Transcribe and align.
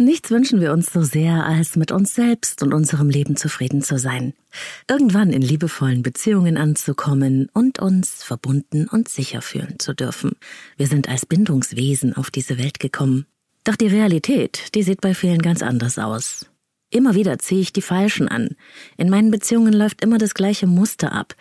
Nichts 0.00 0.30
wünschen 0.30 0.62
wir 0.62 0.72
uns 0.72 0.90
so 0.90 1.02
sehr, 1.02 1.44
als 1.44 1.76
mit 1.76 1.92
uns 1.92 2.14
selbst 2.14 2.62
und 2.62 2.72
unserem 2.72 3.10
Leben 3.10 3.36
zufrieden 3.36 3.82
zu 3.82 3.98
sein. 3.98 4.32
Irgendwann 4.88 5.30
in 5.30 5.42
liebevollen 5.42 6.02
Beziehungen 6.02 6.56
anzukommen 6.56 7.50
und 7.52 7.80
uns 7.80 8.24
verbunden 8.24 8.88
und 8.88 9.10
sicher 9.10 9.42
fühlen 9.42 9.78
zu 9.78 9.92
dürfen. 9.92 10.36
Wir 10.78 10.86
sind 10.86 11.10
als 11.10 11.26
Bindungswesen 11.26 12.16
auf 12.16 12.30
diese 12.30 12.56
Welt 12.56 12.80
gekommen. 12.80 13.26
Doch 13.62 13.76
die 13.76 13.88
Realität, 13.88 14.74
die 14.74 14.84
sieht 14.84 15.02
bei 15.02 15.12
vielen 15.12 15.42
ganz 15.42 15.60
anders 15.60 15.98
aus. 15.98 16.46
Immer 16.88 17.14
wieder 17.14 17.38
ziehe 17.38 17.60
ich 17.60 17.74
die 17.74 17.82
Falschen 17.82 18.26
an. 18.26 18.56
In 18.96 19.10
meinen 19.10 19.30
Beziehungen 19.30 19.74
läuft 19.74 20.02
immer 20.02 20.16
das 20.16 20.32
gleiche 20.32 20.66
Muster 20.66 21.12
ab. 21.12 21.34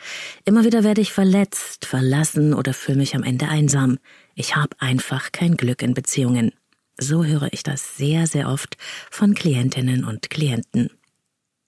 Immer 0.44 0.66
wieder 0.66 0.84
werde 0.84 1.00
ich 1.00 1.14
verletzt, 1.14 1.86
verlassen 1.86 2.54
oder 2.54 2.74
fühle 2.74 2.98
mich 2.98 3.16
am 3.16 3.24
Ende 3.24 3.48
einsam. 3.48 4.00
Ich 4.36 4.58
habe 4.58 4.76
einfach 4.80 5.32
kein 5.32 5.56
Glück 5.56 5.82
in 5.82 5.94
Beziehungen. 5.94 6.52
So 7.00 7.24
höre 7.24 7.48
ich 7.52 7.64
das 7.64 7.98
sehr, 7.98 8.28
sehr 8.28 8.50
oft 8.50 8.78
von 9.10 9.34
Klientinnen 9.34 10.04
und 10.04 10.30
Klienten. 10.30 10.90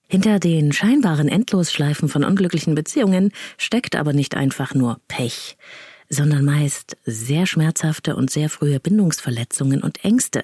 Hinter 0.06 0.38
den 0.38 0.72
scheinbaren 0.72 1.28
Endlosschleifen 1.28 2.10
von 2.10 2.22
unglücklichen 2.22 2.74
Beziehungen 2.74 3.32
steckt 3.56 3.96
aber 3.96 4.12
nicht 4.12 4.36
einfach 4.36 4.74
nur 4.74 5.00
Pech, 5.08 5.56
sondern 6.10 6.44
meist 6.44 6.98
sehr 7.06 7.46
schmerzhafte 7.46 8.14
und 8.14 8.30
sehr 8.30 8.50
frühe 8.50 8.78
Bindungsverletzungen 8.78 9.82
und 9.82 10.04
Ängste, 10.04 10.42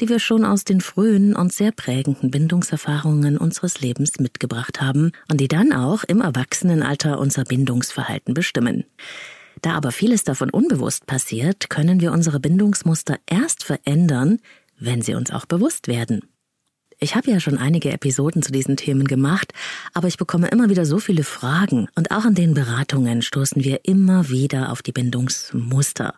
die 0.00 0.08
wir 0.08 0.18
schon 0.18 0.46
aus 0.46 0.64
den 0.64 0.80
frühen 0.80 1.36
und 1.36 1.52
sehr 1.52 1.72
prägenden 1.72 2.30
Bindungserfahrungen 2.30 3.36
unseres 3.36 3.82
Lebens 3.82 4.18
mitgebracht 4.18 4.80
haben 4.80 5.12
und 5.30 5.42
die 5.42 5.48
dann 5.48 5.74
auch 5.74 6.04
im 6.04 6.22
Erwachsenenalter 6.22 7.18
unser 7.18 7.44
Bindungsverhalten 7.44 8.32
bestimmen. 8.32 8.84
Da 9.60 9.74
aber 9.74 9.92
vieles 9.92 10.24
davon 10.24 10.50
unbewusst 10.50 11.06
passiert, 11.06 11.70
können 11.70 12.00
wir 12.00 12.12
unsere 12.12 12.40
Bindungsmuster 12.40 13.18
erst 13.26 13.64
verändern, 13.64 14.38
wenn 14.78 15.02
sie 15.02 15.14
uns 15.14 15.30
auch 15.30 15.46
bewusst 15.46 15.86
werden. 15.88 16.22
Ich 17.02 17.16
habe 17.16 17.32
ja 17.32 17.40
schon 17.40 17.58
einige 17.58 17.90
Episoden 17.90 18.42
zu 18.42 18.52
diesen 18.52 18.76
Themen 18.76 19.08
gemacht, 19.08 19.52
aber 19.92 20.06
ich 20.06 20.18
bekomme 20.18 20.46
immer 20.46 20.70
wieder 20.70 20.86
so 20.86 21.00
viele 21.00 21.24
Fragen 21.24 21.88
und 21.96 22.12
auch 22.12 22.24
in 22.24 22.36
den 22.36 22.54
Beratungen 22.54 23.22
stoßen 23.22 23.64
wir 23.64 23.80
immer 23.86 24.28
wieder 24.28 24.70
auf 24.70 24.82
die 24.82 24.92
Bindungsmuster. 24.92 26.14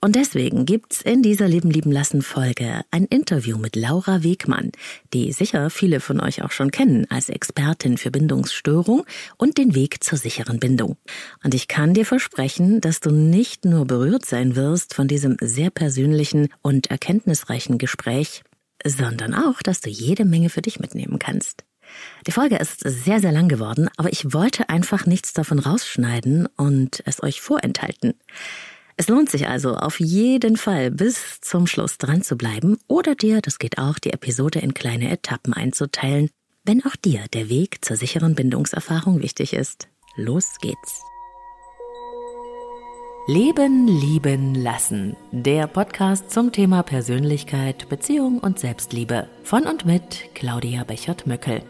Und 0.00 0.16
deswegen 0.16 0.64
gibt's 0.64 1.02
in 1.02 1.20
dieser 1.20 1.46
Leben 1.46 1.70
lieben 1.70 1.92
lassen 1.92 2.22
Folge 2.22 2.80
ein 2.90 3.04
Interview 3.04 3.58
mit 3.58 3.76
Laura 3.76 4.22
Wegmann, 4.22 4.72
die 5.12 5.30
sicher 5.30 5.68
viele 5.68 6.00
von 6.00 6.22
euch 6.22 6.42
auch 6.42 6.52
schon 6.52 6.70
kennen 6.70 7.06
als 7.10 7.28
Expertin 7.28 7.98
für 7.98 8.10
Bindungsstörung 8.10 9.04
und 9.36 9.58
den 9.58 9.74
Weg 9.74 10.02
zur 10.02 10.16
sicheren 10.16 10.58
Bindung. 10.58 10.96
Und 11.42 11.52
ich 11.52 11.68
kann 11.68 11.92
dir 11.92 12.06
versprechen, 12.06 12.80
dass 12.80 13.00
du 13.00 13.10
nicht 13.10 13.66
nur 13.66 13.84
berührt 13.84 14.24
sein 14.24 14.56
wirst 14.56 14.94
von 14.94 15.06
diesem 15.06 15.36
sehr 15.42 15.68
persönlichen 15.68 16.48
und 16.62 16.86
erkenntnisreichen 16.90 17.76
Gespräch, 17.76 18.42
sondern 18.84 19.34
auch, 19.34 19.62
dass 19.62 19.80
du 19.80 19.90
jede 19.90 20.24
Menge 20.24 20.50
für 20.50 20.62
dich 20.62 20.80
mitnehmen 20.80 21.18
kannst. 21.18 21.64
Die 22.26 22.32
Folge 22.32 22.56
ist 22.56 22.80
sehr, 22.80 23.20
sehr 23.20 23.32
lang 23.32 23.48
geworden, 23.48 23.88
aber 23.96 24.12
ich 24.12 24.32
wollte 24.32 24.68
einfach 24.68 25.06
nichts 25.06 25.32
davon 25.32 25.58
rausschneiden 25.58 26.48
und 26.56 27.02
es 27.06 27.22
euch 27.22 27.40
vorenthalten. 27.40 28.14
Es 28.96 29.08
lohnt 29.08 29.30
sich 29.30 29.48
also 29.48 29.74
auf 29.76 29.98
jeden 29.98 30.56
Fall 30.56 30.90
bis 30.90 31.40
zum 31.40 31.66
Schluss 31.66 31.98
dran 31.98 32.22
zu 32.22 32.36
bleiben 32.36 32.78
oder 32.86 33.14
dir, 33.14 33.40
das 33.40 33.58
geht 33.58 33.78
auch, 33.78 33.98
die 33.98 34.12
Episode 34.12 34.60
in 34.60 34.72
kleine 34.72 35.10
Etappen 35.10 35.52
einzuteilen, 35.52 36.30
wenn 36.64 36.84
auch 36.84 36.96
dir 36.96 37.24
der 37.32 37.48
Weg 37.48 37.84
zur 37.84 37.96
sicheren 37.96 38.34
Bindungserfahrung 38.34 39.20
wichtig 39.20 39.52
ist. 39.52 39.88
Los 40.16 40.56
geht's. 40.60 41.02
Leben, 43.26 43.88
lieben, 43.88 44.54
lassen. 44.54 45.16
Der 45.32 45.66
Podcast 45.66 46.30
zum 46.30 46.52
Thema 46.52 46.82
Persönlichkeit, 46.82 47.88
Beziehung 47.88 48.38
und 48.38 48.58
Selbstliebe. 48.58 49.30
Von 49.44 49.62
und 49.66 49.86
mit 49.86 50.34
Claudia 50.34 50.84
Bechert-Möckel. 50.84 51.62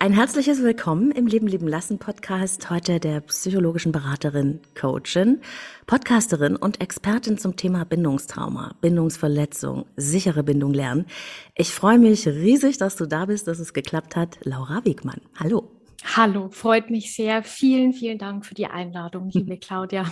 Ein 0.00 0.12
herzliches 0.12 0.60
Willkommen 0.60 1.12
im 1.12 1.28
Leben, 1.28 1.46
lieben, 1.46 1.68
lassen 1.68 2.00
Podcast. 2.00 2.68
Heute 2.68 2.98
der 2.98 3.20
psychologischen 3.20 3.92
Beraterin, 3.92 4.58
Coachin, 4.74 5.40
Podcasterin 5.86 6.56
und 6.56 6.80
Expertin 6.80 7.38
zum 7.38 7.54
Thema 7.54 7.84
Bindungstrauma, 7.84 8.74
Bindungsverletzung, 8.80 9.86
sichere 9.94 10.42
Bindung 10.42 10.74
lernen. 10.74 11.06
Ich 11.54 11.70
freue 11.70 12.00
mich 12.00 12.26
riesig, 12.26 12.76
dass 12.76 12.96
du 12.96 13.06
da 13.06 13.26
bist, 13.26 13.46
dass 13.46 13.60
es 13.60 13.72
geklappt 13.72 14.16
hat. 14.16 14.38
Laura 14.42 14.84
Wiegmann. 14.84 15.20
Hallo. 15.38 15.73
Hallo, 16.16 16.48
freut 16.48 16.90
mich 16.90 17.12
sehr. 17.12 17.42
Vielen, 17.42 17.92
vielen 17.92 18.18
Dank 18.18 18.46
für 18.46 18.54
die 18.54 18.66
Einladung, 18.66 19.30
liebe 19.30 19.56
Claudia. 19.56 20.04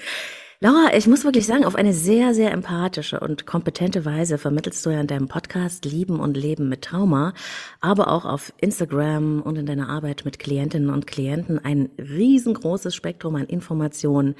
Laura, 0.60 0.90
ich 0.94 1.06
muss 1.06 1.24
wirklich 1.24 1.46
sagen, 1.46 1.64
auf 1.64 1.74
eine 1.74 1.94
sehr, 1.94 2.34
sehr 2.34 2.52
empathische 2.52 3.18
und 3.20 3.46
kompetente 3.46 4.04
Weise 4.04 4.36
vermittelst 4.36 4.84
du 4.84 4.90
ja 4.90 5.00
in 5.00 5.06
deinem 5.06 5.26
Podcast 5.26 5.86
Lieben 5.86 6.20
und 6.20 6.36
Leben 6.36 6.68
mit 6.68 6.82
Trauma, 6.82 7.32
aber 7.80 8.08
auch 8.08 8.26
auf 8.26 8.52
Instagram 8.58 9.40
und 9.40 9.56
in 9.56 9.64
deiner 9.64 9.88
Arbeit 9.88 10.26
mit 10.26 10.38
Klientinnen 10.38 10.90
und 10.90 11.06
Klienten 11.06 11.58
ein 11.58 11.88
riesengroßes 11.96 12.94
Spektrum 12.94 13.36
an 13.36 13.46
Informationen, 13.46 14.34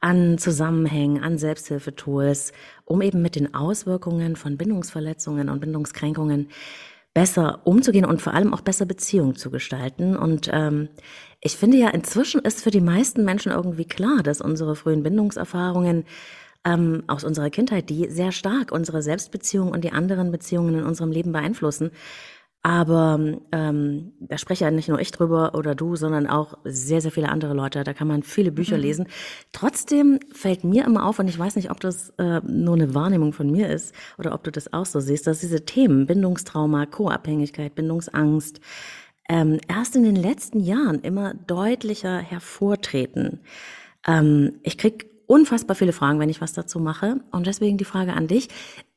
an 0.00 0.38
Zusammenhängen, 0.38 1.22
an 1.22 1.38
Selbsthilfetools, 1.38 2.52
um 2.84 3.00
eben 3.00 3.22
mit 3.22 3.36
den 3.36 3.54
Auswirkungen 3.54 4.34
von 4.34 4.56
Bindungsverletzungen 4.56 5.50
und 5.50 5.60
Bindungskränkungen 5.60 6.48
besser 7.18 7.62
umzugehen 7.64 8.04
und 8.04 8.22
vor 8.22 8.32
allem 8.32 8.54
auch 8.54 8.60
besser 8.60 8.86
Beziehungen 8.86 9.34
zu 9.34 9.50
gestalten. 9.50 10.16
Und 10.16 10.48
ähm, 10.52 10.88
ich 11.40 11.56
finde 11.56 11.76
ja, 11.76 11.88
inzwischen 11.88 12.42
ist 12.42 12.62
für 12.62 12.70
die 12.70 12.80
meisten 12.80 13.24
Menschen 13.24 13.50
irgendwie 13.50 13.86
klar, 13.86 14.22
dass 14.22 14.40
unsere 14.40 14.76
frühen 14.76 15.02
Bindungserfahrungen 15.02 16.04
ähm, 16.64 17.02
aus 17.08 17.24
unserer 17.24 17.50
Kindheit, 17.50 17.90
die 17.90 18.08
sehr 18.08 18.30
stark 18.30 18.70
unsere 18.70 19.02
Selbstbeziehungen 19.02 19.72
und 19.72 19.82
die 19.82 19.90
anderen 19.90 20.30
Beziehungen 20.30 20.76
in 20.76 20.84
unserem 20.84 21.10
Leben 21.10 21.32
beeinflussen, 21.32 21.90
aber 22.62 23.38
ähm, 23.52 24.12
da 24.20 24.36
spreche 24.36 24.64
ja 24.64 24.70
nicht 24.70 24.88
nur 24.88 25.00
ich 25.00 25.12
drüber 25.12 25.54
oder 25.54 25.74
du, 25.74 25.96
sondern 25.96 26.26
auch 26.26 26.58
sehr, 26.64 27.00
sehr 27.00 27.12
viele 27.12 27.28
andere 27.28 27.54
Leute. 27.54 27.84
Da 27.84 27.94
kann 27.94 28.08
man 28.08 28.22
viele 28.22 28.50
Bücher 28.50 28.76
mhm. 28.76 28.82
lesen. 28.82 29.08
Trotzdem 29.52 30.18
fällt 30.32 30.64
mir 30.64 30.84
immer 30.84 31.06
auf, 31.06 31.18
und 31.18 31.28
ich 31.28 31.38
weiß 31.38 31.56
nicht, 31.56 31.70
ob 31.70 31.80
das 31.80 32.10
äh, 32.18 32.40
nur 32.46 32.74
eine 32.74 32.94
Wahrnehmung 32.94 33.32
von 33.32 33.50
mir 33.50 33.68
ist 33.68 33.94
oder 34.18 34.34
ob 34.34 34.42
du 34.42 34.50
das 34.50 34.72
auch 34.72 34.86
so 34.86 35.00
siehst, 35.00 35.26
dass 35.26 35.40
diese 35.40 35.64
Themen 35.64 36.06
Bindungstrauma, 36.06 36.86
Co-Abhängigkeit, 36.86 37.74
Bindungsangst 37.74 38.60
ähm, 39.28 39.60
erst 39.68 39.94
in 39.94 40.02
den 40.02 40.16
letzten 40.16 40.60
Jahren 40.60 41.00
immer 41.02 41.34
deutlicher 41.34 42.18
hervortreten. 42.18 43.40
Ähm, 44.06 44.54
ich 44.62 44.78
krieg 44.78 45.06
unfassbar 45.26 45.76
viele 45.76 45.92
Fragen, 45.92 46.18
wenn 46.18 46.30
ich 46.30 46.40
was 46.40 46.54
dazu 46.54 46.80
mache. 46.80 47.20
Und 47.30 47.46
deswegen 47.46 47.76
die 47.78 47.84
Frage 47.84 48.14
an 48.14 48.26
dich. 48.26 48.48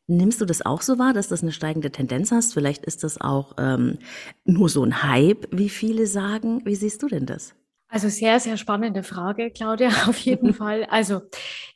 Nimmst 0.08 0.42
du 0.42 0.46
das 0.46 0.66
auch 0.66 0.82
so 0.82 1.00
wahr, 1.00 1.14
dass 1.14 1.30
das 1.30 1.42
eine 1.42 1.52
steigende 1.52 1.92
Tendenz 1.92 2.32
hast? 2.32 2.54
Vielleicht 2.54 2.86
ist 2.86 3.04
das 3.04 3.22
auch 3.22 3.54
ähm, 3.58 4.00
nur 4.46 4.68
so 4.68 4.84
ein 4.84 5.04
Hype, 5.04 5.48
wie 5.52 5.70
viele 5.70 6.08
sagen. 6.08 6.66
Wie 6.66 6.76
siehst 6.76 7.02
du 7.04 7.08
denn 7.08 7.26
das? 7.26 7.56
Also 7.94 8.08
sehr, 8.08 8.40
sehr 8.40 8.56
spannende 8.56 9.04
Frage, 9.04 9.52
Claudia, 9.52 9.90
auf 10.08 10.18
jeden 10.20 10.54
Fall. 10.54 10.86
Also 10.86 11.24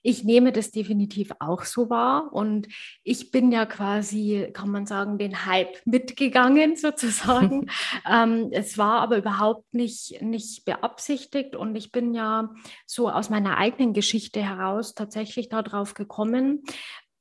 ich 0.01 0.23
nehme 0.23 0.53
das 0.53 0.71
definitiv 0.71 1.31
auch 1.39 1.63
so 1.63 1.89
wahr 1.89 2.29
und 2.31 2.69
ich 3.03 3.31
bin 3.31 3.51
ja 3.51 3.65
quasi, 3.65 4.47
kann 4.53 4.69
man 4.69 4.85
sagen, 4.85 5.17
den 5.17 5.45
Hype 5.45 5.75
mitgegangen 5.83 6.75
sozusagen. 6.77 7.69
ähm, 8.09 8.47
es 8.51 8.77
war 8.77 9.01
aber 9.01 9.17
überhaupt 9.17 9.73
nicht, 9.73 10.21
nicht 10.21 10.63
beabsichtigt 10.63 11.57
und 11.57 11.75
ich 11.75 11.91
bin 11.91 12.13
ja 12.13 12.49
so 12.85 13.09
aus 13.09 13.29
meiner 13.29 13.57
eigenen 13.57 13.91
Geschichte 13.91 14.41
heraus 14.41 14.95
tatsächlich 14.95 15.49
darauf 15.49 15.95
gekommen, 15.95 16.63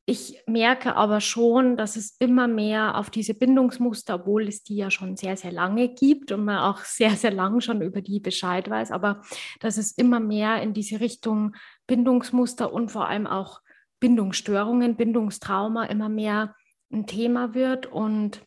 ich 0.06 0.42
merke 0.46 0.96
aber 0.96 1.20
schon, 1.20 1.76
dass 1.76 1.96
es 1.96 2.16
immer 2.18 2.46
mehr 2.46 2.98
auf 2.98 3.08
diese 3.08 3.32
Bindungsmuster, 3.32 4.16
obwohl 4.16 4.48
es 4.48 4.62
die 4.62 4.76
ja 4.76 4.90
schon 4.90 5.16
sehr, 5.16 5.36
sehr 5.36 5.52
lange 5.52 5.88
gibt 5.88 6.30
und 6.30 6.44
man 6.44 6.58
auch 6.58 6.80
sehr, 6.84 7.12
sehr 7.12 7.30
lang 7.30 7.60
schon 7.60 7.80
über 7.80 8.02
die 8.02 8.20
Bescheid 8.20 8.68
weiß, 8.68 8.90
aber 8.90 9.22
dass 9.60 9.78
es 9.78 9.92
immer 9.92 10.20
mehr 10.20 10.60
in 10.60 10.74
diese 10.74 11.00
Richtung 11.00 11.54
Bindungsmuster 11.86 12.72
und 12.72 12.90
vor 12.90 13.08
allem 13.08 13.26
auch 13.26 13.60
Bindungsstörungen, 14.00 14.96
Bindungstrauma 14.96 15.84
immer 15.84 16.10
mehr 16.10 16.54
ein 16.92 17.06
Thema 17.06 17.54
wird. 17.54 17.86
Und 17.86 18.42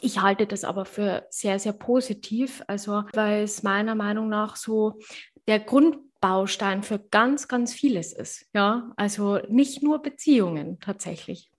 ich 0.00 0.22
halte 0.22 0.46
das 0.46 0.64
aber 0.64 0.86
für 0.86 1.26
sehr, 1.28 1.58
sehr 1.58 1.74
positiv, 1.74 2.62
also 2.66 3.04
weil 3.12 3.42
es 3.42 3.62
meiner 3.62 3.94
Meinung 3.94 4.30
nach 4.30 4.56
so 4.56 4.98
der 5.46 5.60
Grund 5.60 5.98
Baustein 6.24 6.82
für 6.82 6.98
ganz, 6.98 7.48
ganz 7.48 7.74
vieles 7.74 8.14
ist. 8.14 8.46
Ja, 8.54 8.94
also 8.96 9.40
nicht 9.50 9.82
nur 9.82 10.00
Beziehungen 10.00 10.80
tatsächlich. 10.80 11.50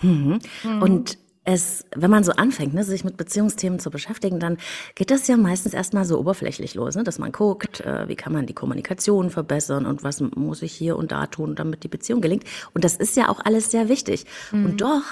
Mhm. 0.00 0.38
Mhm. 0.62 0.80
Und 0.80 1.18
es, 1.42 1.84
wenn 1.96 2.08
man 2.08 2.22
so 2.22 2.30
anfängt, 2.30 2.72
ne, 2.72 2.84
sich 2.84 3.02
mit 3.02 3.16
Beziehungsthemen 3.16 3.80
zu 3.80 3.90
beschäftigen, 3.90 4.38
dann 4.38 4.58
geht 4.94 5.10
das 5.10 5.26
ja 5.26 5.36
meistens 5.36 5.74
erstmal 5.74 6.04
so 6.04 6.20
oberflächlich 6.20 6.76
los, 6.76 6.94
ne, 6.94 7.02
dass 7.02 7.18
man 7.18 7.32
guckt, 7.32 7.80
äh, 7.80 8.06
wie 8.06 8.14
kann 8.14 8.32
man 8.32 8.46
die 8.46 8.54
Kommunikation 8.54 9.28
verbessern 9.28 9.86
und 9.86 10.04
was 10.04 10.20
muss 10.20 10.62
ich 10.62 10.72
hier 10.72 10.96
und 10.96 11.10
da 11.10 11.26
tun, 11.26 11.56
damit 11.56 11.82
die 11.82 11.88
Beziehung 11.88 12.20
gelingt. 12.20 12.44
Und 12.74 12.84
das 12.84 12.94
ist 12.94 13.16
ja 13.16 13.28
auch 13.28 13.40
alles 13.44 13.72
sehr 13.72 13.88
wichtig. 13.88 14.26
Mhm. 14.52 14.66
Und 14.66 14.80
doch 14.82 15.02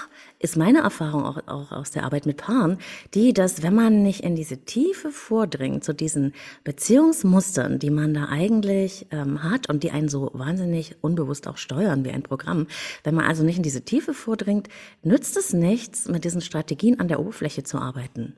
ist 0.40 0.56
meine 0.56 0.80
Erfahrung 0.80 1.24
auch, 1.24 1.38
auch 1.46 1.70
aus 1.70 1.90
der 1.90 2.04
Arbeit 2.04 2.26
mit 2.26 2.38
Paaren, 2.38 2.78
die, 3.14 3.32
dass 3.32 3.62
wenn 3.62 3.74
man 3.74 4.02
nicht 4.02 4.24
in 4.24 4.34
diese 4.34 4.64
Tiefe 4.64 5.10
vordringt, 5.10 5.84
zu 5.84 5.92
diesen 5.92 6.32
Beziehungsmustern, 6.64 7.78
die 7.78 7.90
man 7.90 8.14
da 8.14 8.28
eigentlich 8.28 9.06
ähm, 9.10 9.42
hat 9.42 9.68
und 9.68 9.82
die 9.84 9.90
einen 9.90 10.08
so 10.08 10.30
wahnsinnig 10.32 10.96
unbewusst 11.02 11.46
auch 11.46 11.58
steuern 11.58 12.04
wie 12.04 12.10
ein 12.10 12.22
Programm, 12.22 12.66
wenn 13.04 13.14
man 13.14 13.26
also 13.26 13.44
nicht 13.44 13.58
in 13.58 13.62
diese 13.62 13.82
Tiefe 13.82 14.14
vordringt, 14.14 14.68
nützt 15.02 15.36
es 15.36 15.52
nichts, 15.52 16.08
mit 16.08 16.24
diesen 16.24 16.40
Strategien 16.40 16.98
an 16.98 17.08
der 17.08 17.20
Oberfläche 17.20 17.62
zu 17.62 17.78
arbeiten. 17.78 18.34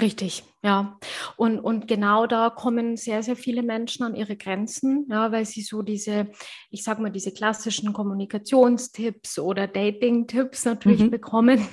Richtig, 0.00 0.44
ja. 0.62 1.00
Und, 1.36 1.58
und 1.58 1.88
genau 1.88 2.28
da 2.28 2.48
kommen 2.48 2.96
sehr, 2.96 3.24
sehr 3.24 3.34
viele 3.34 3.64
Menschen 3.64 4.04
an 4.04 4.14
ihre 4.14 4.36
Grenzen, 4.36 5.08
ja, 5.10 5.32
weil 5.32 5.44
sie 5.44 5.62
so 5.62 5.82
diese, 5.82 6.28
ich 6.70 6.84
sag 6.84 7.00
mal, 7.00 7.10
diese 7.10 7.32
klassischen 7.32 7.92
Kommunikationstipps 7.92 9.40
oder 9.40 9.66
Dating-Tipps 9.66 10.64
natürlich 10.64 11.00
mhm. 11.00 11.10
bekommen 11.10 11.66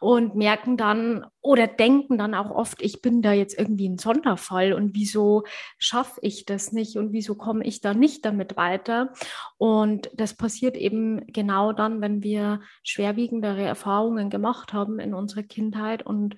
und 0.00 0.34
merken 0.34 0.76
dann 0.76 1.24
oder 1.40 1.66
denken 1.66 2.18
dann 2.18 2.34
auch 2.34 2.50
oft, 2.50 2.82
ich 2.82 3.00
bin 3.00 3.22
da 3.22 3.32
jetzt 3.32 3.58
irgendwie 3.58 3.88
ein 3.88 3.96
Sonderfall 3.96 4.74
und 4.74 4.94
wieso 4.94 5.44
schaffe 5.78 6.20
ich 6.20 6.44
das 6.44 6.72
nicht 6.72 6.96
und 6.98 7.14
wieso 7.14 7.36
komme 7.36 7.64
ich 7.64 7.80
da 7.80 7.94
nicht 7.94 8.26
damit 8.26 8.58
weiter? 8.58 9.14
Und 9.56 10.10
das 10.12 10.34
passiert 10.34 10.76
eben 10.76 11.26
genau 11.28 11.72
dann, 11.72 12.02
wenn 12.02 12.22
wir 12.22 12.60
schwerwiegendere 12.82 13.62
Erfahrungen 13.62 14.28
gemacht 14.28 14.74
haben 14.74 14.98
in 14.98 15.14
unserer 15.14 15.44
Kindheit 15.44 16.04
und 16.04 16.36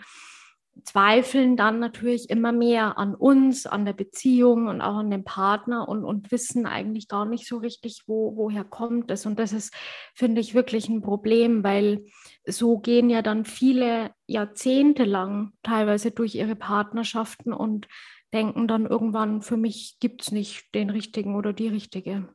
zweifeln 0.84 1.56
dann 1.56 1.80
natürlich 1.80 2.30
immer 2.30 2.52
mehr 2.52 2.98
an 2.98 3.14
uns, 3.14 3.66
an 3.66 3.84
der 3.84 3.92
Beziehung 3.92 4.68
und 4.68 4.80
auch 4.80 4.96
an 4.96 5.10
dem 5.10 5.24
Partner 5.24 5.88
und, 5.88 6.04
und 6.04 6.30
wissen 6.30 6.66
eigentlich 6.66 7.08
gar 7.08 7.24
nicht 7.24 7.46
so 7.46 7.58
richtig, 7.58 8.02
wo, 8.06 8.36
woher 8.36 8.64
kommt 8.64 9.10
es. 9.10 9.26
Und 9.26 9.38
das 9.38 9.52
ist, 9.52 9.74
finde 10.14 10.40
ich, 10.40 10.54
wirklich 10.54 10.88
ein 10.88 11.02
Problem, 11.02 11.64
weil 11.64 12.04
so 12.46 12.78
gehen 12.78 13.10
ja 13.10 13.22
dann 13.22 13.44
viele 13.44 14.10
Jahrzehnte 14.26 15.04
lang 15.04 15.52
teilweise 15.62 16.10
durch 16.10 16.34
ihre 16.34 16.56
Partnerschaften 16.56 17.52
und 17.52 17.88
denken 18.32 18.68
dann 18.68 18.86
irgendwann, 18.86 19.42
für 19.42 19.56
mich 19.56 19.96
gibt 20.00 20.22
es 20.22 20.32
nicht 20.32 20.74
den 20.74 20.90
richtigen 20.90 21.34
oder 21.34 21.52
die 21.52 21.68
richtige. 21.68 22.28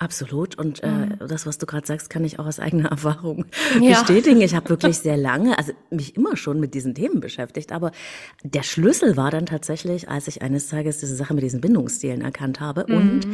Absolut. 0.00 0.56
Und 0.56 0.82
äh, 0.84 0.88
mhm. 0.88 1.18
das, 1.26 1.44
was 1.44 1.58
du 1.58 1.66
gerade 1.66 1.84
sagst, 1.84 2.08
kann 2.08 2.24
ich 2.24 2.38
auch 2.38 2.46
aus 2.46 2.60
eigener 2.60 2.88
Erfahrung 2.90 3.46
ja. 3.80 3.98
bestätigen. 3.98 4.40
Ich 4.40 4.54
habe 4.54 4.68
wirklich 4.68 4.98
sehr 5.00 5.16
lange, 5.16 5.58
also 5.58 5.72
mich 5.90 6.16
immer 6.16 6.36
schon 6.36 6.60
mit 6.60 6.74
diesen 6.74 6.94
Themen 6.94 7.20
beschäftigt. 7.20 7.72
Aber 7.72 7.90
der 8.44 8.62
Schlüssel 8.62 9.16
war 9.16 9.32
dann 9.32 9.46
tatsächlich, 9.46 10.08
als 10.08 10.28
ich 10.28 10.40
eines 10.40 10.68
Tages 10.68 10.98
diese 10.98 11.16
Sache 11.16 11.34
mit 11.34 11.42
diesen 11.42 11.60
Bindungsstilen 11.60 12.20
erkannt 12.20 12.60
habe 12.60 12.84
mhm. 12.88 12.96
und 12.96 13.26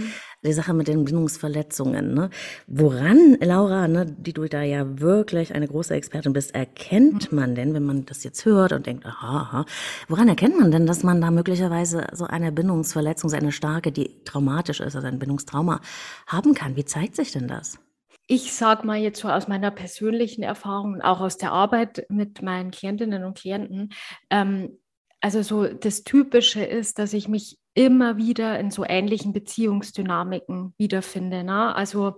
die 0.45 0.53
Sache 0.53 0.75
mit 0.75 0.89
den 0.89 1.05
Bindungsverletzungen. 1.05 2.15
Ne? 2.15 2.31
Woran, 2.67 3.37
Laura, 3.41 3.89
ne, 3.89 4.07
die 4.07 4.33
du 4.33 4.47
da 4.47 4.63
ja 4.63 5.01
wirklich 5.01 5.55
eine 5.55 5.67
große 5.67 5.95
Expertin 5.95 6.33
bist, 6.33 6.55
erkennt 6.55 7.31
mhm. 7.31 7.39
man 7.39 7.55
denn, 7.55 7.75
wenn 7.75 7.85
man 7.85 8.07
das 8.07 8.25
jetzt 8.25 8.45
hört 8.45 8.73
und 8.73 8.87
denkt, 8.87 9.07
aha, 9.07 9.41
aha, 9.41 9.67
woran 10.09 10.29
erkennt 10.29 10.59
man 10.59 10.71
denn, 10.71 10.87
dass 10.87 11.03
man 11.03 11.21
da 11.21 11.31
möglicherweise 11.31 12.07
so 12.13 12.25
eine 12.25 12.53
Bindungsverletzung, 12.53 13.31
so 13.31 13.37
eine 13.37 13.53
starke, 13.53 13.93
die 13.93 14.23
traumatisch 14.25 14.81
ist, 14.81 14.97
also 14.97 15.07
ein 15.07 15.19
Bindungstrauma 15.19 15.81
haben 16.27 16.54
kann? 16.55 16.77
Wie 16.77 16.85
zeigt 16.85 17.17
sich 17.17 17.33
denn 17.33 17.49
das? 17.49 17.79
Ich 18.27 18.55
sage 18.55 18.87
mal 18.87 18.99
jetzt 18.99 19.21
so 19.21 19.29
aus 19.29 19.49
meiner 19.49 19.71
persönlichen 19.71 20.43
Erfahrung 20.43 20.95
und 20.95 21.03
auch 21.03 21.21
aus 21.21 21.37
der 21.37 21.53
Arbeit 21.53 22.07
mit 22.09 22.41
meinen 22.41 22.71
Klientinnen 22.71 23.25
und 23.25 23.37
Klienten, 23.37 23.93
ähm, 24.31 24.79
also 25.21 25.41
so 25.41 25.67
das 25.67 26.05
Typische 26.05 26.63
ist, 26.63 26.99
dass 26.99 27.15
ich 27.15 27.29
mich 27.29 27.59
immer 27.73 28.19
wieder 28.19 28.61
in 28.61 28.71
so 28.71 28.85
ähnlichen 28.87 29.33
Beziehungsdynamiken 29.33 30.75
wiederfinde. 30.77 31.45
Ne? 31.45 31.75
Also 31.75 32.17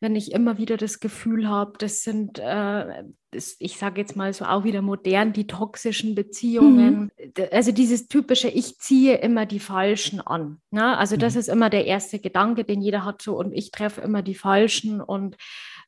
wenn 0.00 0.16
ich 0.16 0.32
immer 0.32 0.58
wieder 0.58 0.76
das 0.76 1.00
Gefühl 1.00 1.48
habe, 1.48 1.74
das 1.78 2.02
sind, 2.02 2.38
äh, 2.38 3.04
das, 3.30 3.56
ich 3.58 3.78
sage 3.78 4.00
jetzt 4.00 4.16
mal 4.16 4.32
so 4.32 4.44
auch 4.44 4.64
wieder 4.64 4.82
modern, 4.82 5.32
die 5.32 5.46
toxischen 5.46 6.14
Beziehungen. 6.14 7.10
Mhm. 7.18 7.44
Also 7.50 7.72
dieses 7.72 8.08
typische, 8.08 8.48
ich 8.48 8.78
ziehe 8.78 9.16
immer 9.16 9.46
die 9.46 9.60
Falschen 9.60 10.20
an. 10.20 10.60
Ne? 10.70 10.96
Also 10.98 11.16
das 11.16 11.34
mhm. 11.34 11.40
ist 11.40 11.48
immer 11.48 11.70
der 11.70 11.86
erste 11.86 12.18
Gedanke, 12.18 12.64
den 12.64 12.82
jeder 12.82 13.04
hat 13.04 13.22
so 13.22 13.38
und 13.38 13.52
ich 13.52 13.70
treffe 13.70 14.00
immer 14.00 14.22
die 14.22 14.34
Falschen 14.34 15.00
und 15.00 15.36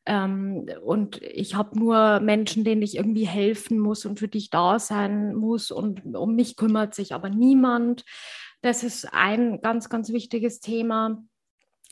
ähm, 0.07 0.67
und 0.83 1.21
ich 1.23 1.55
habe 1.55 1.79
nur 1.79 2.21
Menschen, 2.21 2.65
denen 2.65 2.81
ich 2.81 2.97
irgendwie 2.97 3.27
helfen 3.27 3.79
muss 3.79 4.07
und 4.07 4.19
für 4.19 4.29
die 4.29 4.39
ich 4.39 4.51
da 4.51 4.79
sein 4.79 5.35
muss. 5.35 5.71
Und 5.71 6.17
um 6.17 6.35
mich 6.35 6.57
kümmert 6.57 6.95
sich 6.95 7.13
aber 7.13 7.29
niemand. 7.29 8.05
Das 8.63 8.83
ist 8.83 9.13
ein 9.13 9.61
ganz, 9.61 9.91
ganz 9.91 10.11
wichtiges 10.11 10.61
Thema. 10.61 11.23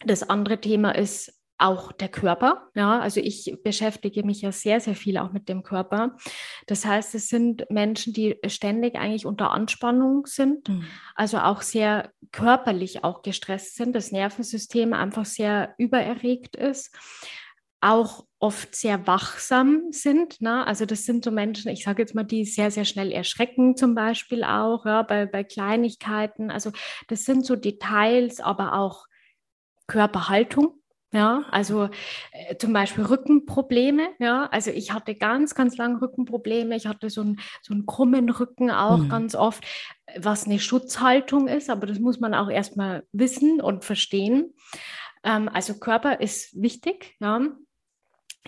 Das 0.05 0.29
andere 0.29 0.61
Thema 0.61 0.93
ist 0.93 1.36
auch 1.59 1.93
der 1.93 2.09
Körper. 2.09 2.69
Ja, 2.75 3.01
also 3.01 3.21
ich 3.21 3.57
beschäftige 3.65 4.25
mich 4.25 4.43
ja 4.43 4.53
sehr, 4.53 4.81
sehr 4.81 4.95
viel 4.95 5.19
auch 5.19 5.33
mit 5.33 5.49
dem 5.49 5.63
Körper. 5.63 6.17
Das 6.67 6.85
heißt, 6.85 7.15
es 7.15 7.29
sind 7.29 7.65
Menschen, 7.71 8.13
die 8.13 8.37
ständig 8.47 8.97
eigentlich 8.97 9.27
unter 9.27 9.51
Anspannung 9.51 10.27
sind, 10.27 10.69
mhm. 10.69 10.85
also 11.15 11.39
auch 11.39 11.63
sehr 11.63 12.11
körperlich 12.33 13.05
auch 13.05 13.23
gestresst 13.23 13.77
sind, 13.77 13.95
das 13.95 14.13
Nervensystem 14.13 14.93
einfach 14.93 15.25
sehr 15.25 15.75
übererregt 15.79 16.57
ist 16.57 16.95
auch 17.81 18.25
oft 18.39 18.75
sehr 18.75 19.07
wachsam 19.07 19.93
sind. 19.93 20.41
Ne? 20.41 20.67
Also 20.67 20.87
das 20.87 21.05
sind 21.05 21.25
so 21.25 21.31
Menschen, 21.31 21.71
ich 21.71 21.85
sage 21.85 22.03
jetzt 22.03 22.15
mal, 22.15 22.25
die 22.25 22.45
sehr, 22.45 22.71
sehr 22.71 22.85
schnell 22.85 23.13
erschrecken 23.13 23.77
zum 23.77 23.95
Beispiel 23.95 24.45
auch, 24.45 24.85
ja, 24.87 25.03
bei, 25.03 25.27
bei 25.27 25.45
Kleinigkeiten. 25.45 26.51
Also 26.51 26.73
das 27.09 27.25
sind 27.25 27.47
so 27.47 27.55
Details, 27.55 28.41
aber 28.41 28.75
auch 28.75 29.07
Körperhaltung. 29.87 30.81
Ja, 31.17 31.47
also 31.51 31.89
äh, 32.33 32.57
zum 32.59 32.75
Beispiel 32.75 33.05
Rückenprobleme. 33.05 34.11
Ja, 34.19 34.51
also 34.53 34.71
ich 34.71 34.93
hatte 34.93 35.15
ganz, 35.15 35.55
ganz 35.55 35.79
lange 35.79 36.03
Rückenprobleme. 36.03 36.77
Ich 36.77 36.87
hatte 36.87 37.09
so, 37.09 37.23
ein, 37.23 37.41
so 37.63 37.73
einen 37.73 37.87
krummen 37.87 38.29
Rücken 38.29 38.71
auch 38.71 38.99
mhm. 38.99 39.09
ganz 39.09 39.35
oft, 39.35 39.65
was 40.19 40.45
eine 40.45 40.59
Schutzhaltung 40.59 41.49
ist. 41.49 41.71
Aber 41.71 41.87
das 41.87 42.01
muss 42.01 42.21
man 42.21 42.35
auch 42.35 42.51
erstmal 42.51 43.05
wissen 43.13 43.63
und 43.63 43.83
verstehen. 43.83 44.53
Ähm, 45.25 45.49
also 45.49 45.79
Körper 45.79 46.21
ist 46.21 46.61
wichtig. 46.61 47.17
Ja, 47.19 47.41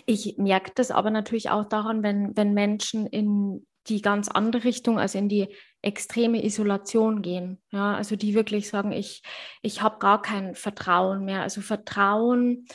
ich 0.04 0.36
merke 0.36 0.72
das 0.74 0.90
aber 0.90 1.10
natürlich 1.10 1.48
auch 1.48 1.64
daran, 1.64 2.02
wenn, 2.02 2.36
wenn 2.36 2.52
Menschen 2.52 3.06
in 3.06 3.66
die 3.86 4.02
ganz 4.02 4.28
andere 4.28 4.64
Richtung, 4.64 4.98
also 4.98 5.16
in 5.16 5.30
die 5.30 5.48
extreme 5.82 6.44
Isolation 6.44 7.22
gehen. 7.22 7.60
Ja, 7.70 7.94
also 7.94 8.16
die 8.16 8.34
wirklich 8.34 8.68
sagen, 8.68 8.92
ich, 8.92 9.22
ich 9.62 9.82
habe 9.82 9.98
gar 9.98 10.22
kein 10.22 10.54
Vertrauen 10.54 11.24
mehr. 11.24 11.42
Also 11.42 11.60
Vertrauen 11.60 12.66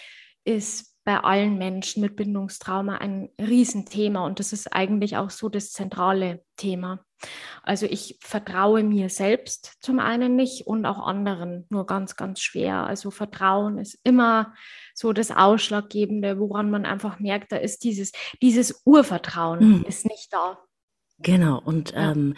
ist 0.45 0.94
bei 1.05 1.19
allen 1.19 1.57
Menschen 1.57 2.01
mit 2.01 2.15
Bindungstrauma 2.15 2.97
ein 2.97 3.29
Riesenthema 3.39 4.25
und 4.25 4.39
das 4.39 4.53
ist 4.53 4.73
eigentlich 4.73 5.17
auch 5.17 5.29
so 5.29 5.50
das 5.50 5.71
zentrale 5.71 6.44
Thema. 6.55 7.03
Also 7.61 7.85
ich 7.85 8.17
vertraue 8.21 8.83
mir 8.83 9.09
selbst 9.09 9.77
zum 9.81 9.99
einen 9.99 10.35
nicht 10.35 10.67
und 10.67 10.85
auch 10.85 11.06
anderen 11.06 11.65
nur 11.69 11.85
ganz, 11.85 12.15
ganz 12.15 12.39
schwer. 12.41 12.85
Also 12.85 13.11
Vertrauen 13.11 13.77
ist 13.77 13.99
immer 14.03 14.53
so 14.94 15.13
das 15.13 15.31
Ausschlaggebende, 15.31 16.39
woran 16.39 16.69
man 16.69 16.85
einfach 16.85 17.19
merkt, 17.19 17.51
da 17.51 17.57
ist 17.57 17.83
dieses, 17.83 18.11
dieses 18.41 18.81
Urvertrauen 18.85 19.80
mhm. 19.80 19.85
ist 19.85 20.06
nicht 20.06 20.31
da. 20.31 20.59
Genau, 21.19 21.61
und 21.63 21.92
ja. 21.92 22.11
ähm, 22.11 22.35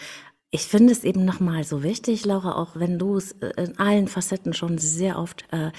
ich 0.56 0.68
finde 0.68 0.94
es 0.94 1.04
eben 1.04 1.26
nochmal 1.26 1.66
so 1.66 1.84
wichtig, 1.84 2.24
Laura, 2.26 2.56
auch 2.56 2.78
wenn 2.78 2.98
du 2.98 3.18
es 3.18 3.34
äh, 3.34 3.52
in 3.58 3.78
allen 3.78 4.08
Facetten 4.08 4.54
schon 4.54 4.78
sehr 4.78 5.20
oft 5.20 5.44
äh, 5.52 5.72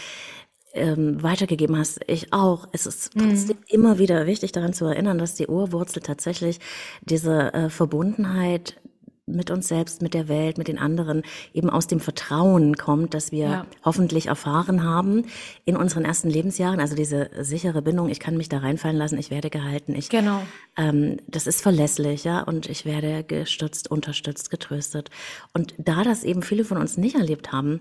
ähm, 0.75 1.23
weitergegeben 1.23 1.78
hast, 1.78 2.00
ich 2.06 2.35
auch. 2.35 2.68
Es 2.73 2.85
ist 2.85 3.12
trotzdem 3.14 3.56
mhm. 3.56 3.64
immer 3.68 3.99
wieder 3.99 4.26
wichtig, 4.26 4.52
daran 4.52 4.75
zu 4.75 4.85
erinnern, 4.85 5.16
dass 5.16 5.35
die 5.35 5.47
Urwurzel 5.47 6.02
tatsächlich 6.02 6.61
diese 7.00 7.54
äh, 7.54 7.71
Verbundenheit 7.71 8.78
mit 9.26 9.50
uns 9.50 9.66
selbst, 9.66 10.02
mit 10.02 10.14
der 10.14 10.28
Welt, 10.28 10.56
mit 10.56 10.68
den 10.68 10.78
anderen 10.78 11.23
eben 11.52 11.68
aus 11.68 11.88
dem 11.88 11.99
Vertrauen 11.99 12.76
kommt, 12.76 13.12
dass 13.12 13.33
wir 13.33 13.47
ja. 13.47 13.66
hoffentlich 13.85 14.26
erfahren 14.26 14.85
haben 14.85 15.25
in 15.64 15.76
unseren 15.76 16.04
ersten 16.04 16.30
Lebensjahren. 16.30 16.78
Also 16.78 16.95
diese 16.95 17.30
sichere 17.40 17.83
Bindung, 17.83 18.09
ich 18.09 18.21
kann 18.21 18.37
mich 18.37 18.49
da 18.49 18.59
reinfallen 18.59 18.97
lassen, 18.97 19.18
ich 19.18 19.30
werde 19.30 19.50
gehalten, 19.50 19.95
ich, 19.97 20.09
genau. 20.09 20.42
ähm, 20.76 21.16
das 21.26 21.49
ist 21.49 21.61
verlässlich, 21.61 22.23
ja, 22.23 22.42
und 22.42 22.68
ich 22.68 22.85
werde 22.85 23.25
gestützt, 23.25 23.90
unterstützt, 23.90 24.50
getröstet. 24.50 25.11
Und 25.52 25.75
da 25.76 26.04
das 26.04 26.23
eben 26.23 26.42
viele 26.42 26.64
von 26.64 26.78
uns 26.78 26.97
nicht 26.97 27.16
erlebt 27.16 27.50
haben, 27.50 27.80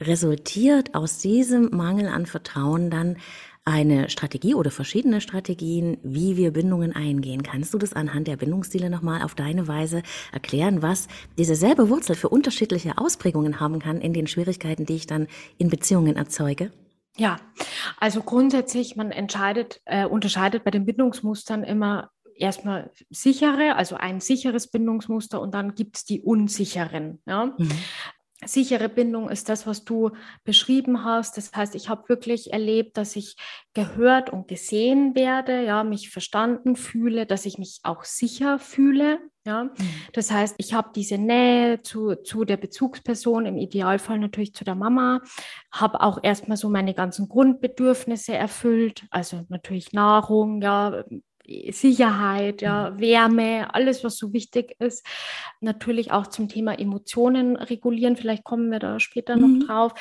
resultiert 0.00 0.94
aus 0.94 1.18
diesem 1.18 1.70
Mangel 1.72 2.06
an 2.06 2.26
Vertrauen 2.26 2.90
dann 2.90 3.16
eine 3.66 4.08
Strategie 4.08 4.54
oder 4.54 4.70
verschiedene 4.70 5.20
Strategien, 5.20 5.98
wie 6.04 6.36
wir 6.36 6.52
Bindungen 6.52 6.94
eingehen. 6.94 7.42
Kannst 7.42 7.74
du 7.74 7.78
das 7.78 7.92
anhand 7.92 8.28
der 8.28 8.36
Bindungsstile 8.36 8.88
nochmal 8.88 9.22
auf 9.22 9.34
deine 9.34 9.66
Weise 9.66 10.02
erklären, 10.32 10.82
was 10.82 11.08
diese 11.36 11.56
selbe 11.56 11.90
Wurzel 11.90 12.14
für 12.14 12.28
unterschiedliche 12.28 12.96
Ausprägungen 12.96 13.58
haben 13.58 13.80
kann 13.80 14.00
in 14.00 14.12
den 14.12 14.28
Schwierigkeiten, 14.28 14.86
die 14.86 14.94
ich 14.94 15.06
dann 15.06 15.26
in 15.58 15.68
Beziehungen 15.68 16.16
erzeuge? 16.16 16.70
Ja, 17.16 17.38
also 17.98 18.22
grundsätzlich, 18.22 18.94
man 18.94 19.10
entscheidet, 19.10 19.80
äh, 19.84 20.06
unterscheidet 20.06 20.62
bei 20.62 20.70
den 20.70 20.86
Bindungsmustern 20.86 21.64
immer 21.64 22.10
erstmal 22.36 22.92
sichere, 23.10 23.74
also 23.76 23.96
ein 23.96 24.20
sicheres 24.20 24.68
Bindungsmuster 24.68 25.40
und 25.40 25.54
dann 25.54 25.74
gibt 25.74 25.96
es 25.96 26.04
die 26.04 26.20
unsicheren. 26.20 27.20
Ja? 27.26 27.46
Mhm. 27.58 27.68
Sichere 28.44 28.88
Bindung 28.88 29.30
ist 29.30 29.48
das, 29.48 29.66
was 29.66 29.84
du 29.84 30.10
beschrieben 30.44 31.04
hast. 31.04 31.36
Das 31.36 31.52
heißt, 31.54 31.74
ich 31.74 31.88
habe 31.88 32.08
wirklich 32.08 32.52
erlebt, 32.52 32.96
dass 32.96 33.16
ich 33.16 33.36
gehört 33.72 34.30
und 34.30 34.46
gesehen 34.48 35.14
werde, 35.14 35.64
ja, 35.64 35.84
mich 35.84 36.10
verstanden 36.10 36.76
fühle, 36.76 37.24
dass 37.24 37.46
ich 37.46 37.58
mich 37.58 37.80
auch 37.82 38.04
sicher 38.04 38.58
fühle. 38.58 39.20
Ja, 39.46 39.64
mhm. 39.64 39.72
das 40.12 40.32
heißt, 40.32 40.56
ich 40.58 40.74
habe 40.74 40.90
diese 40.94 41.18
Nähe 41.18 41.80
zu, 41.80 42.16
zu 42.16 42.44
der 42.44 42.56
Bezugsperson, 42.56 43.46
im 43.46 43.56
Idealfall 43.56 44.18
natürlich 44.18 44.54
zu 44.54 44.64
der 44.64 44.74
Mama, 44.74 45.20
habe 45.70 46.00
auch 46.00 46.18
erstmal 46.20 46.56
so 46.56 46.68
meine 46.68 46.94
ganzen 46.94 47.28
Grundbedürfnisse 47.28 48.34
erfüllt, 48.34 49.06
also 49.10 49.46
natürlich 49.48 49.92
Nahrung, 49.92 50.60
ja, 50.62 51.04
Sicherheit, 51.70 52.62
ja, 52.62 52.90
mhm. 52.90 53.00
Wärme, 53.00 53.74
alles, 53.74 54.04
was 54.04 54.16
so 54.16 54.32
wichtig 54.32 54.76
ist. 54.78 55.06
Natürlich 55.60 56.12
auch 56.12 56.26
zum 56.26 56.48
Thema 56.48 56.78
Emotionen 56.78 57.56
regulieren, 57.56 58.16
vielleicht 58.16 58.44
kommen 58.44 58.70
wir 58.70 58.78
da 58.78 59.00
später 59.00 59.36
mhm. 59.36 59.58
noch 59.58 59.66
drauf, 59.66 59.92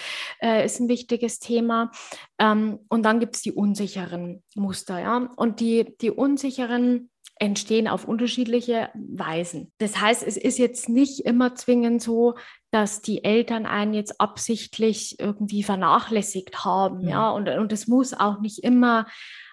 äh, 0.41 0.65
ist 0.65 0.79
ein 0.79 0.89
wichtiges 0.89 1.39
Thema. 1.39 1.91
Ähm, 2.39 2.79
und 2.89 3.03
dann 3.03 3.19
gibt 3.19 3.35
es 3.35 3.41
die 3.41 3.51
unsicheren 3.51 4.43
Muster, 4.55 4.99
ja. 4.99 5.29
Und 5.35 5.59
die, 5.59 5.95
die 6.01 6.11
unsicheren 6.11 7.09
entstehen 7.37 7.87
auf 7.87 8.07
unterschiedliche 8.07 8.89
Weisen. 8.93 9.71
Das 9.77 9.99
heißt, 9.99 10.23
es 10.23 10.37
ist 10.37 10.57
jetzt 10.57 10.87
nicht 10.87 11.25
immer 11.25 11.55
zwingend 11.55 12.01
so, 12.01 12.35
dass 12.75 13.01
die 13.01 13.23
Eltern 13.23 13.65
einen 13.65 13.93
jetzt 13.93 14.19
absichtlich 14.19 15.17
irgendwie 15.17 15.63
vernachlässigt 15.63 16.65
haben, 16.65 16.99
ja, 17.03 17.09
ja? 17.09 17.29
und, 17.29 17.47
und 17.47 17.71
es 17.71 17.87
muss 17.87 18.13
auch 18.13 18.41
nicht 18.41 18.65
immer 18.65 19.05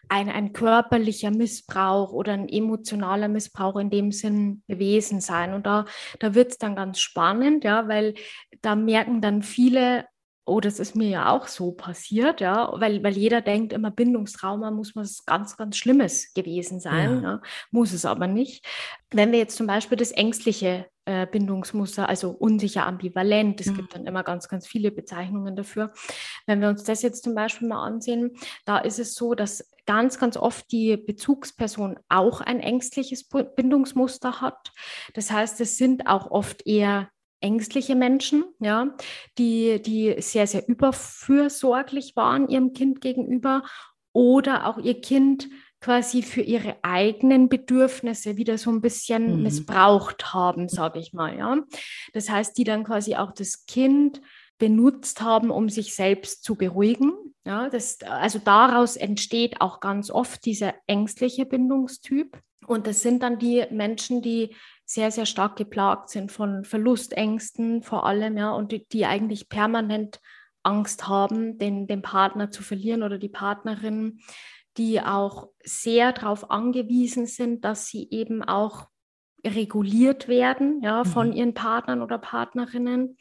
ein, 0.08 0.28
ein 0.28 0.52
körperlicher 0.52 1.30
Missbrauch 1.30 2.10
oder 2.10 2.32
ein 2.32 2.48
emotionaler 2.48 3.28
Missbrauch 3.28 3.76
in 3.76 3.90
dem 3.90 4.10
Sinn 4.10 4.64
gewesen 4.66 5.20
sein. 5.20 5.54
Und 5.54 5.66
da, 5.66 5.84
da 6.18 6.34
wird 6.34 6.50
es 6.50 6.58
dann 6.58 6.74
ganz 6.74 6.98
spannend, 6.98 7.62
ja, 7.62 7.86
weil 7.86 8.14
da 8.60 8.74
merken 8.74 9.20
dann 9.20 9.44
viele, 9.44 10.04
oh, 10.44 10.58
das 10.58 10.80
ist 10.80 10.96
mir 10.96 11.08
ja 11.08 11.30
auch 11.30 11.46
so 11.46 11.70
passiert, 11.70 12.40
ja, 12.40 12.72
weil, 12.74 13.04
weil 13.04 13.16
jeder 13.16 13.40
denkt 13.40 13.72
immer, 13.72 13.92
Bindungstrauma 13.92 14.72
muss 14.72 14.96
was 14.96 15.24
ganz, 15.26 15.56
ganz 15.56 15.76
Schlimmes 15.76 16.34
gewesen 16.34 16.80
sein, 16.80 17.22
ja. 17.22 17.30
Ja, 17.34 17.42
muss 17.70 17.92
es 17.92 18.04
aber 18.04 18.26
nicht. 18.26 18.66
Wenn 19.12 19.30
wir 19.30 19.38
jetzt 19.38 19.56
zum 19.56 19.68
Beispiel 19.68 19.96
das 19.96 20.10
ängstliche 20.10 20.86
äh, 21.04 21.26
Bindungsmuster, 21.26 22.08
also 22.08 22.30
unsicher, 22.30 22.86
ambivalent, 22.86 23.60
es 23.60 23.68
mhm. 23.68 23.76
gibt 23.76 23.94
dann 23.94 24.06
immer 24.06 24.22
ganz, 24.22 24.48
ganz 24.48 24.66
viele 24.66 24.90
Bezeichnungen 24.90 25.56
dafür. 25.56 25.92
Wenn 26.46 26.60
wir 26.60 26.68
uns 26.68 26.84
das 26.84 27.02
jetzt 27.02 27.24
zum 27.24 27.34
Beispiel 27.34 27.68
mal 27.68 27.84
ansehen, 27.84 28.36
da 28.64 28.78
ist 28.78 28.98
es 28.98 29.14
so, 29.14 29.34
dass 29.34 29.68
ganz, 29.86 30.18
ganz 30.18 30.36
oft 30.36 30.70
die 30.70 30.96
Bezugsperson 30.96 31.98
auch 32.08 32.40
ein 32.40 32.60
ängstliches 32.60 33.28
Bindungsmuster 33.28 34.40
hat. 34.40 34.70
Das 35.14 35.30
heißt, 35.30 35.60
es 35.60 35.76
sind 35.76 36.06
auch 36.06 36.30
oft 36.30 36.66
eher 36.66 37.08
ängstliche 37.40 37.96
Menschen, 37.96 38.44
ja, 38.60 38.96
die, 39.38 39.82
die 39.82 40.14
sehr, 40.20 40.46
sehr 40.46 40.68
überfürsorglich 40.68 42.14
waren 42.14 42.48
ihrem 42.48 42.72
Kind 42.72 43.00
gegenüber 43.00 43.64
oder 44.12 44.66
auch 44.66 44.78
ihr 44.78 45.00
Kind 45.00 45.48
quasi 45.82 46.22
für 46.22 46.40
ihre 46.40 46.76
eigenen 46.82 47.48
Bedürfnisse 47.48 48.36
wieder 48.36 48.56
so 48.56 48.70
ein 48.70 48.80
bisschen 48.80 49.36
mhm. 49.36 49.42
missbraucht 49.42 50.32
haben, 50.32 50.68
sage 50.68 51.00
ich 51.00 51.12
mal, 51.12 51.36
ja. 51.36 51.58
Das 52.12 52.30
heißt, 52.30 52.56
die 52.56 52.64
dann 52.64 52.84
quasi 52.84 53.16
auch 53.16 53.32
das 53.32 53.66
Kind 53.66 54.22
benutzt 54.58 55.20
haben, 55.20 55.50
um 55.50 55.68
sich 55.68 55.94
selbst 55.94 56.44
zu 56.44 56.54
beruhigen. 56.54 57.12
Ja, 57.44 57.68
das, 57.68 57.98
also 58.02 58.38
daraus 58.38 58.96
entsteht 58.96 59.60
auch 59.60 59.80
ganz 59.80 60.08
oft 60.10 60.44
dieser 60.44 60.74
ängstliche 60.86 61.44
Bindungstyp. 61.44 62.38
Und 62.68 62.86
das 62.86 63.02
sind 63.02 63.24
dann 63.24 63.40
die 63.40 63.64
Menschen, 63.70 64.22
die 64.22 64.54
sehr, 64.84 65.10
sehr 65.10 65.26
stark 65.26 65.56
geplagt 65.56 66.10
sind 66.10 66.30
von 66.30 66.64
Verlustängsten 66.64 67.82
vor 67.82 68.06
allem, 68.06 68.36
ja, 68.36 68.52
und 68.52 68.70
die, 68.70 68.86
die 68.86 69.04
eigentlich 69.04 69.48
permanent 69.48 70.20
Angst 70.62 71.08
haben, 71.08 71.58
den, 71.58 71.88
den 71.88 72.02
Partner 72.02 72.52
zu 72.52 72.62
verlieren 72.62 73.02
oder 73.02 73.18
die 73.18 73.28
Partnerin, 73.28 74.20
die 74.76 75.00
auch 75.00 75.48
sehr 75.62 76.12
darauf 76.12 76.50
angewiesen 76.50 77.26
sind, 77.26 77.64
dass 77.64 77.86
sie 77.86 78.08
eben 78.10 78.42
auch 78.42 78.88
reguliert 79.44 80.28
werden, 80.28 80.80
ja, 80.82 81.04
von 81.04 81.28
mhm. 81.30 81.32
ihren 81.34 81.54
Partnern 81.54 82.02
oder 82.02 82.18
Partnerinnen. 82.18 83.16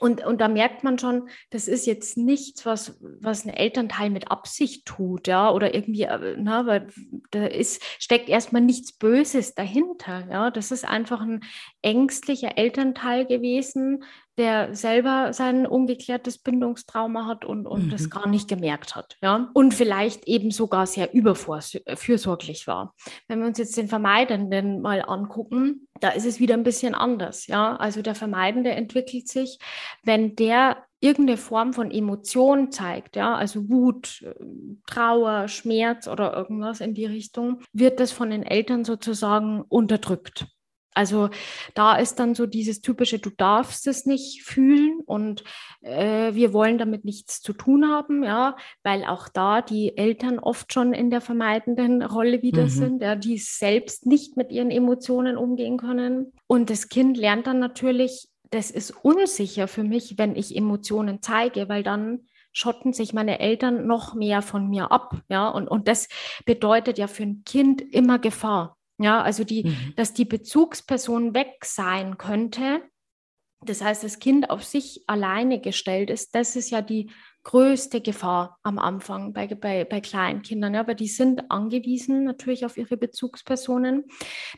Und, 0.00 0.24
und 0.24 0.40
da 0.40 0.46
merkt 0.46 0.84
man 0.84 0.98
schon, 0.98 1.28
das 1.50 1.66
ist 1.66 1.86
jetzt 1.86 2.16
nichts, 2.16 2.64
was, 2.64 2.98
was 3.00 3.44
ein 3.44 3.52
Elternteil 3.52 4.10
mit 4.10 4.30
Absicht 4.30 4.86
tut, 4.86 5.26
ja, 5.26 5.50
oder 5.50 5.74
irgendwie, 5.74 6.02
äh, 6.02 6.36
na, 6.38 6.66
weil 6.66 6.88
da 7.32 7.46
ist, 7.46 7.82
steckt 7.98 8.28
erstmal 8.28 8.62
nichts 8.62 8.92
Böses 8.92 9.54
dahinter, 9.54 10.28
ja. 10.30 10.50
Das 10.50 10.70
ist 10.70 10.84
einfach 10.84 11.20
ein 11.20 11.40
ängstlicher 11.82 12.56
Elternteil 12.56 13.26
gewesen, 13.26 14.04
der 14.38 14.74
selber 14.74 15.32
sein 15.32 15.66
ungeklärtes 15.66 16.38
Bindungstrauma 16.38 17.26
hat 17.26 17.44
und, 17.44 17.66
und 17.66 17.86
mhm. 17.86 17.90
das 17.90 18.08
gar 18.08 18.28
nicht 18.28 18.48
gemerkt 18.48 18.94
hat. 18.94 19.16
Ja? 19.20 19.50
Und 19.52 19.74
vielleicht 19.74 20.26
eben 20.26 20.50
sogar 20.50 20.86
sehr 20.86 21.12
überfürsorglich 21.12 22.66
war. 22.66 22.94
Wenn 23.26 23.40
wir 23.40 23.46
uns 23.46 23.58
jetzt 23.58 23.76
den 23.76 23.88
Vermeidenden 23.88 24.80
mal 24.80 25.02
angucken, 25.02 25.88
da 26.00 26.10
ist 26.10 26.24
es 26.24 26.38
wieder 26.38 26.54
ein 26.54 26.62
bisschen 26.62 26.94
anders. 26.94 27.48
Ja? 27.48 27.76
Also 27.76 28.00
der 28.00 28.14
Vermeidende 28.14 28.70
entwickelt 28.70 29.28
sich, 29.28 29.58
wenn 30.04 30.36
der 30.36 30.84
irgendeine 31.00 31.36
Form 31.36 31.72
von 31.72 31.90
Emotion 31.90 32.72
zeigt, 32.72 33.16
ja, 33.16 33.34
also 33.36 33.68
Wut, 33.68 34.24
Trauer, 34.86 35.46
Schmerz 35.46 36.08
oder 36.08 36.34
irgendwas 36.34 36.80
in 36.80 36.94
die 36.94 37.06
Richtung, 37.06 37.60
wird 37.72 38.00
das 38.00 38.10
von 38.10 38.30
den 38.30 38.42
Eltern 38.42 38.84
sozusagen 38.84 39.62
unterdrückt. 39.62 40.48
Also 40.98 41.30
da 41.74 41.94
ist 41.94 42.18
dann 42.18 42.34
so 42.34 42.44
dieses 42.44 42.80
typische, 42.80 43.20
du 43.20 43.30
darfst 43.30 43.86
es 43.86 44.04
nicht 44.04 44.42
fühlen 44.42 44.98
und 45.06 45.44
äh, 45.80 46.34
wir 46.34 46.52
wollen 46.52 46.76
damit 46.76 47.04
nichts 47.04 47.40
zu 47.40 47.52
tun 47.52 47.88
haben, 47.88 48.24
ja, 48.24 48.56
weil 48.82 49.04
auch 49.04 49.28
da 49.28 49.62
die 49.62 49.96
Eltern 49.96 50.40
oft 50.40 50.72
schon 50.72 50.92
in 50.92 51.10
der 51.10 51.20
vermeidenden 51.20 52.02
Rolle 52.02 52.42
wieder 52.42 52.64
mhm. 52.64 52.68
sind, 52.68 53.02
ja, 53.02 53.14
die 53.14 53.38
selbst 53.38 54.06
nicht 54.06 54.36
mit 54.36 54.50
ihren 54.50 54.72
Emotionen 54.72 55.36
umgehen 55.36 55.76
können. 55.76 56.32
Und 56.48 56.68
das 56.68 56.88
Kind 56.88 57.16
lernt 57.16 57.46
dann 57.46 57.60
natürlich, 57.60 58.26
das 58.50 58.72
ist 58.72 58.90
unsicher 58.90 59.68
für 59.68 59.84
mich, 59.84 60.18
wenn 60.18 60.34
ich 60.34 60.56
Emotionen 60.56 61.22
zeige, 61.22 61.68
weil 61.68 61.84
dann 61.84 62.26
schotten 62.50 62.92
sich 62.92 63.12
meine 63.12 63.38
Eltern 63.38 63.86
noch 63.86 64.14
mehr 64.14 64.42
von 64.42 64.68
mir 64.68 64.90
ab, 64.90 65.14
ja, 65.28 65.48
und, 65.48 65.68
und 65.68 65.86
das 65.86 66.08
bedeutet 66.44 66.98
ja 66.98 67.06
für 67.06 67.22
ein 67.22 67.44
Kind 67.44 67.80
immer 67.82 68.18
Gefahr. 68.18 68.77
Ja, 68.98 69.22
also 69.22 69.44
die, 69.44 69.64
mhm. 69.64 69.94
dass 69.96 70.12
die 70.12 70.24
Bezugsperson 70.24 71.34
weg 71.34 71.64
sein 71.64 72.18
könnte. 72.18 72.82
Das 73.60 73.82
heißt, 73.82 74.04
das 74.04 74.18
Kind 74.18 74.50
auf 74.50 74.64
sich 74.64 75.02
alleine 75.06 75.60
gestellt 75.60 76.10
ist, 76.10 76.34
das 76.34 76.56
ist 76.56 76.70
ja 76.70 76.80
die 76.82 77.10
größte 77.42 78.00
Gefahr 78.00 78.58
am 78.62 78.78
Anfang 78.78 79.32
bei, 79.32 79.46
bei, 79.46 79.84
bei 79.84 80.00
kleinen 80.00 80.42
Kindern, 80.42 80.74
ja, 80.74 80.86
weil 80.86 80.94
die 80.94 81.08
sind 81.08 81.50
angewiesen 81.50 82.24
natürlich 82.24 82.64
auf 82.64 82.76
ihre 82.76 82.96
Bezugspersonen. 82.96 84.04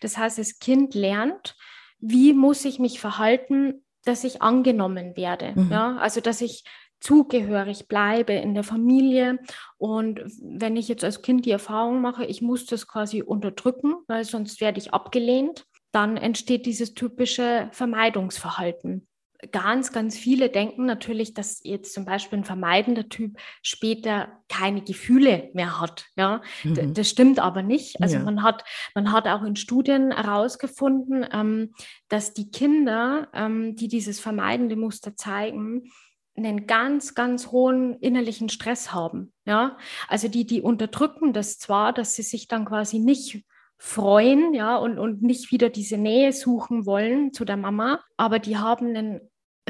Das 0.00 0.18
heißt, 0.18 0.38
das 0.38 0.58
Kind 0.58 0.94
lernt, 0.94 1.56
wie 1.98 2.32
muss 2.32 2.64
ich 2.64 2.78
mich 2.78 2.98
verhalten, 3.00 3.84
dass 4.04 4.24
ich 4.24 4.42
angenommen 4.42 5.16
werde. 5.16 5.52
Mhm. 5.54 5.70
Ja, 5.70 5.96
also 5.98 6.20
dass 6.20 6.40
ich 6.40 6.64
zugehörig 7.00 7.88
bleibe 7.88 8.34
in 8.34 8.54
der 8.54 8.64
Familie. 8.64 9.38
Und 9.78 10.20
wenn 10.42 10.76
ich 10.76 10.88
jetzt 10.88 11.04
als 11.04 11.22
Kind 11.22 11.46
die 11.46 11.50
Erfahrung 11.50 12.00
mache, 12.00 12.24
ich 12.24 12.42
muss 12.42 12.66
das 12.66 12.86
quasi 12.86 13.22
unterdrücken, 13.22 13.94
weil 14.06 14.24
sonst 14.24 14.60
werde 14.60 14.78
ich 14.78 14.92
abgelehnt, 14.92 15.66
dann 15.92 16.16
entsteht 16.16 16.66
dieses 16.66 16.94
typische 16.94 17.68
Vermeidungsverhalten. 17.72 19.06
Ganz, 19.52 19.90
ganz 19.90 20.18
viele 20.18 20.50
denken 20.50 20.84
natürlich, 20.84 21.32
dass 21.32 21.62
jetzt 21.64 21.94
zum 21.94 22.04
Beispiel 22.04 22.40
ein 22.40 22.44
vermeidender 22.44 23.08
Typ 23.08 23.38
später 23.62 24.28
keine 24.48 24.82
Gefühle 24.82 25.48
mehr 25.54 25.80
hat. 25.80 26.04
Ja, 26.14 26.42
mhm. 26.62 26.92
das 26.92 27.08
stimmt 27.08 27.38
aber 27.38 27.62
nicht. 27.62 28.02
Also 28.02 28.16
ja. 28.16 28.22
man 28.22 28.42
hat, 28.42 28.64
man 28.94 29.12
hat 29.12 29.26
auch 29.26 29.42
in 29.42 29.56
Studien 29.56 30.12
herausgefunden, 30.12 31.26
ähm, 31.32 31.72
dass 32.08 32.34
die 32.34 32.50
Kinder, 32.50 33.28
ähm, 33.32 33.76
die 33.76 33.88
dieses 33.88 34.20
vermeidende 34.20 34.76
Muster 34.76 35.16
zeigen, 35.16 35.90
einen 36.36 36.66
ganz, 36.66 37.14
ganz 37.14 37.48
hohen 37.48 37.94
innerlichen 38.00 38.48
Stress 38.48 38.92
haben. 38.92 39.32
Ja, 39.44 39.76
also 40.08 40.28
die, 40.28 40.46
die 40.46 40.62
unterdrücken 40.62 41.32
das 41.32 41.58
zwar, 41.58 41.92
dass 41.92 42.14
sie 42.14 42.22
sich 42.22 42.48
dann 42.48 42.64
quasi 42.64 42.98
nicht 42.98 43.44
freuen, 43.78 44.52
ja, 44.52 44.76
und, 44.76 44.98
und 44.98 45.22
nicht 45.22 45.50
wieder 45.52 45.70
diese 45.70 45.96
Nähe 45.96 46.32
suchen 46.32 46.84
wollen 46.84 47.32
zu 47.32 47.46
der 47.46 47.56
Mama, 47.56 48.00
aber 48.18 48.38
die 48.38 48.58
haben 48.58 48.88
einen 48.88 49.20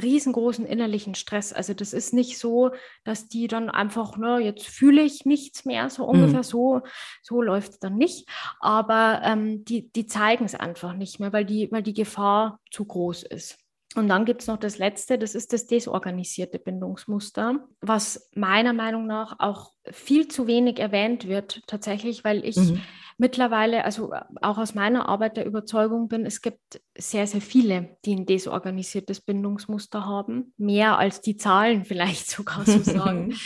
riesengroßen 0.03 0.67
innerlichen 0.67 1.15
Stress. 1.15 1.53
Also 1.53 1.75
das 1.75 1.93
ist 1.93 2.13
nicht 2.13 2.39
so, 2.39 2.71
dass 3.05 3.29
die 3.29 3.47
dann 3.47 3.71
einfach, 3.71 4.17
ne, 4.17 4.39
jetzt 4.39 4.67
fühle 4.67 5.03
ich 5.03 5.27
nichts 5.27 5.65
mehr, 5.65 5.91
so 5.91 6.05
ungefähr 6.05 6.39
mhm. 6.39 6.45
so, 6.45 6.81
so 7.23 7.41
läuft 7.41 7.73
es 7.73 7.79
dann 7.79 7.97
nicht. 7.97 8.29
Aber 8.59 9.21
ähm, 9.25 9.65
die, 9.65 9.91
die 9.93 10.07
zeigen 10.07 10.45
es 10.45 10.55
einfach 10.55 10.95
nicht 10.95 11.21
mehr, 11.21 11.33
weil 11.33 11.45
die, 11.45 11.71
weil 11.71 11.83
die 11.83 11.95
Gefahr 11.95 12.61
zu 12.71 12.85
groß 12.85 13.25
ist. 13.25 13.59
Und 13.97 14.09
dann 14.09 14.25
gibt 14.25 14.43
es 14.43 14.47
noch 14.47 14.59
das 14.59 14.79
Letzte, 14.79 15.19
das 15.19 15.35
ist 15.35 15.53
das 15.53 15.67
desorganisierte 15.67 16.61
Bindungsmuster, 16.61 17.67
was 17.81 18.31
meiner 18.37 18.73
Meinung 18.73 19.07
nach 19.07 19.41
auch 19.41 19.73
viel 19.91 20.29
zu 20.29 20.47
wenig 20.47 20.79
erwähnt 20.79 21.27
wird 21.27 21.63
tatsächlich, 21.67 22.23
weil 22.23 22.45
ich, 22.45 22.57
mhm. 22.57 22.81
mittlerweile, 23.19 23.85
also 23.85 24.13
auch 24.43 24.59
aus 24.59 24.77
meiner 24.77 25.09
Arbeit 25.09 25.37
der 25.37 25.47
Überzeugung 25.47 26.07
bin, 26.07 26.25
es 26.25 26.41
gibt 26.41 26.81
sehr, 26.97 27.27
sehr 27.27 27.41
viele, 27.41 27.97
die 28.05 28.15
ein 28.15 28.27
desorganisiertes 28.27 29.23
Bindungsmuster 29.23 30.07
haben. 30.07 30.55
Mehr 30.57 30.97
als 30.97 31.21
die 31.21 31.37
Zahlen 31.37 31.85
vielleicht 31.85 32.31
sogar 32.31 32.65
so 32.65 32.79
sagen. 32.79 33.35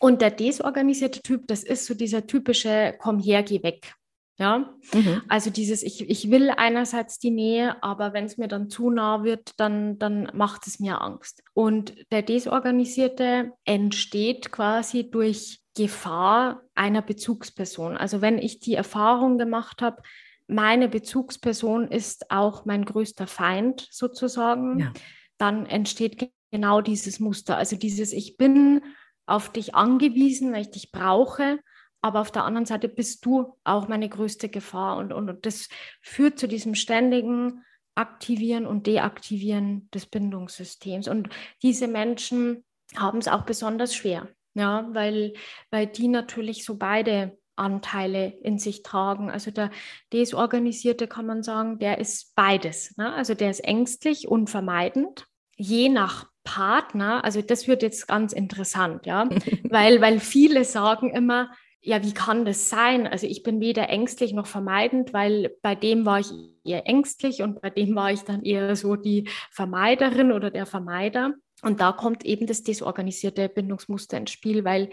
Und 0.00 0.22
der 0.22 0.30
desorganisierte 0.30 1.20
Typ, 1.20 1.46
das 1.48 1.62
ist 1.62 1.84
so 1.84 1.94
dieser 1.94 2.26
typische 2.26 2.94
Komm 2.98 3.18
her, 3.18 3.42
geh 3.42 3.62
weg. 3.62 3.92
Ja, 4.40 4.72
mhm. 4.94 5.20
also 5.28 5.50
dieses, 5.50 5.82
ich, 5.82 6.08
ich 6.08 6.30
will 6.30 6.48
einerseits 6.48 7.18
die 7.18 7.30
Nähe, 7.30 7.82
aber 7.82 8.14
wenn 8.14 8.24
es 8.24 8.38
mir 8.38 8.48
dann 8.48 8.70
zu 8.70 8.88
nah 8.88 9.22
wird, 9.22 9.52
dann, 9.60 9.98
dann 9.98 10.30
macht 10.32 10.66
es 10.66 10.80
mir 10.80 11.02
Angst. 11.02 11.42
Und 11.52 11.94
der 12.10 12.22
Desorganisierte 12.22 13.52
entsteht 13.66 14.50
quasi 14.50 15.10
durch 15.10 15.60
Gefahr 15.76 16.62
einer 16.74 17.02
Bezugsperson. 17.02 17.98
Also 17.98 18.22
wenn 18.22 18.38
ich 18.38 18.60
die 18.60 18.74
Erfahrung 18.74 19.36
gemacht 19.36 19.82
habe, 19.82 20.00
meine 20.46 20.88
Bezugsperson 20.88 21.88
ist 21.88 22.30
auch 22.30 22.64
mein 22.64 22.86
größter 22.86 23.26
Feind 23.26 23.88
sozusagen, 23.90 24.78
ja. 24.78 24.92
dann 25.36 25.66
entsteht 25.66 26.30
genau 26.50 26.80
dieses 26.80 27.20
Muster. 27.20 27.58
Also 27.58 27.76
dieses, 27.76 28.14
ich 28.14 28.38
bin 28.38 28.80
auf 29.26 29.52
dich 29.52 29.74
angewiesen, 29.74 30.54
weil 30.54 30.62
ich 30.62 30.70
dich 30.70 30.92
brauche, 30.92 31.58
aber 32.02 32.20
auf 32.20 32.30
der 32.30 32.44
anderen 32.44 32.66
Seite 32.66 32.88
bist 32.88 33.24
du 33.26 33.56
auch 33.64 33.88
meine 33.88 34.08
größte 34.08 34.48
Gefahr. 34.48 34.96
Und, 34.96 35.12
und, 35.12 35.28
und 35.28 35.46
das 35.46 35.68
führt 36.00 36.38
zu 36.38 36.48
diesem 36.48 36.74
ständigen 36.74 37.64
Aktivieren 37.94 38.66
und 38.66 38.86
Deaktivieren 38.86 39.90
des 39.90 40.06
Bindungssystems. 40.06 41.08
Und 41.08 41.28
diese 41.62 41.88
Menschen 41.88 42.64
haben 42.96 43.18
es 43.18 43.28
auch 43.28 43.42
besonders 43.42 43.94
schwer, 43.94 44.28
ja, 44.54 44.88
weil, 44.92 45.34
weil 45.70 45.86
die 45.86 46.08
natürlich 46.08 46.64
so 46.64 46.76
beide 46.76 47.38
Anteile 47.56 48.28
in 48.42 48.58
sich 48.58 48.82
tragen. 48.82 49.30
Also 49.30 49.50
der 49.50 49.70
Desorganisierte 50.12 51.06
kann 51.06 51.26
man 51.26 51.42
sagen, 51.42 51.78
der 51.78 51.98
ist 51.98 52.34
beides. 52.34 52.96
Ne? 52.96 53.12
Also 53.12 53.34
der 53.34 53.50
ist 53.50 53.62
ängstlich 53.62 54.26
und 54.28 54.48
vermeidend. 54.48 55.26
Je 55.56 55.90
nach 55.90 56.30
Partner, 56.42 57.22
also 57.22 57.42
das 57.42 57.68
wird 57.68 57.82
jetzt 57.82 58.08
ganz 58.08 58.32
interessant, 58.32 59.04
ja, 59.04 59.28
weil, 59.64 60.00
weil 60.00 60.20
viele 60.20 60.64
sagen 60.64 61.10
immer, 61.10 61.50
ja, 61.82 62.02
wie 62.02 62.12
kann 62.12 62.44
das 62.44 62.68
sein? 62.68 63.06
Also 63.06 63.26
ich 63.26 63.42
bin 63.42 63.60
weder 63.60 63.88
ängstlich 63.88 64.32
noch 64.34 64.46
vermeidend, 64.46 65.14
weil 65.14 65.56
bei 65.62 65.74
dem 65.74 66.04
war 66.04 66.20
ich 66.20 66.30
eher 66.62 66.86
ängstlich 66.86 67.42
und 67.42 67.62
bei 67.62 67.70
dem 67.70 67.94
war 67.94 68.12
ich 68.12 68.20
dann 68.20 68.42
eher 68.42 68.76
so 68.76 68.96
die 68.96 69.28
Vermeiderin 69.50 70.32
oder 70.32 70.50
der 70.50 70.66
Vermeider. 70.66 71.34
Und 71.62 71.80
da 71.80 71.92
kommt 71.92 72.24
eben 72.24 72.46
das 72.46 72.62
desorganisierte 72.62 73.48
Bindungsmuster 73.48 74.18
ins 74.18 74.30
Spiel, 74.30 74.64
weil 74.64 74.90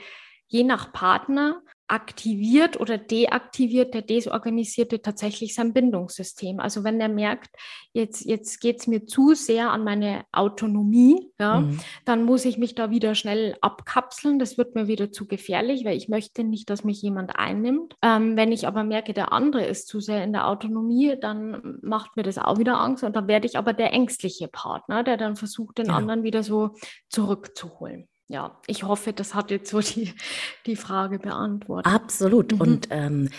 je 0.48 0.64
nach 0.64 0.94
Partner 0.94 1.62
aktiviert 1.88 2.80
oder 2.80 2.98
deaktiviert 2.98 3.94
der 3.94 4.02
Desorganisierte 4.02 5.02
tatsächlich 5.02 5.56
sein 5.56 5.74
Bindungssystem. 5.74 6.60
Also 6.60 6.84
wenn 6.84 7.00
er 7.00 7.08
merkt, 7.08 7.56
jetzt, 7.94 8.26
jetzt 8.26 8.60
geht 8.60 8.82
es 8.82 8.88
mir 8.88 9.06
zu 9.06 9.34
sehr 9.34 9.72
an 9.72 9.84
meine 9.84 10.26
Autonomie, 10.34 11.32
ja, 11.40 11.62
mhm. 11.62 11.80
dann 12.04 12.24
muss 12.24 12.44
ich 12.44 12.58
mich 12.58 12.76
da 12.76 12.90
wieder 12.90 13.16
schnell 13.16 13.56
abkapseln. 13.62 14.38
Das 14.38 14.58
wird 14.58 14.76
mir 14.76 14.88
wieder 14.88 15.12
zu 15.12 15.28
gefährlich, 15.28 15.86
weil 15.86 15.96
ich 15.96 16.10
möchte 16.10 16.44
nicht, 16.44 16.70
dass 16.70 16.84
mich 16.84 17.02
jemand 17.02 17.38
einnimmt. 17.38 17.96
Ähm, 18.02 18.36
wenn 18.36 18.52
ich 18.52 18.68
aber 18.68 18.84
merke, 18.84 19.14
der 19.14 19.32
andere 19.32 19.66
ist 19.66 19.88
zu 19.88 20.02
sehr 20.02 20.24
in 20.24 20.34
der 20.34 20.48
Autonomie, 20.48 21.16
dann 21.20 21.80
macht 21.82 22.18
mir 22.18 22.24
das 22.24 22.38
auch 22.38 22.58
wieder 22.58 22.80
Angst 22.82 23.04
und 23.04 23.16
dann 23.16 23.28
werde 23.28 23.48
ich 23.48 23.58
aber 23.58 23.72
der 23.72 23.94
ängstliche 23.94 24.50
Partner, 24.50 25.04
der 25.04 25.16
dann 25.16 25.38
versucht, 25.38 25.78
den 25.78 25.88
ja. 25.88 25.96
anderen 25.96 26.24
wieder 26.24 26.44
so 26.44 26.72
zurückzuholen 27.08 28.10
ja, 28.28 28.58
ich 28.68 28.84
hoffe, 28.84 29.14
das 29.14 29.34
hat 29.34 29.52
jetzt 29.52 29.70
so 29.70 29.80
die, 29.80 30.14
die 30.66 30.76
Frage 30.76 31.20
beantwortet. 31.20 31.92
Absolut. 31.92 32.54
Mhm. 32.54 32.62
Und 32.62 32.88
ähm, 32.92 33.30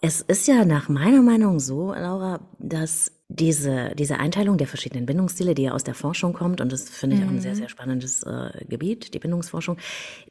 es 0.00 0.20
ist 0.20 0.46
ja 0.46 0.64
nach 0.64 0.88
meiner 0.88 1.22
Meinung 1.22 1.58
so, 1.60 1.92
Laura, 1.92 2.40
dass 2.58 3.12
diese, 3.28 3.92
diese 3.94 4.18
Einteilung 4.18 4.56
der 4.56 4.66
verschiedenen 4.66 5.04
Bindungsstile, 5.04 5.54
die 5.54 5.64
ja 5.64 5.72
aus 5.72 5.84
der 5.84 5.94
Forschung 5.94 6.32
kommt, 6.32 6.60
und 6.60 6.72
das 6.72 6.88
finde 6.88 7.16
ich 7.16 7.22
mhm. 7.22 7.28
auch 7.28 7.32
ein 7.32 7.40
sehr, 7.40 7.52
mhm. 7.52 7.56
sehr 7.56 7.68
spannendes 7.68 8.22
äh, 8.22 8.64
Gebiet, 8.66 9.12
die 9.12 9.18
Bindungsforschung, 9.18 9.76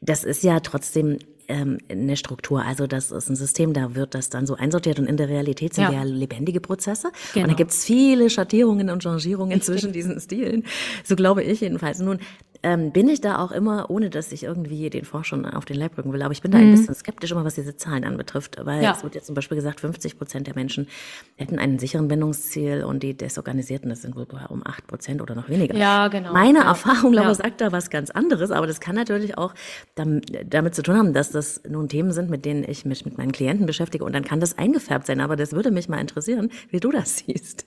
das 0.00 0.24
ist 0.24 0.42
ja 0.42 0.58
trotzdem 0.60 1.18
ähm, 1.48 1.78
eine 1.88 2.16
Struktur. 2.16 2.62
Also 2.62 2.86
das 2.86 3.10
ist 3.10 3.28
ein 3.28 3.36
System, 3.36 3.72
da 3.72 3.94
wird 3.94 4.14
das 4.14 4.30
dann 4.30 4.46
so 4.46 4.54
einsortiert 4.54 4.98
und 4.98 5.06
in 5.06 5.16
der 5.16 5.28
Realität 5.28 5.74
sind 5.74 5.84
ja, 5.84 5.92
ja 5.92 6.02
lebendige 6.02 6.60
Prozesse. 6.60 7.10
Genau. 7.32 7.44
Und 7.44 7.52
da 7.52 7.56
gibt 7.56 7.70
es 7.70 7.84
viele 7.84 8.30
Schattierungen 8.30 8.90
und 8.90 9.02
Changierungen 9.02 9.60
zwischen 9.62 9.92
diesen 9.92 10.20
Stilen. 10.20 10.64
So 11.04 11.16
glaube 11.16 11.42
ich 11.42 11.60
jedenfalls. 11.60 12.00
Nun, 12.00 12.18
ähm, 12.62 12.90
bin 12.92 13.08
ich 13.08 13.20
da 13.20 13.38
auch 13.38 13.52
immer, 13.52 13.90
ohne 13.90 14.10
dass 14.10 14.32
ich 14.32 14.42
irgendwie 14.42 14.90
den 14.90 15.04
Forschern 15.04 15.46
auf 15.46 15.64
den 15.64 15.76
Leib 15.76 15.96
rücken 15.96 16.12
will, 16.12 16.22
aber 16.22 16.32
ich 16.32 16.42
bin 16.42 16.50
da 16.50 16.58
ein 16.58 16.68
mhm. 16.68 16.72
bisschen 16.72 16.94
skeptisch 16.94 17.30
immer, 17.30 17.44
was 17.44 17.54
diese 17.54 17.76
Zahlen 17.76 18.04
anbetrifft, 18.04 18.56
weil 18.64 18.82
ja. 18.82 18.92
es 18.92 19.02
wird 19.02 19.14
jetzt 19.14 19.26
zum 19.26 19.34
Beispiel 19.34 19.56
gesagt, 19.56 19.80
50 19.80 20.18
Prozent 20.18 20.46
der 20.46 20.54
Menschen 20.54 20.88
hätten 21.36 21.58
einen 21.58 21.78
sicheren 21.78 22.08
Bindungsziel 22.08 22.82
und 22.84 23.02
die 23.02 23.14
Desorganisierten, 23.14 23.90
das 23.90 24.02
sind 24.02 24.16
wohl 24.16 24.26
um 24.48 24.66
8 24.66 24.86
Prozent 24.86 25.22
oder 25.22 25.34
noch 25.34 25.48
weniger. 25.48 25.76
Ja, 25.76 26.08
genau. 26.08 26.32
Meine 26.32 26.60
ja. 26.60 26.64
Erfahrung, 26.64 27.12
Laura, 27.12 27.28
ja. 27.28 27.34
sagt 27.34 27.60
da 27.60 27.70
was 27.70 27.90
ganz 27.90 28.10
anderes, 28.10 28.50
aber 28.50 28.66
das 28.66 28.80
kann 28.80 28.96
natürlich 28.96 29.38
auch 29.38 29.54
damit 29.94 30.74
zu 30.74 30.82
tun 30.82 30.96
haben, 30.96 31.12
dass 31.12 31.30
das 31.30 31.62
nun 31.68 31.88
Themen 31.88 32.12
sind, 32.12 32.28
mit 32.28 32.44
denen 32.44 32.64
ich 32.68 32.84
mich 32.84 33.04
mit 33.04 33.18
meinen 33.18 33.32
Klienten 33.32 33.66
beschäftige 33.66 34.04
und 34.04 34.14
dann 34.14 34.24
kann 34.24 34.40
das 34.40 34.58
eingefärbt 34.58 35.06
sein, 35.06 35.20
aber 35.20 35.36
das 35.36 35.52
würde 35.52 35.70
mich 35.70 35.88
mal 35.88 36.00
interessieren, 36.00 36.50
wie 36.70 36.80
du 36.80 36.90
das 36.90 37.18
siehst. 37.18 37.66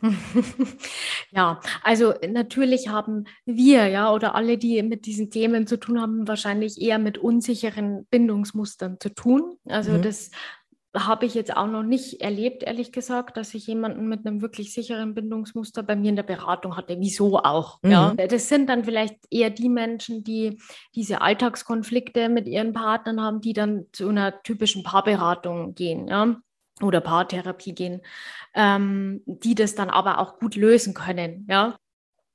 ja, 1.32 1.62
also 1.84 2.14
natürlich 2.30 2.90
haben 2.90 3.26
wir, 3.46 3.88
ja, 3.88 4.12
oder 4.12 4.36
alle, 4.36 4.58
die 4.58 4.81
mit 4.90 5.06
diesen 5.06 5.32
Themen 5.32 5.68
zu 5.68 5.78
tun 5.80 6.02
haben, 6.02 6.28
wahrscheinlich 6.28 6.82
eher 6.82 7.00
mit 7.00 7.18
unsicheren 7.18 8.06
Bindungsmustern 8.06 9.00
zu 9.00 9.10
tun. 9.10 9.58
Also 9.68 9.94
mhm. 9.94 10.02
das 10.02 10.32
habe 10.96 11.26
ich 11.26 11.36
jetzt 11.36 11.56
auch 11.56 11.68
noch 11.68 11.84
nicht 11.84 12.22
erlebt, 12.22 12.64
ehrlich 12.64 12.92
gesagt, 12.92 13.38
dass 13.38 13.54
ich 13.54 13.66
jemanden 13.68 14.08
mit 14.10 14.26
einem 14.26 14.42
wirklich 14.42 14.74
sicheren 14.74 15.14
Bindungsmuster 15.14 15.84
bei 15.84 15.96
mir 15.96 16.10
in 16.10 16.18
der 16.18 16.24
Beratung 16.24 16.76
hatte. 16.76 16.98
Wieso 17.00 17.40
auch? 17.40 17.80
Mhm. 17.82 17.92
Ja, 17.92 18.14
das 18.14 18.50
sind 18.50 18.68
dann 18.68 18.84
vielleicht 18.84 19.16
eher 19.30 19.50
die 19.50 19.70
Menschen, 19.70 20.24
die 20.24 20.58
diese 20.96 21.22
Alltagskonflikte 21.22 22.28
mit 22.28 22.48
ihren 22.48 22.74
Partnern 22.74 23.22
haben, 23.22 23.40
die 23.40 23.54
dann 23.54 23.86
zu 23.94 24.10
einer 24.10 24.44
typischen 24.44 24.84
Paarberatung 24.84 25.76
gehen. 25.76 26.08
Ja 26.08 26.36
oder 26.82 27.02
Paartherapie 27.02 27.74
gehen, 27.74 28.02
ähm, 28.56 29.22
die 29.26 29.56
das 29.56 29.76
dann 29.76 29.90
aber 29.90 30.20
auch 30.20 30.40
gut 30.40 30.56
lösen 30.56 30.94
können. 30.94 31.46
Ja, 31.50 31.78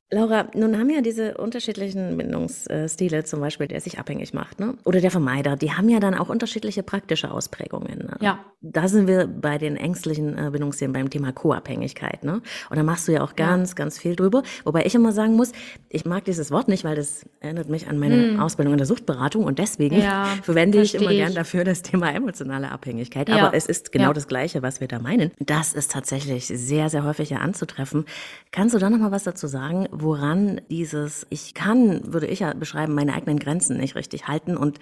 Laura, 0.08 0.46
nun 0.54 0.78
haben 0.78 0.88
ja 0.88 1.00
diese 1.00 1.36
unterschiedlichen 1.36 2.16
Bindungsstile, 2.16 3.24
zum 3.24 3.40
Beispiel 3.40 3.66
der 3.66 3.80
sich 3.80 3.98
abhängig 3.98 4.32
macht, 4.34 4.60
ne? 4.60 4.74
oder 4.84 5.00
der 5.00 5.10
Vermeider, 5.10 5.56
die 5.56 5.72
haben 5.72 5.88
ja 5.88 5.98
dann 5.98 6.14
auch 6.14 6.28
unterschiedliche 6.28 6.84
praktische 6.84 7.32
Ausprägungen. 7.32 7.98
Ne? 7.98 8.16
Ja. 8.20 8.38
Da 8.60 8.86
sind 8.86 9.08
wir 9.08 9.26
bei 9.26 9.58
den 9.58 9.76
ängstlichen 9.76 10.38
äh, 10.38 10.50
Bindungsstilen 10.50 10.92
beim 10.92 11.10
Thema 11.10 11.32
Co-Abhängigkeit. 11.32 12.22
Ne? 12.22 12.40
Und 12.70 12.76
da 12.76 12.84
machst 12.84 13.08
du 13.08 13.12
ja 13.12 13.22
auch 13.22 13.34
ganz, 13.34 13.70
ja. 13.70 13.74
ganz 13.74 13.98
viel 13.98 14.14
drüber. 14.14 14.44
Wobei 14.64 14.84
ich 14.86 14.94
immer 14.94 15.10
sagen 15.10 15.34
muss, 15.34 15.50
ich 15.88 16.04
mag 16.04 16.24
dieses 16.24 16.52
Wort 16.52 16.68
nicht, 16.68 16.84
weil 16.84 16.94
das 16.94 17.24
erinnert 17.40 17.68
mich 17.68 17.88
an 17.88 17.98
meine 17.98 18.30
hm. 18.30 18.40
Ausbildung 18.40 18.74
in 18.74 18.78
der 18.78 18.86
Suchtberatung 18.86 19.42
und 19.42 19.58
deswegen 19.58 20.00
ja, 20.00 20.26
verwende 20.42 20.80
ich 20.82 20.94
immer 20.94 21.10
ich. 21.10 21.18
gern 21.18 21.34
dafür 21.34 21.64
das 21.64 21.82
Thema 21.82 22.14
emotionale 22.14 22.70
Abhängigkeit. 22.70 23.28
Ja. 23.28 23.38
Aber 23.38 23.56
es 23.56 23.66
ist 23.66 23.90
genau 23.90 24.12
das 24.12 24.28
Gleiche, 24.28 24.62
was 24.62 24.80
wir 24.80 24.86
da 24.86 25.00
meinen. 25.00 25.32
Das 25.40 25.72
ist 25.72 25.90
tatsächlich 25.90 26.46
sehr, 26.46 26.90
sehr 26.90 27.02
häufig 27.02 27.30
ja 27.30 27.38
anzutreffen. 27.38 28.04
Kannst 28.52 28.72
du 28.72 28.78
da 28.78 28.88
noch 28.88 28.98
mal 28.98 29.10
was 29.10 29.24
dazu 29.24 29.48
sagen? 29.48 29.88
Woran 30.02 30.60
dieses 30.70 31.26
Ich 31.30 31.54
kann, 31.54 32.12
würde 32.12 32.26
ich 32.26 32.40
ja 32.40 32.52
beschreiben, 32.54 32.94
meine 32.94 33.14
eigenen 33.14 33.38
Grenzen 33.38 33.78
nicht 33.78 33.94
richtig 33.94 34.28
halten 34.28 34.56
und 34.56 34.78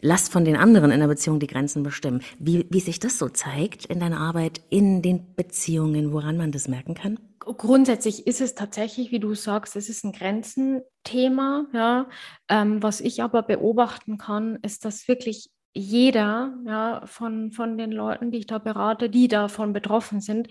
lass 0.00 0.28
von 0.28 0.44
den 0.44 0.56
anderen 0.56 0.90
in 0.90 1.00
der 1.00 1.08
Beziehung 1.08 1.40
die 1.40 1.46
Grenzen 1.46 1.82
bestimmen. 1.82 2.22
Wie, 2.38 2.66
wie 2.70 2.80
sich 2.80 3.00
das 3.00 3.18
so 3.18 3.28
zeigt 3.28 3.86
in 3.86 4.00
deiner 4.00 4.20
Arbeit, 4.20 4.60
in 4.68 5.00
den 5.00 5.34
Beziehungen, 5.34 6.12
woran 6.12 6.36
man 6.36 6.52
das 6.52 6.68
merken 6.68 6.94
kann? 6.94 7.18
Grundsätzlich 7.38 8.26
ist 8.26 8.40
es 8.40 8.54
tatsächlich, 8.54 9.10
wie 9.10 9.18
du 9.18 9.34
sagst, 9.34 9.74
es 9.74 9.88
ist 9.88 10.04
ein 10.04 10.12
Grenzenthema. 10.12 11.66
Ja. 11.72 12.08
Ähm, 12.48 12.82
was 12.82 13.00
ich 13.00 13.22
aber 13.22 13.42
beobachten 13.42 14.18
kann, 14.18 14.58
ist, 14.62 14.84
dass 14.84 15.08
wirklich 15.08 15.50
jeder 15.74 16.54
ja, 16.66 17.02
von, 17.06 17.50
von 17.50 17.78
den 17.78 17.90
Leuten, 17.92 18.30
die 18.30 18.38
ich 18.38 18.46
da 18.46 18.58
berate, 18.58 19.08
die 19.08 19.28
davon 19.28 19.72
betroffen 19.72 20.20
sind, 20.20 20.48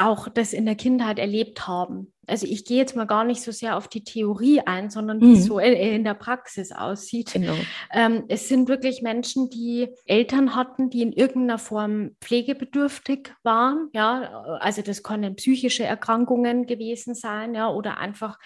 auch 0.00 0.28
das 0.28 0.52
in 0.52 0.66
der 0.66 0.76
Kindheit 0.76 1.18
erlebt 1.18 1.66
haben. 1.66 2.12
Also 2.26 2.46
ich 2.46 2.64
gehe 2.64 2.78
jetzt 2.78 2.94
mal 2.96 3.06
gar 3.06 3.24
nicht 3.24 3.42
so 3.42 3.50
sehr 3.50 3.76
auf 3.76 3.88
die 3.88 4.04
Theorie 4.04 4.60
ein, 4.60 4.88
sondern 4.88 5.20
wie 5.20 5.26
mhm. 5.26 5.34
es 5.34 5.44
so 5.46 5.58
in 5.58 6.04
der 6.04 6.14
Praxis 6.14 6.70
aussieht. 6.70 7.32
Genau. 7.32 7.54
Ähm, 7.92 8.24
es 8.28 8.48
sind 8.48 8.68
wirklich 8.68 9.02
Menschen, 9.02 9.50
die 9.50 9.88
Eltern 10.06 10.54
hatten, 10.54 10.90
die 10.90 11.02
in 11.02 11.12
irgendeiner 11.12 11.58
Form 11.58 12.12
pflegebedürftig 12.20 13.32
waren. 13.42 13.88
Ja, 13.92 14.42
also 14.60 14.80
das 14.80 15.02
können 15.02 15.34
psychische 15.34 15.84
Erkrankungen 15.84 16.66
gewesen 16.66 17.14
sein, 17.14 17.54
ja, 17.54 17.68
oder 17.68 17.98
einfach 17.98 18.38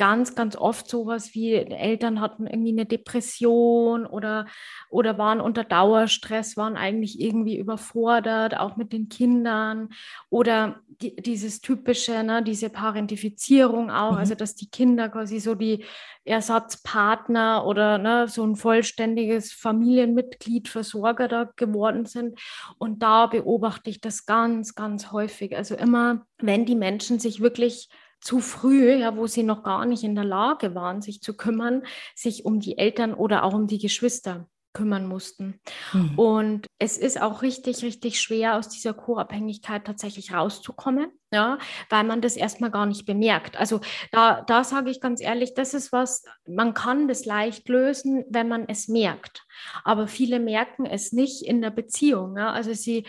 ganz, 0.00 0.34
ganz 0.34 0.56
oft 0.56 0.88
sowas 0.88 1.34
wie 1.34 1.52
Eltern 1.52 2.22
hatten 2.22 2.46
irgendwie 2.46 2.72
eine 2.72 2.86
Depression 2.86 4.06
oder, 4.06 4.46
oder 4.88 5.18
waren 5.18 5.42
unter 5.42 5.62
Dauerstress, 5.62 6.56
waren 6.56 6.78
eigentlich 6.78 7.20
irgendwie 7.20 7.58
überfordert, 7.58 8.56
auch 8.56 8.78
mit 8.78 8.94
den 8.94 9.10
Kindern 9.10 9.90
oder 10.30 10.80
die, 11.02 11.14
dieses 11.16 11.60
typische, 11.60 12.22
ne, 12.22 12.42
diese 12.42 12.70
Parentifizierung 12.70 13.90
auch, 13.90 14.12
mhm. 14.12 14.16
also 14.16 14.34
dass 14.34 14.54
die 14.54 14.70
Kinder 14.70 15.10
quasi 15.10 15.38
so 15.38 15.54
die 15.54 15.84
Ersatzpartner 16.24 17.66
oder 17.66 17.98
ne, 17.98 18.26
so 18.26 18.42
ein 18.42 18.56
vollständiges 18.56 19.52
Familienmitglied, 19.52 20.68
Versorger 20.68 21.28
da 21.28 21.50
geworden 21.56 22.06
sind. 22.06 22.40
Und 22.78 23.02
da 23.02 23.26
beobachte 23.26 23.90
ich 23.90 24.00
das 24.00 24.24
ganz, 24.24 24.74
ganz 24.74 25.12
häufig. 25.12 25.54
Also 25.58 25.74
immer, 25.74 26.24
wenn 26.38 26.64
die 26.64 26.74
Menschen 26.74 27.18
sich 27.18 27.42
wirklich 27.42 27.90
zu 28.20 28.40
früh, 28.40 28.92
ja, 28.92 29.16
wo 29.16 29.26
sie 29.26 29.42
noch 29.42 29.62
gar 29.62 29.86
nicht 29.86 30.04
in 30.04 30.14
der 30.14 30.24
Lage 30.24 30.74
waren, 30.74 31.02
sich 31.02 31.22
zu 31.22 31.36
kümmern, 31.36 31.82
sich 32.14 32.44
um 32.44 32.60
die 32.60 32.78
Eltern 32.78 33.14
oder 33.14 33.44
auch 33.44 33.54
um 33.54 33.66
die 33.66 33.78
Geschwister 33.78 34.48
kümmern 34.72 35.06
mussten. 35.06 35.60
Mhm. 35.92 36.18
Und 36.18 36.66
es 36.78 36.96
ist 36.96 37.20
auch 37.20 37.42
richtig, 37.42 37.82
richtig 37.82 38.20
schwer, 38.20 38.56
aus 38.56 38.68
dieser 38.68 38.94
Co-Abhängigkeit 38.94 39.84
tatsächlich 39.84 40.32
rauszukommen, 40.32 41.10
ja, 41.32 41.58
weil 41.88 42.04
man 42.04 42.20
das 42.20 42.36
erstmal 42.36 42.70
gar 42.70 42.86
nicht 42.86 43.04
bemerkt. 43.04 43.56
Also 43.56 43.80
da, 44.12 44.42
da 44.42 44.62
sage 44.62 44.90
ich 44.90 45.00
ganz 45.00 45.20
ehrlich, 45.20 45.54
das 45.54 45.74
ist 45.74 45.92
was, 45.92 46.24
man 46.46 46.74
kann 46.74 47.08
das 47.08 47.24
leicht 47.24 47.68
lösen, 47.68 48.24
wenn 48.28 48.48
man 48.48 48.68
es 48.68 48.86
merkt. 48.86 49.44
Aber 49.82 50.06
viele 50.06 50.38
merken 50.38 50.86
es 50.86 51.12
nicht 51.12 51.42
in 51.42 51.60
der 51.60 51.70
Beziehung. 51.70 52.36
Ja. 52.36 52.52
Also 52.52 52.72
sie, 52.72 53.06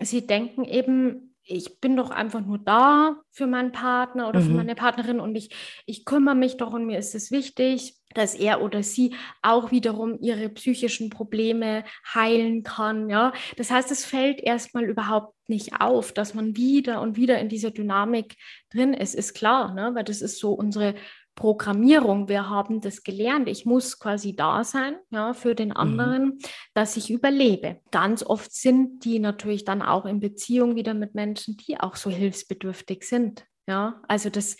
sie 0.00 0.26
denken 0.26 0.64
eben, 0.64 1.25
ich 1.46 1.80
bin 1.80 1.96
doch 1.96 2.10
einfach 2.10 2.40
nur 2.40 2.58
da 2.58 3.16
für 3.30 3.46
meinen 3.46 3.72
Partner 3.72 4.28
oder 4.28 4.40
mhm. 4.40 4.44
für 4.44 4.52
meine 4.52 4.74
Partnerin 4.74 5.20
und 5.20 5.36
ich, 5.36 5.50
ich 5.86 6.04
kümmere 6.04 6.34
mich 6.34 6.56
doch 6.56 6.72
und 6.72 6.86
mir 6.86 6.98
ist 6.98 7.14
es 7.14 7.30
wichtig, 7.30 7.94
dass 8.14 8.34
er 8.34 8.62
oder 8.62 8.82
sie 8.82 9.14
auch 9.42 9.70
wiederum 9.70 10.18
ihre 10.20 10.48
psychischen 10.48 11.10
Probleme 11.10 11.84
heilen 12.14 12.62
kann. 12.62 13.08
Ja? 13.08 13.32
Das 13.56 13.70
heißt, 13.70 13.90
es 13.90 14.04
fällt 14.04 14.40
erstmal 14.40 14.84
überhaupt 14.84 15.34
nicht 15.48 15.80
auf, 15.80 16.12
dass 16.12 16.34
man 16.34 16.56
wieder 16.56 17.00
und 17.00 17.16
wieder 17.16 17.38
in 17.38 17.48
dieser 17.48 17.70
Dynamik 17.70 18.36
drin 18.72 18.92
ist, 18.92 19.14
ist 19.14 19.34
klar, 19.34 19.72
ne? 19.74 19.92
weil 19.94 20.04
das 20.04 20.22
ist 20.22 20.38
so 20.40 20.52
unsere 20.52 20.94
Programmierung. 21.36 22.28
Wir 22.28 22.48
haben 22.48 22.80
das 22.80 23.04
gelernt. 23.04 23.48
Ich 23.48 23.64
muss 23.64 24.00
quasi 24.00 24.34
da 24.34 24.64
sein, 24.64 24.96
ja, 25.10 25.34
für 25.34 25.54
den 25.54 25.68
mhm. 25.68 25.76
anderen, 25.76 26.24
mhm. 26.24 26.38
dass 26.74 26.96
ich 26.96 27.10
überlebe. 27.10 27.80
Ganz 27.92 28.24
oft 28.24 28.52
sind 28.52 29.04
die 29.04 29.20
natürlich 29.20 29.64
dann 29.64 29.82
auch 29.82 30.06
in 30.06 30.18
Beziehung 30.18 30.74
wieder 30.74 30.94
mit 30.94 31.14
Menschen, 31.14 31.56
die 31.56 31.78
auch 31.78 31.94
so 31.94 32.10
hilfsbedürftig 32.10 33.04
sind. 33.04 33.46
Ja, 33.68 34.00
also 34.08 34.30
das 34.30 34.56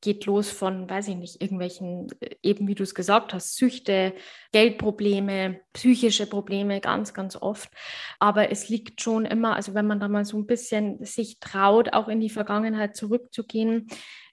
geht 0.00 0.24
los 0.26 0.50
von, 0.50 0.88
weiß 0.88 1.08
ich 1.08 1.16
nicht, 1.16 1.42
irgendwelchen, 1.42 2.08
äh, 2.20 2.36
eben 2.42 2.66
wie 2.68 2.74
du 2.74 2.82
es 2.82 2.94
gesagt 2.94 3.34
hast, 3.34 3.56
Süchte, 3.56 4.14
Geldprobleme, 4.52 5.60
psychische 5.72 6.26
Probleme, 6.26 6.80
ganz, 6.80 7.12
ganz 7.12 7.36
oft. 7.36 7.70
Aber 8.18 8.50
es 8.50 8.68
liegt 8.68 9.02
schon 9.02 9.26
immer, 9.26 9.56
also 9.56 9.74
wenn 9.74 9.86
man 9.86 10.00
da 10.00 10.08
mal 10.08 10.24
so 10.24 10.38
ein 10.38 10.46
bisschen 10.46 11.04
sich 11.04 11.38
traut, 11.40 11.92
auch 11.92 12.08
in 12.08 12.20
die 12.20 12.30
Vergangenheit 12.30 12.96
zurückzugehen, 12.96 13.88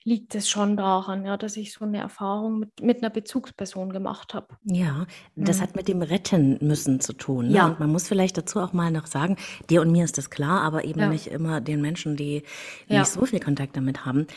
liegt 0.07 0.35
es 0.35 0.49
schon 0.49 0.77
daran, 0.77 1.25
ja, 1.25 1.35
dass 1.35 1.57
ich 1.57 1.73
so 1.73 1.83
eine 1.83 1.97
Erfahrung 1.97 2.59
mit, 2.59 2.81
mit 2.81 3.03
einer 3.03 3.09
Bezugsperson 3.09 3.91
gemacht 3.91 4.33
habe. 4.33 4.47
Ja, 4.63 5.05
das 5.35 5.57
mhm. 5.57 5.61
hat 5.63 5.75
mit 5.75 5.89
dem 5.89 6.01
Retten 6.01 6.57
müssen 6.61 7.01
zu 7.01 7.11
tun. 7.11 7.47
Ne? 7.49 7.55
Ja. 7.55 7.67
Und 7.67 7.81
man 7.81 7.91
muss 7.91 8.07
vielleicht 8.07 8.37
dazu 8.37 8.61
auch 8.61 8.71
mal 8.71 8.89
noch 8.89 9.05
sagen, 9.05 9.35
dir 9.69 9.81
und 9.81 9.91
mir 9.91 10.05
ist 10.05 10.17
das 10.17 10.29
klar, 10.29 10.61
aber 10.61 10.85
eben 10.85 11.01
ja. 11.01 11.09
nicht 11.09 11.27
immer 11.27 11.59
den 11.59 11.81
Menschen, 11.81 12.15
die 12.15 12.43
ja. 12.87 12.99
nicht 12.99 13.11
so 13.11 13.25
viel 13.25 13.41
Kontakt 13.41 13.75
damit 13.75 14.05
haben 14.05 14.27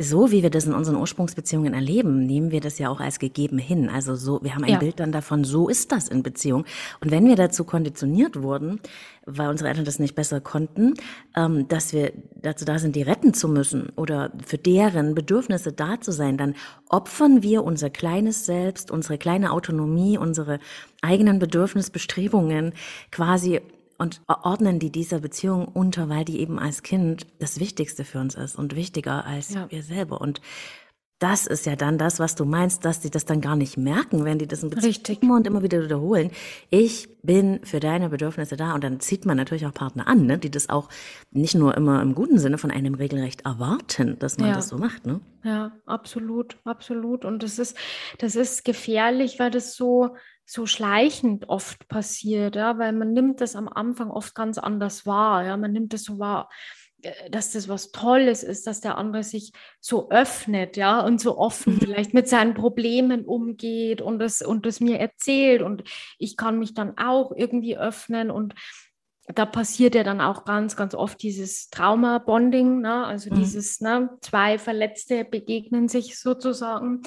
so 0.00 0.30
wie 0.30 0.44
wir 0.44 0.50
das 0.50 0.64
in 0.64 0.74
unseren 0.74 0.96
Ursprungsbeziehungen 0.96 1.74
erleben, 1.74 2.24
nehmen 2.24 2.52
wir 2.52 2.60
das 2.60 2.78
ja 2.78 2.88
auch 2.88 3.00
als 3.00 3.18
gegeben 3.18 3.58
hin. 3.58 3.88
Also 3.88 4.14
so, 4.14 4.40
wir 4.44 4.54
haben 4.54 4.62
ein 4.62 4.74
ja. 4.74 4.78
Bild 4.78 5.00
dann 5.00 5.10
davon, 5.10 5.42
so 5.42 5.68
ist 5.68 5.90
das 5.90 6.06
in 6.06 6.22
Beziehung. 6.22 6.64
Und 7.00 7.10
wenn 7.10 7.26
wir 7.26 7.34
dazu 7.34 7.64
konditioniert 7.64 8.40
wurden, 8.40 8.80
weil 9.26 9.48
unsere 9.48 9.68
Eltern 9.68 9.84
das 9.84 9.98
nicht 9.98 10.14
besser 10.14 10.40
konnten, 10.40 10.94
ähm, 11.36 11.66
dass 11.66 11.92
wir 11.92 12.12
dazu 12.36 12.64
da 12.64 12.78
sind, 12.78 12.94
die 12.94 13.02
retten 13.02 13.34
zu 13.34 13.48
müssen 13.48 13.88
oder 13.96 14.30
für 14.46 14.56
deren 14.56 15.16
Bedürfnisse 15.16 15.72
da 15.72 16.00
zu 16.00 16.12
sein, 16.12 16.36
dann 16.36 16.54
opfern 16.88 17.42
wir 17.42 17.64
unser 17.64 17.90
kleines 17.90 18.46
Selbst, 18.46 18.92
unsere 18.92 19.18
kleine 19.18 19.50
Autonomie, 19.50 20.16
unsere 20.16 20.60
eigenen 21.02 21.40
Bedürfnisbestrebungen 21.40 22.72
quasi 23.10 23.60
und 23.98 24.22
ordnen 24.26 24.78
die 24.78 24.90
dieser 24.90 25.20
Beziehung 25.20 25.66
unter, 25.66 26.08
weil 26.08 26.24
die 26.24 26.40
eben 26.40 26.58
als 26.58 26.82
Kind 26.82 27.26
das 27.40 27.60
Wichtigste 27.60 28.04
für 28.04 28.20
uns 28.20 28.34
ist 28.34 28.56
und 28.56 28.76
wichtiger 28.76 29.26
als 29.26 29.52
ja. 29.52 29.70
wir 29.70 29.82
selber. 29.82 30.20
Und 30.20 30.40
das 31.18 31.46
ist 31.46 31.66
ja 31.66 31.74
dann 31.74 31.98
das, 31.98 32.20
was 32.20 32.36
du 32.36 32.44
meinst, 32.44 32.84
dass 32.84 33.00
die 33.00 33.10
das 33.10 33.24
dann 33.24 33.40
gar 33.40 33.56
nicht 33.56 33.76
merken, 33.76 34.24
wenn 34.24 34.38
die 34.38 34.46
das 34.46 34.62
in 34.62 34.70
Beziehung 34.70 35.18
immer 35.20 35.34
und 35.36 35.46
immer 35.48 35.62
wieder 35.62 35.82
wiederholen. 35.82 36.30
Ich 36.70 37.08
bin 37.22 37.60
für 37.64 37.80
deine 37.80 38.08
Bedürfnisse 38.08 38.56
da 38.56 38.72
und 38.74 38.84
dann 38.84 39.00
zieht 39.00 39.26
man 39.26 39.36
natürlich 39.36 39.66
auch 39.66 39.74
Partner 39.74 40.06
an, 40.06 40.26
ne, 40.26 40.38
die 40.38 40.50
das 40.50 40.68
auch 40.68 40.88
nicht 41.32 41.56
nur 41.56 41.76
immer 41.76 42.00
im 42.02 42.14
guten 42.14 42.38
Sinne 42.38 42.56
von 42.56 42.70
einem 42.70 42.94
regelrecht 42.94 43.40
erwarten, 43.44 44.16
dass 44.20 44.38
man 44.38 44.50
ja. 44.50 44.54
das 44.54 44.68
so 44.68 44.78
macht, 44.78 45.06
ne? 45.06 45.20
Ja, 45.42 45.72
absolut, 45.86 46.56
absolut. 46.64 47.24
Und 47.24 47.42
das 47.42 47.58
ist, 47.58 47.76
das 48.18 48.36
ist 48.36 48.64
gefährlich, 48.64 49.40
weil 49.40 49.50
das 49.50 49.74
so 49.74 50.14
so 50.50 50.64
schleichend 50.64 51.50
oft 51.50 51.88
passiert, 51.88 52.56
ja, 52.56 52.78
weil 52.78 52.94
man 52.94 53.12
nimmt 53.12 53.42
das 53.42 53.54
am 53.54 53.68
Anfang 53.68 54.10
oft 54.10 54.34
ganz 54.34 54.56
anders 54.56 55.04
wahr, 55.04 55.44
ja, 55.44 55.58
man 55.58 55.72
nimmt 55.72 55.92
das 55.92 56.04
so 56.04 56.18
wahr, 56.18 56.48
äh, 57.02 57.28
dass 57.28 57.52
das 57.52 57.68
was 57.68 57.92
Tolles 57.92 58.42
ist, 58.42 58.66
dass 58.66 58.80
der 58.80 58.96
andere 58.96 59.22
sich 59.24 59.52
so 59.78 60.08
öffnet, 60.08 60.78
ja, 60.78 61.00
und 61.04 61.20
so 61.20 61.36
offen 61.36 61.74
mhm. 61.74 61.80
vielleicht 61.80 62.14
mit 62.14 62.30
seinen 62.30 62.54
Problemen 62.54 63.26
umgeht 63.26 64.00
und 64.00 64.20
das, 64.20 64.40
und 64.40 64.64
das 64.64 64.80
mir 64.80 64.98
erzählt 64.98 65.60
und 65.60 65.84
ich 66.18 66.38
kann 66.38 66.58
mich 66.58 66.72
dann 66.72 66.96
auch 66.96 67.30
irgendwie 67.36 67.76
öffnen 67.76 68.30
und 68.30 68.54
da 69.34 69.44
passiert 69.44 69.94
ja 69.94 70.02
dann 70.02 70.22
auch 70.22 70.46
ganz, 70.46 70.76
ganz 70.76 70.94
oft 70.94 71.22
dieses 71.22 71.68
Trauma-Bonding, 71.68 72.80
ne? 72.80 73.04
also 73.04 73.28
mhm. 73.30 73.40
dieses, 73.40 73.82
ne, 73.82 74.08
zwei 74.22 74.58
Verletzte 74.58 75.26
begegnen 75.26 75.88
sich 75.88 76.18
sozusagen 76.18 77.02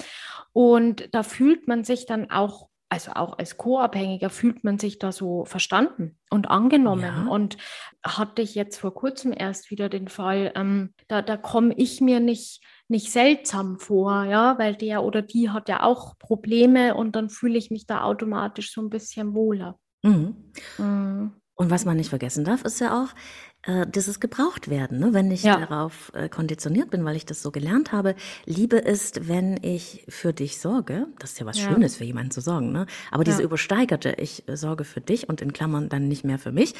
und 0.52 1.12
da 1.12 1.24
fühlt 1.24 1.66
man 1.66 1.82
sich 1.82 2.06
dann 2.06 2.30
auch 2.30 2.68
also 2.92 3.12
auch 3.12 3.38
als 3.38 3.56
Co-Abhängiger 3.56 4.28
fühlt 4.28 4.64
man 4.64 4.78
sich 4.78 4.98
da 4.98 5.12
so 5.12 5.46
verstanden 5.46 6.18
und 6.28 6.50
angenommen. 6.50 7.02
Ja. 7.02 7.26
Und 7.26 7.56
hatte 8.04 8.42
ich 8.42 8.54
jetzt 8.54 8.78
vor 8.78 8.92
kurzem 8.92 9.32
erst 9.34 9.70
wieder 9.70 9.88
den 9.88 10.08
Fall, 10.08 10.52
ähm, 10.54 10.92
da, 11.08 11.22
da 11.22 11.38
komme 11.38 11.72
ich 11.78 12.02
mir 12.02 12.20
nicht, 12.20 12.62
nicht 12.88 13.10
seltsam 13.10 13.78
vor, 13.78 14.24
ja, 14.24 14.58
weil 14.58 14.76
der 14.76 15.04
oder 15.04 15.22
die 15.22 15.48
hat 15.48 15.70
ja 15.70 15.82
auch 15.82 16.18
Probleme 16.18 16.94
und 16.94 17.16
dann 17.16 17.30
fühle 17.30 17.56
ich 17.56 17.70
mich 17.70 17.86
da 17.86 18.02
automatisch 18.02 18.74
so 18.74 18.82
ein 18.82 18.90
bisschen 18.90 19.32
wohler. 19.32 19.78
Mhm. 20.02 20.52
Mhm. 20.76 21.32
Und 21.54 21.70
was 21.70 21.86
man 21.86 21.96
nicht 21.96 22.10
vergessen 22.10 22.44
darf, 22.44 22.62
ist 22.62 22.80
ja 22.80 23.02
auch, 23.02 23.14
äh, 23.64 23.86
dieses 23.86 24.18
gebraucht 24.18 24.68
werden, 24.68 24.98
ne? 24.98 25.12
wenn 25.12 25.30
ich 25.30 25.44
ja. 25.44 25.56
darauf 25.56 26.10
äh, 26.14 26.28
konditioniert 26.28 26.90
bin, 26.90 27.04
weil 27.04 27.16
ich 27.16 27.26
das 27.26 27.42
so 27.42 27.50
gelernt 27.50 27.92
habe. 27.92 28.16
Liebe 28.44 28.76
ist, 28.76 29.28
wenn 29.28 29.58
ich 29.62 30.04
für 30.08 30.32
dich 30.32 30.58
sorge. 30.58 31.06
Das 31.18 31.32
ist 31.32 31.40
ja 31.40 31.46
was 31.46 31.58
ja. 31.58 31.68
Schönes, 31.68 31.96
für 31.96 32.04
jemanden 32.04 32.32
zu 32.32 32.40
sorgen. 32.40 32.72
Ne? 32.72 32.86
Aber 33.10 33.22
diese 33.22 33.38
ja. 33.38 33.44
übersteigerte, 33.44 34.14
ich 34.18 34.44
sorge 34.52 34.84
für 34.84 35.00
dich 35.00 35.28
und 35.28 35.40
in 35.40 35.52
Klammern 35.52 35.88
dann 35.88 36.08
nicht 36.08 36.24
mehr 36.24 36.38
für 36.38 36.50
mich. 36.50 36.74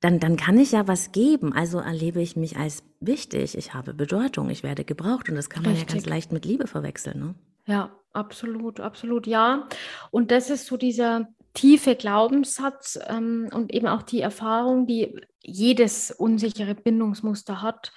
Dann, 0.00 0.18
dann 0.18 0.36
kann 0.36 0.58
ich 0.58 0.72
ja 0.72 0.88
was 0.88 1.12
geben. 1.12 1.52
Also 1.52 1.78
erlebe 1.78 2.20
ich 2.20 2.36
mich 2.36 2.56
als 2.56 2.84
wichtig. 3.00 3.56
Ich 3.56 3.74
habe 3.74 3.92
Bedeutung. 3.94 4.48
Ich 4.50 4.62
werde 4.62 4.84
gebraucht. 4.84 5.28
Und 5.28 5.34
das 5.34 5.50
kann 5.50 5.62
man 5.62 5.72
Richtig. 5.72 5.90
ja 5.90 5.94
ganz 5.96 6.06
leicht 6.06 6.32
mit 6.32 6.44
Liebe 6.46 6.66
verwechseln. 6.66 7.20
Ne? 7.20 7.34
Ja, 7.66 7.90
absolut, 8.12 8.80
absolut, 8.80 9.26
ja. 9.26 9.68
Und 10.10 10.30
das 10.30 10.50
ist 10.50 10.66
so 10.66 10.76
dieser 10.76 11.28
tiefe 11.54 11.94
Glaubenssatz 11.94 12.98
ähm, 13.08 13.48
und 13.52 13.72
eben 13.72 13.86
auch 13.86 14.02
die 14.02 14.20
Erfahrung, 14.20 14.86
die 14.86 15.20
jedes 15.40 16.10
unsichere 16.10 16.74
Bindungsmuster 16.74 17.62
hat. 17.62 17.92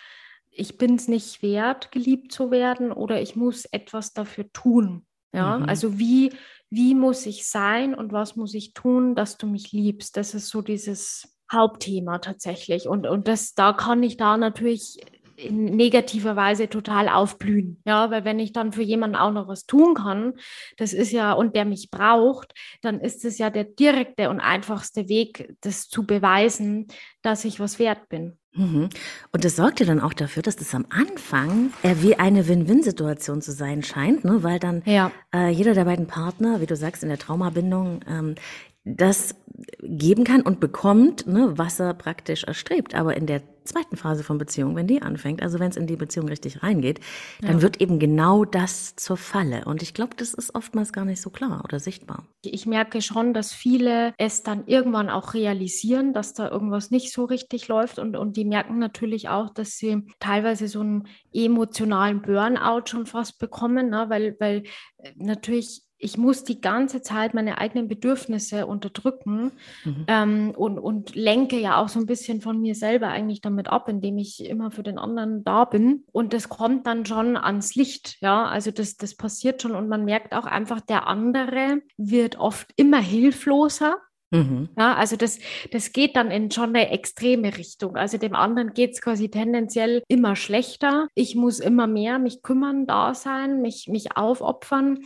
Ich 0.52 0.78
bin 0.78 0.96
es 0.96 1.08
nicht 1.08 1.42
wert, 1.42 1.92
geliebt 1.92 2.32
zu 2.32 2.52
werden 2.52 2.92
oder 2.92 3.22
ich 3.22 3.36
muss 3.36 3.66
etwas 3.66 4.14
dafür 4.14 4.52
tun. 4.54 5.06
Ja, 5.34 5.60
mhm. 5.60 5.66
also 5.66 6.00
wie, 6.00 6.34
wie 6.70 6.96
muss 6.96 7.26
ich 7.26 7.48
sein 7.48 7.94
und 7.94 8.12
was 8.12 8.36
muss 8.36 8.54
ich 8.54 8.74
tun, 8.74 9.16
dass 9.16 9.38
du 9.38 9.48
mich 9.48 9.72
liebst? 9.72 10.18
Das 10.18 10.34
ist 10.34 10.50
so 10.50 10.62
dieses 10.62 11.38
Hauptthema 11.52 12.20
tatsächlich. 12.20 12.88
Und, 12.88 13.08
und 13.08 13.28
das, 13.28 13.54
da 13.54 13.74
kann 13.74 14.04
ich 14.04 14.18
da 14.18 14.38
natürlich 14.38 15.00
in 15.38 15.66
negativer 15.66 16.36
Weise 16.36 16.68
total 16.68 17.08
aufblühen. 17.08 17.82
Ja, 17.86 18.10
weil 18.10 18.26
wenn 18.26 18.40
ich 18.40 18.54
dann 18.54 18.74
für 18.74 18.82
jemanden 18.82 19.16
auch 19.16 19.32
noch 19.32 19.48
was 19.48 19.66
tun 19.66 19.94
kann, 19.94 20.34
das 20.78 20.94
ist 20.94 21.12
ja, 21.12 21.34
und 21.34 21.56
der 21.56 21.66
mich 21.66 21.90
braucht, 21.92 22.54
dann 22.82 23.00
ist 23.00 23.24
es 23.24 23.38
ja 23.38 23.50
der 23.50 23.64
direkte 23.64 24.30
und 24.30 24.40
einfachste 24.40 25.08
Weg, 25.08 25.54
das 25.62 25.88
zu 25.88 26.06
beweisen, 26.06 26.88
dass 27.22 27.46
ich 27.46 27.60
was 27.60 27.78
wert 27.78 28.10
bin. 28.10 28.38
Mhm. 28.56 28.90
Und 29.32 29.46
das 29.46 29.56
sorgt 29.56 29.80
ja 29.80 29.86
dann 29.86 30.00
auch 30.00 30.14
dafür, 30.14 30.42
dass 30.42 30.56
das 30.56 30.74
am 30.74 30.88
Anfang 30.90 31.72
äh, 31.84 31.96
wie 32.02 32.16
eine 32.16 32.48
Win-Win-Situation 32.48 33.44
zu 33.44 33.52
sein 33.52 33.84
scheint, 33.84 34.26
ne? 34.26 34.42
weil 34.42 34.58
dann 34.58 34.82
ja. 34.86 35.12
äh, 35.34 35.50
jeder 35.50 35.76
der 35.76 35.86
beiden 35.86 36.08
Partner, 36.08 36.62
wie 36.62 36.66
du 36.66 36.76
sagst, 36.76 37.04
in 37.04 37.10
der 37.10 37.20
Traumabindung 37.20 38.00
ähm, 38.10 38.36
das 38.84 39.36
geben 39.82 40.24
kann 40.24 40.42
und 40.42 40.60
bekommt, 40.60 41.28
ne, 41.28 41.54
was 41.56 41.80
er 41.80 41.94
praktisch 41.94 42.46
erstrebt. 42.46 42.96
Aber 42.96 43.18
in 43.18 43.26
der 43.26 43.42
zweiten 43.68 43.98
Phase 43.98 44.24
von 44.24 44.38
Beziehung, 44.38 44.76
wenn 44.76 44.88
die 44.88 45.02
anfängt, 45.02 45.42
also 45.42 45.60
wenn 45.60 45.70
es 45.70 45.78
in 45.78 45.88
die 45.88 45.96
Beziehung 45.96 46.28
richtig 46.28 46.64
reingeht, 46.64 47.00
dann 47.42 47.58
ja. 47.58 47.62
wird 47.62 47.82
eben 47.82 48.00
genau 48.00 48.46
das 48.46 48.96
zur 48.96 49.18
Falle. 49.18 49.66
Und 49.66 49.82
ich 49.82 49.94
glaube, 49.94 50.16
das 50.18 50.34
ist 50.34 50.56
oftmals 50.56 50.94
gar 50.94 51.06
nicht 51.06 51.22
so 51.22 51.30
klar 51.30 51.62
oder 51.64 51.80
sichtbar. 51.80 52.24
Ich 52.42 52.66
merke 52.66 53.02
schon, 53.02 53.34
dass 53.34 53.54
viele 53.54 54.14
es 54.18 54.44
dann 54.44 54.66
irgendwann 54.68 55.10
auch 55.10 55.34
realisieren, 55.34 56.14
dass 56.14 56.34
da 56.34 56.50
irgendwas 56.50 56.92
nicht 56.92 57.12
so 57.12 57.26
richtig 57.26 57.68
läuft. 57.68 58.00
Und, 58.00 58.16
und 58.16 58.38
die 58.38 58.46
merken 58.46 58.80
natürlich 58.80 59.30
auch, 59.30 59.50
dass 59.50 59.78
sie 59.78 60.08
teilweise 60.20 60.68
so 60.68 60.80
einen 60.80 61.08
emotionalen 61.34 62.22
Burnout 62.22 62.88
schon 62.88 63.06
fast 63.06 63.40
bekommen, 63.40 63.90
ne? 63.90 64.06
weil, 64.10 64.36
weil 64.40 64.64
äh, 64.98 65.12
natürlich 65.16 65.87
ich 66.00 66.18
muss 66.18 66.44
die 66.44 66.62
ganze 66.62 67.02
Zeit 67.02 67.34
meine 67.34 67.58
eigenen 67.58 67.88
Bedürfnisse 67.88 68.68
unterdrücken 68.68 69.52
mhm. 69.84 70.06
ähm, 70.08 70.54
und, 70.56 70.80
und 70.80 71.16
lenke 71.16 71.60
ja 71.60 71.82
auch 71.82 71.90
so 71.90 72.00
ein 72.00 72.06
bisschen 72.06 72.42
von 72.42 72.62
mir 72.62 72.76
selber 72.76 73.08
eigentlich 73.08 73.42
damit 73.42 73.68
ab, 73.68 73.90
indem 73.90 74.18
ich 74.18 74.46
immer 74.46 74.72
für 74.72 74.84
den 74.84 74.98
anderen 74.98 75.44
da 75.44 75.66
bin. 75.66 76.04
Und 76.12 76.34
das 76.34 76.50
kommt 76.50 76.86
dann 76.88 77.06
schon 77.06 77.38
ans 77.38 77.76
Licht, 77.76 78.18
ja. 78.22 78.46
Also 78.46 78.72
das, 78.72 78.98
das 78.98 79.16
passiert 79.16 79.62
schon 79.62 79.76
und 79.76 79.88
man 79.88 80.06
merkt 80.06 80.34
auch 80.34 80.46
einfach, 80.46 80.82
der 80.82 81.08
andere 81.08 81.82
wird 81.98 82.38
oft 82.38 82.72
immer 82.76 83.00
hilfloser. 83.00 83.98
Mhm. 84.30 84.70
Ja, 84.78 84.96
also 84.96 85.16
das, 85.16 85.40
das 85.72 85.94
geht 85.94 86.16
dann 86.16 86.32
in 86.32 86.52
schon 86.52 86.76
eine 86.76 86.90
extreme 86.90 87.58
Richtung. 87.58 87.96
Also 87.96 88.18
dem 88.18 88.36
anderen 88.36 88.74
geht 88.74 88.94
es 88.94 89.02
quasi 89.02 89.30
tendenziell 89.30 90.04
immer 90.08 90.36
schlechter. 90.36 91.08
Ich 91.16 91.36
muss 91.36 91.60
immer 91.60 91.88
mehr 91.88 92.20
mich 92.20 92.42
kümmern, 92.42 92.88
da 92.88 93.14
sein, 93.14 93.62
mich, 93.62 93.88
mich 93.88 94.18
aufopfern. 94.18 95.00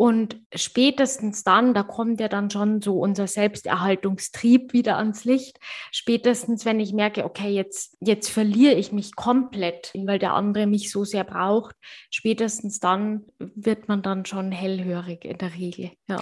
Und 0.00 0.40
spätestens 0.54 1.42
dann, 1.42 1.74
da 1.74 1.82
kommt 1.82 2.20
ja 2.20 2.28
dann 2.28 2.52
schon 2.52 2.80
so 2.80 3.00
unser 3.00 3.26
Selbsterhaltungstrieb 3.26 4.72
wieder 4.72 4.96
ans 4.96 5.24
Licht. 5.24 5.58
Spätestens, 5.90 6.64
wenn 6.64 6.78
ich 6.78 6.92
merke, 6.92 7.24
okay, 7.24 7.48
jetzt, 7.48 7.96
jetzt 7.98 8.30
verliere 8.30 8.74
ich 8.74 8.92
mich 8.92 9.16
komplett, 9.16 9.90
weil 9.96 10.20
der 10.20 10.34
andere 10.34 10.68
mich 10.68 10.92
so 10.92 11.02
sehr 11.02 11.24
braucht, 11.24 11.74
spätestens 12.10 12.78
dann 12.78 13.24
wird 13.40 13.88
man 13.88 14.02
dann 14.02 14.24
schon 14.24 14.52
hellhörig 14.52 15.24
in 15.24 15.38
der 15.38 15.54
Regel. 15.54 15.90
Ja. 16.08 16.20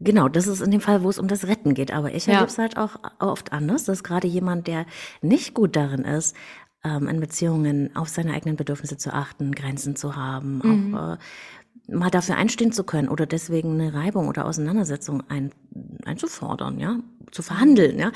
Genau, 0.00 0.30
das 0.30 0.46
ist 0.46 0.62
in 0.62 0.70
dem 0.70 0.80
Fall, 0.80 1.02
wo 1.02 1.10
es 1.10 1.18
um 1.18 1.28
das 1.28 1.46
Retten 1.46 1.74
geht. 1.74 1.92
Aber 1.92 2.14
ich 2.14 2.24
ja. 2.24 2.32
erlebe 2.32 2.50
es 2.50 2.56
halt 2.56 2.78
auch 2.78 2.96
oft 3.18 3.52
anders, 3.52 3.84
dass 3.84 4.02
gerade 4.04 4.26
jemand, 4.26 4.68
der 4.68 4.86
nicht 5.20 5.52
gut 5.52 5.76
darin 5.76 6.04
ist, 6.04 6.34
ähm, 6.84 7.08
in 7.08 7.20
Beziehungen 7.20 7.94
auf 7.96 8.08
seine 8.08 8.32
eigenen 8.32 8.56
Bedürfnisse 8.56 8.96
zu 8.96 9.12
achten, 9.12 9.52
Grenzen 9.52 9.96
zu 9.96 10.16
haben, 10.16 10.60
mhm. 10.62 10.94
auch 10.94 11.14
äh, 11.14 11.16
mal 11.88 12.10
dafür 12.10 12.36
einstehen 12.36 12.72
zu 12.72 12.84
können 12.84 13.08
oder 13.08 13.26
deswegen 13.26 13.80
eine 13.80 13.94
Reibung 13.94 14.28
oder 14.28 14.46
Auseinandersetzung 14.46 15.22
ein, 15.28 15.50
einzufordern, 16.04 16.78
ja, 16.78 16.98
zu 17.32 17.42
verhandeln, 17.42 17.98
ja, 17.98 18.12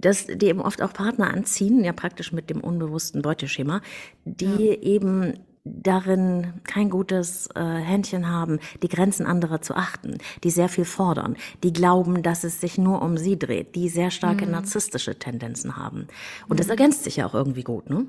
dass 0.00 0.26
die 0.26 0.46
eben 0.46 0.60
oft 0.60 0.82
auch 0.82 0.92
Partner 0.92 1.32
anziehen, 1.32 1.84
ja 1.84 1.92
praktisch 1.92 2.32
mit 2.32 2.50
dem 2.50 2.60
unbewussten 2.60 3.22
Beuteschema, 3.22 3.80
die 4.24 4.66
ja. 4.66 4.82
eben 4.82 5.34
darin 5.64 6.60
kein 6.64 6.90
gutes 6.90 7.48
äh, 7.54 7.60
Händchen 7.60 8.28
haben, 8.28 8.58
die 8.82 8.88
Grenzen 8.88 9.26
anderer 9.26 9.60
zu 9.60 9.74
achten, 9.74 10.18
die 10.42 10.50
sehr 10.50 10.68
viel 10.68 10.84
fordern, 10.84 11.36
die 11.62 11.72
glauben, 11.72 12.22
dass 12.22 12.44
es 12.44 12.60
sich 12.60 12.78
nur 12.78 13.02
um 13.02 13.16
sie 13.16 13.38
dreht, 13.38 13.74
die 13.74 13.88
sehr 13.88 14.10
starke 14.10 14.44
mhm. 14.44 14.52
narzisstische 14.52 15.18
Tendenzen 15.18 15.76
haben. 15.76 16.08
Und 16.48 16.54
mhm. 16.54 16.56
das 16.56 16.68
ergänzt 16.68 17.04
sich 17.04 17.16
ja 17.16 17.26
auch 17.26 17.34
irgendwie 17.34 17.62
gut, 17.62 17.88
ne? 17.88 18.06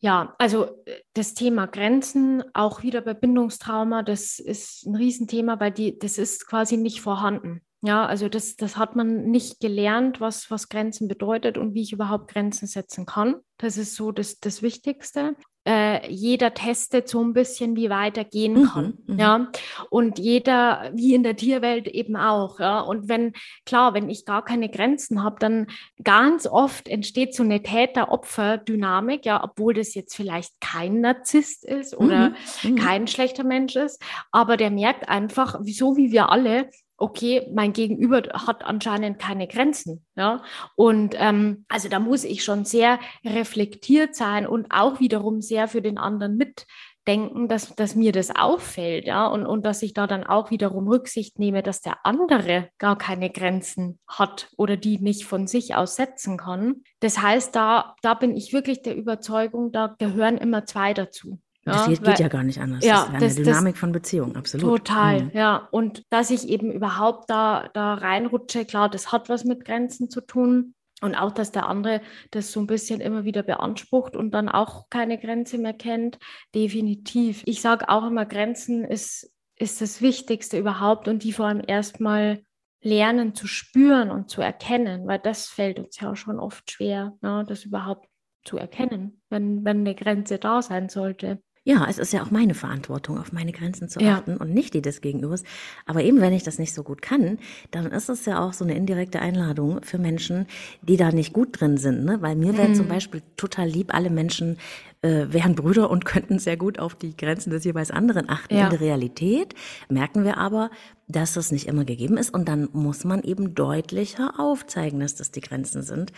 Ja, 0.00 0.34
also 0.38 0.66
äh, 0.86 1.00
das 1.14 1.34
Thema 1.34 1.66
Grenzen, 1.66 2.42
auch 2.54 2.82
wieder 2.82 3.02
bei 3.02 3.14
Bindungstrauma, 3.14 4.02
das 4.02 4.38
ist 4.38 4.86
ein 4.86 4.96
Riesenthema, 4.96 5.60
weil 5.60 5.72
die, 5.72 5.98
das 5.98 6.18
ist 6.18 6.46
quasi 6.46 6.76
nicht 6.76 7.00
vorhanden. 7.00 7.60
Ja, 7.82 8.04
also 8.04 8.28
das, 8.28 8.56
das 8.56 8.76
hat 8.76 8.96
man 8.96 9.26
nicht 9.30 9.60
gelernt, 9.60 10.20
was, 10.20 10.50
was 10.50 10.68
Grenzen 10.68 11.06
bedeutet 11.06 11.56
und 11.56 11.74
wie 11.74 11.82
ich 11.82 11.92
überhaupt 11.92 12.32
Grenzen 12.32 12.66
setzen 12.66 13.06
kann. 13.06 13.36
Das 13.58 13.76
ist 13.76 13.94
so 13.94 14.10
das, 14.10 14.40
das 14.40 14.60
Wichtigste 14.62 15.36
äh, 15.66 16.08
jeder 16.10 16.54
testet 16.54 17.08
so 17.08 17.22
ein 17.22 17.32
bisschen, 17.32 17.74
wie 17.74 17.90
weit 17.90 18.16
er 18.16 18.24
gehen 18.24 18.54
mhm, 18.54 18.66
kann. 18.66 18.98
Mhm, 19.06 19.18
ja. 19.18 19.48
Und 19.90 20.18
jeder, 20.18 20.90
wie 20.94 21.14
in 21.14 21.24
der 21.24 21.36
Tierwelt 21.36 21.88
eben 21.88 22.16
auch. 22.16 22.60
Ja. 22.60 22.80
Und 22.80 23.08
wenn, 23.08 23.32
klar, 23.64 23.92
wenn 23.92 24.08
ich 24.08 24.24
gar 24.24 24.44
keine 24.44 24.68
Grenzen 24.68 25.24
habe, 25.24 25.36
dann 25.40 25.66
ganz 26.02 26.46
oft 26.46 26.88
entsteht 26.88 27.34
so 27.34 27.42
eine 27.42 27.62
Täter-Opfer-Dynamik, 27.62 29.26
ja, 29.26 29.42
obwohl 29.42 29.74
das 29.74 29.94
jetzt 29.94 30.14
vielleicht 30.14 30.60
kein 30.60 31.00
Narzisst 31.00 31.64
ist 31.64 31.96
oder 31.96 32.30
mhm, 32.62 32.70
mhm. 32.70 32.76
kein 32.76 33.06
schlechter 33.08 33.44
Mensch 33.44 33.74
ist, 33.74 34.00
aber 34.30 34.56
der 34.56 34.70
merkt 34.70 35.08
einfach, 35.08 35.58
so 35.64 35.96
wie 35.96 36.12
wir 36.12 36.30
alle, 36.30 36.70
okay, 36.98 37.48
mein 37.52 37.72
Gegenüber 37.72 38.22
hat 38.32 38.64
anscheinend 38.64 39.18
keine 39.18 39.46
Grenzen. 39.46 40.04
Ja? 40.16 40.42
Und 40.76 41.14
ähm, 41.18 41.64
also 41.68 41.88
da 41.88 41.98
muss 41.98 42.24
ich 42.24 42.42
schon 42.42 42.64
sehr 42.64 42.98
reflektiert 43.24 44.14
sein 44.14 44.46
und 44.46 44.66
auch 44.70 45.00
wiederum 45.00 45.40
sehr 45.40 45.68
für 45.68 45.82
den 45.82 45.98
anderen 45.98 46.36
mitdenken, 46.36 47.48
dass, 47.48 47.74
dass 47.74 47.94
mir 47.94 48.12
das 48.12 48.34
auffällt, 48.34 49.06
ja, 49.06 49.26
und, 49.26 49.46
und 49.46 49.64
dass 49.64 49.82
ich 49.82 49.92
da 49.92 50.06
dann 50.06 50.24
auch 50.24 50.50
wiederum 50.50 50.88
Rücksicht 50.88 51.38
nehme, 51.38 51.62
dass 51.62 51.80
der 51.80 52.04
andere 52.04 52.70
gar 52.78 52.96
keine 52.96 53.30
Grenzen 53.30 53.98
hat 54.08 54.48
oder 54.56 54.76
die 54.76 54.98
nicht 54.98 55.24
von 55.24 55.46
sich 55.46 55.74
aus 55.74 55.96
setzen 55.96 56.36
kann. 56.36 56.82
Das 57.00 57.20
heißt, 57.20 57.54
da, 57.54 57.94
da 58.02 58.14
bin 58.14 58.36
ich 58.36 58.52
wirklich 58.52 58.82
der 58.82 58.96
Überzeugung, 58.96 59.70
da 59.70 59.94
gehören 59.98 60.38
immer 60.38 60.64
zwei 60.64 60.94
dazu. 60.94 61.38
Das 61.66 61.88
geht, 61.88 62.06
weil, 62.06 62.20
ja 62.20 62.28
gar 62.28 62.44
nicht 62.44 62.60
anders. 62.60 62.84
Ja, 62.84 62.94
das 62.94 63.04
ist 63.04 63.10
eine 63.14 63.26
das, 63.26 63.34
Dynamik 63.34 63.74
das, 63.74 63.80
von 63.80 63.92
Beziehung, 63.92 64.36
absolut. 64.36 64.78
Total, 64.78 65.24
mhm. 65.24 65.30
ja. 65.34 65.68
Und 65.72 66.04
dass 66.10 66.30
ich 66.30 66.48
eben 66.48 66.70
überhaupt 66.70 67.28
da, 67.28 67.68
da 67.74 67.94
reinrutsche, 67.94 68.64
klar, 68.64 68.88
das 68.88 69.10
hat 69.10 69.28
was 69.28 69.44
mit 69.44 69.64
Grenzen 69.64 70.08
zu 70.08 70.20
tun. 70.20 70.74
Und 71.02 71.14
auch, 71.14 71.32
dass 71.32 71.52
der 71.52 71.66
andere 71.66 72.00
das 72.30 72.52
so 72.52 72.60
ein 72.60 72.66
bisschen 72.66 73.00
immer 73.00 73.24
wieder 73.24 73.42
beansprucht 73.42 74.16
und 74.16 74.30
dann 74.30 74.48
auch 74.48 74.88
keine 74.88 75.18
Grenze 75.18 75.58
mehr 75.58 75.74
kennt, 75.74 76.18
definitiv. 76.54 77.42
Ich 77.44 77.60
sage 77.60 77.90
auch 77.90 78.06
immer, 78.06 78.24
Grenzen 78.24 78.82
ist, 78.82 79.30
ist 79.56 79.82
das 79.82 80.00
Wichtigste 80.00 80.58
überhaupt 80.58 81.06
und 81.08 81.22
die 81.22 81.32
vor 81.32 81.46
allem 81.46 81.62
erstmal 81.66 82.42
lernen 82.80 83.34
zu 83.34 83.46
spüren 83.46 84.10
und 84.10 84.30
zu 84.30 84.40
erkennen, 84.40 85.06
weil 85.06 85.18
das 85.18 85.48
fällt 85.48 85.80
uns 85.80 86.00
ja 86.00 86.14
schon 86.16 86.38
oft 86.38 86.70
schwer, 86.70 87.14
ne, 87.20 87.44
das 87.46 87.64
überhaupt 87.64 88.08
zu 88.44 88.56
erkennen, 88.56 89.20
wenn, 89.28 89.64
wenn 89.64 89.80
eine 89.80 89.94
Grenze 89.94 90.38
da 90.38 90.62
sein 90.62 90.88
sollte. 90.88 91.42
Ja, 91.66 91.84
es 91.88 91.98
ist 91.98 92.12
ja 92.12 92.22
auch 92.22 92.30
meine 92.30 92.54
Verantwortung, 92.54 93.18
auf 93.18 93.32
meine 93.32 93.50
Grenzen 93.50 93.88
zu 93.88 93.98
achten 93.98 94.30
ja. 94.30 94.36
und 94.36 94.54
nicht 94.54 94.72
die 94.72 94.82
des 94.82 95.00
Gegenübers. 95.00 95.42
Aber 95.84 96.00
eben, 96.04 96.20
wenn 96.20 96.32
ich 96.32 96.44
das 96.44 96.60
nicht 96.60 96.72
so 96.72 96.84
gut 96.84 97.02
kann, 97.02 97.40
dann 97.72 97.86
ist 97.86 98.08
es 98.08 98.24
ja 98.24 98.38
auch 98.38 98.52
so 98.52 98.64
eine 98.64 98.76
indirekte 98.76 99.18
Einladung 99.18 99.82
für 99.82 99.98
Menschen, 99.98 100.46
die 100.82 100.96
da 100.96 101.10
nicht 101.10 101.32
gut 101.32 101.60
drin 101.60 101.76
sind. 101.76 102.04
Ne? 102.04 102.22
Weil 102.22 102.36
mir 102.36 102.56
wäre 102.56 102.68
mhm. 102.68 102.76
zum 102.76 102.86
Beispiel 102.86 103.20
total 103.36 103.66
lieb, 103.66 103.92
alle 103.92 104.10
Menschen 104.10 104.58
äh, 105.02 105.26
wären 105.30 105.56
Brüder 105.56 105.90
und 105.90 106.04
könnten 106.04 106.38
sehr 106.38 106.56
gut 106.56 106.78
auf 106.78 106.94
die 106.94 107.16
Grenzen 107.16 107.50
des 107.50 107.64
jeweils 107.64 107.90
anderen 107.90 108.28
achten. 108.28 108.54
Ja. 108.54 108.66
In 108.66 108.70
der 108.70 108.80
Realität 108.80 109.54
merken 109.88 110.22
wir 110.22 110.38
aber, 110.38 110.70
dass 111.08 111.34
das 111.34 111.50
nicht 111.50 111.66
immer 111.66 111.84
gegeben 111.84 112.16
ist 112.16 112.32
und 112.32 112.48
dann 112.48 112.68
muss 112.74 113.04
man 113.04 113.22
eben 113.22 113.56
deutlicher 113.56 114.38
aufzeigen, 114.38 115.00
dass 115.00 115.16
das 115.16 115.32
die 115.32 115.40
Grenzen 115.40 115.82
sind. 115.82 116.12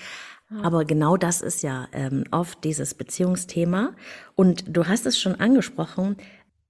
Aber 0.62 0.84
genau 0.84 1.16
das 1.16 1.42
ist 1.42 1.62
ja 1.62 1.88
ähm, 1.92 2.24
oft 2.30 2.64
dieses 2.64 2.94
Beziehungsthema. 2.94 3.90
Und 4.34 4.64
du 4.74 4.86
hast 4.86 5.04
es 5.04 5.18
schon 5.18 5.34
angesprochen, 5.34 6.16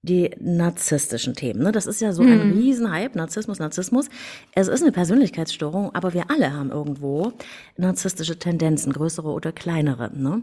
die 0.01 0.31
narzisstischen 0.39 1.33
Themen. 1.33 1.61
Ne? 1.61 1.73
Das 1.73 1.85
ist 1.85 1.99
ja 1.99 2.13
so 2.13 2.21
ein 2.21 2.41
hm. 2.41 2.51
Riesenhype, 2.53 3.17
Narzissmus, 3.17 3.59
Narzissmus. 3.59 4.07
Es 4.55 4.69
ist 4.69 4.81
eine 4.81 4.93
Persönlichkeitsstörung, 4.93 5.93
aber 5.93 6.13
wir 6.13 6.31
alle 6.31 6.53
haben 6.53 6.71
irgendwo 6.71 7.33
narzisstische 7.75 8.39
Tendenzen, 8.39 8.93
größere 8.93 9.27
oder 9.27 9.51
kleinere. 9.51 10.09
Ne? 10.17 10.41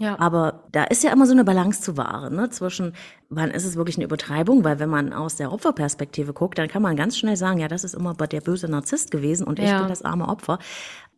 Ja. 0.00 0.18
Aber 0.18 0.64
da 0.72 0.84
ist 0.84 1.04
ja 1.04 1.12
immer 1.12 1.26
so 1.26 1.32
eine 1.32 1.44
Balance 1.44 1.82
zu 1.82 1.96
wahren, 1.96 2.34
ne? 2.34 2.50
zwischen 2.50 2.94
wann 3.28 3.52
ist 3.52 3.64
es 3.64 3.76
wirklich 3.76 3.96
eine 3.96 4.04
Übertreibung, 4.04 4.64
weil 4.64 4.80
wenn 4.80 4.90
man 4.90 5.12
aus 5.12 5.36
der 5.36 5.52
Opferperspektive 5.52 6.32
guckt, 6.32 6.58
dann 6.58 6.68
kann 6.68 6.82
man 6.82 6.96
ganz 6.96 7.16
schnell 7.16 7.36
sagen, 7.36 7.60
ja, 7.60 7.68
das 7.68 7.84
ist 7.84 7.94
immer 7.94 8.14
der 8.14 8.40
böse 8.40 8.68
Narzisst 8.68 9.12
gewesen 9.12 9.46
und 9.46 9.60
ich 9.60 9.68
ja. 9.68 9.78
bin 9.78 9.88
das 9.88 10.02
arme 10.02 10.28
Opfer. 10.28 10.58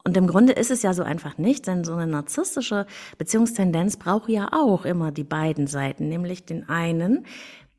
Und 0.05 0.17
im 0.17 0.27
Grunde 0.27 0.53
ist 0.53 0.71
es 0.71 0.83
ja 0.83 0.95
so 0.95 1.03
einfach 1.03 1.39
nicht, 1.39 1.67
denn 1.67 1.85
so 1.85 1.95
eine 1.95 2.07
narzisstische 2.07 2.87
Beziehungstendenz 3.19 3.97
braucht 3.97 4.29
ja 4.29 4.49
auch 4.53 4.85
immer 4.85 5.13
die 5.13 5.25
beiden 5.25 5.67
Seiten, 5.67 6.09
nämlich 6.09 6.47
den 6.47 6.69
einen, 6.69 7.27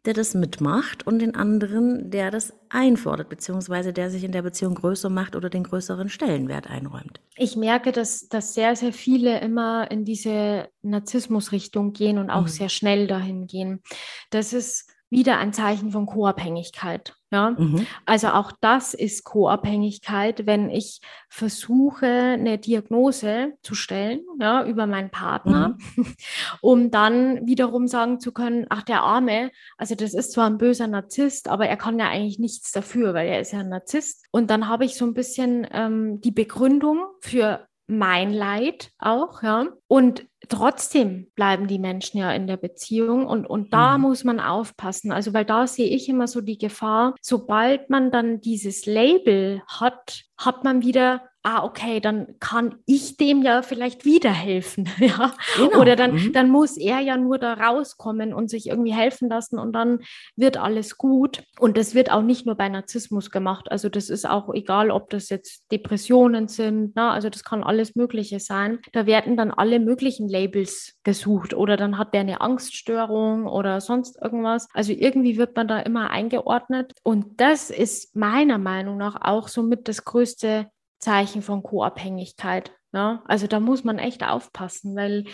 der 0.05 0.13
das 0.13 0.33
mitmacht 0.33 1.05
und 1.05 1.19
den 1.19 1.35
anderen, 1.35 2.09
der 2.09 2.31
das 2.31 2.53
einfordert, 2.69 3.29
beziehungsweise 3.29 3.91
der 3.91 4.09
sich 4.09 4.23
in 4.23 4.31
der 4.31 4.43
Beziehung 4.43 4.75
größer 4.75 5.09
macht 5.09 5.35
oder 5.35 5.49
den 5.49 5.63
größeren 5.63 6.07
Stellenwert 6.07 6.69
einräumt. 6.69 7.19
Ich 7.35 7.57
merke, 7.57 7.91
dass, 7.91 8.27
dass 8.29 8.53
sehr, 8.53 8.75
sehr 8.75 8.93
viele 8.93 9.39
immer 9.41 9.91
in 9.91 10.05
diese 10.05 10.69
Narzissmusrichtung 10.83 11.91
gehen 11.91 12.17
und 12.17 12.29
auch 12.29 12.43
mhm. 12.43 12.47
sehr 12.47 12.69
schnell 12.69 13.07
dahin 13.07 13.47
gehen. 13.47 13.81
Das 14.29 14.53
ist 14.53 14.89
wieder 15.09 15.37
ein 15.37 15.53
Zeichen 15.53 15.91
von 15.91 16.05
Co-Abhängigkeit. 16.05 17.15
Ja, 17.31 17.51
mhm. 17.51 17.85
also 18.07 18.29
auch 18.29 18.51
das 18.59 18.95
ist 18.95 19.23
Co-Abhängigkeit, 19.23 20.47
wenn 20.47 20.71
ich 20.71 20.99
versuche, 21.29 22.07
eine 22.07 22.57
Diagnose 22.57 23.53
zu 23.61 23.75
stellen, 23.75 24.21
ja, 24.39 24.65
über 24.65 24.87
meinen 24.87 25.11
Partner, 25.11 25.77
mhm. 25.95 26.15
um 26.61 26.89
dann 26.89 27.45
wiederum 27.45 27.87
sagen 27.87 28.19
zu 28.19 28.31
können, 28.31 28.65
ach, 28.69 28.81
der 28.81 29.03
Arme, 29.03 29.51
also 29.77 29.93
das 29.93 30.15
ist 30.15 30.31
zwar 30.31 30.47
ein 30.47 30.57
böser 30.57 30.87
Narzisst, 30.87 31.49
aber 31.49 31.67
er 31.67 31.77
kann 31.77 31.99
ja 31.99 32.09
eigentlich 32.09 32.39
nichts 32.39 32.71
dafür, 32.71 33.13
weil 33.13 33.27
er 33.27 33.41
ist 33.41 33.51
ja 33.51 33.59
ein 33.59 33.69
Narzisst. 33.69 34.25
Und 34.31 34.49
dann 34.49 34.67
habe 34.67 34.85
ich 34.85 34.95
so 34.95 35.05
ein 35.05 35.13
bisschen 35.13 35.67
ähm, 35.71 36.21
die 36.21 36.31
Begründung 36.31 37.05
für 37.21 37.67
mein 37.85 38.33
Leid 38.33 38.91
auch, 38.97 39.43
ja. 39.43 39.67
Und 39.87 40.25
trotzdem 40.49 41.27
bleiben 41.35 41.67
die 41.67 41.79
Menschen 41.79 42.17
ja 42.17 42.31
in 42.31 42.47
der 42.47 42.57
Beziehung 42.57 43.25
und, 43.25 43.45
und 43.45 43.73
da 43.73 43.97
mhm. 43.97 44.03
muss 44.03 44.23
man 44.23 44.39
aufpassen. 44.39 45.11
Also, 45.11 45.33
weil 45.33 45.45
da 45.45 45.67
sehe 45.67 45.87
ich 45.87 46.09
immer 46.09 46.27
so 46.27 46.41
die 46.41 46.57
Gefahr, 46.57 47.15
sobald 47.21 47.89
man 47.89 48.11
dann 48.11 48.41
dieses 48.41 48.85
Label 48.85 49.61
hat, 49.67 50.23
hat 50.37 50.63
man 50.63 50.81
wieder 50.81 51.28
ah, 51.43 51.63
okay, 51.63 51.99
dann 51.99 52.35
kann 52.39 52.75
ich 52.85 53.17
dem 53.17 53.41
ja 53.41 53.61
vielleicht 53.61 54.03
wieder 54.03 54.31
helfen. 54.31 54.89
ja? 54.99 55.33
Genau. 55.55 55.79
Oder 55.79 55.95
dann, 55.95 56.13
mhm. 56.13 56.33
dann 56.33 56.49
muss 56.49 56.77
er 56.77 56.99
ja 56.99 57.17
nur 57.17 57.37
da 57.37 57.53
rauskommen 57.53 58.33
und 58.33 58.49
sich 58.49 58.67
irgendwie 58.67 58.93
helfen 58.93 59.29
lassen 59.29 59.57
und 59.57 59.73
dann 59.73 59.99
wird 60.35 60.57
alles 60.57 60.97
gut. 60.97 61.43
Und 61.59 61.77
das 61.77 61.95
wird 61.95 62.11
auch 62.11 62.21
nicht 62.21 62.45
nur 62.45 62.55
bei 62.55 62.67
Narzissmus 62.67 63.31
gemacht. 63.31 63.71
Also 63.71 63.89
das 63.89 64.09
ist 64.09 64.27
auch 64.27 64.53
egal, 64.53 64.91
ob 64.91 65.09
das 65.09 65.29
jetzt 65.29 65.71
Depressionen 65.71 66.47
sind, 66.47 66.95
ne? 66.95 67.09
also 67.09 67.29
das 67.29 67.43
kann 67.43 67.63
alles 67.63 67.95
Mögliche 67.95 68.39
sein. 68.39 68.79
Da 68.91 69.05
werden 69.05 69.37
dann 69.37 69.51
alle 69.51 69.79
möglichen 69.79 70.27
Labels 70.27 70.97
gesucht 71.03 71.53
oder 71.53 71.77
dann 71.77 71.97
hat 71.97 72.13
der 72.13 72.21
eine 72.21 72.41
Angststörung 72.41 73.47
oder 73.47 73.79
sonst 73.79 74.21
irgendwas. 74.21 74.67
Also 74.73 74.91
irgendwie 74.91 75.37
wird 75.37 75.55
man 75.55 75.67
da 75.67 75.79
immer 75.79 76.09
eingeordnet. 76.09 76.93
Und 77.03 77.39
das 77.39 77.69
ist 77.69 78.15
meiner 78.15 78.57
Meinung 78.57 78.97
nach 78.97 79.21
auch 79.21 79.47
somit 79.47 79.87
das 79.87 80.03
größte 80.03 80.69
Zeichen 80.99 81.41
von 81.41 81.63
Co-Abhängigkeit. 81.63 82.71
Ne? 82.91 83.21
Also 83.25 83.47
da 83.47 83.59
muss 83.59 83.83
man 83.83 83.99
echt 83.99 84.23
aufpassen, 84.23 84.95
weil 84.95 85.25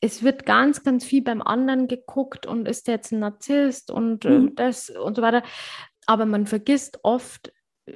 es 0.00 0.22
wird 0.22 0.44
ganz, 0.44 0.82
ganz 0.82 1.04
viel 1.04 1.22
beim 1.22 1.42
anderen 1.42 1.88
geguckt 1.88 2.46
und 2.46 2.68
ist 2.68 2.86
der 2.86 2.96
jetzt 2.96 3.12
ein 3.12 3.20
Narzisst 3.20 3.90
und 3.90 4.24
äh, 4.24 4.38
mhm. 4.38 4.54
das 4.54 4.90
und 4.90 5.16
so 5.16 5.22
weiter. 5.22 5.42
Aber 6.06 6.26
man 6.26 6.46
vergisst 6.46 7.00
oft, 7.02 7.52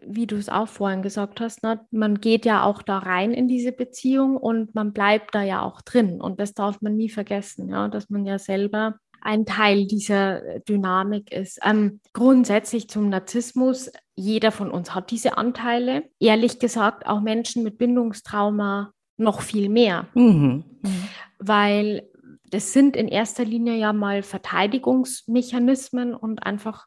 wie 0.06 0.26
du 0.26 0.36
es 0.36 0.48
auch 0.48 0.68
vorhin 0.68 1.02
gesagt 1.02 1.40
hast, 1.40 1.62
ne? 1.62 1.86
man 1.90 2.20
geht 2.20 2.46
ja 2.46 2.64
auch 2.64 2.82
da 2.82 2.98
rein 2.98 3.32
in 3.32 3.48
diese 3.48 3.72
Beziehung 3.72 4.36
und 4.36 4.74
man 4.74 4.92
bleibt 4.92 5.34
da 5.34 5.42
ja 5.42 5.62
auch 5.62 5.82
drin. 5.82 6.20
Und 6.20 6.40
das 6.40 6.54
darf 6.54 6.80
man 6.80 6.96
nie 6.96 7.10
vergessen, 7.10 7.68
ja? 7.68 7.88
dass 7.88 8.08
man 8.08 8.24
ja 8.24 8.38
selber 8.38 8.98
ein 9.22 9.46
Teil 9.46 9.86
dieser 9.86 10.60
Dynamik 10.60 11.32
ist. 11.32 11.58
Ähm, 11.62 12.00
grundsätzlich 12.12 12.88
zum 12.88 13.08
Narzissmus, 13.08 13.90
jeder 14.14 14.52
von 14.52 14.70
uns 14.70 14.94
hat 14.94 15.10
diese 15.10 15.36
Anteile. 15.36 16.04
Ehrlich 16.18 16.58
gesagt, 16.58 17.06
auch 17.06 17.20
Menschen 17.20 17.62
mit 17.62 17.78
Bindungstrauma 17.78 18.92
noch 19.16 19.42
viel 19.42 19.68
mehr. 19.68 20.08
Mhm. 20.14 20.64
Mhm. 20.82 21.08
Weil 21.38 22.08
das 22.50 22.72
sind 22.72 22.96
in 22.96 23.08
erster 23.08 23.44
Linie 23.44 23.76
ja 23.76 23.92
mal 23.92 24.22
Verteidigungsmechanismen 24.22 26.14
und 26.14 26.44
einfach, 26.44 26.86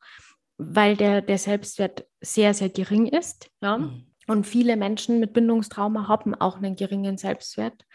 weil 0.58 0.98
der, 0.98 1.22
der 1.22 1.38
Selbstwert 1.38 2.06
sehr, 2.22 2.54
sehr 2.54 2.69
gering 2.69 3.08
ist. 3.08 3.50
Ja? 3.62 3.78
Mhm. 3.78 4.08
Und 4.28 4.46
viele 4.48 4.76
Menschen 4.78 5.19
mit 5.19 5.34
Bindungstrauma 5.34 6.08
haben 6.08 6.36
auch 6.36 6.58
einen 6.58 6.76
geringen 6.76 7.17
Selbstwert. 7.17 7.86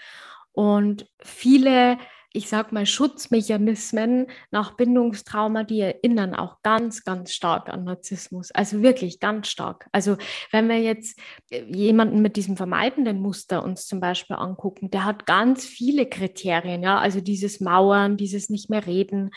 Und 0.53 1.07
viele 1.21 1.99
ich 2.33 2.49
sag 2.49 2.73
mal, 2.73 2.85
Schutzmechanismen 2.85 4.27
nach 4.51 4.77
Bindungstrauma, 4.77 5.65
die 5.65 5.81
erinnern 5.81 6.35
auch 6.35 6.63
ganz, 6.63 7.05
ganz 7.05 7.33
stark 7.33 7.69
an 7.69 7.85
Narzissmus. 7.85 8.51
Also 8.51 8.83
wirklich 8.83 9.19
ganz 9.19 9.49
stark. 9.49 9.89
Also 9.93 10.17
wenn 10.53 10.69
wir 10.69 10.81
jetzt 10.81 11.19
äh, 11.51 11.65
jemanden 11.65 12.21
mit 12.21 12.37
diesem 12.37 12.57
vermeidenden 12.57 13.21
Muster 13.21 13.65
uns 13.65 13.87
zum 13.87 14.01
Beispiel 14.01 14.37
angucken, 14.37 14.91
der 14.91 15.05
hat 15.05 15.27
ganz 15.27 15.65
viele 15.65 16.07
Kriterien, 16.07 16.83
ja, 16.83 16.99
also 16.99 17.21
dieses 17.21 17.61
Mauern, 17.61 18.17
dieses 18.17 18.51
nicht 18.51 18.69
mehr 18.69 18.87
reden, 18.87 19.31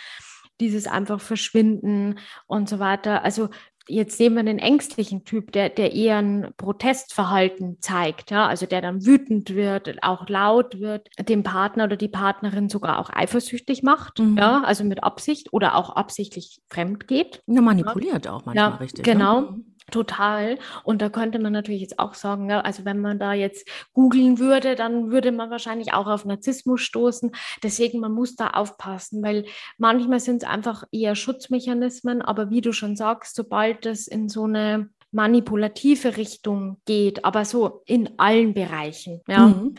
dieses 0.59 0.85
einfach 0.85 1.19
verschwinden 1.19 2.19
und 2.45 2.69
so 2.69 2.79
weiter. 2.79 3.23
Also 3.23 3.49
jetzt 3.91 4.17
sehen 4.17 4.33
wir 4.33 4.39
einen 4.39 4.59
ängstlichen 4.59 5.23
Typ, 5.23 5.51
der, 5.51 5.69
der 5.69 5.93
eher 5.93 6.17
ein 6.17 6.53
Protestverhalten 6.57 7.77
zeigt, 7.81 8.31
ja, 8.31 8.47
also 8.47 8.65
der 8.65 8.81
dann 8.81 9.05
wütend 9.05 9.53
wird, 9.53 10.03
auch 10.03 10.27
laut 10.27 10.79
wird, 10.79 11.09
dem 11.19 11.43
Partner 11.43 11.85
oder 11.85 11.97
die 11.97 12.07
Partnerin 12.07 12.69
sogar 12.69 12.99
auch 12.99 13.09
eifersüchtig 13.11 13.83
macht, 13.83 14.19
mhm. 14.19 14.37
ja, 14.37 14.61
also 14.63 14.83
mit 14.83 15.03
Absicht 15.03 15.53
oder 15.53 15.75
auch 15.75 15.95
absichtlich 15.95 16.61
fremd 16.69 17.07
geht. 17.07 17.43
Ja, 17.47 17.61
manipuliert 17.61 18.25
ja. 18.25 18.33
auch 18.33 18.45
manchmal 18.45 18.71
ja, 18.71 18.75
richtig. 18.77 19.03
Genau. 19.03 19.41
Ne? 19.41 19.63
Total. 19.91 20.57
Und 20.83 21.01
da 21.01 21.09
könnte 21.09 21.37
man 21.39 21.53
natürlich 21.53 21.81
jetzt 21.81 21.99
auch 21.99 22.13
sagen, 22.13 22.49
ja, 22.49 22.61
also 22.61 22.85
wenn 22.85 22.99
man 22.99 23.19
da 23.19 23.33
jetzt 23.33 23.67
googeln 23.93 24.39
würde, 24.39 24.75
dann 24.75 25.11
würde 25.11 25.31
man 25.31 25.49
wahrscheinlich 25.49 25.93
auch 25.93 26.07
auf 26.07 26.25
Narzissmus 26.25 26.81
stoßen. 26.81 27.31
Deswegen, 27.61 27.99
man 27.99 28.13
muss 28.13 28.35
da 28.35 28.51
aufpassen, 28.51 29.21
weil 29.21 29.45
manchmal 29.77 30.19
sind 30.19 30.43
es 30.43 30.49
einfach 30.49 30.83
eher 30.91 31.15
Schutzmechanismen, 31.15 32.21
aber 32.21 32.49
wie 32.49 32.61
du 32.61 32.71
schon 32.73 32.95
sagst, 32.95 33.35
sobald 33.35 33.85
es 33.85 34.07
in 34.07 34.29
so 34.29 34.45
eine 34.45 34.89
manipulative 35.11 36.17
Richtung 36.17 36.77
geht, 36.85 37.25
aber 37.25 37.45
so 37.45 37.83
in 37.85 38.17
allen 38.17 38.53
Bereichen, 38.53 39.21
ja. 39.27 39.47
Mhm. 39.47 39.75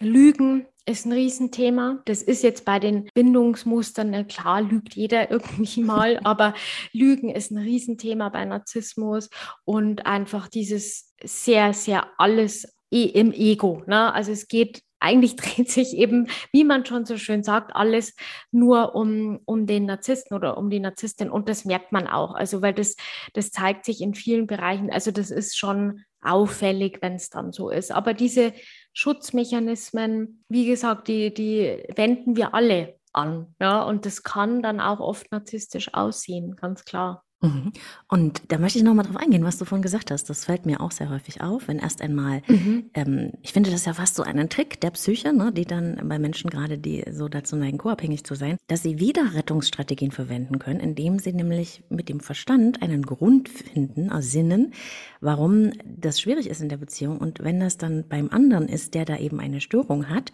Lügen 0.00 0.66
ist 0.86 1.06
ein 1.06 1.12
Riesenthema. 1.12 2.02
Das 2.04 2.22
ist 2.22 2.42
jetzt 2.42 2.64
bei 2.64 2.78
den 2.78 3.08
Bindungsmustern, 3.14 4.26
klar, 4.28 4.62
lügt 4.62 4.94
jeder 4.94 5.30
irgendwie 5.30 5.80
mal, 5.84 6.20
aber 6.24 6.54
Lügen 6.92 7.30
ist 7.30 7.50
ein 7.50 7.58
Riesenthema 7.58 8.28
bei 8.28 8.44
Narzissmus 8.44 9.30
und 9.64 10.06
einfach 10.06 10.48
dieses 10.48 11.14
sehr, 11.22 11.72
sehr 11.72 12.08
alles 12.18 12.74
im 12.90 13.32
Ego. 13.32 13.82
Ne? 13.86 14.12
Also 14.12 14.32
es 14.32 14.48
geht 14.48 14.82
eigentlich 15.00 15.36
dreht 15.36 15.70
sich 15.70 15.96
eben, 15.96 16.28
wie 16.52 16.64
man 16.64 16.84
schon 16.84 17.04
so 17.06 17.16
schön 17.16 17.42
sagt, 17.42 17.74
alles 17.74 18.14
nur 18.52 18.94
um, 18.94 19.40
um 19.46 19.66
den 19.66 19.86
Narzissten 19.86 20.36
oder 20.36 20.56
um 20.58 20.70
die 20.70 20.80
Narzisstin. 20.80 21.30
Und 21.30 21.48
das 21.48 21.64
merkt 21.64 21.90
man 21.90 22.06
auch. 22.06 22.34
Also, 22.34 22.62
weil 22.62 22.74
das, 22.74 22.96
das 23.32 23.50
zeigt 23.50 23.84
sich 23.84 24.02
in 24.02 24.14
vielen 24.14 24.46
Bereichen. 24.46 24.90
Also, 24.90 25.10
das 25.10 25.30
ist 25.30 25.58
schon 25.58 26.04
auffällig, 26.22 26.98
wenn 27.00 27.14
es 27.14 27.30
dann 27.30 27.50
so 27.50 27.70
ist. 27.70 27.90
Aber 27.90 28.12
diese 28.12 28.52
Schutzmechanismen, 28.92 30.44
wie 30.48 30.66
gesagt, 30.66 31.08
die, 31.08 31.32
die 31.32 31.84
wenden 31.94 32.36
wir 32.36 32.54
alle 32.54 32.98
an. 33.12 33.54
Ja, 33.60 33.82
und 33.82 34.06
das 34.06 34.22
kann 34.22 34.62
dann 34.62 34.80
auch 34.80 35.00
oft 35.00 35.30
narzisstisch 35.32 35.94
aussehen, 35.94 36.56
ganz 36.56 36.84
klar. 36.84 37.24
Mhm. 37.42 37.72
Und 38.08 38.42
da 38.48 38.58
möchte 38.58 38.78
ich 38.78 38.84
nochmal 38.84 39.06
drauf 39.06 39.16
eingehen, 39.16 39.44
was 39.44 39.56
du 39.56 39.64
vorhin 39.64 39.82
gesagt 39.82 40.10
hast. 40.10 40.28
Das 40.28 40.44
fällt 40.44 40.66
mir 40.66 40.80
auch 40.80 40.90
sehr 40.90 41.08
häufig 41.08 41.40
auf, 41.40 41.68
wenn 41.68 41.78
erst 41.78 42.02
einmal, 42.02 42.42
mhm. 42.46 42.90
ähm, 42.92 43.32
ich 43.42 43.52
finde 43.52 43.70
das 43.70 43.86
ja 43.86 43.94
fast 43.94 44.14
so 44.14 44.22
einen 44.22 44.50
Trick 44.50 44.80
der 44.80 44.90
Psyche, 44.90 45.32
ne, 45.32 45.50
die 45.50 45.64
dann 45.64 46.00
bei 46.06 46.18
Menschen 46.18 46.50
gerade, 46.50 46.76
die 46.76 47.02
so 47.10 47.28
dazu 47.28 47.56
neigen, 47.56 47.78
co-abhängig 47.78 48.24
zu 48.24 48.34
sein, 48.34 48.58
dass 48.66 48.82
sie 48.82 48.98
wieder 48.98 49.34
Rettungsstrategien 49.34 50.10
verwenden 50.10 50.58
können, 50.58 50.80
indem 50.80 51.18
sie 51.18 51.32
nämlich 51.32 51.82
mit 51.88 52.10
dem 52.10 52.20
Verstand 52.20 52.82
einen 52.82 53.02
Grund 53.02 53.48
finden, 53.48 54.10
ersinnen, 54.10 54.74
warum 55.22 55.72
das 55.84 56.20
schwierig 56.20 56.48
ist 56.48 56.60
in 56.60 56.68
der 56.68 56.76
Beziehung. 56.76 57.18
Und 57.18 57.42
wenn 57.42 57.58
das 57.58 57.78
dann 57.78 58.06
beim 58.06 58.28
anderen 58.30 58.68
ist, 58.68 58.92
der 58.92 59.06
da 59.06 59.16
eben 59.16 59.40
eine 59.40 59.62
Störung 59.62 60.10
hat, 60.10 60.30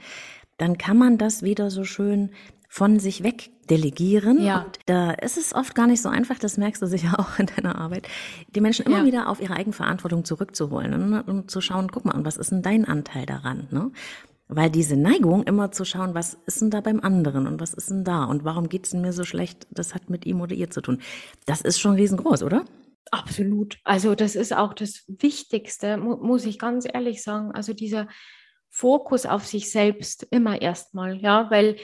dann 0.58 0.78
kann 0.78 0.96
man 0.96 1.18
das 1.18 1.42
wieder 1.42 1.70
so 1.70 1.84
schön 1.84 2.30
von 2.68 2.98
sich 2.98 3.22
weg 3.22 3.50
delegieren. 3.70 4.42
Ja. 4.42 4.62
Und 4.62 4.78
da 4.86 5.12
ist 5.12 5.36
es 5.36 5.54
oft 5.54 5.74
gar 5.74 5.86
nicht 5.86 6.02
so 6.02 6.08
einfach, 6.08 6.38
das 6.38 6.56
merkst 6.56 6.82
du 6.82 6.86
sicher 6.86 7.14
auch 7.18 7.38
in 7.38 7.46
deiner 7.46 7.76
Arbeit, 7.76 8.08
die 8.54 8.60
Menschen 8.60 8.86
immer 8.86 8.98
ja. 8.98 9.04
wieder 9.04 9.28
auf 9.28 9.40
ihre 9.40 9.54
Eigenverantwortung 9.54 10.24
zurückzuholen 10.24 10.94
und, 10.94 11.20
und, 11.22 11.50
zu 11.50 11.60
schauen, 11.60 11.90
guck 11.90 12.04
mal, 12.04 12.14
und 12.14 12.24
was 12.24 12.36
ist 12.36 12.52
denn 12.52 12.62
dein 12.62 12.84
Anteil 12.84 13.26
daran? 13.26 13.68
Ne? 13.70 13.90
Weil 14.48 14.70
diese 14.70 14.96
Neigung, 14.96 15.42
immer 15.42 15.72
zu 15.72 15.84
schauen, 15.84 16.14
was 16.14 16.34
ist 16.46 16.60
denn 16.60 16.70
da 16.70 16.80
beim 16.80 17.00
anderen 17.00 17.46
und 17.46 17.60
was 17.60 17.74
ist 17.74 17.90
denn 17.90 18.04
da 18.04 18.24
und 18.24 18.44
warum 18.44 18.68
geht 18.68 18.86
es 18.86 18.94
mir 18.94 19.12
so 19.12 19.24
schlecht, 19.24 19.66
das 19.70 19.94
hat 19.94 20.08
mit 20.08 20.24
ihm 20.24 20.40
oder 20.40 20.54
ihr 20.54 20.70
zu 20.70 20.80
tun. 20.80 21.00
Das 21.46 21.62
ist 21.62 21.80
schon 21.80 21.94
riesengroß, 21.94 22.44
oder? 22.44 22.64
Absolut. 23.10 23.78
Also 23.84 24.14
das 24.14 24.36
ist 24.36 24.54
auch 24.54 24.74
das 24.74 25.04
Wichtigste, 25.08 25.96
mu 25.96 26.16
muss 26.16 26.44
ich 26.44 26.58
ganz 26.58 26.86
ehrlich 26.92 27.22
sagen. 27.22 27.52
Also 27.52 27.72
dieser 27.72 28.08
Fokus 28.68 29.26
auf 29.26 29.46
sich 29.46 29.70
selbst 29.70 30.26
immer 30.30 30.60
erstmal, 30.60 31.16
ja, 31.16 31.50
weil 31.50 31.76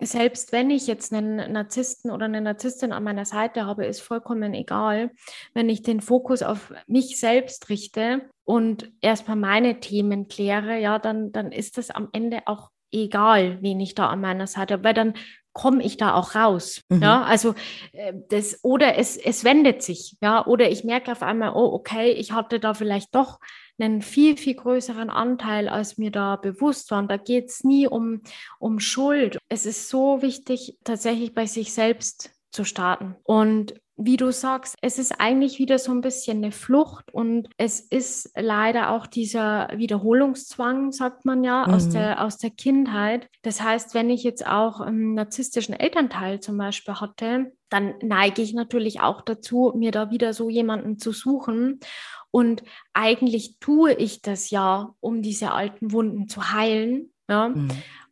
selbst 0.00 0.52
wenn 0.52 0.70
ich 0.70 0.86
jetzt 0.86 1.12
einen 1.12 1.52
Narzissten 1.52 2.10
oder 2.10 2.26
eine 2.26 2.40
Narzisstin 2.40 2.92
an 2.92 3.04
meiner 3.04 3.24
Seite 3.24 3.64
habe, 3.64 3.86
ist 3.86 4.00
vollkommen 4.00 4.52
egal. 4.54 5.10
Wenn 5.54 5.68
ich 5.68 5.82
den 5.82 6.00
Fokus 6.00 6.42
auf 6.42 6.72
mich 6.86 7.18
selbst 7.18 7.68
richte 7.68 8.28
und 8.44 8.92
erstmal 9.00 9.36
meine 9.36 9.80
Themen 9.80 10.28
kläre, 10.28 10.78
ja, 10.78 10.98
dann, 10.98 11.32
dann 11.32 11.50
ist 11.50 11.78
das 11.78 11.90
am 11.90 12.08
Ende 12.12 12.40
auch 12.46 12.70
egal, 12.92 13.58
wen 13.62 13.80
ich 13.80 13.94
da 13.94 14.08
an 14.08 14.20
meiner 14.20 14.46
Seite 14.46 14.74
habe, 14.74 14.84
weil 14.84 14.94
dann 14.94 15.14
komme 15.52 15.82
ich 15.82 15.96
da 15.96 16.14
auch 16.14 16.34
raus. 16.34 16.82
Mhm. 16.90 17.02
Ja, 17.02 17.22
also 17.22 17.54
äh, 17.92 18.12
das, 18.28 18.62
oder 18.62 18.98
es, 18.98 19.16
es 19.16 19.42
wendet 19.42 19.82
sich, 19.82 20.16
ja, 20.20 20.46
oder 20.46 20.70
ich 20.70 20.84
merke 20.84 21.12
auf 21.12 21.22
einmal, 21.22 21.52
oh, 21.54 21.72
okay, 21.72 22.10
ich 22.10 22.32
hatte 22.32 22.60
da 22.60 22.74
vielleicht 22.74 23.14
doch 23.14 23.38
einen 23.78 24.02
viel, 24.02 24.36
viel 24.36 24.54
größeren 24.54 25.10
Anteil, 25.10 25.68
als 25.68 25.98
mir 25.98 26.10
da 26.10 26.36
bewusst 26.36 26.90
war. 26.90 26.98
Und 26.98 27.10
da 27.10 27.16
geht 27.16 27.46
es 27.46 27.64
nie 27.64 27.86
um, 27.86 28.22
um 28.58 28.80
Schuld. 28.80 29.38
Es 29.48 29.66
ist 29.66 29.88
so 29.88 30.22
wichtig, 30.22 30.78
tatsächlich 30.84 31.34
bei 31.34 31.46
sich 31.46 31.72
selbst 31.72 32.30
zu 32.50 32.64
starten. 32.64 33.16
Und 33.24 33.74
wie 33.98 34.18
du 34.18 34.30
sagst, 34.30 34.76
es 34.82 34.98
ist 34.98 35.20
eigentlich 35.20 35.58
wieder 35.58 35.78
so 35.78 35.90
ein 35.90 36.02
bisschen 36.02 36.38
eine 36.38 36.52
Flucht 36.52 37.12
und 37.14 37.48
es 37.56 37.80
ist 37.80 38.30
leider 38.36 38.90
auch 38.90 39.06
dieser 39.06 39.70
Wiederholungszwang, 39.74 40.92
sagt 40.92 41.24
man 41.24 41.42
ja, 41.42 41.66
mhm. 41.66 41.74
aus, 41.74 41.88
der, 41.88 42.22
aus 42.22 42.36
der 42.36 42.50
Kindheit. 42.50 43.28
Das 43.42 43.62
heißt, 43.62 43.94
wenn 43.94 44.10
ich 44.10 44.22
jetzt 44.22 44.46
auch 44.46 44.80
einen 44.80 45.14
narzisstischen 45.14 45.74
Elternteil 45.74 46.40
zum 46.40 46.58
Beispiel 46.58 46.94
hatte, 46.94 47.52
dann 47.70 47.94
neige 48.02 48.42
ich 48.42 48.52
natürlich 48.52 49.00
auch 49.00 49.22
dazu, 49.22 49.72
mir 49.74 49.92
da 49.92 50.10
wieder 50.10 50.34
so 50.34 50.50
jemanden 50.50 50.98
zu 50.98 51.12
suchen. 51.12 51.80
Und 52.36 52.64
eigentlich 52.92 53.56
tue 53.60 53.94
ich 53.94 54.20
das 54.20 54.50
ja, 54.50 54.94
um 55.00 55.22
diese 55.22 55.52
alten 55.52 55.90
Wunden 55.90 56.28
zu 56.28 56.52
heilen. 56.52 57.14
Ja? 57.30 57.48
Mhm. 57.48 57.70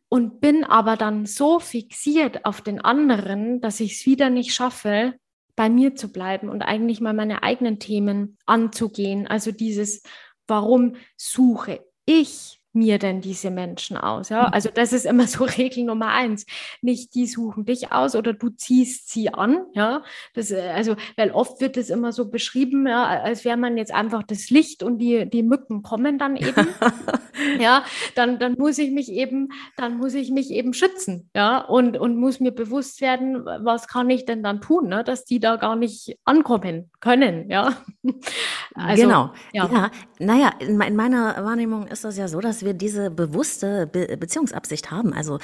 und 0.09 0.41
bin 0.41 0.63
aber 0.63 0.97
dann 0.97 1.27
so 1.27 1.59
fixiert 1.59 2.43
auf 2.43 2.61
den 2.61 2.81
anderen, 2.81 3.61
dass 3.61 3.79
ich 3.79 3.93
es 3.93 4.05
wieder 4.07 4.31
nicht 4.31 4.55
schaffe, 4.55 5.13
bei 5.55 5.69
mir 5.69 5.93
zu 5.93 6.11
bleiben 6.11 6.49
und 6.49 6.63
eigentlich 6.63 7.01
mal 7.01 7.13
meine 7.13 7.43
eigenen 7.43 7.77
Themen 7.77 8.39
anzugehen. 8.47 9.27
Also 9.27 9.51
dieses, 9.51 10.01
warum 10.47 10.95
suche 11.17 11.85
ich 12.07 12.59
mir 12.75 12.99
denn 12.99 13.21
diese 13.21 13.51
Menschen 13.51 13.97
aus? 13.97 14.29
Ja, 14.29 14.47
mhm. 14.47 14.53
also 14.53 14.69
das 14.73 14.93
ist 14.93 15.05
immer 15.05 15.27
so 15.27 15.43
Regel 15.43 15.85
Nummer 15.85 16.09
eins. 16.09 16.45
Nicht 16.81 17.15
die 17.15 17.27
suchen 17.27 17.65
dich 17.65 17.91
aus 17.91 18.15
oder 18.15 18.33
du 18.33 18.49
ziehst 18.49 19.09
sie 19.09 19.33
an. 19.33 19.65
Ja, 19.73 20.03
das, 20.33 20.51
äh, 20.51 20.71
also, 20.73 20.95
weil 21.15 21.31
oft 21.31 21.61
wird 21.61 21.77
es 21.77 21.89
immer 21.89 22.11
so 22.11 22.29
beschrieben, 22.29 22.87
ja, 22.87 23.05
als 23.05 23.45
wäre 23.45 23.57
man 23.57 23.77
jetzt 23.77 23.93
einfach 23.93 24.23
das 24.23 24.49
Licht 24.49 24.83
und 24.83 24.99
die, 24.99 25.29
die 25.29 25.43
Mücken 25.43 25.83
kommen 25.83 26.17
dann 26.17 26.35
eben. 26.35 26.67
ja, 27.59 27.83
dann, 28.15 28.39
dann 28.39 28.55
muss 28.57 28.77
ich 28.77 28.91
mich 28.91 29.11
eben, 29.11 29.49
dann 29.77 29.97
muss 29.97 30.13
ich 30.13 30.31
mich 30.31 30.51
eben 30.51 30.73
schützen. 30.73 31.29
Ja, 31.35 31.59
und, 31.59 31.97
und 31.97 32.17
muss 32.17 32.39
mir 32.39 32.51
bewusst 32.51 33.01
werden, 33.01 33.45
was 33.45 33.87
kann 33.87 34.09
ich 34.09 34.25
denn 34.25 34.43
dann 34.43 34.61
tun, 34.61 34.87
ne, 34.87 35.03
dass 35.03 35.25
die 35.25 35.39
da 35.39 35.55
gar 35.55 35.75
nicht 35.75 36.17
ankommen 36.25 36.91
können. 36.99 37.49
Ja, 37.49 37.75
also, 38.75 39.03
genau. 39.03 39.33
Ja. 39.53 39.69
ja, 39.71 39.91
naja, 40.19 40.51
in, 40.59 40.79
in 40.81 40.95
meiner 40.95 41.43
Wahrnehmung 41.43 41.87
ist 41.87 42.03
das 42.03 42.17
ja 42.17 42.27
so, 42.27 42.39
dass 42.39 42.64
wir 42.65 42.73
diese 42.73 43.09
bewusste 43.09 43.87
Be 43.87 44.17
Beziehungsabsicht 44.17 44.91
haben. 44.91 45.13
Also 45.13 45.39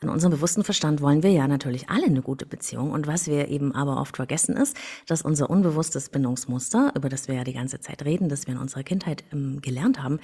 in 0.00 0.08
unserem 0.08 0.32
bewussten 0.32 0.62
Verstand 0.62 1.00
wollen 1.00 1.22
wir 1.22 1.30
ja 1.30 1.48
natürlich 1.48 1.88
alle 1.88 2.06
eine 2.06 2.22
gute 2.22 2.46
Beziehung. 2.46 2.92
Und 2.92 3.06
was 3.06 3.26
wir 3.26 3.48
eben 3.48 3.74
aber 3.74 4.00
oft 4.00 4.16
vergessen 4.16 4.56
ist, 4.56 4.76
dass 5.06 5.22
unser 5.22 5.50
unbewusstes 5.50 6.10
Bindungsmuster, 6.10 6.92
über 6.94 7.08
das 7.08 7.28
wir 7.28 7.34
ja 7.34 7.44
die 7.44 7.54
ganze 7.54 7.80
Zeit 7.80 8.04
reden, 8.04 8.28
das 8.28 8.46
wir 8.46 8.54
in 8.54 8.60
unserer 8.60 8.82
Kindheit 8.82 9.24
ähm, 9.32 9.60
gelernt 9.60 10.02
haben, 10.02 10.20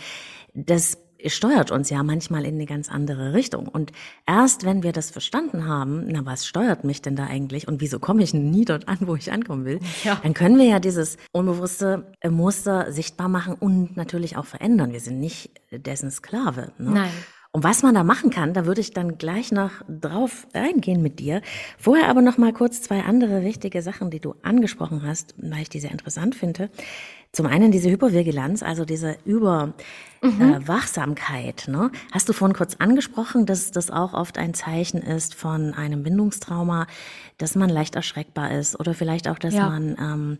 das 0.55 0.99
steuert 1.27 1.71
uns 1.71 1.91
ja 1.91 2.03
manchmal 2.03 2.45
in 2.45 2.55
eine 2.55 2.67
ganz 2.67 2.91
andere 2.91 3.33
Richtung. 3.33 3.69
Und 3.69 3.93
erst 4.27 4.65
wenn 4.65 4.83
wir 4.83 4.93
das 4.93 5.11
verstanden 5.11 5.67
haben, 5.67 6.05
na, 6.07 6.25
was 6.25 6.47
steuert 6.47 6.85
mich 6.85 7.03
denn 7.03 7.17
da 7.17 7.27
eigentlich 7.27 7.69
und 7.69 7.81
wieso 7.81 7.99
komme 7.99 8.23
ich 8.23 8.35
nie 8.35 8.65
dort 8.65 8.89
an, 8.89 8.99
wo 9.03 9.15
ich 9.15 9.33
ankommen 9.33 9.65
will, 9.65 9.81
ja. 10.05 10.19
dann 10.23 10.35
können 10.35 10.59
wir 10.59 10.67
ja 10.67 10.81
dieses 10.81 11.17
unbewusste 11.33 12.13
Muster 12.29 12.93
sichtbar 12.93 13.29
machen 13.29 13.55
und 13.55 13.97
natürlich 13.97 14.37
auch 14.37 14.47
verändern. 14.47 14.93
Wir 14.93 15.01
sind 15.01 15.21
nicht 15.21 15.51
dessen 15.71 16.11
Sklave. 16.11 16.73
Ne? 16.79 16.91
Nein. 16.91 17.11
Und 17.55 17.65
was 17.65 17.83
man 17.83 17.95
da 17.95 18.03
machen 18.03 18.31
kann, 18.31 18.55
da 18.55 18.65
würde 18.65 18.81
ich 18.81 18.93
dann 18.93 19.19
gleich 19.19 19.53
noch 19.53 19.73
drauf 19.87 20.47
eingehen 20.55 21.03
mit 21.03 21.21
dir. 21.21 21.43
Vorher 21.79 22.09
aber 22.09 22.23
noch 22.23 22.39
mal 22.39 22.55
kurz 22.55 22.81
zwei 22.81 23.03
andere 23.03 23.45
wichtige 23.45 23.83
Sachen, 23.83 24.11
die 24.11 24.21
du 24.21 24.35
angesprochen 24.43 25.03
hast, 25.07 25.35
weil 25.37 25.61
ich 25.61 25.69
die 25.69 25.81
sehr 25.81 25.91
interessant 25.91 26.35
finde. 26.35 26.71
Zum 27.31 27.45
einen 27.47 27.71
diese 27.71 27.91
Hypervigilanz, 27.91 28.63
also 28.63 28.87
diese 28.87 29.19
Überwachsamkeit. 29.27 31.69
Mhm. 31.69 31.75
Äh, 31.75 31.77
ne? 31.77 31.91
Hast 32.11 32.27
du 32.31 32.33
vorhin 32.33 32.57
kurz 32.57 32.77
angesprochen, 32.77 33.45
dass 33.45 33.71
das 33.71 33.91
auch 33.91 34.15
oft 34.15 34.39
ein 34.39 34.55
Zeichen 34.55 35.03
ist 35.03 35.35
von 35.35 35.75
einem 35.75 36.03
Bindungstrauma, 36.03 36.87
dass 37.37 37.55
man 37.55 37.69
leicht 37.69 37.97
erschreckbar 37.97 38.53
ist 38.53 38.81
oder 38.81 38.95
vielleicht 38.95 39.29
auch, 39.29 39.39
dass 39.39 39.53
ja. 39.53 39.69
man 39.69 39.99
ähm, 39.99 40.39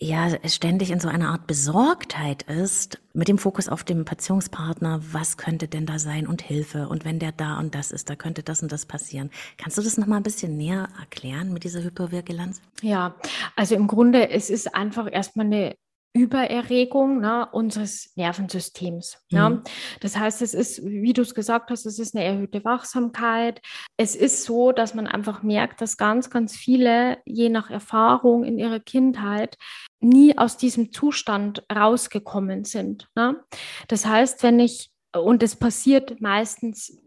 ja 0.00 0.28
ständig 0.48 0.90
in 0.90 0.98
so 0.98 1.08
einer 1.08 1.28
Art 1.28 1.46
Besorgtheit 1.46 2.42
ist, 2.44 3.00
mit 3.12 3.28
dem 3.28 3.38
Fokus 3.38 3.68
auf 3.68 3.84
dem 3.84 4.04
Beziehungspartner, 4.04 5.00
was 5.12 5.36
könnte 5.36 5.68
denn 5.68 5.84
da 5.84 5.98
sein 5.98 6.26
und 6.26 6.42
Hilfe 6.42 6.88
und 6.88 7.04
wenn 7.04 7.18
der 7.18 7.32
da 7.32 7.58
und 7.58 7.74
das 7.74 7.90
ist, 7.90 8.08
da 8.08 8.16
könnte 8.16 8.42
das 8.42 8.62
und 8.62 8.72
das 8.72 8.86
passieren. 8.86 9.30
Kannst 9.58 9.76
du 9.76 9.82
das 9.82 9.98
noch 9.98 10.06
mal 10.06 10.16
ein 10.16 10.22
bisschen 10.22 10.56
näher 10.56 10.88
erklären 10.98 11.52
mit 11.52 11.64
dieser 11.64 11.82
Hypervigilanz? 11.82 12.62
Ja, 12.82 13.14
also 13.56 13.74
im 13.74 13.86
Grunde 13.88 14.30
es 14.30 14.48
ist 14.48 14.74
einfach 14.74 15.06
erstmal 15.10 15.46
eine 15.46 15.76
Übererregung 16.12 17.20
ne, 17.20 17.48
unseres 17.52 18.12
Nervensystems. 18.16 19.18
Mhm. 19.30 19.38
Ne? 19.38 19.62
Das 20.00 20.16
heißt, 20.16 20.42
es 20.42 20.54
ist, 20.54 20.84
wie 20.84 21.12
du 21.12 21.22
es 21.22 21.34
gesagt 21.34 21.70
hast, 21.70 21.86
es 21.86 21.98
ist 21.98 22.16
eine 22.16 22.24
erhöhte 22.24 22.64
Wachsamkeit. 22.64 23.60
Es 23.96 24.16
ist 24.16 24.44
so, 24.44 24.72
dass 24.72 24.94
man 24.94 25.06
einfach 25.06 25.42
merkt, 25.42 25.80
dass 25.80 25.96
ganz, 25.96 26.30
ganz 26.30 26.56
viele, 26.56 27.18
je 27.24 27.48
nach 27.48 27.70
Erfahrung 27.70 28.44
in 28.44 28.58
ihrer 28.58 28.80
Kindheit, 28.80 29.56
nie 30.00 30.36
aus 30.36 30.56
diesem 30.56 30.92
Zustand 30.92 31.64
rausgekommen 31.72 32.64
sind. 32.64 33.08
Ne? 33.14 33.36
Das 33.86 34.06
heißt, 34.06 34.42
wenn 34.42 34.58
ich, 34.58 34.90
und 35.14 35.42
es 35.42 35.56
passiert 35.56 36.20
meistens 36.20 36.98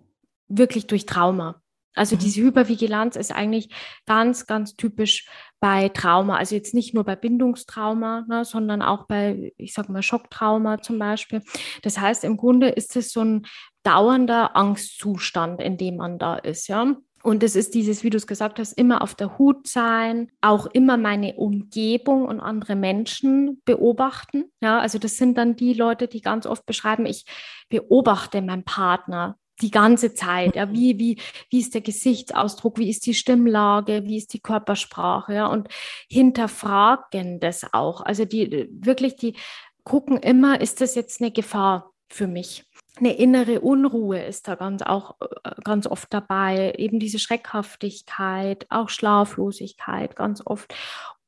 wirklich 0.47 0.87
durch 0.87 1.05
Trauma. 1.05 1.62
Also 1.95 2.15
mhm. 2.15 2.19
diese 2.19 2.41
Hypervigilanz 2.41 3.15
ist 3.15 3.31
eigentlich 3.31 3.69
ganz, 4.05 4.45
ganz 4.45 4.75
typisch 4.75 5.27
bei 5.59 5.89
Trauma. 5.89 6.37
Also 6.37 6.55
jetzt 6.55 6.73
nicht 6.73 6.93
nur 6.93 7.03
bei 7.03 7.15
Bindungstrauma, 7.15 8.25
ne, 8.27 8.45
sondern 8.45 8.81
auch 8.81 9.05
bei, 9.07 9.53
ich 9.57 9.73
sag 9.73 9.89
mal, 9.89 10.03
Schocktrauma 10.03 10.81
zum 10.81 10.99
Beispiel. 10.99 11.41
Das 11.81 11.99
heißt, 11.99 12.23
im 12.23 12.37
Grunde 12.37 12.69
ist 12.69 12.95
es 12.95 13.11
so 13.11 13.21
ein 13.21 13.45
dauernder 13.83 14.55
Angstzustand, 14.55 15.61
in 15.61 15.77
dem 15.77 15.97
man 15.97 16.17
da 16.17 16.35
ist, 16.35 16.67
ja. 16.67 16.95
Und 17.23 17.41
es 17.41 17.55
ist 17.55 17.73
dieses, 17.73 18.03
wie 18.03 18.09
du 18.09 18.17
es 18.17 18.27
gesagt 18.27 18.59
hast, 18.59 18.73
immer 18.73 19.01
auf 19.01 19.15
der 19.15 19.37
Hut 19.37 19.65
sein, 19.65 20.29
auch 20.41 20.65
immer 20.65 20.97
meine 20.97 21.35
Umgebung 21.35 22.25
und 22.25 22.41
andere 22.41 22.75
Menschen 22.75 23.61
beobachten. 23.63 24.51
Ja, 24.61 24.79
also 24.79 24.99
das 24.99 25.15
sind 25.15 25.37
dann 25.37 25.55
die 25.55 25.73
Leute, 25.73 26.09
die 26.09 26.19
ganz 26.19 26.45
oft 26.45 26.65
beschreiben, 26.65 27.05
ich 27.05 27.23
beobachte 27.69 28.41
meinen 28.41 28.65
Partner 28.65 29.37
die 29.63 29.71
ganze 29.71 30.13
Zeit. 30.13 30.55
Ja, 30.55 30.71
wie, 30.71 30.99
wie, 30.99 31.17
wie 31.49 31.59
ist 31.59 31.73
der 31.73 31.81
Gesichtsausdruck, 31.81 32.77
wie 32.77 32.89
ist 32.89 33.05
die 33.05 33.13
Stimmlage, 33.13 34.03
wie 34.05 34.17
ist 34.17 34.33
die 34.33 34.41
Körpersprache, 34.41 35.33
ja, 35.33 35.47
und 35.47 35.69
hinterfragen 36.09 37.39
das 37.39 37.73
auch. 37.73 38.01
Also 38.01 38.25
die 38.25 38.69
wirklich, 38.71 39.15
die 39.15 39.35
gucken 39.83 40.17
immer, 40.17 40.61
ist 40.61 40.81
das 40.81 40.95
jetzt 40.95 41.21
eine 41.21 41.31
Gefahr 41.31 41.91
für 42.09 42.27
mich? 42.27 42.65
Eine 42.97 43.15
innere 43.15 43.61
Unruhe 43.61 44.23
ist 44.23 44.47
da 44.47 44.53
ganz 44.53 44.83
auch 44.83 45.15
äh, 45.19 45.51
ganz 45.63 45.87
oft 45.87 46.13
dabei, 46.13 46.73
eben 46.77 46.99
diese 46.99 47.17
Schreckhaftigkeit, 47.17 48.67
auch 48.69 48.89
Schlaflosigkeit 48.89 50.15
ganz 50.15 50.43
oft. 50.45 50.75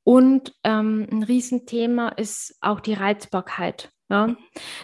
Und 0.04 0.54
ähm, 0.64 1.08
ein 1.12 1.24
Riesenthema 1.24 2.10
ist 2.10 2.56
auch 2.62 2.80
die 2.80 2.94
Reizbarkeit. 2.94 3.92
Ja? 4.10 4.36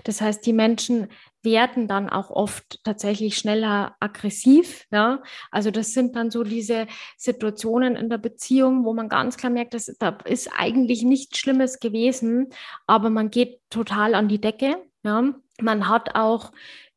Das 0.03 0.21
heißt, 0.21 0.45
die 0.45 0.53
Menschen 0.53 1.07
werden 1.43 1.87
dann 1.87 2.09
auch 2.09 2.29
oft 2.29 2.83
tatsächlich 2.83 3.37
schneller 3.37 3.95
aggressiv. 3.99 4.85
Ja? 4.91 5.23
Also 5.49 5.71
das 5.71 5.93
sind 5.93 6.15
dann 6.15 6.31
so 6.31 6.43
diese 6.43 6.87
Situationen 7.17 7.95
in 7.95 8.09
der 8.09 8.17
Beziehung, 8.17 8.85
wo 8.85 8.93
man 8.93 9.09
ganz 9.09 9.37
klar 9.37 9.51
merkt, 9.51 9.73
dass, 9.73 9.85
da 9.99 10.17
ist 10.25 10.49
eigentlich 10.55 11.03
nichts 11.03 11.37
Schlimmes 11.37 11.79
gewesen, 11.79 12.49
aber 12.87 13.09
man 13.09 13.31
geht 13.31 13.59
total 13.69 14.13
an 14.13 14.27
die 14.27 14.41
Decke. 14.41 14.77
Ja? 15.03 15.33
Man 15.59 15.87
hat 15.87 16.15
auch 16.15 16.51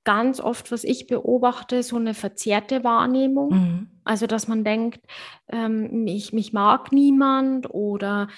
ganz 0.05 0.39
oft, 0.41 0.71
was 0.71 0.85
ich 0.85 1.07
beobachte, 1.07 1.83
so 1.83 1.97
eine 1.97 2.15
verzerrte 2.15 2.85
Wahrnehmung. 2.85 3.51
Mhm. 3.51 3.89
Also, 4.05 4.27
dass 4.27 4.49
man 4.49 4.65
denkt, 4.65 5.01
ähm, 5.49 6.07
ich, 6.07 6.33
mich 6.33 6.53
mag 6.53 6.93
niemand 6.93 7.73
oder 7.73 8.29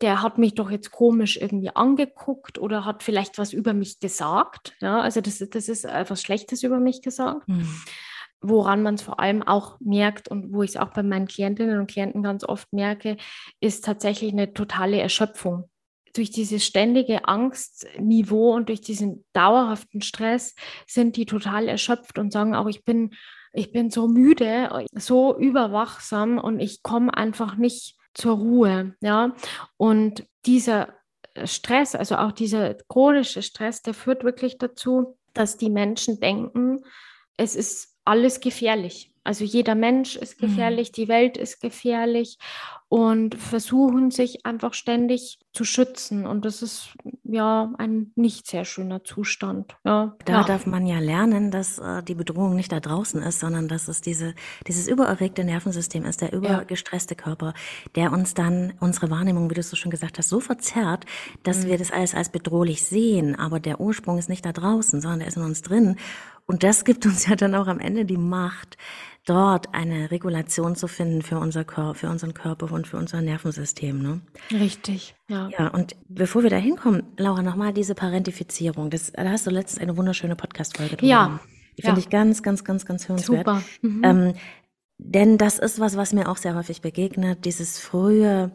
der 0.00 0.22
hat 0.22 0.38
mich 0.38 0.54
doch 0.54 0.70
jetzt 0.70 0.90
komisch 0.90 1.36
irgendwie 1.36 1.74
angeguckt 1.74 2.58
oder 2.58 2.86
hat 2.86 3.02
vielleicht 3.02 3.38
was 3.38 3.52
über 3.52 3.74
mich 3.74 4.00
gesagt. 4.00 4.74
Ja, 4.80 5.00
also 5.00 5.20
das, 5.20 5.38
das 5.38 5.68
ist 5.68 5.84
etwas 5.84 6.22
Schlechtes 6.22 6.62
über 6.62 6.80
mich 6.80 7.02
gesagt. 7.02 7.48
Mhm. 7.48 7.68
Woran 8.40 8.82
man 8.82 8.94
es 8.94 9.02
vor 9.02 9.20
allem 9.20 9.42
auch 9.42 9.78
merkt 9.80 10.28
und 10.28 10.54
wo 10.54 10.62
ich 10.62 10.70
es 10.70 10.76
auch 10.78 10.92
bei 10.94 11.02
meinen 11.02 11.28
Klientinnen 11.28 11.78
und 11.78 11.90
Klienten 11.90 12.22
ganz 12.22 12.42
oft 12.42 12.72
merke, 12.72 13.18
ist 13.60 13.84
tatsächlich 13.84 14.32
eine 14.32 14.54
totale 14.54 14.98
Erschöpfung 14.98 15.68
durch 16.12 16.30
dieses 16.30 16.64
ständige 16.64 17.26
Angstniveau 17.26 18.54
und 18.54 18.68
durch 18.68 18.80
diesen 18.80 19.24
dauerhaften 19.32 20.02
Stress 20.02 20.54
sind 20.86 21.16
die 21.16 21.26
total 21.26 21.68
erschöpft 21.68 22.18
und 22.18 22.32
sagen 22.32 22.54
auch, 22.54 22.66
ich 22.66 22.84
bin, 22.84 23.10
ich 23.52 23.72
bin 23.72 23.90
so 23.90 24.08
müde, 24.08 24.86
so 24.92 25.36
überwachsam 25.38 26.38
und 26.38 26.60
ich 26.60 26.82
komme 26.82 27.14
einfach 27.14 27.56
nicht 27.56 27.96
zur 28.14 28.36
Ruhe. 28.36 28.94
Ja, 29.00 29.34
und 29.76 30.26
dieser 30.46 30.88
Stress, 31.44 31.94
also 31.94 32.16
auch 32.16 32.32
dieser 32.32 32.74
chronische 32.88 33.42
Stress, 33.42 33.82
der 33.82 33.94
führt 33.94 34.24
wirklich 34.24 34.58
dazu, 34.58 35.16
dass 35.32 35.56
die 35.56 35.70
Menschen 35.70 36.20
denken, 36.20 36.80
es 37.36 37.54
ist 37.54 37.96
alles 38.04 38.40
gefährlich. 38.40 39.09
Also 39.22 39.44
jeder 39.44 39.74
Mensch 39.74 40.16
ist 40.16 40.40
mhm. 40.40 40.46
gefährlich, 40.46 40.88
mhm. 40.90 40.94
die 40.94 41.08
Welt 41.08 41.36
ist 41.36 41.60
gefährlich 41.60 42.38
und 42.88 43.36
versuchen 43.36 44.10
sich 44.10 44.44
einfach 44.44 44.74
ständig 44.74 45.38
zu 45.52 45.64
schützen. 45.64 46.26
Und 46.26 46.44
das 46.44 46.60
ist 46.60 46.88
ja 47.22 47.72
ein 47.78 48.10
nicht 48.16 48.48
sehr 48.48 48.64
schöner 48.64 49.04
Zustand. 49.04 49.76
Ja, 49.84 50.16
da 50.24 50.32
ja. 50.32 50.44
darf 50.44 50.66
man 50.66 50.86
ja 50.86 50.98
lernen, 50.98 51.52
dass 51.52 51.78
äh, 51.78 52.02
die 52.02 52.16
Bedrohung 52.16 52.56
nicht 52.56 52.72
da 52.72 52.80
draußen 52.80 53.22
ist, 53.22 53.38
sondern 53.38 53.68
dass 53.68 53.86
es 53.86 54.00
diese, 54.00 54.34
dieses 54.66 54.88
übererregte 54.88 55.44
Nervensystem 55.44 56.04
ist, 56.04 56.20
der 56.20 56.32
übergestresste 56.32 57.14
ja. 57.14 57.22
Körper, 57.22 57.54
der 57.94 58.10
uns 58.12 58.34
dann 58.34 58.72
unsere 58.80 59.08
Wahrnehmung, 59.10 59.50
wie 59.50 59.54
du 59.54 59.60
es 59.60 59.70
so 59.70 59.76
schon 59.76 59.92
gesagt 59.92 60.18
hast, 60.18 60.28
so 60.28 60.40
verzerrt, 60.40 61.04
dass 61.44 61.58
mhm. 61.58 61.68
wir 61.68 61.78
das 61.78 61.92
alles 61.92 62.14
als 62.16 62.30
bedrohlich 62.30 62.82
sehen. 62.84 63.38
Aber 63.38 63.60
der 63.60 63.80
Ursprung 63.80 64.18
ist 64.18 64.28
nicht 64.28 64.44
da 64.44 64.52
draußen, 64.52 65.00
sondern 65.00 65.20
der 65.20 65.28
ist 65.28 65.36
in 65.36 65.44
uns 65.44 65.62
drin. 65.62 65.96
Und 66.50 66.64
das 66.64 66.84
gibt 66.84 67.06
uns 67.06 67.26
ja 67.26 67.36
dann 67.36 67.54
auch 67.54 67.68
am 67.68 67.78
Ende 67.78 68.04
die 68.04 68.16
Macht, 68.16 68.76
dort 69.24 69.72
eine 69.72 70.10
Regulation 70.10 70.74
zu 70.74 70.88
finden 70.88 71.22
für 71.22 71.38
unser 71.38 71.62
Körper, 71.62 71.94
für 71.94 72.08
unseren 72.08 72.34
Körper 72.34 72.72
und 72.72 72.88
für 72.88 72.96
unser 72.96 73.22
Nervensystem. 73.22 74.02
Ne? 74.02 74.20
Richtig, 74.50 75.14
ja. 75.28 75.48
Ja, 75.56 75.68
und 75.68 75.94
bevor 76.08 76.42
wir 76.42 76.50
da 76.50 76.56
hinkommen, 76.56 77.04
Laura, 77.16 77.42
nochmal 77.42 77.72
diese 77.72 77.94
Parentifizierung. 77.94 78.90
Das, 78.90 79.12
da 79.12 79.30
hast 79.30 79.46
du 79.46 79.50
letztens 79.50 79.80
eine 79.80 79.96
wunderschöne 79.96 80.34
Podcast-Folge 80.34 80.96
drüber. 80.96 81.06
Ja, 81.06 81.40
Die 81.78 81.82
finde 81.82 82.00
ich 82.00 82.10
ganz, 82.10 82.42
ganz, 82.42 82.64
ganz, 82.64 82.84
ganz 82.84 83.08
hörenswert. 83.08 83.46
Super. 83.46 83.62
Mhm. 83.82 84.00
Ähm, 84.02 84.34
denn 84.98 85.38
das 85.38 85.60
ist 85.60 85.78
was, 85.78 85.96
was 85.96 86.12
mir 86.12 86.28
auch 86.28 86.36
sehr 86.36 86.56
häufig 86.56 86.82
begegnet, 86.82 87.44
dieses 87.44 87.78
frühe 87.78 88.50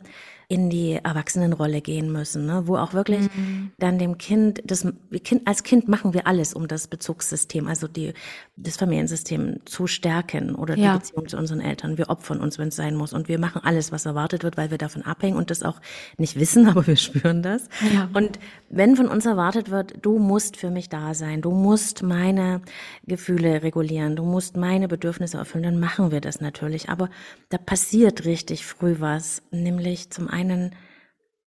in 0.48 0.70
die 0.70 0.94
Erwachsenenrolle 0.94 1.82
gehen 1.82 2.12
müssen, 2.12 2.46
ne? 2.46 2.64
wo 2.66 2.78
auch 2.78 2.94
wirklich 2.94 3.22
mhm. 3.36 3.72
dann 3.80 3.98
dem 3.98 4.18
Kind, 4.18 4.62
das 4.66 4.88
kind, 5.24 5.48
als 5.48 5.64
Kind 5.64 5.88
machen 5.88 6.14
wir 6.14 6.28
alles, 6.28 6.54
um 6.54 6.68
das 6.68 6.88
Bezugssystem, 6.88 7.68
also 7.68 7.88
die, 7.88 8.14
das 8.56 8.78
Familiensystem 8.78 9.60
zu 9.66 9.88
stärken 9.88 10.56
oder 10.56 10.78
ja. 10.78 10.94
die 10.94 11.00
Beziehung 11.00 11.28
zu 11.28 11.38
unseren 11.38 11.62
Eltern. 11.62 11.98
Wir 11.98 12.10
opfern 12.10 12.40
uns, 12.40 12.60
wenn 12.60 12.68
es 12.68 12.76
sein 12.76 12.96
muss 12.96 13.14
und 13.14 13.28
wir 13.28 13.40
machen 13.40 13.62
alles, 13.64 13.92
was 13.92 14.06
erwartet 14.06 14.44
wird, 14.44 14.58
weil 14.58 14.70
wir 14.70 14.78
davon 14.78 15.02
abhängen 15.02 15.38
und 15.38 15.50
das 15.50 15.64
auch 15.64 15.82
nicht 16.18 16.40
wissen, 16.40 16.68
aber 16.70 16.86
wir 16.86 16.98
spüren 16.98 17.42
das. 17.42 17.68
Ja. 17.94 18.10
Und 18.14 18.40
wenn 18.70 18.96
von 18.96 19.08
uns 19.08 19.26
erwartet 19.26 19.72
wird, 19.72 19.94
du 20.02 20.20
musst 20.20 20.58
für 20.58 20.70
mich 20.70 20.90
da 20.90 21.14
sein, 21.14 21.42
du 21.42 21.52
musst 21.52 22.04
meine 22.04 22.62
Gefühle 23.08 23.64
regulieren, 23.64 24.16
du 24.16 24.24
musst 24.24 24.58
meine 24.58 24.88
Bedürfnisse 24.88 25.38
erfüllen, 25.38 25.64
dann 25.64 25.80
machen 25.80 26.12
wir 26.12 26.22
das 26.22 26.40
natürlich. 26.40 26.90
Aber 26.90 27.10
da 27.50 27.58
passiert 27.58 28.26
richtig 28.26 28.66
früh 28.66 28.98
was, 29.00 29.42
nämlich 29.52 30.12
zum 30.12 30.30
einen 30.36 30.76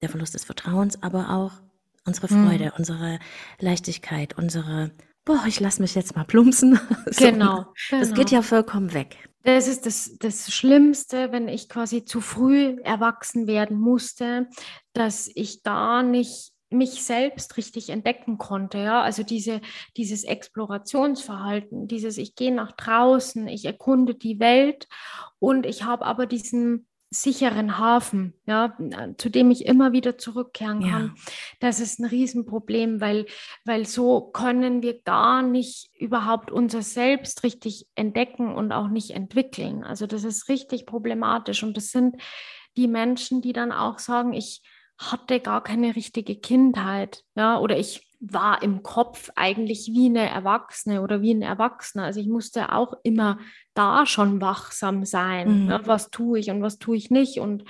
der 0.03 0.11
Verlust 0.11 0.35
des 0.35 0.45
Vertrauens, 0.45 1.03
aber 1.03 1.31
auch 1.31 1.53
unsere 2.05 2.29
Freude, 2.29 2.67
mhm. 2.67 2.73
unsere 2.79 3.19
Leichtigkeit, 3.59 4.37
unsere, 4.37 4.91
boah, 5.25 5.43
ich 5.47 5.61
lasse 5.61 5.81
mich 5.81 5.95
jetzt 5.95 6.15
mal 6.15 6.25
plumpsen. 6.25 6.79
so, 7.07 7.25
genau, 7.25 7.65
Das 7.91 8.13
geht 8.13 8.29
genau. 8.29 8.41
ja 8.41 8.43
vollkommen 8.43 8.93
weg. 8.93 9.17
Das 9.43 9.69
ist 9.69 9.87
das, 9.87 10.17
das 10.19 10.53
Schlimmste, 10.53 11.33
wenn 11.33 11.49
ich 11.49 11.69
quasi 11.69 12.05
zu 12.05 12.21
früh 12.21 12.79
erwachsen 12.83 13.47
werden 13.47 13.79
musste, 13.79 14.49
dass 14.93 15.31
ich 15.35 15.63
gar 15.63 16.03
nicht 16.03 16.53
mich 16.71 17.05
selbst 17.05 17.57
richtig 17.57 17.91
entdecken 17.91 18.37
konnte. 18.37 18.79
Ja? 18.79 19.03
Also 19.03 19.23
diese, 19.23 19.61
dieses 19.97 20.25
Explorationsverhalten, 20.25 21.87
dieses 21.89 22.19
ich 22.19 22.35
gehe 22.35 22.55
nach 22.55 22.73
draußen, 22.73 23.49
ich 23.49 23.65
erkunde 23.65 24.15
die 24.15 24.41
Welt 24.41 24.89
und 25.39 25.67
ich 25.67 25.85
habe 25.85 26.05
aber 26.05 26.27
diesen 26.27 26.87
sicheren 27.11 27.79
Hafen, 27.79 28.35
ja, 28.47 28.77
zu 29.19 29.29
dem 29.29 29.51
ich 29.51 29.67
immer 29.67 29.93
wieder 29.93 30.19
zurückkehren 30.19 30.81
kann. 30.81 31.07
Ja. 31.07 31.15
Das 31.61 31.81
ist 31.81 32.01
ein 32.01 32.07
Riesenproblem, 32.07 33.01
weil, 33.01 33.27
weil 33.65 33.87
so 33.87 34.21
können 34.21 34.83
wir 34.83 35.01
gar 35.03 35.43
nicht 35.43 35.91
überhaupt 35.99 36.51
unser 36.51 36.83
Selbst 36.83 37.45
richtig 37.45 37.87
entdecken 37.95 38.55
und 38.55 38.73
auch 38.73 38.89
nicht 38.89 39.11
entwickeln. 39.11 39.85
Also 39.85 40.07
das 40.07 40.25
ist 40.25 40.49
richtig 40.49 40.87
problematisch 40.87 41.63
und 41.63 41.77
das 41.77 41.91
sind 41.91 42.17
die 42.77 42.89
Menschen, 42.89 43.41
die 43.41 43.53
dann 43.53 43.71
auch 43.71 43.99
sagen, 43.99 44.33
ich 44.33 44.63
hatte 44.99 45.41
gar 45.41 45.63
keine 45.63 45.97
richtige 45.97 46.37
Kindheit, 46.37 47.25
ja, 47.35 47.59
oder 47.59 47.79
ich 47.79 48.07
war 48.33 48.63
im 48.63 48.83
Kopf 48.83 49.31
eigentlich 49.37 49.91
wie 49.93 50.07
eine 50.07 50.29
Erwachsene 50.29 51.03
oder 51.03 51.23
wie 51.23 51.35
ein 51.35 51.43
Erwachsener. 51.43 52.05
Also 52.05 52.21
ich 52.21 52.29
musste 52.29 52.73
auch 52.73 52.95
immer 53.03 53.39
da 53.75 54.07
schon 54.07 54.41
wachsam 54.41 55.05
sein. 55.05 55.63
Mhm. 55.63 55.67
Ne? 55.67 55.81
Was 55.85 56.11
tue 56.11 56.39
ich 56.39 56.51
und 56.51 56.63
was 56.63 56.79
tue 56.79 56.97
ich 56.97 57.11
nicht 57.11 57.41
und 57.41 57.65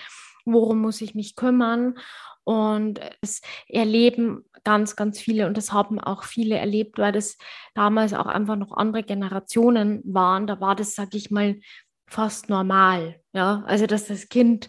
worum 0.45 0.81
muss 0.81 1.01
ich 1.01 1.15
mich 1.15 1.37
kümmern? 1.37 1.99
Und 2.45 3.01
es 3.23 3.41
erleben 3.69 4.45
ganz, 4.65 4.97
ganz 4.97 5.19
viele 5.19 5.47
und 5.47 5.57
das 5.57 5.73
haben 5.73 5.99
auch 5.99 6.25
viele 6.25 6.57
erlebt, 6.57 6.99
weil 6.99 7.13
das 7.13 7.39
damals 7.75 8.13
auch 8.13 8.27
einfach 8.27 8.57
noch 8.57 8.77
andere 8.77 9.03
Generationen 9.03 10.03
waren. 10.05 10.47
Da 10.47 10.61
war 10.61 10.77
das, 10.77 10.95
sag 10.95 11.15
ich 11.15 11.31
mal, 11.31 11.59
fast 12.07 12.51
normal. 12.51 13.21
Ja, 13.33 13.63
also 13.67 13.87
dass 13.87 14.09
das 14.09 14.29
Kind 14.29 14.69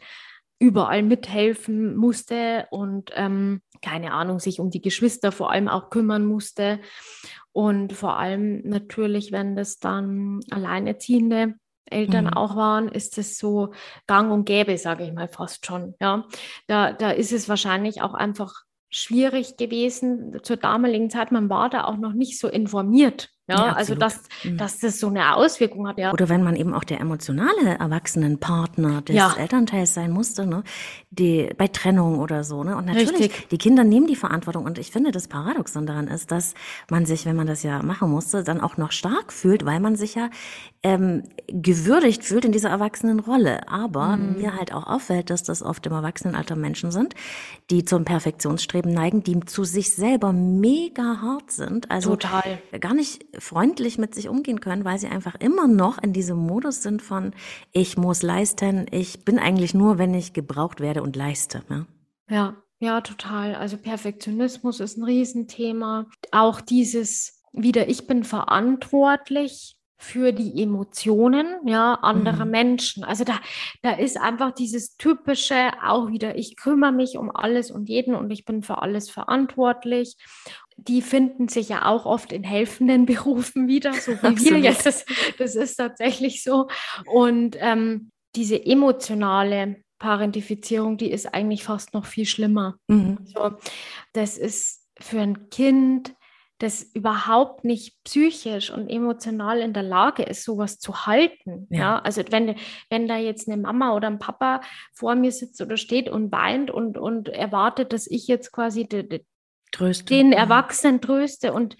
überall 0.60 1.03
mithelfen 1.03 1.95
musste 1.95 2.68
und 2.72 3.12
ähm, 3.14 3.62
keine 3.82 4.14
Ahnung, 4.14 4.39
sich 4.39 4.60
um 4.60 4.70
die 4.70 4.82
Geschwister 4.82 5.32
vor 5.32 5.51
allem 5.51 5.68
auch 5.68 5.89
kümmern 5.89 6.26
musste. 6.26 6.80
Und 7.51 7.93
vor 7.93 8.18
allem 8.18 8.62
natürlich, 8.64 9.32
wenn 9.32 9.56
das 9.56 9.80
dann 9.80 10.39
alleinerziehende 10.51 11.56
Eltern 11.86 12.26
mhm. 12.26 12.34
auch 12.34 12.56
waren, 12.56 12.88
ist 12.88 13.18
es 13.18 13.38
so 13.38 13.74
gang 14.08 14.32
und 14.32 14.45
gäbe, 14.45 14.78
sage 14.78 15.06
ich 15.06 15.14
mal 15.14 15.28
fast 15.28 15.66
schon. 15.66 15.95
Ja, 16.01 16.26
da, 16.68 16.93
da 16.93 17.12
ist 17.12 17.32
es 17.32 17.47
wahrscheinlich 17.47 18.01
auch 18.01 18.14
einfach 18.14 18.64
schwierig 18.89 19.58
gewesen 19.58 20.39
zur 20.41 20.58
damaligen 20.58 21.10
Zeit. 21.10 21.32
Man 21.32 21.49
war 21.49 21.70
da 21.70 21.84
auch 21.84 21.97
noch 21.97 22.14
nicht 22.14 22.39
so 22.39 22.47
informiert 22.47 23.30
ja, 23.48 23.68
ja 23.68 23.74
also 23.74 23.93
dass, 23.93 24.22
mhm. 24.43 24.58
dass 24.58 24.80
das 24.80 25.00
so 25.00 25.08
eine 25.08 25.36
Auswirkung 25.36 25.88
hat, 25.88 25.98
ja. 25.98 26.12
Oder 26.12 26.30
wenn 26.30 26.43
man 26.43 26.56
eben 26.56 26.74
auch 26.74 26.84
der 26.84 27.00
emotionale 27.00 27.78
Erwachsenenpartner 27.80 29.02
des 29.04 29.16
ja. 29.16 29.34
Elternteils 29.38 29.93
sein 29.93 30.12
musste, 30.12 30.48
ne? 30.48 30.64
Die, 31.12 31.50
bei 31.58 31.68
Trennung 31.68 32.20
oder 32.20 32.43
so, 32.43 32.64
ne? 32.64 32.76
Und 32.76 32.86
natürlich, 32.86 33.12
Richtig. 33.12 33.50
die 33.50 33.58
Kinder 33.58 33.84
nehmen 33.84 34.08
die 34.08 34.16
Verantwortung. 34.16 34.66
Und 34.66 34.80
ich 34.80 34.91
finde, 34.91 35.12
das 35.12 35.28
Paradoxon 35.28 35.86
daran 35.86 36.08
ist, 36.08 36.32
dass 36.32 36.56
man 36.89 37.06
sich, 37.06 37.26
wenn 37.26 37.36
man 37.36 37.46
das 37.46 37.62
ja 37.62 37.84
machen 37.84 38.10
musste, 38.10 38.43
dann 38.43 38.62
auch 38.62 38.78
noch 38.78 38.91
stark 38.91 39.32
fühlt, 39.32 39.64
weil 39.66 39.80
man 39.80 39.96
sich 39.96 40.16
ja 40.16 40.30
ähm, 40.82 41.24
gewürdigt 41.48 42.24
fühlt 42.24 42.46
in 42.46 42.52
dieser 42.52 42.70
Erwachsenenrolle. 42.70 43.70
Aber 43.70 44.18
mhm. 44.18 44.38
mir 44.38 44.56
halt 44.56 44.74
auch 44.74 44.88
auffällt, 44.88 45.30
dass 45.30 45.43
das 45.43 45.62
oft 45.62 45.86
im 45.86 45.93
Erwachsenenalter 45.93 46.56
Menschen 46.56 46.91
sind, 46.91 47.14
die 47.70 47.86
zum 47.86 48.06
Perfektionsstreben 48.06 48.91
neigen, 48.91 49.24
die 49.24 49.39
zu 49.41 49.64
sich 49.64 49.93
selber 49.93 50.34
mega 50.34 51.22
hart 51.22 51.52
sind. 51.52 51.91
Also 51.91 52.16
Total. 52.16 52.60
gar 52.80 52.96
nicht 52.96 53.24
freundlich 53.39 53.97
mit 53.97 54.15
sich 54.15 54.29
umgehen 54.29 54.59
können, 54.59 54.86
weil 54.86 54.99
sie 54.99 55.07
einfach 55.07 55.36
immer 55.36 55.67
noch 55.67 56.01
in 56.01 56.13
diesem 56.13 56.38
Modus 56.38 56.83
sind 56.83 57.01
von, 57.01 57.33
ich 57.71 57.97
muss 57.97 58.21
leisten, 58.21 58.86
ich 58.91 59.25
bin 59.25 59.39
eigentlich 59.39 59.73
nur, 59.73 59.97
wenn 59.97 60.13
ich 60.13 60.33
gebraucht 60.33 60.79
werde 60.79 61.01
und 61.01 61.15
leiste. 61.15 61.63
Ne? 61.69 61.86
Ja, 62.29 62.55
ja, 62.79 63.01
total. 63.01 63.55
Also 63.55 63.77
Perfektionismus 63.77 64.79
ist 64.79 64.97
ein 64.97 65.03
Riesenthema. 65.03 66.07
Auch 66.31 66.61
dieses 66.61 67.41
wieder, 67.53 67.88
ich 67.88 68.07
bin 68.07 68.23
verantwortlich 68.23 69.74
für 69.98 70.34
die 70.34 70.62
Emotionen 70.62 71.48
ja 71.66 71.93
anderer 71.96 72.46
mhm. 72.46 72.52
Menschen. 72.52 73.04
Also 73.04 73.24
da 73.24 73.39
da 73.82 73.91
ist 73.91 74.20
einfach 74.20 74.52
dieses 74.52 74.98
typische 74.98 75.72
auch 75.84 76.10
wieder 76.10 76.38
ich 76.38 76.58
kümmere 76.58 76.91
mich 76.91 77.18
um 77.18 77.34
alles 77.34 77.72
und 77.72 77.89
jeden 77.89 78.16
und 78.16 78.32
ich 78.32 78.46
bin 78.46 78.62
für 78.62 78.82
alles 78.82 79.10
verantwortlich 79.10 80.18
die 80.78 81.02
finden 81.02 81.48
sich 81.48 81.70
ja 81.70 81.86
auch 81.86 82.06
oft 82.06 82.32
in 82.32 82.43
helfenden 82.43 83.06
Berufen 83.06 83.68
wieder, 83.68 83.93
so 83.93 84.12
wie 84.12 84.28
Absolut. 84.28 84.46
wir 84.46 84.60
jetzt. 84.60 84.86
Das, 84.86 85.06
das, 85.38 85.56
ist 85.56 85.76
tatsächlich 85.76 86.43
so. 86.43 86.68
Und 87.06 87.58
ähm, 87.60 88.12
diese 88.36 88.64
emotionale 88.64 89.78
Parentifizierung, 90.00 90.98
die 90.98 91.12
ist 91.12 91.34
eigentlich 91.34 91.64
fast 91.64 91.93
noch 91.93 92.06
viel 92.06 92.26
schlimmer. 92.26 92.76
Mhm. 92.88 93.18
Also, 93.20 93.58
das 94.14 94.38
ist 94.38 94.86
für 95.00 95.22
ein 95.22 95.50
Kind, 95.50 96.14
das 96.60 96.84
überhaupt 96.84 97.66
nicht 97.66 98.01
psychisch 98.06 98.70
und 98.72 98.89
emotional 98.89 99.60
in 99.60 99.74
der 99.74 99.84
Lage 99.84 100.24
ist, 100.24 100.43
sowas 100.43 100.80
zu 100.80 101.06
halten. 101.06 101.68
Ja. 101.70 101.80
ja. 101.80 101.99
also 101.99 102.22
wenn, 102.30 102.56
wenn 102.89 103.08
da 103.08 103.18
jetzt 103.18 103.49
eine 103.49 103.62
Mama 103.62 103.93
oder 103.93 104.08
ein 104.08 104.20
Papa 104.20 104.62
vor 104.93 105.16
mir 105.16 105.32
sitzt 105.32 105.62
oder 105.62 105.78
steht 105.78 106.10
und 106.10 106.32
weint 106.32 106.72
und, 106.72 106.97
und 106.97 107.28
erwartet, 107.28 107.91
dass 107.91 108.08
ich 108.08 108.28
jetzt 108.28 108.51
quasi 108.53 108.88
die, 108.88 109.26
tröste. 109.72 110.06
den 110.06 110.32
Erwachsenen 110.32 111.01
tröste 111.01 111.51
und 111.51 111.76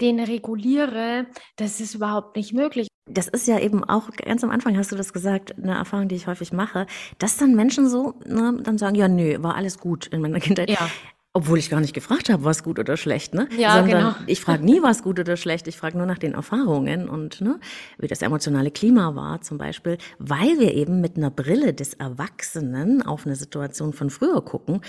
den 0.00 0.20
reguliere, 0.20 1.26
das 1.56 1.80
ist 1.80 1.94
überhaupt 1.94 2.36
nicht 2.36 2.52
möglich. 2.52 2.88
Das 3.08 3.28
ist 3.28 3.46
ja 3.46 3.58
eben 3.60 3.84
auch, 3.84 4.10
ganz 4.10 4.42
am 4.42 4.50
Anfang 4.50 4.76
hast 4.76 4.92
du 4.92 4.96
das 4.96 5.12
gesagt, 5.12 5.56
eine 5.56 5.74
Erfahrung, 5.74 6.08
die 6.08 6.16
ich 6.16 6.26
häufig 6.26 6.52
mache, 6.52 6.86
dass 7.18 7.36
dann 7.36 7.54
Menschen 7.54 7.88
so 7.88 8.18
ne, 8.26 8.58
dann 8.62 8.78
sagen, 8.78 8.96
ja, 8.96 9.08
nö, 9.08 9.42
war 9.42 9.54
alles 9.54 9.78
gut 9.78 10.06
in 10.08 10.20
meiner 10.20 10.40
Kindheit. 10.40 10.70
Ja. 10.70 10.90
Obwohl 11.36 11.58
ich 11.58 11.68
gar 11.68 11.82
nicht 11.82 11.92
gefragt 11.92 12.30
habe, 12.30 12.44
was 12.44 12.62
gut 12.62 12.78
oder 12.78 12.96
schlecht, 12.96 13.34
ne? 13.34 13.46
Ja, 13.58 13.74
Sondern 13.74 13.98
genau. 13.98 14.14
ich 14.26 14.40
frage 14.40 14.64
nie, 14.64 14.82
was 14.82 15.02
gut 15.02 15.20
oder 15.20 15.36
schlecht. 15.36 15.68
Ich 15.68 15.76
frage 15.76 15.98
nur 15.98 16.06
nach 16.06 16.16
den 16.16 16.32
Erfahrungen 16.32 17.10
und 17.10 17.42
ne, 17.42 17.60
wie 17.98 18.06
das 18.06 18.22
emotionale 18.22 18.70
Klima 18.70 19.14
war 19.16 19.42
zum 19.42 19.58
Beispiel, 19.58 19.98
weil 20.18 20.58
wir 20.58 20.72
eben 20.72 21.02
mit 21.02 21.18
einer 21.18 21.30
Brille 21.30 21.74
des 21.74 21.92
Erwachsenen 21.92 23.02
auf 23.02 23.26
eine 23.26 23.36
Situation 23.36 23.92
von 23.92 24.08
früher 24.08 24.40
gucken 24.40 24.80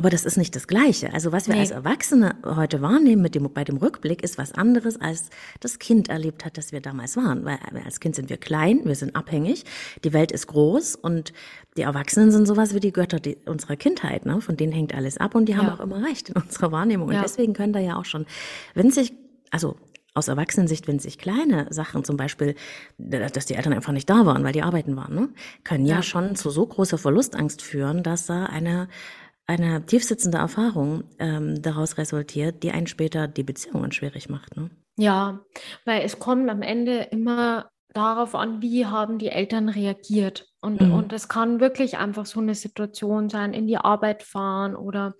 aber 0.00 0.08
das 0.08 0.24
ist 0.24 0.38
nicht 0.38 0.56
das 0.56 0.66
Gleiche. 0.66 1.12
Also 1.12 1.30
was 1.30 1.46
wir 1.46 1.56
nee. 1.56 1.60
als 1.60 1.72
Erwachsene 1.72 2.34
heute 2.42 2.80
wahrnehmen 2.80 3.20
mit 3.20 3.34
dem, 3.34 3.52
bei 3.52 3.64
dem 3.64 3.76
Rückblick 3.76 4.22
ist 4.22 4.38
was 4.38 4.50
anderes, 4.50 4.98
als 4.98 5.28
das 5.60 5.78
Kind 5.78 6.08
erlebt 6.08 6.46
hat, 6.46 6.56
dass 6.56 6.72
wir 6.72 6.80
damals 6.80 7.18
waren. 7.18 7.44
Weil 7.44 7.58
als 7.84 8.00
Kind 8.00 8.14
sind 8.14 8.30
wir 8.30 8.38
klein, 8.38 8.80
wir 8.84 8.94
sind 8.94 9.14
abhängig, 9.14 9.66
die 10.02 10.14
Welt 10.14 10.32
ist 10.32 10.46
groß 10.46 10.96
und 10.96 11.34
die 11.76 11.82
Erwachsenen 11.82 12.32
sind 12.32 12.46
sowas 12.46 12.74
wie 12.74 12.80
die 12.80 12.94
Götter 12.94 13.20
die, 13.20 13.36
unserer 13.44 13.76
Kindheit. 13.76 14.24
Ne? 14.24 14.40
Von 14.40 14.56
denen 14.56 14.72
hängt 14.72 14.94
alles 14.94 15.18
ab 15.18 15.34
und 15.34 15.50
die 15.50 15.58
haben 15.58 15.66
ja. 15.66 15.74
auch 15.74 15.80
immer 15.80 16.02
recht 16.02 16.30
in 16.30 16.36
unserer 16.36 16.72
Wahrnehmung. 16.72 17.10
Ja. 17.10 17.18
Und 17.18 17.24
deswegen 17.24 17.52
können 17.52 17.74
da 17.74 17.78
ja 17.78 17.96
auch 17.96 18.06
schon 18.06 18.24
winzig, 18.72 19.12
also 19.50 19.76
aus 20.14 20.28
Erwachsenensicht 20.28 20.88
winzig 20.88 21.18
kleine 21.18 21.66
Sachen, 21.68 22.04
zum 22.04 22.16
Beispiel, 22.16 22.54
dass 22.96 23.44
die 23.44 23.54
Eltern 23.54 23.74
einfach 23.74 23.92
nicht 23.92 24.08
da 24.08 24.24
waren, 24.24 24.44
weil 24.44 24.54
die 24.54 24.62
arbeiten 24.62 24.96
waren, 24.96 25.14
ne? 25.14 25.28
können 25.62 25.84
ja, 25.84 25.96
ja 25.96 26.02
schon 26.02 26.36
zu 26.36 26.48
so 26.48 26.66
großer 26.66 26.96
Verlustangst 26.96 27.60
führen, 27.60 28.02
dass 28.02 28.24
da 28.24 28.46
eine 28.46 28.88
eine 29.50 29.84
tiefsitzende 29.84 30.38
Erfahrung 30.38 31.02
ähm, 31.18 31.60
daraus 31.60 31.98
resultiert, 31.98 32.62
die 32.62 32.70
einen 32.70 32.86
später 32.86 33.26
die 33.26 33.42
Beziehungen 33.42 33.90
schwierig 33.90 34.28
macht. 34.28 34.56
Ne? 34.56 34.70
Ja, 34.96 35.40
weil 35.84 36.02
es 36.02 36.20
kommt 36.20 36.48
am 36.48 36.62
Ende 36.62 37.08
immer 37.10 37.68
darauf 37.92 38.36
an, 38.36 38.62
wie 38.62 38.86
haben 38.86 39.18
die 39.18 39.30
Eltern 39.30 39.68
reagiert. 39.68 40.46
Und, 40.60 40.80
mhm. 40.80 40.92
und 40.92 41.10
das 41.10 41.28
kann 41.28 41.58
wirklich 41.58 41.98
einfach 41.98 42.26
so 42.26 42.38
eine 42.38 42.54
Situation 42.54 43.28
sein, 43.28 43.52
in 43.52 43.66
die 43.66 43.78
Arbeit 43.78 44.22
fahren 44.22 44.76
oder 44.76 45.14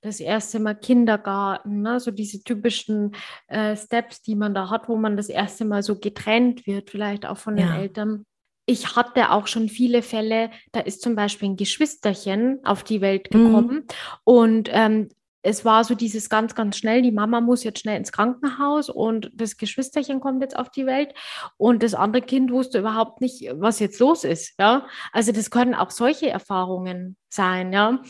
das 0.00 0.20
erste 0.20 0.60
Mal 0.60 0.74
Kindergarten, 0.74 1.82
ne? 1.82 1.98
so 1.98 2.12
diese 2.12 2.44
typischen 2.44 3.16
äh, 3.48 3.76
Steps, 3.76 4.22
die 4.22 4.36
man 4.36 4.54
da 4.54 4.70
hat, 4.70 4.88
wo 4.88 4.96
man 4.96 5.16
das 5.16 5.28
erste 5.28 5.64
Mal 5.64 5.82
so 5.82 5.98
getrennt 5.98 6.68
wird, 6.68 6.90
vielleicht 6.90 7.26
auch 7.26 7.38
von 7.38 7.56
ja. 7.56 7.66
den 7.66 7.74
Eltern. 7.80 8.26
Ich 8.72 8.96
hatte 8.96 9.30
auch 9.30 9.46
schon 9.46 9.68
viele 9.68 10.02
Fälle, 10.02 10.50
da 10.72 10.80
ist 10.80 11.02
zum 11.02 11.14
Beispiel 11.14 11.50
ein 11.50 11.56
Geschwisterchen 11.56 12.60
auf 12.64 12.82
die 12.82 13.00
Welt 13.00 13.32
mhm. 13.32 13.44
gekommen 13.44 13.76
mhm. 13.76 13.84
und 14.24 14.68
ähm, 14.72 15.08
es 15.42 15.64
war 15.64 15.82
so 15.84 15.94
dieses 15.94 16.28
ganz, 16.28 16.54
ganz 16.54 16.76
schnell, 16.76 17.02
die 17.02 17.10
Mama 17.10 17.40
muss 17.40 17.64
jetzt 17.64 17.80
schnell 17.80 17.96
ins 17.96 18.12
Krankenhaus 18.12 18.88
und 18.88 19.30
das 19.34 19.56
Geschwisterchen 19.56 20.20
kommt 20.20 20.40
jetzt 20.40 20.56
auf 20.56 20.70
die 20.70 20.86
Welt 20.86 21.14
und 21.56 21.82
das 21.82 21.94
andere 21.94 22.22
Kind 22.22 22.52
wusste 22.52 22.78
überhaupt 22.78 23.20
nicht, 23.20 23.48
was 23.54 23.80
jetzt 23.80 23.98
los 23.98 24.24
ist. 24.24 24.54
Ja, 24.58 24.86
also 25.12 25.32
das 25.32 25.50
können 25.50 25.74
auch 25.74 25.90
solche 25.90 26.30
Erfahrungen 26.30 27.16
sein, 27.28 27.72
ja, 27.72 28.00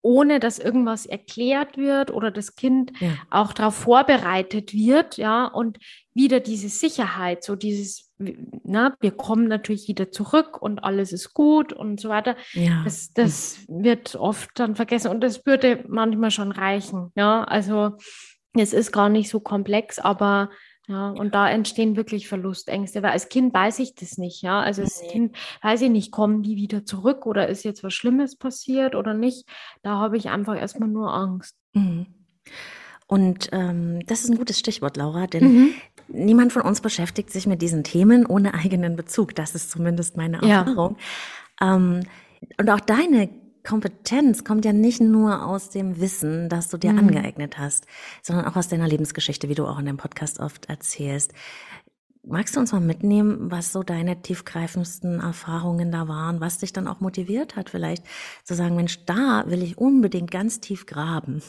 ohne 0.00 0.40
dass 0.40 0.58
irgendwas 0.58 1.04
erklärt 1.04 1.76
wird 1.76 2.10
oder 2.10 2.30
das 2.30 2.54
Kind 2.54 2.92
ja. 3.00 3.10
auch 3.30 3.52
darauf 3.52 3.74
vorbereitet 3.74 4.72
wird, 4.72 5.18
ja, 5.18 5.46
und 5.46 5.78
wieder 6.14 6.40
diese 6.40 6.70
Sicherheit, 6.70 7.44
so 7.44 7.54
dieses, 7.54 8.07
na, 8.18 8.96
wir 9.00 9.12
kommen 9.12 9.46
natürlich 9.48 9.88
wieder 9.88 10.10
zurück 10.10 10.60
und 10.60 10.82
alles 10.82 11.12
ist 11.12 11.34
gut 11.34 11.72
und 11.72 12.00
so 12.00 12.08
weiter. 12.08 12.36
Ja. 12.52 12.82
Das, 12.84 13.12
das 13.12 13.58
wird 13.68 14.16
oft 14.16 14.50
dann 14.54 14.76
vergessen 14.76 15.10
und 15.10 15.20
das 15.20 15.46
würde 15.46 15.84
manchmal 15.88 16.30
schon 16.30 16.52
reichen. 16.52 17.12
Ja, 17.14 17.44
also 17.44 17.96
es 18.54 18.72
ist 18.72 18.92
gar 18.92 19.08
nicht 19.08 19.28
so 19.28 19.40
komplex, 19.40 19.98
aber 19.98 20.50
ja, 20.88 21.10
und 21.10 21.34
da 21.34 21.50
entstehen 21.50 21.96
wirklich 21.96 22.28
Verlustängste, 22.28 23.02
weil 23.02 23.10
als 23.10 23.28
Kind 23.28 23.52
weiß 23.52 23.78
ich 23.80 23.94
das 23.94 24.16
nicht, 24.16 24.40
ja. 24.40 24.60
Also 24.60 24.82
als 24.82 25.02
nee. 25.02 25.08
Kind 25.08 25.36
weiß 25.60 25.82
ich 25.82 25.90
nicht, 25.90 26.10
kommen 26.10 26.42
die 26.42 26.56
wieder 26.56 26.86
zurück 26.86 27.26
oder 27.26 27.46
ist 27.46 27.62
jetzt 27.62 27.84
was 27.84 27.92
Schlimmes 27.92 28.36
passiert 28.36 28.94
oder 28.94 29.12
nicht. 29.12 29.46
Da 29.82 29.96
habe 29.96 30.16
ich 30.16 30.30
einfach 30.30 30.56
erstmal 30.56 30.88
nur 30.88 31.12
Angst. 31.12 31.54
Mhm. 31.74 32.06
Und 33.06 33.50
ähm, 33.52 34.00
das 34.06 34.24
ist 34.24 34.30
ein 34.30 34.38
gutes 34.38 34.58
Stichwort, 34.58 34.96
Laura, 34.96 35.26
denn 35.26 35.52
mhm. 35.52 35.74
Niemand 36.08 36.52
von 36.52 36.62
uns 36.62 36.80
beschäftigt 36.80 37.30
sich 37.30 37.46
mit 37.46 37.62
diesen 37.62 37.84
Themen 37.84 38.26
ohne 38.26 38.54
eigenen 38.54 38.96
Bezug. 38.96 39.34
Das 39.34 39.54
ist 39.54 39.70
zumindest 39.70 40.16
meine 40.16 40.42
Erfahrung. 40.42 40.96
Ja. 41.60 41.74
Ähm, 41.74 42.00
und 42.58 42.70
auch 42.70 42.80
deine 42.80 43.28
Kompetenz 43.64 44.44
kommt 44.44 44.64
ja 44.64 44.72
nicht 44.72 45.00
nur 45.00 45.44
aus 45.44 45.70
dem 45.70 46.00
Wissen, 46.00 46.48
das 46.48 46.68
du 46.68 46.78
dir 46.78 46.92
mhm. 46.92 47.00
angeeignet 47.00 47.58
hast, 47.58 47.86
sondern 48.22 48.46
auch 48.46 48.56
aus 48.56 48.68
deiner 48.68 48.88
Lebensgeschichte, 48.88 49.48
wie 49.48 49.54
du 49.54 49.66
auch 49.66 49.78
in 49.78 49.86
dem 49.86 49.96
Podcast 49.96 50.40
oft 50.40 50.66
erzählst. 50.66 51.32
Magst 52.24 52.56
du 52.56 52.60
uns 52.60 52.72
mal 52.72 52.80
mitnehmen, 52.80 53.50
was 53.50 53.72
so 53.72 53.82
deine 53.82 54.20
tiefgreifendsten 54.22 55.20
Erfahrungen 55.20 55.90
da 55.90 56.08
waren, 56.08 56.40
was 56.40 56.58
dich 56.58 56.72
dann 56.72 56.86
auch 56.88 57.00
motiviert 57.00 57.56
hat, 57.56 57.70
vielleicht 57.70 58.04
zu 58.44 58.54
sagen, 58.54 58.76
Mensch, 58.76 59.04
da 59.06 59.44
will 59.46 59.62
ich 59.62 59.78
unbedingt 59.78 60.30
ganz 60.30 60.60
tief 60.60 60.86
graben? 60.86 61.42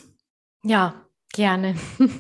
Ja, 0.64 0.94
Gerne. 1.34 1.76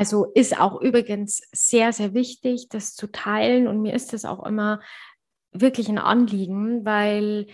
Also 0.00 0.32
ist 0.32 0.58
auch 0.58 0.80
übrigens 0.80 1.42
sehr, 1.52 1.92
sehr 1.92 2.14
wichtig, 2.14 2.70
das 2.70 2.94
zu 2.94 3.08
teilen. 3.08 3.68
Und 3.68 3.82
mir 3.82 3.92
ist 3.92 4.14
das 4.14 4.24
auch 4.24 4.46
immer 4.46 4.80
wirklich 5.52 5.90
ein 5.90 5.98
Anliegen, 5.98 6.86
weil 6.86 7.48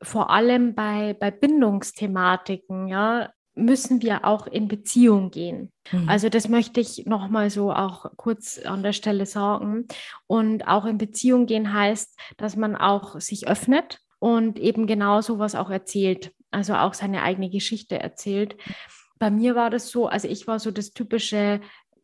vor 0.00 0.30
allem 0.30 0.74
bei, 0.74 1.12
bei 1.12 1.30
Bindungsthematiken, 1.30 2.88
ja, 2.88 3.28
müssen 3.54 4.00
wir 4.00 4.24
auch 4.24 4.46
in 4.46 4.66
Beziehung 4.66 5.30
gehen. 5.30 5.72
Mhm. 5.92 6.08
Also 6.08 6.30
das 6.30 6.48
möchte 6.48 6.80
ich 6.80 7.04
nochmal 7.04 7.50
so 7.50 7.70
auch 7.70 8.06
kurz 8.16 8.58
an 8.58 8.82
der 8.82 8.94
Stelle 8.94 9.26
sagen. 9.26 9.86
Und 10.26 10.66
auch 10.68 10.86
in 10.86 10.96
Beziehung 10.96 11.44
gehen 11.44 11.74
heißt, 11.74 12.18
dass 12.38 12.56
man 12.56 12.76
auch 12.76 13.20
sich 13.20 13.46
öffnet 13.46 13.98
und 14.18 14.58
eben 14.58 14.86
genau 14.86 15.20
sowas 15.20 15.54
auch 15.54 15.68
erzählt, 15.68 16.32
also 16.50 16.76
auch 16.76 16.94
seine 16.94 17.22
eigene 17.22 17.50
Geschichte 17.50 18.00
erzählt 18.00 18.56
bei 19.20 19.30
mir 19.30 19.54
war 19.54 19.70
das 19.70 19.90
so, 19.90 20.08
also 20.08 20.26
ich 20.26 20.46
war 20.46 20.58
so 20.58 20.70
das 20.70 20.92
typische 20.92 21.60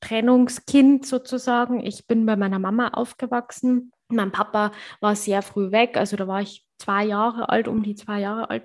Trennungskind 0.07 1.05
sozusagen. 1.05 1.85
Ich 1.85 2.07
bin 2.07 2.27
bei 2.27 2.37
meiner 2.37 2.59
Mama 2.59 2.89
aufgewachsen. 2.89 3.93
Mein 4.09 4.31
Papa 4.31 4.71
war 5.01 5.17
sehr 5.17 5.43
früh 5.43 5.73
weg, 5.73 5.97
also 5.97 6.17
da 6.17 6.29
war 6.29 6.41
ich 6.41 6.65
zwei 6.79 7.05
Jahre 7.05 7.49
alt, 7.49 7.67
um 7.67 7.83
die 7.83 7.95
zwei 7.95 8.21
Jahre 8.21 8.51
alt, 8.51 8.63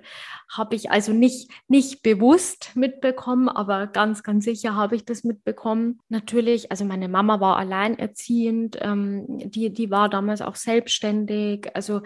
habe 0.48 0.76
ich 0.76 0.90
also 0.90 1.12
nicht, 1.12 1.50
nicht 1.66 2.02
bewusst 2.02 2.72
mitbekommen, 2.76 3.48
aber 3.48 3.86
ganz, 3.86 4.22
ganz 4.22 4.44
sicher 4.44 4.76
habe 4.76 4.94
ich 4.94 5.04
das 5.04 5.24
mitbekommen. 5.24 5.98
Natürlich, 6.08 6.70
also 6.70 6.84
meine 6.84 7.08
Mama 7.08 7.40
war 7.40 7.56
alleinerziehend, 7.56 8.78
ähm, 8.80 9.24
die, 9.50 9.72
die 9.72 9.90
war 9.90 10.08
damals 10.08 10.42
auch 10.42 10.56
selbstständig. 10.56 11.74
Also 11.74 12.02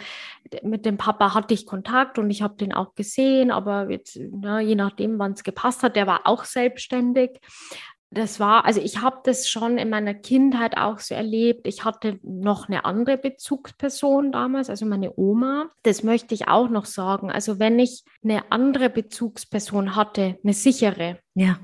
mit 0.63 0.87
dem 0.87 0.97
Papa 0.97 1.35
hatte 1.35 1.53
ich 1.53 1.67
Kontakt 1.67 2.19
und 2.19 2.31
ich 2.31 2.41
habe 2.41 2.57
den 2.57 2.73
auch 2.73 2.95
gesehen, 2.95 3.51
aber 3.51 3.91
jetzt, 3.91 4.19
na, 4.31 4.61
je 4.61 4.77
nachdem, 4.77 5.19
wann 5.19 5.33
es 5.33 5.43
gepasst 5.43 5.83
hat, 5.83 5.97
der 5.97 6.07
war 6.07 6.21
auch 6.25 6.45
selbstständig 6.45 7.41
das 8.17 8.41
war, 8.41 8.65
also 8.65 8.81
ich 8.81 9.03
habe 9.03 9.21
das 9.25 9.49
schon 9.49 9.77
in 9.79 9.91
meiner 9.91 10.15
Kindheit 10.15 10.77
auch 10.77 10.99
so 10.99 11.15
erlebt. 11.15 11.67
Ich 11.67 11.85
hatte 11.85 12.19
noch 12.23 12.69
eine 12.69 12.85
andere 12.85 13.19
Bezugsperson 13.19 14.33
damals, 14.33 14.71
also 14.71 14.87
meine 14.87 15.13
Oma. 15.17 15.71
Das 15.83 16.03
möchte 16.03 16.35
ich 16.35 16.49
auch 16.49 16.71
noch 16.71 16.87
sagen. 16.87 17.31
Also 17.31 17.59
wenn 17.59 17.79
ich 17.79 18.05
eine 18.25 18.51
andere 18.51 18.89
Bezugsperson 18.89 19.97
hatte, 19.97 20.39
eine 20.43 20.55
sichere, 20.55 21.19
ja. 21.35 21.59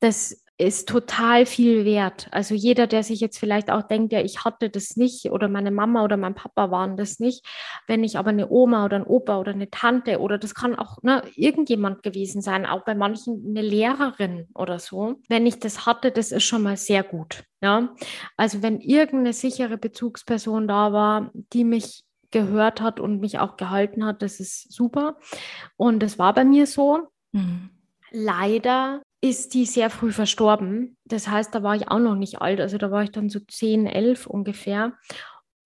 das 0.00 0.44
ist 0.58 0.88
total 0.88 1.44
viel 1.44 1.84
wert. 1.84 2.28
Also 2.30 2.54
jeder, 2.54 2.86
der 2.86 3.02
sich 3.02 3.20
jetzt 3.20 3.38
vielleicht 3.38 3.70
auch 3.70 3.82
denkt, 3.82 4.12
ja, 4.12 4.20
ich 4.20 4.44
hatte 4.44 4.70
das 4.70 4.96
nicht 4.96 5.30
oder 5.30 5.48
meine 5.48 5.70
Mama 5.70 6.02
oder 6.02 6.16
mein 6.16 6.34
Papa 6.34 6.70
waren 6.70 6.96
das 6.96 7.20
nicht. 7.20 7.44
Wenn 7.86 8.04
ich 8.04 8.16
aber 8.16 8.30
eine 8.30 8.48
Oma 8.48 8.86
oder 8.86 8.96
ein 8.96 9.06
Opa 9.06 9.38
oder 9.38 9.52
eine 9.52 9.70
Tante 9.70 10.18
oder 10.18 10.38
das 10.38 10.54
kann 10.54 10.74
auch 10.74 11.02
ne, 11.02 11.22
irgendjemand 11.34 12.02
gewesen 12.02 12.40
sein, 12.40 12.64
auch 12.64 12.84
bei 12.84 12.94
manchen 12.94 13.44
eine 13.46 13.60
Lehrerin 13.60 14.48
oder 14.54 14.78
so. 14.78 15.16
Wenn 15.28 15.46
ich 15.46 15.58
das 15.58 15.84
hatte, 15.84 16.10
das 16.10 16.32
ist 16.32 16.44
schon 16.44 16.62
mal 16.62 16.78
sehr 16.78 17.02
gut. 17.02 17.44
Ja, 17.60 17.94
also 18.36 18.62
wenn 18.62 18.80
irgendeine 18.80 19.34
sichere 19.34 19.76
Bezugsperson 19.76 20.68
da 20.68 20.92
war, 20.92 21.32
die 21.52 21.64
mich 21.64 22.04
gehört 22.30 22.80
hat 22.80 22.98
und 22.98 23.20
mich 23.20 23.38
auch 23.38 23.56
gehalten 23.56 24.04
hat, 24.04 24.22
das 24.22 24.40
ist 24.40 24.72
super. 24.72 25.18
Und 25.76 26.00
das 26.00 26.18
war 26.18 26.32
bei 26.32 26.44
mir 26.44 26.66
so. 26.66 27.08
Mhm. 27.32 27.70
Leider 28.10 29.02
ist 29.20 29.54
die 29.54 29.64
sehr 29.64 29.90
früh 29.90 30.12
verstorben. 30.12 30.96
Das 31.04 31.28
heißt, 31.28 31.54
da 31.54 31.62
war 31.62 31.74
ich 31.74 31.88
auch 31.88 31.98
noch 31.98 32.14
nicht 32.14 32.40
alt. 32.40 32.60
Also 32.60 32.78
da 32.78 32.90
war 32.90 33.02
ich 33.02 33.10
dann 33.10 33.28
so 33.28 33.40
10, 33.40 33.86
11 33.86 34.26
ungefähr. 34.26 34.92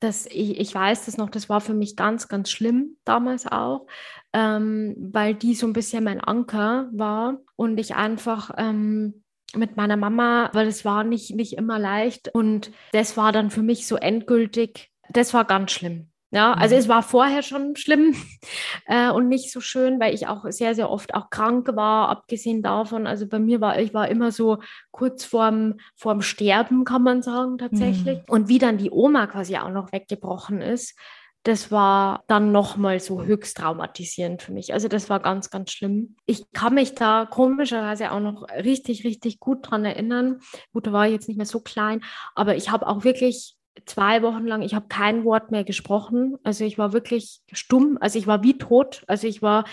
Das, 0.01 0.27
ich, 0.27 0.59
ich 0.59 0.75
weiß 0.75 1.05
das 1.07 1.19
noch, 1.19 1.29
das 1.29 1.49
war 1.49 1.61
für 1.61 1.75
mich 1.75 1.95
ganz, 1.95 2.29
ganz 2.29 2.51
schlimm 2.51 2.97
damals 3.05 3.47
auch, 3.47 3.87
ähm, 4.33 4.97
weil 4.99 5.35
die 5.35 5.55
so 5.55 5.67
ein 5.67 5.75
bisschen 5.75 6.05
mein 6.05 6.21
Anker 6.21 6.89
war 6.93 7.39
und 7.57 7.79
ich 7.79 7.95
einfach 7.97 8.51
ähm, 8.57 9.25
mit 9.55 9.77
meiner 9.77 9.97
Mama, 9.97 10.49
weil 10.55 10.69
es 10.69 10.87
war 10.87 11.05
nicht, 11.05 11.35
nicht 11.35 11.53
immer 11.55 11.79
leicht 11.79 12.35
und 12.35 12.71
das 12.93 13.19
war 13.19 13.33
dann 13.33 13.51
für 13.51 13.63
mich 13.63 13.87
so 13.87 13.97
endgültig, 13.97 14.91
das 15.11 15.35
war 15.35 15.45
ganz 15.45 15.73
schlimm. 15.73 16.10
Ja, 16.33 16.53
also 16.53 16.77
mhm. 16.77 16.81
es 16.81 16.89
war 16.89 17.03
vorher 17.03 17.43
schon 17.43 17.75
schlimm 17.75 18.15
äh, 18.87 19.11
und 19.11 19.29
nicht 19.29 19.51
so 19.51 19.61
schön, 19.61 19.99
weil 19.99 20.15
ich 20.15 20.29
auch 20.29 20.45
sehr, 20.49 20.75
sehr 20.75 20.89
oft 20.89 21.15
auch 21.15 21.29
krank 21.31 21.69
war, 21.75 22.09
abgesehen 22.09 22.63
davon. 22.63 23.07
Also 23.07 23.27
bei 23.27 23.41
mir 23.41 23.61
war, 23.61 23.81
ich 23.81 23.93
war 23.95 24.09
immer 24.09 24.31
so 24.31 24.59
kurz 24.93 25.25
vorm, 25.25 25.75
vorm 25.97 26.23
Sterben, 26.23 26.85
kann 26.85 27.03
man 27.03 27.23
sagen, 27.23 27.59
tatsächlich. 27.59 28.19
Mhm. 28.19 28.25
Und 28.29 28.49
wie 28.49 28.59
dann 28.59 28.79
die 28.79 28.91
Oma 28.91 29.27
quasi 29.27 29.57
auch 29.57 29.71
noch 29.71 29.93
weggebrochen 29.93 30.61
ist, 30.61 30.97
das 31.43 31.73
war 31.73 32.23
dann 32.27 32.53
nochmal 32.53 33.01
so 33.01 33.23
höchst 33.23 33.57
traumatisierend 33.57 34.43
für 34.43 34.53
mich. 34.53 34.75
Also 34.75 34.89
das 34.89 35.09
war 35.09 35.21
ganz, 35.21 35.49
ganz 35.49 35.73
schlimm. 35.73 36.17
Ich 36.27 36.53
kann 36.53 36.75
mich 36.75 36.95
da 36.95 37.27
komischerweise 37.29 38.13
auch 38.13 38.21
noch 38.21 38.47
richtig, 38.51 39.05
richtig 39.05 39.41
gut 39.41 39.71
dran 39.71 39.85
erinnern. 39.87 40.41
Gut, 40.73 40.87
da 40.87 40.93
war 40.93 41.07
ich 41.07 41.13
jetzt 41.13 41.29
nicht 41.29 41.39
mehr 41.39 41.47
so 41.47 41.61
klein, 41.61 42.05
aber 42.35 42.57
ich 42.57 42.71
habe 42.71 42.87
auch 42.87 43.05
wirklich 43.05 43.57
zwei 43.87 44.23
Wochen 44.23 44.47
lang, 44.47 44.63
ich 44.63 44.75
habe 44.75 44.87
kein 44.89 45.25
Wort 45.25 45.51
mehr 45.51 45.65
gesprochen. 45.65 46.37
Also 46.43 46.65
ich 46.65 46.79
war 46.79 46.93
wirklich 46.93 47.41
stumm, 47.53 47.99
also 48.01 48.19
ich 48.19 48.27
war 48.27 48.43
wie 48.43 48.59
tot. 48.59 49.05
Also 49.07 49.27
ich 49.27 49.43
war 49.43 49.65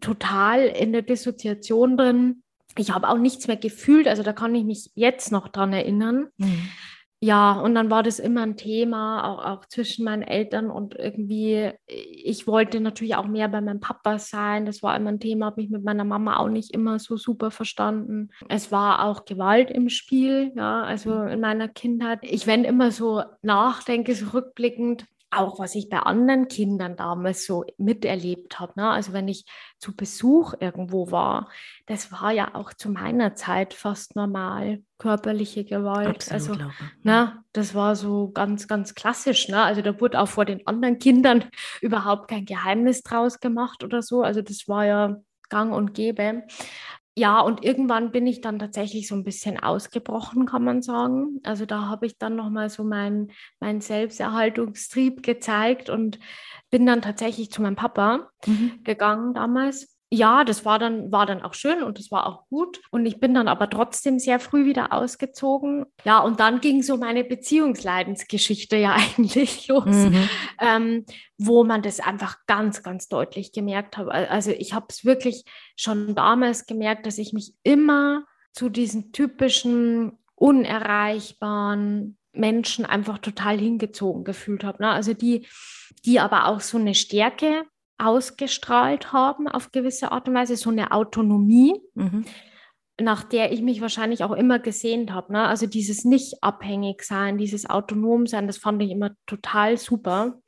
total 0.00 0.66
in 0.66 0.92
der 0.92 1.02
Dissoziation 1.02 1.96
drin. 1.96 2.42
Ich 2.76 2.90
habe 2.90 3.08
auch 3.08 3.18
nichts 3.18 3.46
mehr 3.48 3.56
gefühlt, 3.56 4.08
also 4.08 4.22
da 4.22 4.32
kann 4.32 4.54
ich 4.54 4.64
mich 4.64 4.90
jetzt 4.94 5.30
noch 5.30 5.48
dran 5.48 5.72
erinnern. 5.72 6.28
Mhm 6.38 6.68
ja, 7.24 7.52
und 7.52 7.76
dann 7.76 7.88
war 7.88 8.02
das 8.02 8.18
immer 8.18 8.42
ein 8.42 8.56
Thema, 8.56 9.22
auch, 9.22 9.44
auch 9.44 9.66
zwischen 9.66 10.04
meinen 10.04 10.22
Eltern 10.22 10.72
und 10.72 10.96
irgendwie, 10.96 11.70
ich 11.86 12.48
wollte 12.48 12.80
natürlich 12.80 13.14
auch 13.14 13.28
mehr 13.28 13.46
bei 13.46 13.60
meinem 13.60 13.78
Papa 13.78 14.18
sein. 14.18 14.66
Das 14.66 14.82
war 14.82 14.96
immer 14.96 15.10
ein 15.10 15.20
Thema, 15.20 15.46
habe 15.46 15.60
mich 15.60 15.70
mit 15.70 15.84
meiner 15.84 16.02
Mama 16.02 16.38
auch 16.38 16.48
nicht 16.48 16.74
immer 16.74 16.98
so 16.98 17.16
super 17.16 17.52
verstanden. 17.52 18.30
Es 18.48 18.72
war 18.72 19.04
auch 19.04 19.24
Gewalt 19.24 19.70
im 19.70 19.88
Spiel, 19.88 20.50
ja, 20.56 20.82
also 20.82 21.22
in 21.22 21.38
meiner 21.38 21.68
Kindheit. 21.68 22.18
Ich, 22.22 22.48
wenn 22.48 22.64
immer 22.64 22.90
so 22.90 23.22
nachdenke, 23.40 24.16
so 24.16 24.30
rückblickend, 24.30 25.06
auch 25.32 25.58
was 25.58 25.74
ich 25.74 25.88
bei 25.88 25.98
anderen 25.98 26.48
Kindern 26.48 26.96
damals 26.96 27.46
so 27.46 27.64
miterlebt 27.78 28.60
habe. 28.60 28.72
Ne? 28.76 28.90
Also 28.90 29.12
wenn 29.12 29.28
ich 29.28 29.44
zu 29.78 29.96
Besuch 29.96 30.54
irgendwo 30.60 31.10
war, 31.10 31.48
das 31.86 32.12
war 32.12 32.30
ja 32.30 32.54
auch 32.54 32.72
zu 32.72 32.90
meiner 32.90 33.34
Zeit 33.34 33.74
fast 33.74 34.16
normal, 34.16 34.82
körperliche 34.98 35.64
Gewalt. 35.64 36.30
Absolut, 36.30 36.60
also 36.60 36.72
ne, 37.02 37.42
das 37.52 37.74
war 37.74 37.96
so 37.96 38.30
ganz, 38.30 38.68
ganz 38.68 38.94
klassisch. 38.94 39.48
Ne? 39.48 39.62
Also 39.62 39.82
da 39.82 40.00
wurde 40.00 40.20
auch 40.20 40.28
vor 40.28 40.44
den 40.44 40.66
anderen 40.66 40.98
Kindern 40.98 41.44
überhaupt 41.80 42.28
kein 42.28 42.44
Geheimnis 42.44 43.02
draus 43.02 43.40
gemacht 43.40 43.84
oder 43.84 44.02
so. 44.02 44.22
Also 44.22 44.42
das 44.42 44.68
war 44.68 44.86
ja 44.86 45.16
gang 45.48 45.74
und 45.74 45.94
gäbe 45.94 46.44
ja, 47.14 47.40
und 47.40 47.62
irgendwann 47.62 48.10
bin 48.10 48.26
ich 48.26 48.40
dann 48.40 48.58
tatsächlich 48.58 49.06
so 49.06 49.14
ein 49.14 49.24
bisschen 49.24 49.60
ausgebrochen, 49.60 50.46
kann 50.46 50.64
man 50.64 50.80
sagen. 50.80 51.40
Also 51.42 51.66
da 51.66 51.86
habe 51.88 52.06
ich 52.06 52.16
dann 52.16 52.36
nochmal 52.36 52.70
so 52.70 52.84
meinen 52.84 53.32
mein 53.60 53.82
Selbsterhaltungstrieb 53.82 55.22
gezeigt 55.22 55.90
und 55.90 56.18
bin 56.70 56.86
dann 56.86 57.02
tatsächlich 57.02 57.50
zu 57.50 57.60
meinem 57.60 57.76
Papa 57.76 58.30
mhm. 58.46 58.80
gegangen 58.82 59.34
damals 59.34 59.91
ja, 60.14 60.44
das 60.44 60.66
war 60.66 60.78
dann, 60.78 61.10
war 61.10 61.24
dann 61.24 61.40
auch 61.40 61.54
schön 61.54 61.82
und 61.82 61.98
das 61.98 62.10
war 62.10 62.26
auch 62.26 62.46
gut. 62.48 62.82
Und 62.90 63.06
ich 63.06 63.18
bin 63.18 63.32
dann 63.32 63.48
aber 63.48 63.70
trotzdem 63.70 64.18
sehr 64.18 64.40
früh 64.40 64.66
wieder 64.66 64.92
ausgezogen. 64.92 65.86
Ja, 66.04 66.18
und 66.20 66.38
dann 66.38 66.60
ging 66.60 66.82
so 66.82 66.98
meine 66.98 67.24
Beziehungsleidensgeschichte 67.24 68.76
ja 68.76 68.92
eigentlich 69.16 69.68
los, 69.68 69.86
mhm. 69.86 70.28
ähm, 70.60 71.06
wo 71.38 71.64
man 71.64 71.80
das 71.80 71.98
einfach 71.98 72.36
ganz, 72.46 72.82
ganz 72.82 73.08
deutlich 73.08 73.52
gemerkt 73.52 73.96
hat. 73.96 74.08
Also 74.08 74.50
ich 74.50 74.74
habe 74.74 74.86
es 74.90 75.06
wirklich 75.06 75.44
schon 75.76 76.14
damals 76.14 76.66
gemerkt, 76.66 77.06
dass 77.06 77.16
ich 77.16 77.32
mich 77.32 77.54
immer 77.62 78.26
zu 78.52 78.68
diesen 78.68 79.12
typischen 79.12 80.18
unerreichbaren 80.34 82.18
Menschen 82.34 82.84
einfach 82.84 83.16
total 83.16 83.58
hingezogen 83.58 84.24
gefühlt 84.24 84.62
habe. 84.62 84.82
Ne? 84.82 84.90
Also 84.90 85.14
die, 85.14 85.46
die 86.04 86.20
aber 86.20 86.48
auch 86.48 86.60
so 86.60 86.76
eine 86.76 86.94
Stärke 86.94 87.64
ausgestrahlt 87.98 89.12
haben 89.12 89.48
auf 89.48 89.72
gewisse 89.72 90.12
Art 90.12 90.28
und 90.28 90.34
Weise, 90.34 90.56
so 90.56 90.70
eine 90.70 90.92
Autonomie, 90.92 91.80
mhm. 91.94 92.24
nach 93.00 93.22
der 93.22 93.52
ich 93.52 93.62
mich 93.62 93.80
wahrscheinlich 93.80 94.24
auch 94.24 94.32
immer 94.32 94.58
gesehnt 94.58 95.12
habe. 95.12 95.32
Ne? 95.32 95.46
Also 95.46 95.66
dieses 95.66 96.04
nicht 96.04 96.42
abhängig 96.42 97.04
sein, 97.04 97.38
dieses 97.38 97.68
autonom 97.68 98.26
sein, 98.26 98.46
das 98.46 98.58
fand 98.58 98.82
ich 98.82 98.90
immer 98.90 99.10
total 99.26 99.76
super. 99.76 100.40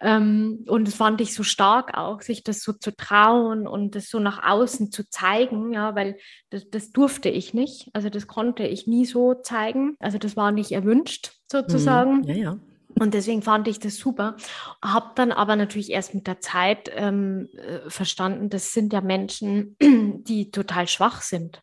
Ähm, 0.00 0.64
und 0.68 0.88
das 0.88 0.94
fand 0.94 1.20
ich 1.20 1.34
so 1.34 1.42
stark 1.42 1.96
auch, 1.96 2.22
sich 2.22 2.42
das 2.42 2.60
so 2.60 2.72
zu 2.72 2.94
trauen 2.96 3.66
und 3.66 3.94
das 3.94 4.08
so 4.08 4.18
nach 4.18 4.42
außen 4.42 4.90
zu 4.90 5.08
zeigen, 5.08 5.72
ja, 5.72 5.94
weil 5.94 6.16
das, 6.50 6.68
das 6.70 6.90
durfte 6.90 7.28
ich 7.28 7.54
nicht. 7.54 7.90
Also 7.92 8.08
das 8.08 8.26
konnte 8.26 8.66
ich 8.66 8.86
nie 8.86 9.04
so 9.04 9.34
zeigen. 9.34 9.96
Also 9.98 10.18
das 10.18 10.36
war 10.36 10.52
nicht 10.52 10.72
erwünscht 10.72 11.32
sozusagen. 11.50 12.18
Mhm. 12.18 12.24
Ja, 12.24 12.34
ja. 12.34 12.58
Und 12.98 13.14
deswegen 13.14 13.42
fand 13.42 13.66
ich 13.68 13.80
das 13.80 13.96
super. 13.96 14.36
Habe 14.82 15.12
dann 15.16 15.32
aber 15.32 15.56
natürlich 15.56 15.90
erst 15.90 16.14
mit 16.14 16.26
der 16.26 16.40
Zeit 16.40 16.90
ähm, 16.94 17.48
äh, 17.56 17.90
verstanden, 17.90 18.50
das 18.50 18.72
sind 18.72 18.92
ja 18.92 19.00
Menschen, 19.00 19.76
die 19.80 20.50
total 20.50 20.86
schwach 20.86 21.22
sind. 21.22 21.62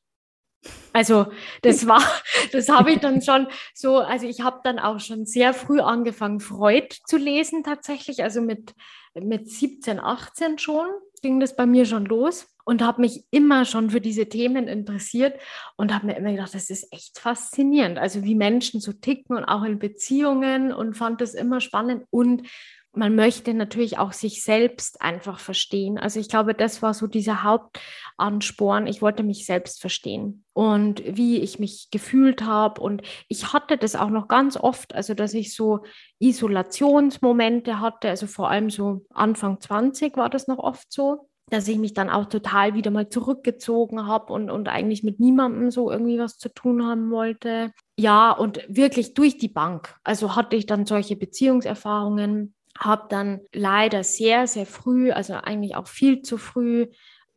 Also 0.93 1.27
das 1.61 1.88
war, 1.88 2.03
das 2.51 2.69
habe 2.69 2.91
ich 2.91 2.99
dann 2.99 3.21
schon 3.21 3.47
so, 3.73 3.99
also 3.99 4.27
ich 4.27 4.41
habe 4.41 4.59
dann 4.63 4.79
auch 4.79 4.99
schon 4.99 5.25
sehr 5.25 5.53
früh 5.53 5.79
angefangen, 5.79 6.39
Freud 6.39 6.95
zu 7.07 7.17
lesen 7.17 7.63
tatsächlich, 7.63 8.23
also 8.23 8.41
mit, 8.41 8.73
mit 9.13 9.49
17, 9.49 9.99
18 9.99 10.57
schon 10.59 10.88
ging 11.21 11.39
das 11.39 11.55
bei 11.55 11.65
mir 11.65 11.86
schon 11.86 12.05
los 12.05 12.51
und 12.66 12.82
habe 12.82 13.01
mich 13.01 13.24
immer 13.32 13.66
schon 13.66 13.89
für 13.89 14.01
diese 14.01 14.28
Themen 14.28 14.68
interessiert 14.68 15.39
und 15.76 15.93
habe 15.93 16.07
mir 16.07 16.18
immer 16.18 16.32
gedacht, 16.32 16.53
das 16.53 16.70
ist 16.70 16.91
echt 16.91 17.20
faszinierend. 17.20 17.97
Also 17.97 18.24
wie 18.24 18.36
Menschen 18.36 18.82
so 18.82 18.93
ticken 18.93 19.36
und 19.38 19.45
auch 19.45 19.64
in 19.64 19.80
Beziehungen 19.80 20.74
und 20.74 20.95
fand 20.95 21.22
das 21.22 21.34
immer 21.34 21.62
spannend 21.62 22.05
und 22.09 22.47
man 22.93 23.16
möchte 23.16 23.53
natürlich 23.53 23.97
auch 23.97 24.12
sich 24.12 24.43
selbst 24.43 25.01
einfach 25.01 25.39
verstehen. 25.39 25.97
Also 25.97 26.20
ich 26.20 26.28
glaube, 26.28 26.53
das 26.53 26.82
war 26.82 26.93
so 26.93 27.07
dieser 27.07 27.43
Hauptansporn. 27.43 28.86
Ich 28.86 29.01
wollte 29.01 29.24
mich 29.24 29.45
selbst 29.45 29.80
verstehen 29.80 30.43
und 30.51 31.01
wie 31.05 31.39
ich 31.39 31.57
mich 31.57 31.88
gefühlt 31.91 32.43
habe. 32.43 32.82
Und 32.82 33.01
ich 33.30 33.53
hatte 33.53 33.78
das 33.78 33.95
auch 33.95 34.09
noch 34.09 34.28
ganz 34.28 34.57
oft, 34.57 34.93
also 34.93 35.14
dass 35.14 35.34
ich 35.34 35.55
so 35.55 35.86
Isolationsmomente 36.20 37.80
hatte, 37.80 38.09
also 38.09 38.28
vor 38.28 38.49
allem 38.49 38.70
so 38.70 39.05
Anfang 39.14 39.62
20 39.62 40.18
war 40.18 40.30
das 40.30 40.47
noch 40.47 40.59
oft 40.59 40.91
so 40.91 41.30
dass 41.50 41.68
ich 41.68 41.78
mich 41.78 41.94
dann 41.94 42.10
auch 42.10 42.28
total 42.28 42.76
wieder 42.76 42.92
mal 42.92 43.10
zurückgezogen 43.10 44.08
habe 44.08 44.32
und, 44.32 44.50
und 44.50 44.70
eigentlich 44.70 45.04
mit 45.04 45.20
niemandem 45.20 45.70
so 45.70 45.92
irgendwie 45.92 46.18
was 46.18 46.38
zu 46.38 46.50
tun 46.50 46.86
haben 46.86 47.12
wollte. 47.12 47.72
Ja, 47.98 48.32
und 48.32 48.62
wirklich 48.70 49.14
durch 49.14 49.38
die 49.38 49.50
Bank. 49.50 49.96
Also 50.04 50.36
hatte 50.36 50.56
ich 50.56 50.66
dann 50.66 50.86
solche 50.86 51.18
Beziehungserfahrungen, 51.18 52.54
habe 52.78 53.08
dann 53.10 53.42
leider 53.54 54.04
sehr, 54.04 54.48
sehr 54.48 54.66
früh, 54.66 55.12
also 55.12 55.34
eigentlich 55.34 55.76
auch 55.76 55.88
viel 55.88 56.22
zu 56.22 56.38
früh, 56.38 56.88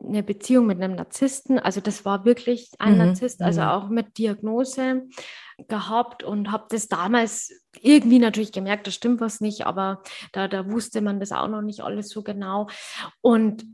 eine 0.02 0.22
Beziehung 0.22 0.66
mit 0.66 0.80
einem 0.80 0.96
Narzissten. 0.96 1.58
Also 1.58 1.80
das 1.80 2.04
war 2.04 2.24
wirklich 2.24 2.70
ein 2.78 2.92
mhm. 2.92 2.98
Narzisst, 2.98 3.42
also 3.42 3.62
auch 3.62 3.88
mit 3.88 4.18
Diagnose 4.18 5.02
gehabt 5.68 6.22
und 6.22 6.50
habe 6.50 6.66
das 6.68 6.88
damals 6.88 7.52
irgendwie 7.80 8.18
natürlich 8.18 8.52
gemerkt, 8.52 8.86
da 8.86 8.90
stimmt 8.90 9.20
was 9.20 9.40
nicht, 9.40 9.66
aber 9.66 10.02
da, 10.32 10.48
da 10.48 10.70
wusste 10.70 11.00
man 11.00 11.20
das 11.20 11.32
auch 11.32 11.48
noch 11.48 11.62
nicht 11.62 11.80
alles 11.82 12.08
so 12.08 12.22
genau. 12.22 12.68
Und 13.20 13.64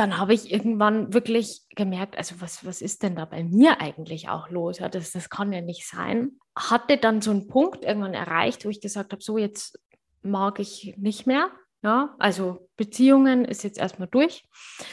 dann 0.00 0.16
habe 0.16 0.32
ich 0.32 0.50
irgendwann 0.50 1.12
wirklich 1.12 1.60
gemerkt, 1.76 2.16
also 2.16 2.36
was, 2.40 2.64
was 2.64 2.80
ist 2.80 3.02
denn 3.02 3.16
da 3.16 3.26
bei 3.26 3.44
mir 3.44 3.82
eigentlich 3.82 4.30
auch 4.30 4.48
los? 4.48 4.78
Ja, 4.78 4.88
das, 4.88 5.12
das 5.12 5.28
kann 5.28 5.52
ja 5.52 5.60
nicht 5.60 5.86
sein. 5.86 6.38
Hatte 6.56 6.96
dann 6.96 7.20
so 7.20 7.30
einen 7.30 7.48
Punkt 7.48 7.84
irgendwann 7.84 8.14
erreicht, 8.14 8.64
wo 8.64 8.70
ich 8.70 8.80
gesagt 8.80 9.12
habe, 9.12 9.22
so 9.22 9.36
jetzt 9.36 9.78
mag 10.22 10.58
ich 10.58 10.94
nicht 10.96 11.26
mehr. 11.26 11.50
Ja, 11.82 12.14
also 12.18 12.68
Beziehungen 12.78 13.44
ist 13.44 13.62
jetzt 13.62 13.78
erstmal 13.78 14.08
durch. 14.08 14.44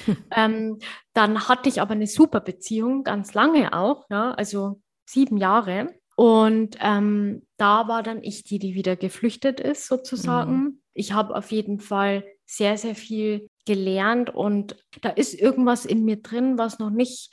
Hm. 0.05 0.17
Ähm, 0.35 0.79
dann 1.13 1.47
hatte 1.47 1.69
ich 1.69 1.79
aber 1.79 1.93
eine 1.93 2.07
super 2.07 2.41
Beziehung, 2.41 3.05
ganz 3.05 3.33
lange 3.33 3.71
auch, 3.71 4.05
ja, 4.09 4.31
also 4.31 4.81
sieben 5.05 5.37
Jahre. 5.37 5.95
Und 6.17 6.77
ähm, 6.81 7.47
da 7.55 7.87
war 7.87 8.03
dann 8.03 8.21
ich 8.23 8.43
die, 8.43 8.59
die 8.59 8.73
wieder 8.73 8.97
geflüchtet 8.97 9.61
ist, 9.61 9.87
sozusagen. 9.87 10.51
Mhm. 10.51 10.81
Ich 10.93 11.13
habe 11.13 11.33
auf 11.33 11.51
jeden 11.51 11.79
Fall 11.79 12.25
sehr, 12.47 12.77
sehr 12.77 12.95
viel 12.95 13.49
gelernt 13.65 14.33
und 14.33 14.75
da 15.01 15.09
ist 15.09 15.33
irgendwas 15.33 15.85
in 15.85 16.05
mir 16.05 16.21
drin, 16.21 16.57
was 16.57 16.79
noch 16.79 16.89
nicht 16.89 17.31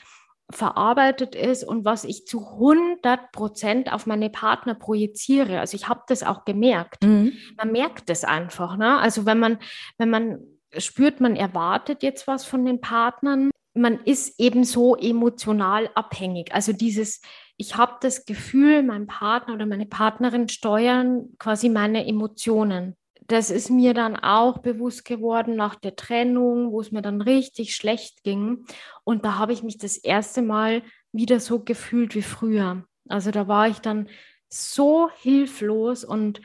verarbeitet 0.51 1.35
ist 1.35 1.65
und 1.65 1.85
was 1.85 2.05
ich 2.05 2.27
zu 2.27 2.47
100 2.47 3.33
Prozent 3.33 3.93
auf 3.93 4.07
meine 4.07 4.29
Partner 4.29 4.75
projiziere. 4.75 5.61
Also 5.61 5.77
ich 5.77 5.89
habe 5.89 6.03
das 6.09 6.23
auch 6.23 6.45
gemerkt. 6.45 7.03
Mhm. 7.03 7.33
Man 7.57 7.73
merkt 7.73 8.11
es 8.11 8.25
einfach. 8.25 8.77
Ne? 8.77 8.99
Also 8.99 9.25
wenn 9.25 9.39
man, 9.39 9.59
wenn 9.97 10.11
man 10.11 10.41
spürt, 10.77 11.21
man 11.21 11.37
erwartet 11.37 12.03
jetzt 12.03 12.27
was 12.27 12.45
von 12.45 12.67
den 12.67 12.81
Partnern, 12.81 13.51
man 13.75 14.01
ist 14.05 14.39
eben 14.39 14.65
so 14.65 14.97
emotional 14.97 15.91
abhängig. 15.95 16.55
Also 16.55 16.73
dieses, 16.73 17.23
ich 17.57 17.77
habe 17.77 17.95
das 18.01 18.27
Gefühl, 18.27 18.83
mein 18.83 19.07
Partner 19.07 19.55
oder 19.55 19.67
meine 19.67 19.87
Partnerin 19.87 20.49
steuern 20.49 21.31
quasi 21.39 21.69
meine 21.69 22.07
Emotionen 22.07 22.97
das 23.27 23.51
ist 23.51 23.71
mir 23.71 23.95
dann 23.95 24.17
auch 24.17 24.59
bewusst 24.59 25.05
geworden 25.05 25.57
nach 25.57 25.75
der 25.77 25.97
Trennung, 25.97 26.73
wo 26.73 26.81
es 26.81 26.93
mir 26.93 27.03
dann 27.03 27.21
richtig 27.21 27.75
schlecht 27.75 28.23
ging. 28.23 28.65
Und 29.05 29.25
da 29.25 29.39
habe 29.39 29.53
ich 29.53 29.63
mich 29.63 29.79
das 29.79 29.97
erste 29.97 30.43
Mal 30.43 30.83
wieder 31.13 31.41
so 31.41 31.61
gefühlt 31.61 32.15
wie 32.15 32.23
früher. 32.23 32.85
Also 33.09 33.31
da 33.31 33.49
war 33.49 33.69
ich 33.69 33.79
dann 33.79 34.09
so 34.49 35.11
hilflos 35.21 36.05
und 36.05 36.41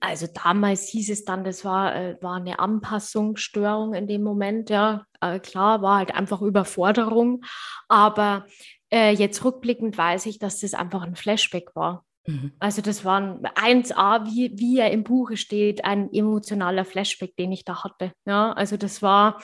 also 0.00 0.26
damals 0.32 0.88
hieß 0.88 1.10
es 1.10 1.24
dann, 1.24 1.44
das 1.44 1.64
war, 1.64 1.94
äh, 1.94 2.16
war 2.22 2.36
eine 2.36 2.58
Anpassungsstörung 2.58 3.92
in 3.92 4.06
dem 4.06 4.22
Moment, 4.22 4.70
ja, 4.70 5.04
äh, 5.20 5.38
klar, 5.40 5.82
war 5.82 5.98
halt 5.98 6.14
einfach 6.14 6.40
Überforderung, 6.40 7.44
aber 7.86 8.46
äh, 8.90 9.12
jetzt 9.12 9.44
rückblickend 9.44 9.98
weiß 9.98 10.26
ich, 10.26 10.38
dass 10.38 10.60
das 10.60 10.72
einfach 10.72 11.02
ein 11.02 11.16
Flashback 11.16 11.76
war. 11.76 12.04
Mhm. 12.30 12.52
Also 12.58 12.82
das 12.82 13.04
war 13.04 13.20
ein 13.20 13.82
1a, 13.82 14.26
wie, 14.26 14.52
wie 14.58 14.78
er 14.78 14.90
im 14.90 15.04
Buche 15.04 15.36
steht, 15.36 15.84
ein 15.84 16.12
emotionaler 16.12 16.84
Flashback, 16.84 17.36
den 17.36 17.52
ich 17.52 17.64
da 17.64 17.84
hatte. 17.84 18.12
Ja, 18.26 18.52
also 18.52 18.76
das 18.76 19.02
war 19.02 19.42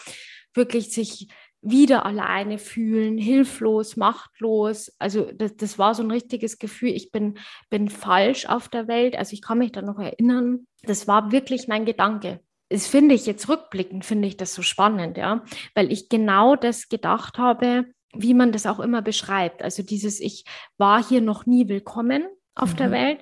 wirklich 0.54 0.92
sich 0.92 1.28
wieder 1.62 2.06
alleine 2.06 2.58
fühlen, 2.58 3.18
hilflos, 3.18 3.96
machtlos. 3.96 4.94
Also 4.98 5.32
das, 5.32 5.56
das 5.56 5.78
war 5.78 5.94
so 5.94 6.02
ein 6.02 6.10
richtiges 6.10 6.58
Gefühl, 6.58 6.90
ich 6.90 7.10
bin, 7.10 7.38
bin 7.70 7.88
falsch 7.88 8.46
auf 8.46 8.68
der 8.68 8.86
Welt. 8.86 9.16
Also 9.16 9.32
ich 9.32 9.42
kann 9.42 9.58
mich 9.58 9.72
da 9.72 9.82
noch 9.82 9.98
erinnern, 9.98 10.66
das 10.82 11.08
war 11.08 11.32
wirklich 11.32 11.66
mein 11.66 11.84
Gedanke. 11.84 12.40
Das 12.68 12.86
finde 12.86 13.14
ich 13.14 13.26
jetzt 13.26 13.48
rückblickend, 13.48 14.04
finde 14.04 14.28
ich 14.28 14.36
das 14.36 14.54
so 14.54 14.62
spannend, 14.62 15.16
ja, 15.16 15.44
weil 15.74 15.92
ich 15.92 16.08
genau 16.08 16.56
das 16.56 16.88
gedacht 16.88 17.38
habe, 17.38 17.86
wie 18.12 18.34
man 18.34 18.52
das 18.52 18.66
auch 18.66 18.80
immer 18.80 19.02
beschreibt. 19.02 19.62
Also 19.62 19.82
dieses, 19.82 20.20
ich 20.20 20.44
war 20.78 21.02
hier 21.02 21.20
noch 21.20 21.46
nie 21.46 21.68
willkommen, 21.68 22.26
auf 22.56 22.72
mhm. 22.72 22.76
der 22.76 22.90
Welt. 22.90 23.18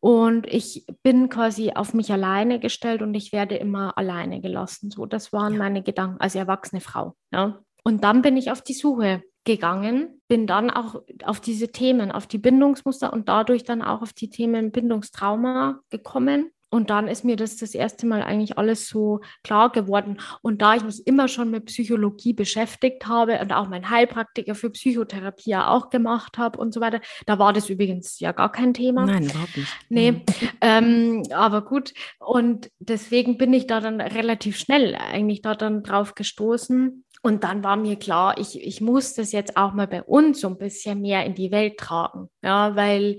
Und 0.00 0.46
ich 0.46 0.84
bin 1.02 1.30
quasi 1.30 1.72
auf 1.74 1.94
mich 1.94 2.12
alleine 2.12 2.60
gestellt 2.60 3.00
und 3.00 3.14
ich 3.14 3.32
werde 3.32 3.56
immer 3.56 3.96
alleine 3.96 4.42
gelassen. 4.42 4.90
So, 4.90 5.06
das 5.06 5.32
waren 5.32 5.54
ja. 5.54 5.58
meine 5.58 5.82
Gedanken 5.82 6.20
als 6.20 6.34
erwachsene 6.34 6.82
Frau. 6.82 7.16
Ja. 7.32 7.60
Und 7.84 8.04
dann 8.04 8.20
bin 8.20 8.36
ich 8.36 8.50
auf 8.50 8.60
die 8.60 8.74
Suche 8.74 9.22
gegangen, 9.44 10.20
bin 10.28 10.46
dann 10.46 10.70
auch 10.70 11.02
auf 11.24 11.40
diese 11.40 11.68
Themen, 11.68 12.12
auf 12.12 12.26
die 12.26 12.38
Bindungsmuster 12.38 13.12
und 13.12 13.28
dadurch 13.28 13.64
dann 13.64 13.82
auch 13.82 14.02
auf 14.02 14.12
die 14.12 14.30
Themen 14.30 14.72
Bindungstrauma 14.72 15.80
gekommen 15.90 16.50
Und 16.74 16.90
dann 16.90 17.06
ist 17.06 17.24
mir 17.24 17.36
das 17.36 17.56
das 17.56 17.72
erste 17.72 18.04
Mal 18.04 18.24
eigentlich 18.24 18.58
alles 18.58 18.88
so 18.88 19.20
klar 19.44 19.70
geworden. 19.70 20.18
Und 20.42 20.60
da 20.60 20.74
ich 20.74 20.82
mich 20.82 21.06
immer 21.06 21.28
schon 21.28 21.52
mit 21.52 21.66
Psychologie 21.66 22.32
beschäftigt 22.32 23.06
habe 23.06 23.38
und 23.38 23.52
auch 23.52 23.68
mein 23.68 23.90
Heilpraktiker 23.90 24.56
für 24.56 24.70
Psychotherapie 24.70 25.50
ja 25.50 25.68
auch 25.68 25.88
gemacht 25.88 26.36
habe 26.36 26.58
und 26.58 26.74
so 26.74 26.80
weiter, 26.80 27.00
da 27.26 27.38
war 27.38 27.52
das 27.52 27.70
übrigens 27.70 28.18
ja 28.18 28.32
gar 28.32 28.50
kein 28.50 28.74
Thema. 28.74 29.06
Nein, 29.06 29.26
überhaupt 29.26 29.56
nicht. 29.56 29.72
Nee, 29.88 30.10
mhm. 30.10 30.24
ähm, 30.62 31.22
aber 31.30 31.64
gut. 31.64 31.94
Und 32.18 32.72
deswegen 32.80 33.38
bin 33.38 33.52
ich 33.52 33.68
da 33.68 33.78
dann 33.78 34.00
relativ 34.00 34.58
schnell 34.58 34.96
eigentlich 34.96 35.42
da 35.42 35.54
dann 35.54 35.84
drauf 35.84 36.16
gestoßen. 36.16 37.04
Und 37.22 37.44
dann 37.44 37.62
war 37.62 37.76
mir 37.76 37.94
klar, 37.94 38.36
ich, 38.38 38.60
ich 38.60 38.80
muss 38.80 39.14
das 39.14 39.30
jetzt 39.30 39.56
auch 39.56 39.74
mal 39.74 39.86
bei 39.86 40.02
uns 40.02 40.40
so 40.40 40.48
ein 40.48 40.58
bisschen 40.58 41.00
mehr 41.02 41.24
in 41.24 41.36
die 41.36 41.52
Welt 41.52 41.78
tragen. 41.78 42.30
Ja, 42.42 42.74
weil 42.74 43.18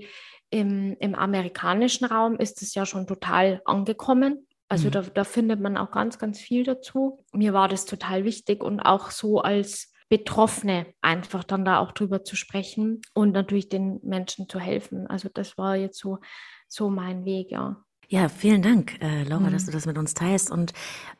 im, 0.50 0.96
im 1.00 1.14
amerikanischen 1.14 2.04
Raum 2.04 2.36
ist 2.36 2.62
es 2.62 2.74
ja 2.74 2.86
schon 2.86 3.06
total 3.06 3.60
angekommen. 3.64 4.46
Also 4.68 4.88
mhm. 4.88 4.92
da, 4.92 5.02
da 5.02 5.24
findet 5.24 5.60
man 5.60 5.76
auch 5.76 5.90
ganz, 5.90 6.18
ganz 6.18 6.40
viel 6.40 6.64
dazu. 6.64 7.24
Mir 7.32 7.52
war 7.52 7.68
das 7.68 7.84
total 7.84 8.24
wichtig 8.24 8.62
und 8.62 8.80
auch 8.80 9.10
so 9.10 9.40
als 9.40 9.92
Betroffene 10.08 10.86
einfach 11.00 11.42
dann 11.42 11.64
da 11.64 11.78
auch 11.78 11.92
drüber 11.92 12.22
zu 12.22 12.36
sprechen 12.36 13.00
und 13.12 13.32
natürlich 13.32 13.68
den 13.68 13.98
Menschen 14.02 14.48
zu 14.48 14.60
helfen. 14.60 15.06
Also 15.08 15.28
das 15.32 15.58
war 15.58 15.76
jetzt 15.76 15.98
so, 15.98 16.18
so 16.68 16.90
mein 16.90 17.24
Weg, 17.24 17.50
ja. 17.50 17.82
Ja, 18.08 18.28
vielen 18.28 18.62
Dank, 18.62 19.00
äh, 19.02 19.24
Laura, 19.24 19.48
mhm. 19.48 19.52
dass 19.52 19.66
du 19.66 19.72
das 19.72 19.84
mit 19.84 19.98
uns 19.98 20.14
teilst. 20.14 20.50
Und 20.50 20.72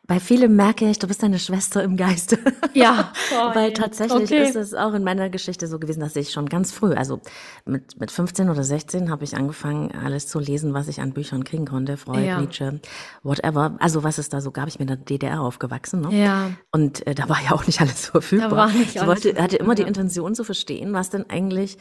bei 0.07 0.21
vielem 0.21 0.55
merke 0.55 0.89
ich, 0.89 1.01
du 1.01 1.09
bist 1.09 1.21
deine 1.21 1.41
Schwester 1.41 1.83
im 1.83 1.97
Geiste. 1.97 2.39
Ja, 2.75 3.13
oh, 3.33 3.51
weil 3.55 3.73
tatsächlich 3.73 4.31
okay. 4.31 4.47
ist 4.47 4.55
es 4.55 4.75
auch 4.75 4.93
in 4.93 5.03
meiner 5.03 5.31
Geschichte 5.31 5.67
so 5.67 5.79
gewesen, 5.79 6.01
dass 6.01 6.15
ich 6.15 6.31
schon 6.31 6.47
ganz 6.47 6.73
früh, 6.73 6.93
also 6.93 7.21
mit, 7.65 7.99
mit 7.99 8.11
15 8.11 8.51
oder 8.51 8.63
16 8.63 9.11
habe 9.11 9.25
ich 9.25 9.35
angefangen, 9.35 9.93
alles 9.93 10.29
zu 10.29 10.39
lesen, 10.39 10.75
was 10.75 10.87
ich 10.89 11.01
an 11.01 11.13
Büchern 11.15 11.43
kriegen 11.45 11.65
konnte, 11.65 11.97
Freud, 11.97 12.27
ja. 12.27 12.39
Nietzsche, 12.39 12.81
whatever. 13.23 13.77
Also 13.79 14.05
was 14.05 14.19
es 14.19 14.29
da 14.29 14.43
so 14.43 14.51
gab, 14.51 14.69
ich 14.69 14.77
bin 14.77 14.89
in 14.89 14.95
der 14.95 15.05
DDR 15.05 15.41
aufgewachsen. 15.41 16.03
Ne? 16.03 16.23
Ja. 16.23 16.51
Und 16.71 17.07
äh, 17.07 17.15
da 17.15 17.31
war 17.31 17.43
ja 17.43 17.53
auch 17.53 17.67
nicht 17.67 17.81
alles 17.81 18.07
verfügbar. 18.07 18.51
Da 18.51 18.57
war 18.57 18.69
nicht 18.69 18.95
ich 18.95 19.07
wollte, 19.07 19.35
hatte 19.43 19.57
immer 19.57 19.75
die 19.75 19.83
Intention 19.83 20.35
zu 20.35 20.45
verstehen, 20.45 20.93
was 20.93 21.09
denn 21.09 21.31
eigentlich 21.31 21.79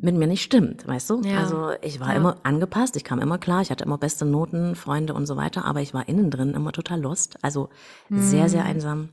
mit 0.00 0.14
mir 0.14 0.26
nicht 0.28 0.42
stimmt, 0.42 0.86
weißt 0.86 1.10
du? 1.10 1.22
Ja. 1.22 1.38
Also 1.38 1.72
ich 1.82 1.98
war 1.98 2.10
ja. 2.10 2.14
immer 2.14 2.36
angepasst, 2.44 2.96
ich 2.96 3.04
kam 3.04 3.18
immer 3.18 3.38
klar, 3.38 3.62
ich 3.62 3.70
hatte 3.70 3.84
immer 3.84 3.98
beste 3.98 4.24
Noten, 4.24 4.76
Freunde 4.76 5.12
und 5.12 5.26
so 5.26 5.36
weiter, 5.36 5.64
aber 5.64 5.80
ich 5.80 5.92
war 5.92 6.08
innen 6.08 6.30
drin 6.30 6.54
immer 6.54 6.72
total 6.72 7.00
lost, 7.00 7.36
also 7.42 7.68
mhm. 8.08 8.22
sehr, 8.22 8.48
sehr 8.48 8.64
einsam. 8.64 9.10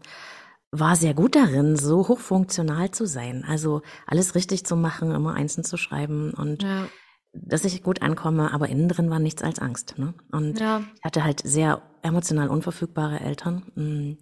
War 0.72 0.96
sehr 0.96 1.14
gut 1.14 1.36
darin, 1.36 1.76
so 1.76 2.08
hochfunktional 2.08 2.92
zu 2.92 3.08
sein, 3.08 3.46
also 3.48 3.82
alles 4.06 4.36
richtig 4.36 4.66
zu 4.66 4.76
machen, 4.76 5.12
immer 5.12 5.34
einzeln 5.34 5.64
zu 5.64 5.78
schreiben 5.78 6.34
und 6.34 6.64
ja. 6.64 6.88
dass 7.34 7.66
ich 7.66 7.82
gut 7.82 8.02
ankomme, 8.02 8.54
aber 8.54 8.70
innen 8.70 8.90
drin 8.90 9.10
war 9.10 9.20
nichts 9.20 9.42
als 9.42 9.60
Angst. 9.60 9.96
Ne? 9.98 10.14
Und 10.32 10.60
ich 10.60 11.04
hatte 11.04 11.24
halt 11.24 11.42
sehr 11.44 11.82
emotional 12.04 12.50
unverfügbare 12.50 13.22
Eltern. 13.22 13.64
Mh 13.76 13.84
mm 13.84 14.18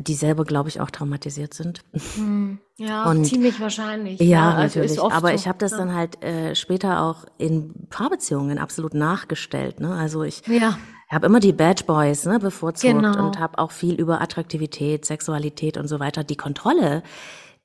die 0.00 0.14
selber, 0.14 0.44
glaube 0.44 0.68
ich, 0.68 0.80
auch 0.80 0.90
traumatisiert 0.90 1.52
sind. 1.52 1.82
Hm, 2.14 2.58
ja, 2.78 3.04
und, 3.10 3.24
ziemlich 3.24 3.60
wahrscheinlich. 3.60 4.20
Ja, 4.20 4.26
ja 4.26 4.54
also 4.54 4.80
natürlich. 4.80 5.00
Aber 5.00 5.28
so. 5.28 5.34
ich 5.34 5.48
habe 5.48 5.58
das 5.58 5.72
ja. 5.72 5.78
dann 5.78 5.94
halt 5.94 6.22
äh, 6.24 6.54
später 6.54 7.02
auch 7.02 7.26
in 7.38 7.88
Paarbeziehungen 7.90 8.58
absolut 8.58 8.94
nachgestellt. 8.94 9.80
Ne? 9.80 9.94
Also 9.94 10.22
ich 10.22 10.46
ja. 10.46 10.78
habe 11.10 11.26
immer 11.26 11.40
die 11.40 11.52
Bad 11.52 11.86
Boys 11.86 12.24
ne, 12.24 12.38
bevorzugt 12.38 12.94
genau. 12.94 13.26
und 13.26 13.38
habe 13.38 13.58
auch 13.58 13.70
viel 13.70 13.94
über 13.94 14.22
Attraktivität, 14.22 15.04
Sexualität 15.04 15.76
und 15.76 15.88
so 15.88 16.00
weiter 16.00 16.24
die 16.24 16.36
Kontrolle 16.36 17.02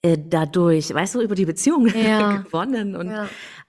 äh, 0.01 0.17
dadurch, 0.19 0.93
weißt 0.93 1.15
du, 1.15 1.21
über 1.21 1.35
die 1.35 1.45
Beziehung 1.45 1.87
ja. 1.95 2.37
gewonnen. 2.37 2.97
Und 2.97 3.13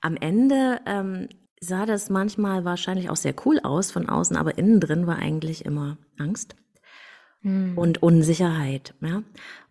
am 0.00 0.16
Ende 0.16 0.80
ähm, 0.84 1.28
sah 1.60 1.86
das 1.86 2.10
manchmal 2.10 2.64
wahrscheinlich 2.64 3.08
auch 3.08 3.16
sehr 3.16 3.34
cool 3.46 3.60
aus 3.62 3.92
von 3.92 4.08
außen, 4.08 4.36
aber 4.36 4.58
innen 4.58 4.80
drin 4.80 5.06
war 5.06 5.16
eigentlich 5.16 5.64
immer 5.64 5.96
Angst 6.18 6.56
mhm. 7.48 7.78
und 7.78 8.02
Unsicherheit, 8.02 8.94
ja. 9.00 9.22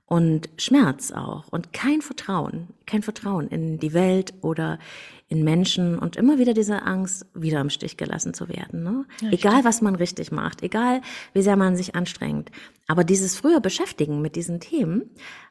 Und 0.09 0.49
Schmerz 0.55 1.11
auch 1.11 1.49
und 1.49 1.73
kein 1.73 2.01
Vertrauen, 2.01 2.69
kein 2.85 3.03
Vertrauen 3.03 3.49
in 3.49 3.77
die 3.77 3.93
Welt 3.93 4.33
oder 4.39 4.79
in 5.27 5.43
Menschen 5.43 5.99
und 5.99 6.15
immer 6.15 6.39
wieder 6.39 6.53
diese 6.53 6.83
Angst, 6.83 7.25
wieder 7.33 7.59
im 7.59 7.69
Stich 7.69 7.97
gelassen 7.97 8.33
zu 8.33 8.47
werden. 8.47 8.83
Ne? 8.83 9.05
Ja, 9.19 9.31
egal, 9.31 9.65
was 9.65 9.81
man 9.81 9.95
richtig 9.95 10.31
macht, 10.31 10.63
egal, 10.63 11.01
wie 11.33 11.41
sehr 11.41 11.57
man 11.57 11.75
sich 11.75 11.95
anstrengt. 11.95 12.51
Aber 12.87 13.03
dieses 13.03 13.35
frühe 13.35 13.59
Beschäftigen 13.59 14.21
mit 14.21 14.37
diesen 14.37 14.61
Themen 14.61 15.09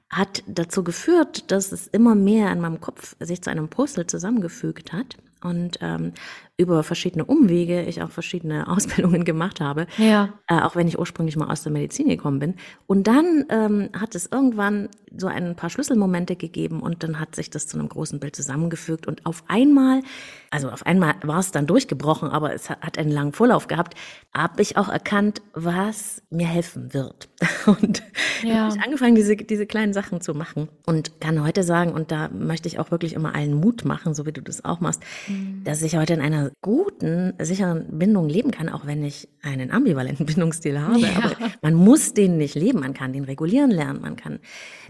hat 0.09 0.43
dazu 0.47 0.83
geführt, 0.83 1.51
dass 1.51 1.73
es 1.73 1.87
immer 1.89 2.15
mehr 2.15 2.51
in 2.53 2.61
meinem 2.61 2.81
Kopf 2.81 3.17
sich 3.21 3.43
zu 3.43 3.51
einem 3.51 3.69
Puzzle 3.69 4.07
zusammengefügt 4.07 4.93
hat 4.93 5.19
und 5.43 5.79
ähm, 5.83 6.13
über 6.59 6.83
verschiedene 6.83 7.25
Umwege 7.25 7.83
ich 7.83 8.03
auch 8.03 8.11
verschiedene 8.11 8.69
Ausbildungen 8.69 9.25
gemacht 9.25 9.61
habe, 9.61 9.87
ja. 9.99 10.31
äh, 10.49 10.61
auch 10.61 10.77
wenn 10.77 10.89
ich 10.89 10.99
ursprünglich 10.99 11.37
mal 11.37 11.51
aus 11.51 11.63
der 11.63 11.73
Medizin 11.73 12.09
gekommen 12.09 12.39
bin. 12.39 12.55
Und 12.87 13.07
dann 13.07 13.45
ähm, 13.51 13.91
hat 13.99 14.15
es 14.15 14.27
irgendwann 14.27 14.89
so 15.17 15.27
ein 15.27 15.55
paar 15.57 15.71
Schlüsselmomente 15.71 16.37
gegeben 16.37 16.81
und 16.81 17.03
dann 17.03 17.21
hat 17.21 17.35
sich 17.35 17.51
das 17.51 17.67
zu 17.67 17.79
einem 17.79 17.89
großen 17.89 18.21
Bild 18.21 18.37
zusammengefügt 18.37 19.07
und 19.07 19.25
auf 19.25 19.45
einmal, 19.49 20.03
also 20.51 20.71
auf 20.71 20.85
einmal 20.85 21.15
war 21.23 21.39
es 21.39 21.53
dann 21.53 21.67
durchgebrochen, 21.67 22.29
aber 22.29 22.53
es 22.55 22.69
hat 22.71 22.99
einen 22.99 23.11
langen 23.11 23.33
Vorlauf 23.33 23.67
gehabt, 23.67 23.95
habe 24.35 24.63
ich 24.63 24.77
auch 24.77 24.89
erkannt, 24.89 25.43
was 25.55 26.23
mir 26.31 26.47
helfen 26.47 26.93
wird. 26.93 27.29
Und 27.67 28.03
ja. 28.43 28.61
habe 28.61 28.77
ich 28.77 28.83
angefangen, 28.83 29.15
diese, 29.15 29.37
diese 29.37 29.67
kleinen 29.67 29.93
Sachen 29.93 30.21
zu 30.21 30.35
machen 30.35 30.69
und 30.87 31.21
kann 31.21 31.43
heute 31.43 31.63
sagen, 31.63 31.93
und 31.93 32.11
da 32.11 32.29
möchte 32.29 32.69
ich 32.69 32.79
auch 32.79 32.91
wirklich 32.91 33.15
immer 33.15 33.35
allen 33.35 33.55
Mut 33.55 33.85
machen, 33.85 34.15
so 34.15 34.25
wie 34.25 34.33
du 34.33 34.41
das 34.41 34.65
auch 34.65 34.81
machst, 34.81 35.03
mhm. 35.27 35.63
dass 35.65 35.83
ich 35.83 35.97
heute 35.97 36.15
in 36.15 36.21
einer 36.21 36.46
guten, 36.63 37.35
sicheren 37.41 37.99
Bindung 37.99 38.29
leben 38.29 38.51
kann, 38.51 38.69
auch 38.69 38.87
wenn 38.87 39.05
ich 39.05 39.29
einen 39.43 39.71
ambivalenten 39.71 40.27
Bindungsstil 40.27 40.81
habe. 40.81 40.99
Ja. 41.01 41.09
Aber 41.17 41.37
man 41.63 41.75
muss 41.75 42.15
den 42.15 42.39
nicht 42.39 42.55
leben, 42.55 42.81
man 42.81 42.95
kann 42.95 43.13
den 43.13 43.25
regulieren 43.25 43.71
lernen, 43.71 44.01
man 44.01 44.17
kann 44.17 44.41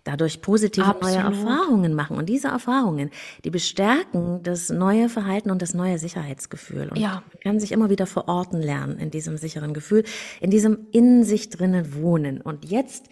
dadurch 0.05 0.41
positive 0.41 0.87
Absolut. 0.87 1.17
neue 1.17 1.25
Erfahrungen 1.25 1.95
machen. 1.95 2.17
Und 2.17 2.29
diese 2.29 2.49
Erfahrungen, 2.49 3.11
die 3.45 3.51
bestärken 3.51 4.43
das 4.43 4.71
neue 4.71 5.09
Verhalten 5.09 5.51
und 5.51 5.63
das 5.63 5.75
neue 5.75 5.99
Sicherheitsgefühl. 5.99 6.89
Und 6.89 6.99
ja. 6.99 7.23
man 7.33 7.41
kann 7.43 7.61
sich 7.61 7.73
immer 7.73 7.91
wieder 7.91 8.07
verorten 8.07 8.61
lernen 8.61 8.99
in 8.99 9.11
diesem 9.11 9.37
sicheren 9.37 9.75
Gefühl, 9.75 10.05
in 10.41 10.51
diesem 10.51 10.87
in 10.93 11.25
sich 11.25 11.51
drinnen 11.51 11.95
wohnen. 11.95 12.41
Und 12.41 12.65
jetzt 12.65 13.09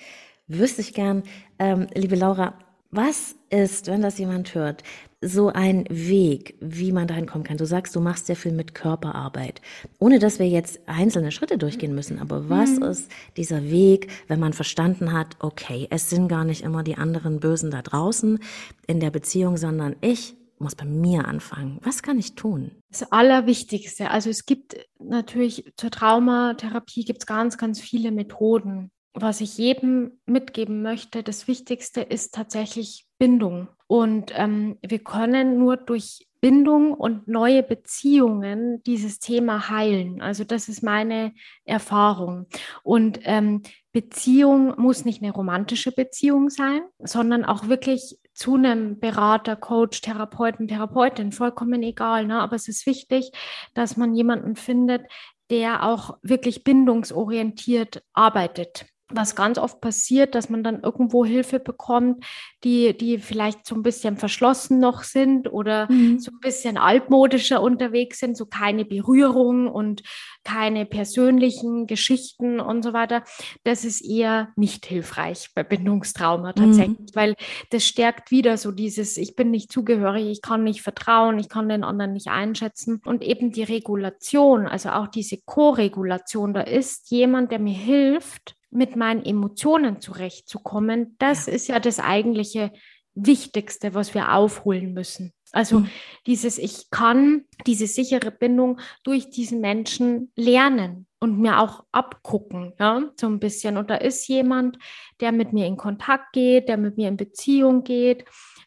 wüsste 0.46 0.82
ich 0.82 0.94
gern, 0.94 1.22
ähm, 1.58 1.86
liebe 1.94 2.16
Laura, 2.16 2.54
was 2.90 3.34
ist, 3.50 3.88
wenn 3.88 4.02
das 4.02 4.18
jemand 4.18 4.54
hört, 4.54 4.84
so 5.24 5.48
ein 5.48 5.84
Weg, 5.88 6.56
wie 6.60 6.92
man 6.92 7.06
dahin 7.06 7.26
kommen 7.26 7.44
kann? 7.44 7.56
Du 7.56 7.66
sagst, 7.66 7.96
du 7.96 8.00
machst 8.00 8.26
sehr 8.26 8.36
viel 8.36 8.52
mit 8.52 8.74
Körperarbeit, 8.74 9.60
ohne 9.98 10.18
dass 10.18 10.38
wir 10.38 10.48
jetzt 10.48 10.80
einzelne 10.86 11.32
Schritte 11.32 11.58
durchgehen 11.58 11.94
müssen. 11.94 12.18
Aber 12.18 12.48
was 12.48 12.78
mhm. 12.78 12.84
ist 12.84 13.10
dieser 13.36 13.64
Weg, 13.64 14.10
wenn 14.28 14.40
man 14.40 14.52
verstanden 14.52 15.12
hat, 15.12 15.36
okay, 15.40 15.86
es 15.90 16.10
sind 16.10 16.28
gar 16.28 16.44
nicht 16.44 16.62
immer 16.62 16.82
die 16.82 16.96
anderen 16.96 17.40
Bösen 17.40 17.70
da 17.70 17.82
draußen 17.82 18.38
in 18.86 19.00
der 19.00 19.10
Beziehung, 19.10 19.56
sondern 19.56 19.96
ich 20.00 20.34
muss 20.58 20.74
bei 20.74 20.84
mir 20.84 21.26
anfangen. 21.26 21.78
Was 21.82 22.02
kann 22.02 22.18
ich 22.18 22.34
tun? 22.34 22.70
Das 22.90 23.10
Allerwichtigste, 23.10 24.10
also 24.10 24.30
es 24.30 24.46
gibt 24.46 24.76
natürlich 25.00 25.72
zur 25.76 25.90
Traumatherapie 25.90 27.04
gibt 27.04 27.22
es 27.22 27.26
ganz, 27.26 27.58
ganz 27.58 27.80
viele 27.80 28.12
Methoden 28.12 28.90
was 29.14 29.40
ich 29.40 29.56
jedem 29.58 30.18
mitgeben 30.26 30.82
möchte, 30.82 31.22
das 31.22 31.46
Wichtigste 31.46 32.00
ist 32.00 32.34
tatsächlich 32.34 33.06
Bindung. 33.16 33.68
Und 33.86 34.32
ähm, 34.34 34.78
wir 34.82 34.98
können 35.00 35.58
nur 35.58 35.76
durch 35.76 36.26
Bindung 36.40 36.92
und 36.92 37.26
neue 37.26 37.62
Beziehungen 37.62 38.82
dieses 38.82 39.18
Thema 39.18 39.70
heilen. 39.70 40.20
Also 40.20 40.44
das 40.44 40.68
ist 40.68 40.82
meine 40.82 41.32
Erfahrung. 41.64 42.46
Und 42.82 43.20
ähm, 43.22 43.62
Beziehung 43.92 44.74
muss 44.76 45.06
nicht 45.06 45.22
eine 45.22 45.32
romantische 45.32 45.90
Beziehung 45.90 46.50
sein, 46.50 46.82
sondern 46.98 47.46
auch 47.46 47.68
wirklich 47.68 48.18
zu 48.34 48.56
einem 48.56 49.00
Berater, 49.00 49.56
Coach, 49.56 50.02
Therapeuten, 50.02 50.68
Therapeutin, 50.68 51.32
vollkommen 51.32 51.82
egal. 51.82 52.26
Ne? 52.26 52.38
Aber 52.40 52.56
es 52.56 52.68
ist 52.68 52.84
wichtig, 52.84 53.30
dass 53.72 53.96
man 53.96 54.14
jemanden 54.14 54.54
findet, 54.54 55.06
der 55.48 55.84
auch 55.84 56.18
wirklich 56.22 56.62
bindungsorientiert 56.62 58.02
arbeitet 58.12 58.86
was 59.16 59.36
ganz 59.36 59.58
oft 59.58 59.80
passiert, 59.80 60.34
dass 60.34 60.50
man 60.50 60.62
dann 60.62 60.80
irgendwo 60.82 61.24
Hilfe 61.24 61.60
bekommt, 61.60 62.24
die, 62.64 62.96
die 62.96 63.18
vielleicht 63.18 63.66
so 63.66 63.74
ein 63.74 63.82
bisschen 63.82 64.16
verschlossen 64.16 64.80
noch 64.80 65.02
sind 65.02 65.52
oder 65.52 65.90
mhm. 65.90 66.18
so 66.18 66.32
ein 66.32 66.40
bisschen 66.40 66.78
altmodischer 66.78 67.62
unterwegs 67.62 68.18
sind, 68.18 68.36
so 68.36 68.46
keine 68.46 68.84
Berührung 68.84 69.68
und 69.68 70.02
keine 70.44 70.86
persönlichen 70.86 71.86
Geschichten 71.86 72.60
und 72.60 72.82
so 72.82 72.92
weiter. 72.92 73.24
Das 73.64 73.84
ist 73.84 74.00
eher 74.02 74.48
nicht 74.56 74.86
hilfreich 74.86 75.50
bei 75.54 75.62
Bindungstrauma 75.62 76.50
mhm. 76.50 76.54
tatsächlich, 76.54 76.98
mhm. 76.98 77.14
weil 77.14 77.34
das 77.70 77.84
stärkt 77.84 78.30
wieder 78.30 78.56
so 78.56 78.70
dieses, 78.70 79.16
ich 79.16 79.34
bin 79.36 79.50
nicht 79.50 79.72
zugehörig, 79.72 80.26
ich 80.30 80.42
kann 80.42 80.64
nicht 80.64 80.82
vertrauen, 80.82 81.38
ich 81.38 81.48
kann 81.48 81.68
den 81.68 81.84
anderen 81.84 82.12
nicht 82.12 82.28
einschätzen. 82.28 83.00
Und 83.04 83.22
eben 83.22 83.50
die 83.50 83.64
Regulation, 83.64 84.66
also 84.66 84.90
auch 84.90 85.08
diese 85.08 85.38
Co-Regulation, 85.44 86.54
da 86.54 86.60
ist 86.60 87.10
jemand, 87.10 87.50
der 87.50 87.58
mir 87.58 87.74
hilft, 87.74 88.56
mit 88.70 88.96
meinen 88.96 89.24
Emotionen 89.24 90.00
zurechtzukommen, 90.00 91.16
das 91.18 91.46
ja. 91.46 91.52
ist 91.52 91.68
ja 91.68 91.80
das 91.80 92.00
eigentliche 92.00 92.72
Wichtigste, 93.14 93.94
was 93.94 94.14
wir 94.14 94.34
aufholen 94.34 94.92
müssen. 94.92 95.32
Also 95.54 95.80
mhm. 95.80 95.90
dieses, 96.26 96.58
ich 96.58 96.90
kann 96.90 97.44
diese 97.66 97.86
sichere 97.86 98.30
Bindung 98.30 98.80
durch 99.04 99.30
diesen 99.30 99.60
Menschen 99.60 100.32
lernen. 100.36 101.06
und 101.20 101.38
mir 101.38 101.58
auch 101.58 101.84
abgucken, 101.90 102.74
ja, 102.78 103.10
so 103.18 103.26
ein 103.26 103.40
bisschen. 103.40 103.78
Und 103.78 103.88
da 103.88 103.94
ist 103.94 104.28
jemand, 104.28 104.78
der 105.20 105.32
mit 105.32 105.54
mir 105.54 105.66
in 105.66 105.78
Kontakt 105.78 106.34
geht, 106.34 106.68
der 106.68 106.76
mit 106.76 106.98
mir 106.98 107.08
in 107.08 107.16
Beziehung 107.16 107.82
geht, 107.82 108.26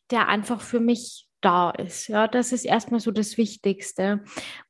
der 0.09 0.27
einfach 0.27 0.61
für 0.61 0.79
mich 0.79 1.27
da 1.41 1.69
ist. 1.69 2.07
Ja, 2.07 2.27
das 2.27 2.51
ist 2.51 2.65
erstmal 2.65 2.99
so 2.99 3.11
das 3.11 3.37
Wichtigste. 3.37 4.23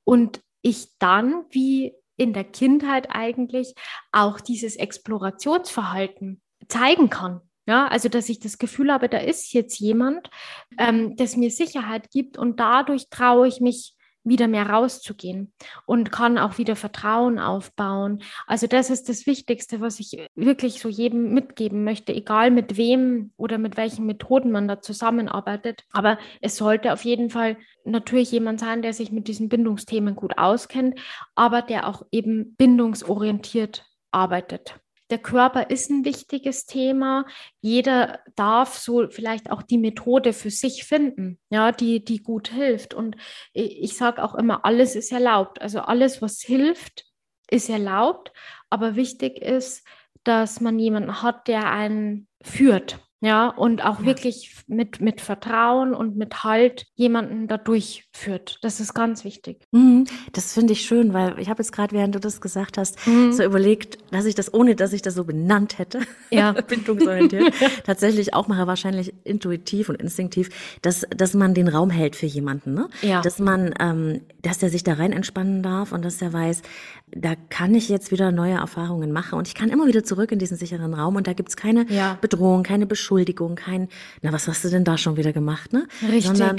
Und 0.03 0.41
ich 0.61 0.89
dann, 0.99 1.45
wie 1.51 1.93
in 2.17 2.33
der 2.33 2.43
Kindheit 2.43 3.07
eigentlich, 3.09 3.73
auch 4.11 4.41
dieses 4.41 4.75
Explorationsverhalten 4.75 6.41
zeigen 6.67 7.09
kann. 7.09 7.41
Ja, 7.67 7.87
also 7.87 8.07
dass 8.07 8.29
ich 8.29 8.39
das 8.39 8.57
Gefühl 8.57 8.91
habe, 8.91 9.09
da 9.09 9.17
ist 9.17 9.51
jetzt 9.53 9.77
jemand, 9.79 10.29
ähm, 10.79 11.17
das 11.17 11.35
mir 11.35 11.51
Sicherheit 11.51 12.09
gibt 12.11 12.37
und 12.37 12.61
dadurch 12.61 13.09
traue 13.09 13.47
ich 13.47 13.59
mich 13.59 13.93
wieder 14.23 14.47
mehr 14.47 14.69
rauszugehen 14.69 15.53
und 15.85 16.11
kann 16.11 16.37
auch 16.37 16.57
wieder 16.57 16.75
Vertrauen 16.75 17.39
aufbauen. 17.39 18.23
Also 18.45 18.67
das 18.67 18.89
ist 18.89 19.09
das 19.09 19.25
Wichtigste, 19.25 19.81
was 19.81 19.99
ich 19.99 20.29
wirklich 20.35 20.79
so 20.79 20.89
jedem 20.89 21.33
mitgeben 21.33 21.83
möchte, 21.83 22.13
egal 22.13 22.51
mit 22.51 22.77
wem 22.77 23.31
oder 23.37 23.57
mit 23.57 23.77
welchen 23.77 24.05
Methoden 24.05 24.51
man 24.51 24.67
da 24.67 24.81
zusammenarbeitet. 24.81 25.83
Aber 25.91 26.17
es 26.41 26.57
sollte 26.57 26.93
auf 26.93 27.03
jeden 27.03 27.29
Fall 27.29 27.57
natürlich 27.83 28.31
jemand 28.31 28.59
sein, 28.59 28.81
der 28.81 28.93
sich 28.93 29.11
mit 29.11 29.27
diesen 29.27 29.49
Bindungsthemen 29.49 30.15
gut 30.15 30.37
auskennt, 30.37 30.99
aber 31.35 31.61
der 31.61 31.87
auch 31.87 32.03
eben 32.11 32.55
bindungsorientiert 32.55 33.85
arbeitet 34.11 34.79
der 35.09 35.19
Körper 35.19 35.69
ist 35.69 35.89
ein 35.89 36.05
wichtiges 36.05 36.65
Thema. 36.65 37.25
Jeder 37.61 38.19
darf 38.35 38.77
so 38.77 39.07
vielleicht 39.09 39.51
auch 39.51 39.61
die 39.61 39.77
Methode 39.77 40.33
für 40.33 40.49
sich 40.49 40.83
finden, 40.83 41.39
ja, 41.49 41.71
die, 41.71 42.03
die 42.03 42.21
gut 42.21 42.49
hilft. 42.49 42.93
Und 42.93 43.15
ich 43.53 43.95
sage 43.95 44.23
auch 44.23 44.35
immer, 44.35 44.65
alles 44.65 44.95
ist 44.95 45.11
erlaubt. 45.11 45.61
Also 45.61 45.79
alles, 45.79 46.21
was 46.21 46.41
hilft, 46.41 47.05
ist 47.49 47.69
erlaubt. 47.69 48.33
Aber 48.69 48.95
wichtig 48.95 49.41
ist, 49.41 49.85
dass 50.23 50.59
man 50.59 50.77
jemanden 50.77 51.21
hat, 51.21 51.47
der 51.47 51.71
einen 51.71 52.27
führt. 52.41 52.99
Ja, 53.19 53.47
und 53.47 53.83
auch 53.83 54.01
ja. 54.01 54.05
wirklich 54.05 54.63
mit, 54.67 55.01
mit 55.01 55.21
Vertrauen 55.21 55.95
und 55.95 56.17
mit 56.17 56.43
Halt 56.43 56.85
jemanden 56.93 57.47
da 57.47 57.57
durchführt. 57.57 58.59
Das 58.61 58.79
ist 58.79 58.93
ganz 58.93 59.23
wichtig. 59.23 59.63
Mhm, 59.71 60.05
das 60.33 60.53
finde 60.53 60.73
ich 60.73 60.81
schön, 60.81 61.13
weil 61.13 61.39
ich 61.39 61.49
habe 61.49 61.63
jetzt 61.63 61.71
gerade, 61.71 61.95
während 61.95 62.13
du 62.13 62.19
das 62.19 62.41
gesagt 62.41 62.77
hast, 62.77 63.05
mhm. 63.07 63.31
so 63.31 63.43
überlegt, 63.43 63.97
dass 64.11 64.25
ich 64.25 64.35
das, 64.35 64.53
ohne 64.53 64.75
dass 64.75 64.93
ich 64.93 65.01
das 65.01 65.15
so 65.15 65.23
benannt 65.23 65.79
hätte, 65.79 66.01
ja. 66.29 66.51
bindungsorientiert, 66.67 67.53
tatsächlich 67.85 68.35
auch 68.35 68.47
mache, 68.47 68.67
wahrscheinlich 68.67 69.13
intuitiv 69.23 69.89
und 69.89 69.99
instinktiv, 69.99 70.49
dass, 70.83 71.05
dass 71.09 71.33
man 71.33 71.55
den 71.55 71.69
Raum 71.69 71.89
hält 71.89 72.15
für 72.15 72.27
jemanden. 72.27 72.75
Ne? 72.75 72.87
Ja. 73.01 73.21
Dass 73.21 73.39
man, 73.39 73.73
ähm, 73.79 74.21
dass 74.43 74.59
der 74.59 74.69
sich 74.69 74.83
da 74.83 74.93
rein 74.93 75.11
entspannen 75.11 75.63
darf 75.63 75.91
und 75.91 76.05
dass 76.05 76.21
er 76.21 76.33
weiß, 76.33 76.61
da 77.09 77.35
kann 77.49 77.73
ich 77.73 77.87
jetzt 77.87 78.11
wieder 78.11 78.31
neue 78.31 78.55
Erfahrungen 78.55 79.11
machen 79.13 79.39
und 79.39 79.47
ich 79.47 79.55
kann 79.55 79.69
immer 79.69 79.87
wieder 79.87 80.03
zurück 80.03 80.31
in 80.31 80.39
diesen 80.39 80.57
sicheren 80.57 80.93
Raum 80.93 81.15
und 81.15 81.25
da 81.25 81.33
gibt's 81.33 81.55
keine 81.55 81.89
ja. 81.89 82.17
Bedrohung, 82.19 82.63
keine 82.63 82.85
Beschuldigung, 83.07 83.55
kein, 83.55 83.87
na, 84.21 84.33
was 84.33 84.49
hast 84.49 84.65
du 84.65 84.69
denn 84.69 84.83
da 84.83 84.97
schon 84.97 85.15
wieder 85.15 85.31
gemacht, 85.31 85.71
ne? 85.71 85.87
Richtig. 86.01 86.25
Sondern 86.25 86.57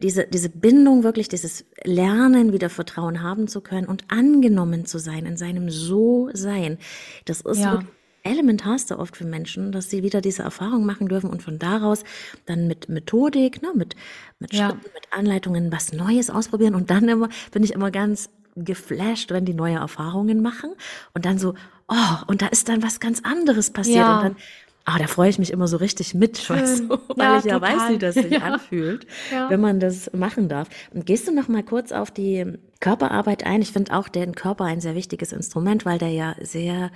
diese, 0.00 0.24
diese 0.24 0.48
Bindung, 0.48 1.02
wirklich 1.02 1.28
dieses 1.28 1.64
Lernen, 1.82 2.52
wieder 2.52 2.70
Vertrauen 2.70 3.22
haben 3.22 3.48
zu 3.48 3.60
können 3.60 3.88
und 3.88 4.04
angenommen 4.06 4.86
zu 4.86 4.98
sein 4.98 5.26
in 5.26 5.36
seinem 5.36 5.68
So-Sein. 5.68 6.78
Das 7.24 7.40
ist 7.40 7.58
ja. 7.58 7.80
elementarste 8.22 9.00
oft 9.00 9.16
für 9.16 9.24
Menschen, 9.24 9.72
dass 9.72 9.90
sie 9.90 10.04
wieder 10.04 10.20
diese 10.20 10.44
Erfahrung 10.44 10.86
machen 10.86 11.08
dürfen 11.08 11.28
und 11.28 11.42
von 11.42 11.58
daraus 11.58 12.04
dann 12.46 12.68
mit 12.68 12.88
Methodik, 12.88 13.60
ne, 13.62 13.72
mit, 13.74 13.96
mit 14.38 14.52
ja. 14.52 14.68
Schritten, 14.68 14.90
mit 14.94 15.12
Anleitungen 15.12 15.72
was 15.72 15.92
Neues 15.92 16.30
ausprobieren 16.30 16.76
und 16.76 16.90
dann 16.90 17.08
immer, 17.08 17.30
bin 17.50 17.64
ich 17.64 17.72
immer 17.72 17.90
ganz 17.90 18.30
geflasht, 18.54 19.32
wenn 19.32 19.44
die 19.44 19.54
neue 19.54 19.76
Erfahrungen 19.76 20.40
machen 20.40 20.70
und 21.14 21.24
dann 21.24 21.38
so, 21.38 21.54
oh, 21.88 22.16
und 22.28 22.42
da 22.42 22.46
ist 22.46 22.68
dann 22.68 22.80
was 22.84 23.00
ganz 23.00 23.22
anderes 23.24 23.70
passiert 23.72 23.96
ja. 23.96 24.18
und 24.18 24.24
dann 24.24 24.36
Ah, 24.84 24.98
da 24.98 25.06
freue 25.06 25.28
ich 25.28 25.38
mich 25.38 25.52
immer 25.52 25.68
so 25.68 25.76
richtig 25.76 26.14
mit, 26.14 26.48
weißt 26.50 26.84
du, 26.84 26.98
weil 27.16 27.26
ja, 27.26 27.38
ich 27.38 27.44
ja 27.44 27.58
total. 27.58 27.76
weiß, 27.76 27.90
wie 27.90 27.98
das 27.98 28.14
sich 28.14 28.30
ja. 28.30 28.38
anfühlt, 28.40 29.06
ja. 29.30 29.50
wenn 29.50 29.60
man 29.60 29.80
das 29.80 30.12
machen 30.12 30.48
darf. 30.48 30.68
Und 30.92 31.06
gehst 31.06 31.28
du 31.28 31.34
noch 31.34 31.48
mal 31.48 31.62
kurz 31.62 31.92
auf 31.92 32.10
die 32.10 32.58
Körperarbeit 32.80 33.44
ein? 33.44 33.62
Ich 33.62 33.72
finde 33.72 33.96
auch 33.96 34.08
den 34.08 34.34
Körper 34.34 34.64
ein 34.64 34.80
sehr 34.80 34.94
wichtiges 34.94 35.32
Instrument, 35.32 35.84
weil 35.84 35.98
der 35.98 36.10
ja 36.10 36.34
sehr 36.40 36.90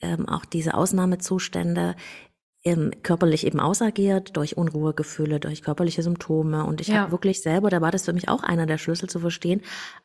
ähm, 0.00 0.28
auch 0.28 0.44
diese 0.44 0.74
Ausnahmezustände 0.74 1.96
ähm, 2.64 2.92
körperlich 3.02 3.46
eben 3.46 3.60
ausagiert, 3.60 4.36
durch 4.36 4.56
Unruhegefühle, 4.56 5.38
durch 5.38 5.62
körperliche 5.62 6.02
Symptome. 6.02 6.64
Und 6.64 6.80
ich 6.80 6.88
ja. 6.88 7.00
habe 7.00 7.12
wirklich 7.12 7.42
selber, 7.42 7.68
da 7.68 7.80
war 7.80 7.90
das 7.90 8.04
für 8.04 8.12
mich 8.12 8.28
auch 8.28 8.42
einer 8.42 8.66
der 8.66 8.78
Schlüssel 8.78 9.08
zu 9.08 9.18
verstehen, 9.18 9.60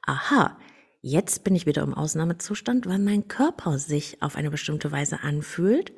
aha, 0.05 0.57
Jetzt 1.01 1.45
bin 1.45 1.55
ich 1.55 1.65
wieder 1.65 1.83
im 1.83 1.93
Ausnahmezustand, 1.93 2.85
weil 2.85 2.99
mein 2.99 3.29
Körper 3.29 3.79
sich 3.79 4.21
auf 4.21 4.35
eine 4.35 4.51
bestimmte 4.51 4.91
Weise 4.91 5.21
anfühlt. 5.23 5.93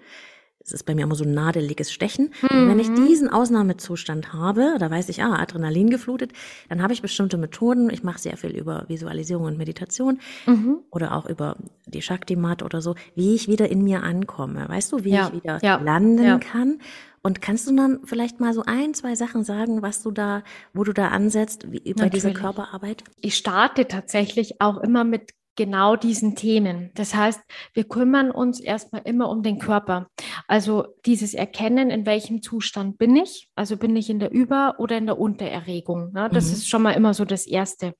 Es 0.63 0.71
ist 0.71 0.83
bei 0.83 0.95
mir 0.95 1.03
immer 1.03 1.15
so 1.15 1.23
ein 1.23 1.33
nadeliges 1.33 1.91
Stechen. 1.91 2.33
Mhm. 2.41 2.57
Und 2.57 2.69
wenn 2.69 2.79
ich 2.79 2.89
mhm. 2.89 3.07
diesen 3.07 3.29
Ausnahmezustand 3.29 4.33
habe, 4.33 4.75
da 4.79 4.89
weiß 4.89 5.09
ich, 5.09 5.23
ah, 5.23 5.35
Adrenalin 5.35 5.89
geflutet, 5.89 6.33
dann 6.69 6.81
habe 6.81 6.93
ich 6.93 7.01
bestimmte 7.01 7.37
Methoden. 7.37 7.89
Ich 7.89 8.03
mache 8.03 8.19
sehr 8.19 8.37
viel 8.37 8.51
über 8.51 8.85
Visualisierung 8.87 9.45
und 9.45 9.57
Meditation 9.57 10.19
mhm. 10.45 10.79
oder 10.91 11.15
auch 11.15 11.25
über 11.25 11.57
die 11.87 12.01
Shakti-Mat 12.01 12.63
oder 12.63 12.81
so, 12.81 12.95
wie 13.15 13.35
ich 13.35 13.47
wieder 13.47 13.69
in 13.69 13.83
mir 13.83 14.03
ankomme. 14.03 14.67
Weißt 14.67 14.91
du, 14.91 15.03
wie 15.03 15.11
ja. 15.11 15.27
ich 15.27 15.33
wieder 15.33 15.59
ja. 15.63 15.77
landen 15.77 16.23
ja. 16.23 16.37
kann 16.37 16.79
und 17.23 17.41
kannst 17.41 17.69
du 17.69 17.75
dann 17.75 17.99
vielleicht 18.03 18.39
mal 18.39 18.53
so 18.53 18.63
ein, 18.65 18.93
zwei 18.93 19.15
Sachen 19.15 19.43
sagen, 19.43 19.81
was 19.81 20.01
du 20.01 20.11
da, 20.11 20.43
wo 20.73 20.83
du 20.83 20.93
da 20.93 21.09
ansetzt, 21.09 21.71
wie, 21.71 21.79
bei 21.79 21.89
Natürlich. 21.89 22.11
dieser 22.11 22.31
Körperarbeit? 22.33 23.03
Ich 23.21 23.37
starte 23.37 23.87
tatsächlich 23.87 24.59
auch 24.59 24.77
immer 24.77 25.03
mit 25.03 25.31
genau 25.55 25.95
diesen 25.95 26.35
Themen. 26.35 26.91
Das 26.95 27.13
heißt, 27.13 27.41
wir 27.73 27.83
kümmern 27.83 28.31
uns 28.31 28.59
erstmal 28.59 29.01
immer 29.03 29.29
um 29.29 29.43
den 29.43 29.59
Körper. 29.59 30.07
Also 30.47 30.87
dieses 31.05 31.33
Erkennen, 31.33 31.89
in 31.89 32.05
welchem 32.05 32.41
Zustand 32.41 32.97
bin 32.97 33.15
ich. 33.15 33.49
Also 33.55 33.77
bin 33.77 33.95
ich 33.95 34.09
in 34.09 34.19
der 34.19 34.31
Über- 34.31 34.75
oder 34.79 34.97
in 34.97 35.05
der 35.05 35.19
Untererregung. 35.19 36.11
Ne? 36.13 36.29
Das 36.31 36.47
mhm. 36.47 36.53
ist 36.53 36.69
schon 36.69 36.81
mal 36.81 36.93
immer 36.93 37.13
so 37.13 37.25
das 37.25 37.45
Erste. 37.45 37.93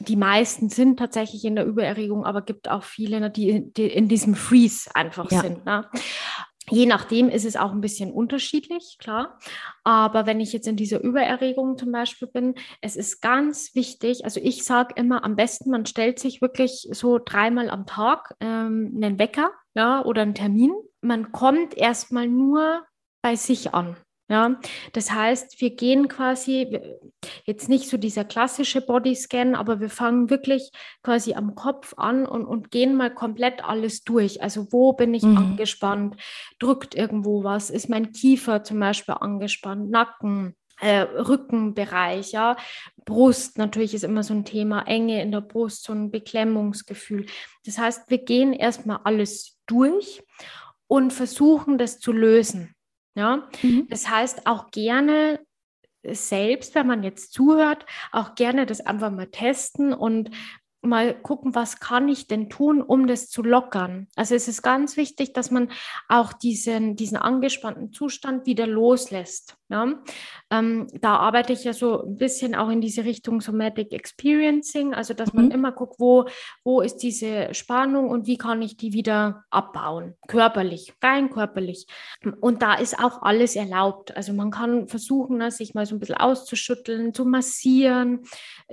Die 0.00 0.16
meisten 0.16 0.68
sind 0.68 0.98
tatsächlich 0.98 1.44
in 1.44 1.56
der 1.56 1.66
Übererregung, 1.66 2.24
aber 2.24 2.42
gibt 2.42 2.70
auch 2.70 2.84
viele, 2.84 3.18
ne, 3.18 3.30
die, 3.30 3.72
die 3.72 3.86
in 3.86 4.06
diesem 4.08 4.36
Freeze 4.36 4.90
einfach 4.94 5.30
ja. 5.30 5.40
sind. 5.40 5.64
Ne? 5.64 5.86
Je 6.70 6.86
nachdem 6.86 7.28
ist 7.28 7.44
es 7.44 7.56
auch 7.56 7.72
ein 7.72 7.80
bisschen 7.80 8.12
unterschiedlich, 8.12 8.96
klar. 8.98 9.38
Aber 9.84 10.26
wenn 10.26 10.40
ich 10.40 10.52
jetzt 10.52 10.68
in 10.68 10.76
dieser 10.76 11.00
Übererregung 11.02 11.78
zum 11.78 11.92
Beispiel 11.92 12.28
bin, 12.28 12.54
es 12.80 12.96
ist 12.96 13.20
ganz 13.20 13.74
wichtig, 13.74 14.24
also 14.24 14.40
ich 14.42 14.64
sage 14.64 14.94
immer 14.96 15.24
am 15.24 15.36
besten, 15.36 15.70
man 15.70 15.86
stellt 15.86 16.18
sich 16.18 16.40
wirklich 16.40 16.88
so 16.92 17.18
dreimal 17.18 17.70
am 17.70 17.86
Tag 17.86 18.34
ähm, 18.40 18.92
einen 18.96 19.18
Wecker 19.18 19.50
ja, 19.74 20.04
oder 20.04 20.22
einen 20.22 20.34
Termin. 20.34 20.72
Man 21.00 21.32
kommt 21.32 21.76
erstmal 21.76 22.26
nur 22.26 22.84
bei 23.22 23.36
sich 23.36 23.74
an. 23.74 23.96
Ja, 24.30 24.60
das 24.92 25.10
heißt, 25.10 25.58
wir 25.62 25.74
gehen 25.74 26.06
quasi 26.06 26.78
jetzt 27.44 27.70
nicht 27.70 27.88
so 27.88 27.96
dieser 27.96 28.24
klassische 28.24 28.82
Bodyscan, 28.82 29.54
aber 29.54 29.80
wir 29.80 29.88
fangen 29.88 30.28
wirklich 30.28 30.70
quasi 31.02 31.32
am 31.32 31.54
Kopf 31.54 31.94
an 31.96 32.26
und, 32.26 32.44
und 32.44 32.70
gehen 32.70 32.94
mal 32.94 33.12
komplett 33.12 33.64
alles 33.64 34.04
durch. 34.04 34.42
Also 34.42 34.70
wo 34.70 34.92
bin 34.92 35.14
ich 35.14 35.22
mhm. 35.22 35.38
angespannt? 35.38 36.16
Drückt 36.58 36.94
irgendwo 36.94 37.42
was? 37.42 37.70
Ist 37.70 37.88
mein 37.88 38.12
Kiefer 38.12 38.62
zum 38.64 38.78
Beispiel 38.80 39.14
angespannt? 39.18 39.90
Nacken? 39.90 40.54
Äh, 40.80 41.00
Rückenbereich, 41.00 42.30
ja, 42.30 42.56
Brust 43.04 43.58
natürlich 43.58 43.94
ist 43.94 44.04
immer 44.04 44.22
so 44.22 44.32
ein 44.32 44.44
Thema, 44.44 44.82
Enge 44.82 45.20
in 45.22 45.32
der 45.32 45.40
Brust, 45.40 45.82
so 45.82 45.92
ein 45.92 46.12
Beklemmungsgefühl. 46.12 47.26
Das 47.64 47.78
heißt, 47.78 48.08
wir 48.10 48.18
gehen 48.18 48.52
erstmal 48.52 49.00
alles 49.02 49.58
durch 49.66 50.22
und 50.86 51.12
versuchen 51.12 51.78
das 51.78 51.98
zu 51.98 52.12
lösen. 52.12 52.76
Ja? 53.14 53.48
Mhm. 53.62 53.86
Das 53.88 54.08
heißt 54.08 54.46
auch 54.46 54.70
gerne 54.70 55.40
selbst, 56.04 56.74
wenn 56.74 56.86
man 56.86 57.02
jetzt 57.02 57.32
zuhört, 57.32 57.84
auch 58.12 58.34
gerne 58.34 58.66
das 58.66 58.80
einfach 58.80 59.10
mal 59.10 59.30
testen 59.30 59.92
und 59.92 60.30
mal 60.82 61.14
gucken, 61.14 61.54
was 61.54 61.80
kann 61.80 62.08
ich 62.08 62.28
denn 62.28 62.48
tun, 62.48 62.82
um 62.82 63.06
das 63.06 63.28
zu 63.28 63.42
lockern. 63.42 64.06
Also 64.14 64.34
es 64.34 64.48
ist 64.48 64.62
ganz 64.62 64.96
wichtig, 64.96 65.32
dass 65.32 65.50
man 65.50 65.70
auch 66.08 66.32
diesen, 66.32 66.94
diesen 66.94 67.16
angespannten 67.16 67.92
Zustand 67.92 68.46
wieder 68.46 68.66
loslässt. 68.66 69.56
Ja? 69.68 69.94
Ähm, 70.50 70.86
da 71.00 71.16
arbeite 71.16 71.52
ich 71.52 71.64
ja 71.64 71.72
so 71.72 72.04
ein 72.04 72.16
bisschen 72.16 72.54
auch 72.54 72.68
in 72.70 72.80
diese 72.80 73.04
Richtung 73.04 73.40
Somatic 73.40 73.92
Experiencing, 73.92 74.94
also 74.94 75.14
dass 75.14 75.32
man 75.32 75.46
mhm. 75.46 75.50
immer 75.50 75.72
guckt, 75.72 75.96
wo, 75.98 76.26
wo 76.64 76.80
ist 76.80 76.98
diese 76.98 77.52
Spannung 77.54 78.08
und 78.08 78.26
wie 78.26 78.38
kann 78.38 78.62
ich 78.62 78.76
die 78.76 78.92
wieder 78.92 79.44
abbauen, 79.50 80.14
körperlich, 80.28 80.94
rein 81.02 81.28
körperlich. 81.30 81.86
Und 82.40 82.62
da 82.62 82.74
ist 82.74 82.98
auch 82.98 83.22
alles 83.22 83.56
erlaubt. 83.56 84.16
Also 84.16 84.32
man 84.32 84.50
kann 84.50 84.86
versuchen, 84.86 85.38
ne, 85.38 85.50
sich 85.50 85.74
mal 85.74 85.86
so 85.86 85.96
ein 85.96 85.98
bisschen 85.98 86.16
auszuschütteln, 86.16 87.12
zu 87.14 87.24
massieren, 87.24 88.20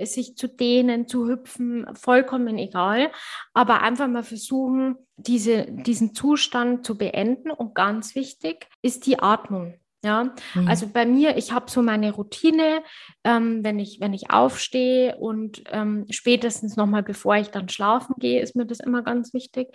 sich 0.00 0.36
zu 0.36 0.48
dehnen, 0.48 1.08
zu 1.08 1.28
hüpfen, 1.28 1.84
vollkommen 1.98 2.58
egal. 2.58 3.10
Aber 3.54 3.82
einfach 3.82 4.08
mal 4.08 4.22
versuchen, 4.22 4.96
diese, 5.16 5.66
diesen 5.70 6.14
Zustand 6.14 6.84
zu 6.86 6.96
beenden. 6.96 7.50
Und 7.50 7.74
ganz 7.74 8.14
wichtig 8.14 8.68
ist 8.82 9.06
die 9.06 9.18
Atmung. 9.18 9.74
Ja, 10.06 10.32
mhm. 10.54 10.68
also 10.68 10.86
bei 10.86 11.04
mir, 11.04 11.36
ich 11.36 11.50
habe 11.50 11.68
so 11.68 11.82
meine 11.82 12.12
Routine, 12.12 12.82
ähm, 13.24 13.64
wenn, 13.64 13.80
ich, 13.80 13.98
wenn 13.98 14.12
ich 14.12 14.30
aufstehe 14.30 15.16
und 15.16 15.64
ähm, 15.72 16.06
spätestens 16.10 16.76
nochmal, 16.76 17.02
bevor 17.02 17.34
ich 17.36 17.48
dann 17.48 17.68
schlafen 17.68 18.14
gehe, 18.20 18.40
ist 18.40 18.54
mir 18.54 18.66
das 18.66 18.78
immer 18.78 19.02
ganz 19.02 19.34
wichtig. 19.34 19.68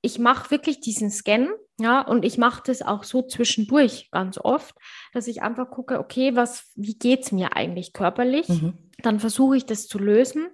Ich 0.00 0.18
mache 0.18 0.50
wirklich 0.50 0.80
diesen 0.80 1.10
Scan, 1.10 1.50
ja, 1.78 2.00
und 2.00 2.24
ich 2.24 2.36
mache 2.36 2.62
das 2.66 2.82
auch 2.82 3.04
so 3.04 3.22
zwischendurch 3.22 4.10
ganz 4.10 4.38
oft, 4.38 4.74
dass 5.12 5.28
ich 5.28 5.42
einfach 5.42 5.70
gucke, 5.70 6.00
okay, 6.00 6.34
was, 6.34 6.72
wie 6.74 6.98
geht 6.98 7.20
es 7.22 7.30
mir 7.30 7.54
eigentlich 7.54 7.92
körperlich? 7.92 8.48
Mhm. 8.48 8.90
Dann 9.02 9.20
versuche 9.20 9.56
ich 9.56 9.66
das 9.66 9.86
zu 9.86 10.00
lösen 10.00 10.48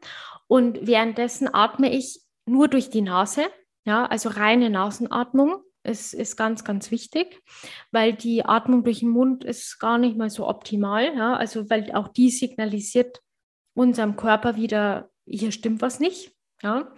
und 0.53 0.87
währenddessen 0.87 1.49
atme 1.51 1.91
ich 1.91 2.21
nur 2.45 2.69
durch 2.69 2.91
die 2.91 3.01
Nase, 3.01 3.47
ja, 3.87 4.05
also 4.05 4.29
reine 4.29 4.69
Nasenatmung 4.69 5.63
ist, 5.83 6.13
ist 6.13 6.37
ganz, 6.37 6.63
ganz 6.63 6.91
wichtig, 6.91 7.41
weil 7.91 8.13
die 8.13 8.45
Atmung 8.45 8.85
durch 8.85 8.99
den 8.99 9.09
Mund 9.09 9.45
ist 9.45 9.79
gar 9.81 9.97
nicht 9.97 10.19
mal 10.19 10.29
so 10.29 10.47
optimal. 10.47 11.17
Ja? 11.17 11.37
Also 11.37 11.71
weil 11.71 11.91
auch 11.93 12.09
die 12.09 12.29
signalisiert 12.29 13.23
unserem 13.73 14.15
Körper 14.17 14.57
wieder, 14.57 15.09
hier 15.25 15.53
stimmt 15.53 15.81
was 15.81 16.01
nicht. 16.01 16.37
Ja? 16.63 16.93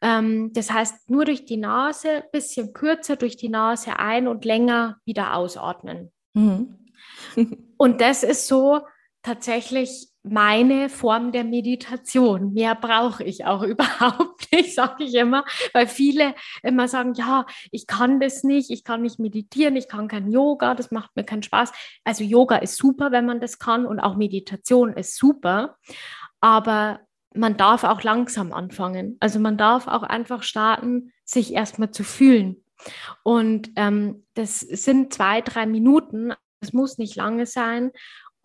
Ähm, 0.00 0.54
das 0.54 0.70
heißt, 0.70 1.10
nur 1.10 1.26
durch 1.26 1.44
die 1.44 1.58
Nase, 1.58 2.24
bisschen 2.32 2.72
kürzer 2.72 3.16
durch 3.16 3.36
die 3.36 3.50
Nase 3.50 3.98
ein 3.98 4.26
und 4.26 4.46
länger 4.46 4.96
wieder 5.04 5.34
ausatmen. 5.34 6.10
Mhm. 6.32 6.86
und 7.76 8.00
das 8.00 8.22
ist 8.22 8.48
so 8.48 8.80
tatsächlich 9.22 10.08
meine 10.30 10.88
Form 10.88 11.32
der 11.32 11.44
Meditation. 11.44 12.52
Mehr 12.52 12.74
brauche 12.74 13.24
ich 13.24 13.44
auch 13.44 13.62
überhaupt 13.64 14.50
nicht, 14.52 14.74
sage 14.74 15.04
ich 15.04 15.14
immer, 15.14 15.44
weil 15.72 15.86
viele 15.86 16.34
immer 16.62 16.88
sagen, 16.88 17.14
ja, 17.14 17.46
ich 17.70 17.86
kann 17.86 18.20
das 18.20 18.44
nicht, 18.44 18.70
ich 18.70 18.84
kann 18.84 19.02
nicht 19.02 19.18
meditieren, 19.18 19.76
ich 19.76 19.88
kann 19.88 20.08
kein 20.08 20.30
Yoga, 20.30 20.74
das 20.74 20.90
macht 20.90 21.14
mir 21.16 21.24
keinen 21.24 21.42
Spaß. 21.42 21.72
Also 22.04 22.24
Yoga 22.24 22.56
ist 22.56 22.76
super, 22.76 23.12
wenn 23.12 23.26
man 23.26 23.40
das 23.40 23.58
kann 23.58 23.86
und 23.86 24.00
auch 24.00 24.16
Meditation 24.16 24.92
ist 24.92 25.16
super, 25.16 25.76
aber 26.40 27.00
man 27.34 27.56
darf 27.56 27.84
auch 27.84 28.02
langsam 28.02 28.52
anfangen. 28.52 29.16
Also 29.20 29.38
man 29.38 29.56
darf 29.56 29.86
auch 29.86 30.02
einfach 30.02 30.42
starten, 30.42 31.12
sich 31.24 31.52
erstmal 31.54 31.90
zu 31.90 32.04
fühlen. 32.04 32.64
Und 33.22 33.70
ähm, 33.76 34.24
das 34.34 34.60
sind 34.60 35.12
zwei, 35.12 35.40
drei 35.40 35.66
Minuten. 35.66 36.32
Es 36.60 36.72
muss 36.72 36.98
nicht 36.98 37.16
lange 37.16 37.46
sein. 37.46 37.92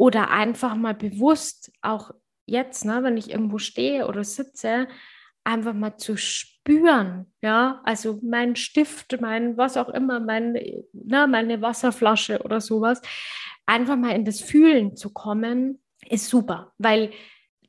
Oder 0.04 0.32
einfach 0.32 0.76
mal 0.76 0.94
bewusst, 0.94 1.72
auch 1.82 2.12
jetzt, 2.46 2.84
ne, 2.84 3.04
wenn 3.04 3.16
ich 3.16 3.32
irgendwo 3.32 3.58
stehe 3.58 4.06
oder 4.06 4.26
sitze, 4.26 4.90
einfach 5.46 5.74
mal 5.74 5.96
zu 5.96 6.18
spüren, 6.18 7.32
ja, 7.42 7.80
also 7.86 8.20
mein 8.22 8.58
Stift, 8.58 9.22
mein 9.22 9.56
was 9.56 9.78
auch 9.78 9.88
immer, 9.88 10.20
mein, 10.20 10.56
ne, 10.92 11.26
meine 11.26 11.62
Wasserflasche 11.62 12.42
oder 12.42 12.60
sowas, 12.60 13.02
einfach 13.66 13.96
mal 13.96 14.14
in 14.14 14.26
das 14.26 14.42
Fühlen 14.42 14.98
zu 14.98 15.14
kommen, 15.14 15.82
ist 16.10 16.28
super, 16.28 16.74
weil 16.78 17.12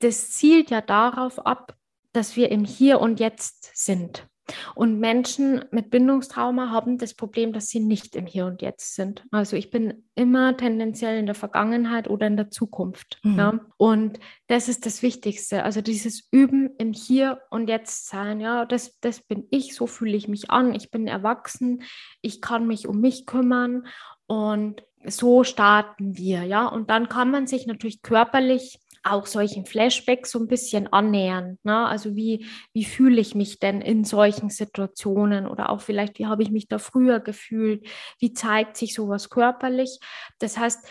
das 0.00 0.32
zielt 0.32 0.70
ja 0.70 0.80
darauf 0.80 1.38
ab, 1.46 1.76
dass 2.12 2.34
wir 2.34 2.50
im 2.50 2.64
Hier 2.64 3.00
und 3.00 3.20
Jetzt 3.20 3.70
sind. 3.76 4.26
Und 4.74 5.00
Menschen 5.00 5.64
mit 5.70 5.90
Bindungstrauma 5.90 6.70
haben 6.70 6.98
das 6.98 7.14
Problem, 7.14 7.52
dass 7.52 7.68
sie 7.68 7.80
nicht 7.80 8.16
im 8.16 8.26
Hier 8.26 8.46
und 8.46 8.62
Jetzt 8.62 8.94
sind. 8.94 9.24
Also 9.30 9.56
ich 9.56 9.70
bin 9.70 10.04
immer 10.14 10.56
tendenziell 10.56 11.18
in 11.18 11.26
der 11.26 11.34
Vergangenheit 11.34 12.08
oder 12.08 12.26
in 12.26 12.36
der 12.36 12.50
Zukunft. 12.50 13.18
Mhm. 13.22 13.38
Ja? 13.38 13.60
Und 13.76 14.20
das 14.48 14.68
ist 14.68 14.86
das 14.86 15.02
Wichtigste. 15.02 15.64
Also 15.64 15.80
dieses 15.80 16.28
Üben 16.30 16.70
im 16.78 16.92
Hier 16.92 17.40
und 17.50 17.68
Jetzt 17.68 18.08
sein. 18.08 18.40
Ja, 18.40 18.64
das, 18.64 18.98
das 19.00 19.20
bin 19.20 19.46
ich, 19.50 19.74
so 19.74 19.86
fühle 19.86 20.16
ich 20.16 20.28
mich 20.28 20.50
an. 20.50 20.74
Ich 20.74 20.90
bin 20.90 21.06
erwachsen, 21.06 21.82
ich 22.20 22.40
kann 22.40 22.66
mich 22.66 22.86
um 22.86 23.00
mich 23.00 23.26
kümmern 23.26 23.86
und 24.26 24.82
so 25.06 25.44
starten 25.44 26.16
wir, 26.16 26.44
ja. 26.44 26.66
Und 26.66 26.90
dann 26.90 27.08
kann 27.08 27.30
man 27.30 27.46
sich 27.46 27.66
natürlich 27.66 28.02
körperlich 28.02 28.80
auch 29.04 29.26
solchen 29.26 29.66
Flashbacks 29.66 30.30
so 30.30 30.38
ein 30.38 30.48
bisschen 30.48 30.92
annähern. 30.92 31.58
Ne? 31.62 31.86
Also 31.86 32.16
wie, 32.16 32.46
wie 32.72 32.84
fühle 32.84 33.20
ich 33.20 33.34
mich 33.34 33.58
denn 33.58 33.80
in 33.80 34.04
solchen 34.04 34.50
Situationen 34.50 35.46
oder 35.46 35.70
auch 35.70 35.80
vielleicht, 35.80 36.18
wie 36.18 36.26
habe 36.26 36.42
ich 36.42 36.50
mich 36.50 36.68
da 36.68 36.78
früher 36.78 37.20
gefühlt? 37.20 37.86
Wie 38.18 38.32
zeigt 38.32 38.76
sich 38.76 38.94
sowas 38.94 39.30
körperlich? 39.30 40.00
Das 40.38 40.56
heißt, 40.58 40.86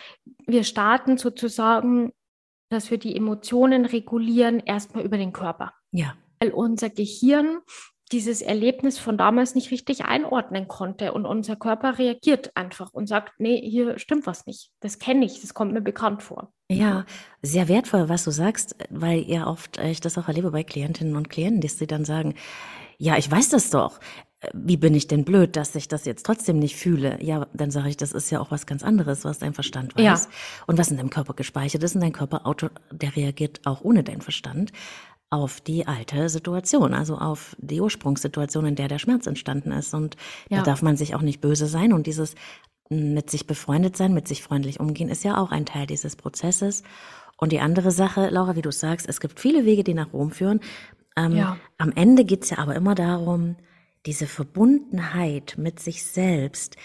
wir 0.46 0.64
starten 0.64 1.18
sozusagen, 1.18 2.14
dass 2.70 2.92
wir 2.92 2.98
die 2.98 3.16
Emotionen 3.16 3.86
regulieren, 3.86 4.60
erstmal 4.60 5.04
über 5.04 5.18
den 5.18 5.34
Körper. 5.34 5.74
Ja. 5.92 6.16
Weil 6.40 6.52
unser 6.52 6.90
Gehirn 6.90 7.60
dieses 8.14 8.42
Erlebnis 8.42 9.00
von 9.00 9.18
damals 9.18 9.56
nicht 9.56 9.72
richtig 9.72 10.06
einordnen 10.06 10.68
konnte. 10.68 11.12
Und 11.12 11.26
unser 11.26 11.56
Körper 11.56 11.98
reagiert 11.98 12.52
einfach 12.56 12.94
und 12.94 13.08
sagt, 13.08 13.34
nee, 13.40 13.60
hier 13.60 14.00
stimmt 14.00 14.28
was 14.28 14.46
nicht. 14.46 14.70
Das 14.80 15.00
kenne 15.00 15.26
ich, 15.26 15.42
das 15.42 15.54
kommt 15.54 15.74
mir 15.74 15.82
bekannt 15.82 16.24
vor. 16.24 16.54
Ja, 16.70 17.06
sehr 17.42 17.68
wertvoll, 17.68 18.08
was 18.10 18.24
du 18.24 18.32
sagst, 18.32 18.76
weil 18.90 19.20
ja 19.30 19.48
oft 19.48 19.78
ich 19.80 20.00
das 20.00 20.18
auch 20.18 20.28
erlebe 20.28 20.52
bei 20.52 20.64
Klientinnen 20.64 21.16
und 21.16 21.30
Klienten, 21.30 21.62
dass 21.62 21.78
sie 21.78 21.88
dann 21.88 22.06
sagen, 22.06 22.36
ja, 22.98 23.18
ich 23.18 23.30
weiß 23.30 23.50
das 23.50 23.70
doch. 23.70 24.00
Wie 24.54 24.78
bin 24.78 24.94
ich 24.94 25.08
denn 25.08 25.24
blöd, 25.24 25.56
dass 25.56 25.74
ich 25.76 25.88
das 25.88 26.06
jetzt 26.06 26.26
trotzdem 26.26 26.60
nicht 26.60 26.76
fühle? 26.76 27.18
Ja, 27.22 27.48
dann 27.54 27.72
sage 27.72 27.90
ich, 27.90 27.98
das 27.98 28.12
ist 28.12 28.30
ja 28.30 28.40
auch 28.42 28.52
was 28.52 28.66
ganz 28.66 28.84
anderes, 28.84 29.24
was 29.24 29.40
dein 29.40 29.54
Verstand 29.54 29.96
weiß. 29.96 30.04
Ja. 30.04 30.20
Und 30.68 30.78
was 30.78 30.92
in 30.92 30.98
deinem 30.98 31.10
Körper 31.10 31.34
gespeichert 31.34 31.82
ist, 31.84 31.96
in 31.96 32.02
dein 32.02 32.12
Körper, 32.12 32.46
Auto, 32.46 32.68
der 32.92 33.16
reagiert 33.16 33.62
auch 33.66 33.82
ohne 33.82 34.04
deinen 34.04 34.22
Verstand 34.22 34.72
auf 35.34 35.62
die 35.62 35.88
alte 35.88 36.30
Situation, 36.30 36.94
also 36.94 37.18
auf 37.18 37.56
die 37.58 37.82
Ursprungssituation, 37.82 38.68
in 38.68 38.76
der 38.76 38.88
der 38.88 39.00
Schmerz 39.00 39.26
entstanden 39.26 39.72
ist. 39.72 39.96
Und 39.96 40.16
ja. 40.50 40.60
da 40.60 40.64
darf 40.64 40.84
man 40.84 40.96
sich 40.96 41.16
auch 41.16 41.24
nicht 41.24 41.42
böse 41.42 41.66
sein. 41.66 41.92
Und 41.92 42.06
dieses 42.06 42.36
mit 42.90 43.32
sich 43.32 43.48
befreundet 43.48 43.98
sein, 43.98 44.14
mit 44.14 44.28
sich 44.28 44.44
freundlich 44.44 44.80
umgehen, 44.80 45.10
ist 45.10 45.24
ja 45.24 45.38
auch 45.38 45.50
ein 45.50 45.66
Teil 45.66 45.88
dieses 45.88 46.16
Prozesses. 46.16 46.84
Und 47.38 47.52
die 47.52 47.60
andere 47.60 47.90
Sache, 47.90 48.30
Laura, 48.30 48.56
wie 48.56 48.62
du 48.62 48.72
sagst, 48.72 49.10
es 49.10 49.20
gibt 49.20 49.40
viele 49.40 49.66
Wege, 49.66 49.84
die 49.84 49.96
nach 49.96 50.14
Rom 50.14 50.30
führen. 50.30 50.60
Ähm, 51.18 51.36
ja. 51.36 51.58
Am 51.80 51.92
Ende 51.96 52.26
geht's 52.26 52.52
ja 52.52 52.60
aber 52.60 52.76
immer 52.76 52.94
darum, 52.94 53.56
diese 54.06 54.28
Verbundenheit 54.28 55.56
mit 55.58 55.80
sich 55.80 56.06
selbst, 56.06 56.78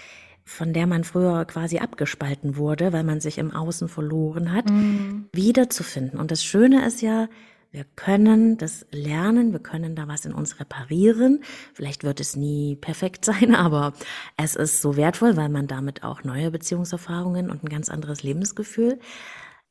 von 0.43 0.73
der 0.73 0.87
man 0.87 1.05
früher 1.05 1.45
quasi 1.45 1.81
abgespalten 1.81 2.57
wurde, 2.57 2.95
weil 2.95 3.05
man 3.05 3.21
sich 3.21 3.37
im 3.37 3.51
Außen 3.51 3.89
verloren 3.89 4.55
hat, 4.55 4.71
mhm. 4.71 5.29
wiederzufinden. 5.35 6.19
Und 6.19 6.31
das 6.31 6.43
Schöne 6.43 6.87
ist 6.87 7.03
ja, 7.03 7.29
wir 7.71 7.85
können 7.97 8.57
das 8.57 8.87
lernen, 8.91 9.53
wir 9.53 9.61
können 9.61 9.95
da 9.95 10.09
was 10.09 10.25
in 10.25 10.33
uns 10.33 10.59
reparieren. 10.59 11.41
Vielleicht 11.75 12.03
wird 12.03 12.21
es 12.21 12.35
nie 12.35 12.77
perfekt 12.77 13.25
sein, 13.27 13.55
aber 13.55 13.93
es 14.37 14.57
ist 14.57 14.81
so 14.81 14.97
wertvoll, 14.97 15.37
weil 15.37 15.49
man 15.49 15.67
damit 15.67 16.03
auch 16.03 16.25
neue 16.25 16.51
Beziehungserfahrungen 16.51 17.51
und 17.51 17.65
ein 17.65 17.69
ganz 17.69 17.89
anderes 17.89 18.23
Lebensgefühl 18.23 18.99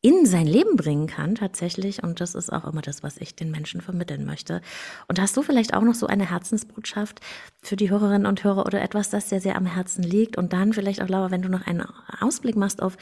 in 0.02 0.26
sein 0.28 0.46
Leben 0.46 0.76
bringen 0.76 1.08
kann 1.08 1.36
tatsächlich. 1.36 2.04
Und 2.04 2.22
das 2.22 2.36
ist 2.36 2.54
auch 2.54 2.66
immer 2.66 2.82
das, 2.82 3.02
was 3.02 3.18
ich 3.18 3.36
den 3.36 3.50
Menschen 3.50 3.82
vermitteln 3.82 4.26
möchte. 4.26 4.62
Und 5.08 5.20
hast 5.20 5.36
du 5.36 5.42
vielleicht 5.42 5.74
auch 5.74 5.82
noch 5.82 5.96
so 5.96 6.06
eine 6.08 6.30
Herzensbotschaft 6.30 7.20
für 7.62 7.76
die 7.76 7.90
Hörerinnen 7.90 8.28
und 8.28 8.44
Hörer 8.44 8.66
oder 8.66 8.82
etwas, 8.82 9.10
das 9.10 9.30
dir 9.30 9.42
sehr 9.42 9.56
am 9.56 9.66
Herzen 9.66 10.04
liegt? 10.04 10.38
Und 10.38 10.54
dann 10.54 10.74
vielleicht 10.74 11.02
auch, 11.02 11.10
Laura, 11.10 11.32
wenn 11.32 11.42
du 11.42 11.50
noch 11.50 11.66
einen 11.66 11.84
Ausblick 12.20 12.56
machst 12.56 12.82
auf, 12.82 12.96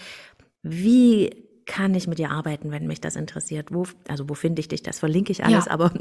wie 0.64 1.45
kann 1.66 1.96
ich 1.96 2.08
mit 2.08 2.20
dir 2.20 2.32
arbeiten, 2.32 2.72
wenn 2.72 2.88
mich 2.88 3.02
das 3.02 3.16
interessiert? 3.16 3.74
Wo, 3.74 3.86
also 4.08 4.30
wo 4.30 4.34
finde 4.34 4.60
ich 4.60 4.68
dich? 4.68 4.84
Das 4.84 5.00
verlinke 5.00 5.32
ich 5.32 5.44
alles. 5.44 5.66
Ja. 5.66 5.72
Aber 5.72 5.92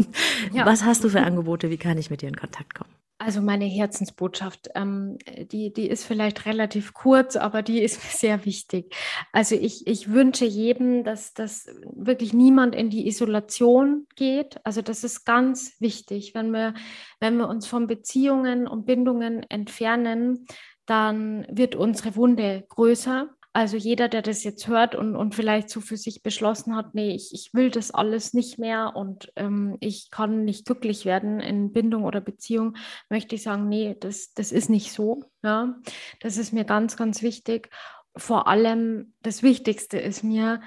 ja. 0.53 0.67
was 0.67 0.85
hast 0.85 1.05
du 1.05 1.09
für 1.09 1.23
Angebote? 1.23 1.71
Wie 1.71 1.79
kann 1.79 1.99
ich 1.99 2.11
mit 2.11 2.23
dir 2.23 2.29
in 2.29 2.37
Kontakt 2.37 2.75
kommen? 2.75 2.91
Also 3.19 3.41
meine 3.41 3.65
Herzensbotschaft, 3.65 4.69
ähm, 4.75 5.19
die, 5.51 5.73
die 5.73 5.89
ist 5.89 6.05
vielleicht 6.05 6.47
relativ 6.47 6.93
kurz, 6.93 7.37
aber 7.37 7.63
die 7.63 7.81
ist 7.81 7.97
mir 8.05 8.11
sehr 8.11 8.45
wichtig. 8.45 8.95
Also 9.33 9.55
ich, 9.55 9.87
ich 9.87 10.11
wünsche 10.13 10.45
jedem, 10.45 11.05
dass, 11.05 11.33
dass 11.33 11.67
wirklich 11.95 12.35
niemand 12.35 12.75
in 12.75 12.91
die 12.91 13.07
Isolation 13.07 14.07
geht. 14.17 14.61
Also 14.65 14.83
das 14.83 15.05
ist 15.05 15.25
ganz 15.25 15.81
wichtig. 15.81 16.35
Wenn 16.35 16.51
wir, 16.51 16.75
wenn 17.21 17.37
wir 17.37 17.49
uns 17.49 17.67
von 17.67 17.87
Beziehungen 17.87 18.67
und 18.67 18.85
Bindungen 18.85 19.43
entfernen, 19.49 20.47
dann 20.87 21.47
wird 21.49 21.75
unsere 21.75 22.17
Wunde 22.17 22.65
größer 22.69 23.29
also 23.55 23.77
jeder, 23.77 24.09
der 24.09 24.21
das 24.21 24.43
jetzt 24.43 24.67
hört 24.67 24.97
und, 24.97 25.15
und 25.15 25.37
vielleicht 25.37 25.71
so 25.71 25.81
für 25.81 25.97
sich 25.97 26.25
beschlossen 26.25 26.75
hat, 26.75 26.93
nee, 26.95 27.15
ich, 27.15 27.33
ich 27.33 27.55
will 27.55 27.71
das 27.71 27.93
alles 27.93 28.35
nicht 28.35 28.59
mehr 28.59 28.97
und 28.97 29.33
ähm, 29.37 29.77
ich 29.79 30.11
kann 30.11 30.45
nicht 30.45 30.67
glücklich 30.67 31.05
werden 31.05 31.39
in 31.39 31.73
Bindung 31.73 32.03
oder 32.03 32.21
Beziehung, 32.21 32.77
möchte 33.09 33.37
ich 33.37 33.45
sagen, 33.45 33.69
nee, 33.69 33.97
das, 33.99 34.35
das 34.35 34.51
ist 34.51 34.71
nicht 34.71 34.91
so. 34.93 35.23
Ja? 35.45 35.77
Das 36.19 36.37
ist 36.37 36.53
mir 36.53 36.65
ganz, 36.65 36.97
ganz 36.97 37.23
wichtig. 37.23 37.71
Vor 38.17 38.49
allem 38.49 39.15
das 39.23 39.45
Wichtigste 39.45 39.99
ist 39.99 40.25
mir, 40.25 40.61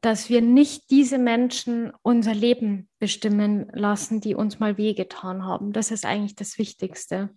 dass 0.00 0.28
wir 0.28 0.42
nicht 0.42 0.90
diese 0.90 1.18
Menschen 1.18 1.92
unser 2.02 2.34
Leben 2.34 2.88
bestimmen 3.00 3.68
lassen, 3.72 4.20
die 4.20 4.36
uns 4.36 4.60
mal 4.60 4.78
wehgetan 4.78 5.44
haben. 5.44 5.72
Das 5.72 5.90
ist 5.90 6.06
eigentlich 6.06 6.36
das 6.36 6.56
Wichtigste, 6.56 7.30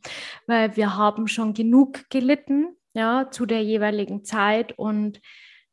weil 0.46 0.76
wir 0.76 0.96
haben 0.96 1.28
schon 1.28 1.56
genug 1.56 2.08
gelitten 2.12 2.76
ja, 2.96 3.30
zu 3.30 3.46
der 3.46 3.62
jeweiligen 3.62 4.24
Zeit. 4.24 4.74
Und 4.78 5.22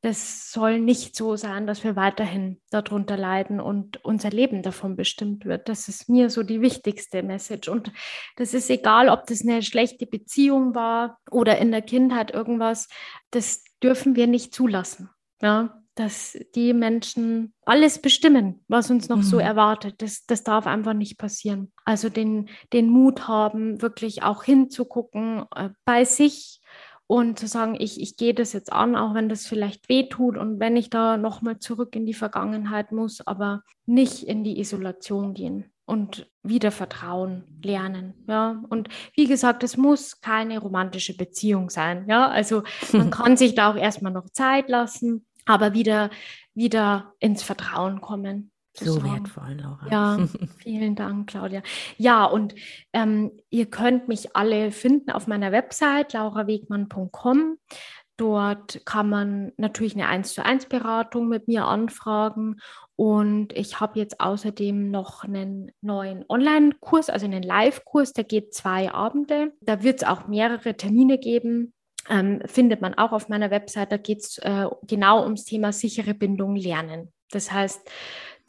das 0.03 0.51
soll 0.51 0.81
nicht 0.81 1.15
so 1.15 1.37
sein, 1.37 1.67
dass 1.67 1.85
wir 1.85 1.95
weiterhin 1.95 2.61
darunter 2.71 3.17
leiden 3.17 3.61
und 3.61 4.05
unser 4.05 4.31
Leben 4.31 4.63
davon 4.63 4.97
bestimmt 4.97 5.45
wird. 5.45 5.69
Das 5.69 5.89
ist 5.89 6.09
mir 6.09 6.29
so 6.29 6.43
die 6.43 6.61
wichtigste 6.61 7.23
Message. 7.23 7.69
Und 7.69 7.93
das 8.37 8.53
ist 8.53 8.69
egal, 8.69 9.09
ob 9.09 9.27
das 9.27 9.43
eine 9.43 9.63
schlechte 9.63 10.07
Beziehung 10.07 10.75
war 10.75 11.19
oder 11.31 11.59
in 11.59 11.71
der 11.71 11.83
Kindheit 11.83 12.33
irgendwas. 12.33 12.89
Das 13.31 13.63
dürfen 13.81 14.17
wir 14.17 14.27
nicht 14.27 14.53
zulassen. 14.53 15.09
Ja, 15.41 15.83
dass 15.95 16.39
die 16.55 16.73
Menschen 16.73 17.53
alles 17.65 18.01
bestimmen, 18.01 18.65
was 18.67 18.91
uns 18.91 19.09
noch 19.09 19.19
mhm. 19.19 19.23
so 19.23 19.39
erwartet. 19.39 20.01
Das, 20.03 20.25
das 20.27 20.43
darf 20.43 20.67
einfach 20.67 20.95
nicht 20.95 21.19
passieren. 21.19 21.73
Also 21.85 22.09
den, 22.09 22.49
den 22.73 22.89
Mut 22.89 23.29
haben, 23.29 23.83
wirklich 23.83 24.23
auch 24.23 24.43
hinzugucken 24.43 25.45
äh, 25.55 25.71
bei 25.85 26.05
sich 26.05 26.61
und 27.13 27.39
zu 27.39 27.47
sagen, 27.47 27.77
ich, 27.79 28.01
ich 28.01 28.17
gehe 28.17 28.33
das 28.33 28.55
jetzt 28.55 28.73
an, 28.73 28.97
auch 28.97 29.13
wenn 29.13 29.29
das 29.29 29.47
vielleicht 29.47 29.91
weh 29.91 30.09
tut 30.09 30.39
und 30.39 30.61
wenn 30.61 30.79
ich 30.79 30.89
da 30.89 31.19
nochmal 31.19 31.59
zurück 31.59 31.95
in 31.95 32.07
die 32.07 32.15
Vergangenheit 32.15 32.91
muss, 32.91 33.21
aber 33.27 33.65
nicht 33.85 34.23
in 34.23 34.45
die 34.45 34.59
Isolation 34.59 35.35
gehen 35.35 35.67
und 35.85 36.27
wieder 36.43 36.71
Vertrauen 36.71 37.45
lernen. 37.63 38.15
Ja, 38.27 38.63
und 38.71 38.89
wie 39.15 39.27
gesagt, 39.27 39.63
es 39.63 39.77
muss 39.77 40.23
keine 40.23 40.59
romantische 40.59 41.15
Beziehung 41.15 41.69
sein. 41.69 42.07
Ja, 42.09 42.29
also 42.29 42.63
man 42.95 43.11
kann 43.11 43.37
sich 43.37 43.55
da 43.55 43.71
auch 43.71 43.77
erstmal 43.77 44.13
noch 44.13 44.31
Zeit 44.31 44.71
lassen 44.71 45.27
aber 45.45 45.75
wieder, 45.75 46.11
wieder 46.55 47.15
ins 47.19 47.43
Vertrauen 47.43 48.01
kommen. 48.01 48.52
So 48.75 49.03
wertvoll, 49.03 49.59
Laura. 49.61 49.87
Ja, 49.91 50.29
vielen 50.59 50.95
Dank, 50.95 51.29
Claudia. 51.29 51.63
Ja, 51.99 52.25
und 52.25 52.55
ähm, 52.93 53.33
ihr 53.51 53.67
könnt 53.67 54.09
mich 54.09 54.35
alle 54.35 54.71
finden 54.71 55.11
auf 55.11 55.27
meiner 55.27 55.53
Website 55.53 56.13
laurawegmann.com. 56.15 57.59
Dort 58.17 58.85
kann 58.87 59.09
man 59.09 59.53
natürlich 59.57 59.95
eine 59.95 60.07
1 60.07 60.35
zu 60.35 60.45
1 60.45 60.67
Beratung 60.67 61.29
mit 61.29 61.49
mir 61.49 61.67
anfragen. 61.67 62.61
Und 62.97 63.53
ich 63.55 63.81
habe 63.81 63.99
jetzt 63.99 64.21
außerdem 64.21 64.91
noch 64.91 65.25
einen 65.25 65.73
neuen 65.81 66.25
Online-Kurs, 66.29 67.11
also 67.11 67.27
einen 67.27 67.43
Live-Kurs, 67.43 68.13
der 68.13 68.25
geht 68.25 68.55
zwei 68.55 68.93
Abende. 68.93 69.53
Da 69.61 69.83
wird 69.83 70.03
es 70.03 70.09
auch 70.09 70.29
mehrere 70.29 70.77
Termine 70.77 71.19
geben 71.19 71.73
ähm, 72.09 72.41
findet 72.47 72.81
man 72.81 72.95
auch 72.95 73.13
auf 73.13 73.29
meiner 73.29 73.51
Website. 73.51 73.93
Da 73.93 73.97
geht 73.97 74.21
es 74.21 74.39
äh, 74.39 74.67
genau 74.83 75.23
ums 75.23 75.45
Thema 75.45 75.73
sichere 75.73 76.15
Bindung 76.15 76.57
lernen. 76.57 77.13
Das 77.31 77.53
heißt, 77.53 77.81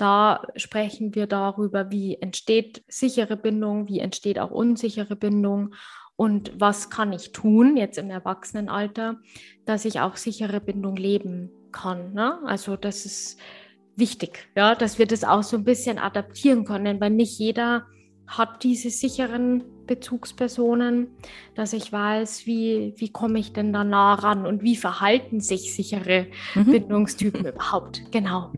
da 0.04 0.46
sprechen 0.58 1.16
wir 1.16 1.28
darüber, 1.28 1.90
wie 1.90 2.16
entsteht 2.16 2.84
sichere 2.90 3.38
Bindung, 3.38 3.88
wie 3.88 4.00
entsteht 4.00 4.38
auch 4.38 4.52
unsichere 4.52 5.16
Bindung 5.16 5.76
und 6.18 6.52
was 6.60 6.90
kann 6.90 7.14
ich 7.14 7.32
tun 7.32 7.78
jetzt 7.78 7.98
im 7.98 8.10
Erwachsenenalter, 8.10 9.22
dass 9.66 9.86
ich 9.86 10.02
auch 10.02 10.18
sichere 10.18 10.60
Bindung 10.60 10.98
leben 10.98 11.52
kann. 11.72 12.12
Ne? 12.12 12.38
Also 12.46 12.76
das 12.76 13.06
ist 13.06 13.40
wichtig, 13.96 14.50
ja, 14.58 14.76
dass 14.76 15.00
wir 15.00 15.08
das 15.08 15.24
auch 15.24 15.42
so 15.42 15.56
ein 15.56 15.64
bisschen 15.64 15.98
adaptieren 16.00 16.66
können, 16.66 17.00
weil 17.00 17.12
nicht 17.12 17.40
jeder 17.40 17.86
hat 18.28 18.64
diese 18.64 18.90
sicheren 18.90 19.64
Bezugspersonen, 19.88 21.08
dass 21.56 21.72
ich 21.72 21.94
weiß, 21.94 22.46
wie, 22.46 22.94
wie 22.98 23.10
komme 23.10 23.40
ich 23.40 23.54
denn 23.54 23.72
da 23.72 23.86
nah 23.86 24.16
ran 24.16 24.46
und 24.46 24.64
wie 24.64 24.76
verhalten 24.76 25.40
sich 25.40 25.74
sichere 25.74 26.28
mhm. 26.56 26.72
Bindungstypen 26.72 27.46
überhaupt. 27.46 28.02
Genau. 28.12 28.52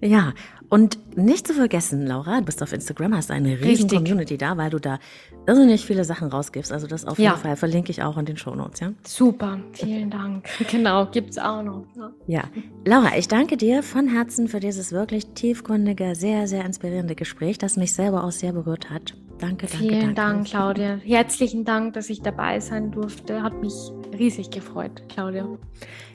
Ja, 0.00 0.34
und 0.68 1.16
nicht 1.16 1.46
zu 1.46 1.54
vergessen, 1.54 2.06
Laura, 2.06 2.40
du 2.40 2.46
bist 2.46 2.62
auf 2.62 2.72
Instagram, 2.72 3.14
hast 3.14 3.30
eine 3.30 3.60
riesen 3.60 3.88
Community 3.88 4.36
da, 4.36 4.56
weil 4.56 4.70
du 4.70 4.78
da 4.78 4.98
irrsinnig 5.46 5.86
viele 5.86 6.04
Sachen 6.04 6.28
rausgibst. 6.28 6.72
Also 6.72 6.86
das 6.86 7.04
auf 7.04 7.18
jeden 7.18 7.30
ja. 7.30 7.36
Fall 7.36 7.56
verlinke 7.56 7.90
ich 7.90 8.02
auch 8.02 8.16
in 8.18 8.26
den 8.26 8.36
Shownotes, 8.36 8.80
ja? 8.80 8.92
Super, 9.06 9.60
vielen 9.72 10.10
Dank. 10.10 10.46
genau, 10.70 11.06
gibt 11.06 11.30
es 11.30 11.38
auch 11.38 11.62
noch. 11.62 11.86
Ja. 11.96 12.10
ja. 12.26 12.44
Laura, 12.84 13.16
ich 13.16 13.28
danke 13.28 13.56
dir 13.56 13.82
von 13.82 14.08
Herzen 14.08 14.48
für 14.48 14.60
dieses 14.60 14.92
wirklich 14.92 15.26
tiefgründige, 15.34 16.14
sehr, 16.14 16.48
sehr 16.48 16.64
inspirierende 16.64 17.14
Gespräch, 17.14 17.58
das 17.58 17.76
mich 17.76 17.92
selber 17.92 18.24
auch 18.24 18.32
sehr 18.32 18.52
berührt 18.52 18.90
hat. 18.90 19.14
Danke, 19.38 19.66
danke, 19.66 19.76
Vielen 19.76 20.00
danke. 20.00 20.14
Dank, 20.14 20.46
Claudia. 20.46 20.96
Herzlichen 21.04 21.64
Dank, 21.64 21.94
dass 21.94 22.08
ich 22.08 22.22
dabei 22.22 22.58
sein 22.60 22.90
durfte. 22.90 23.42
Hat 23.42 23.60
mich 23.60 23.74
riesig 24.18 24.50
gefreut, 24.50 25.02
Claudia. 25.08 25.46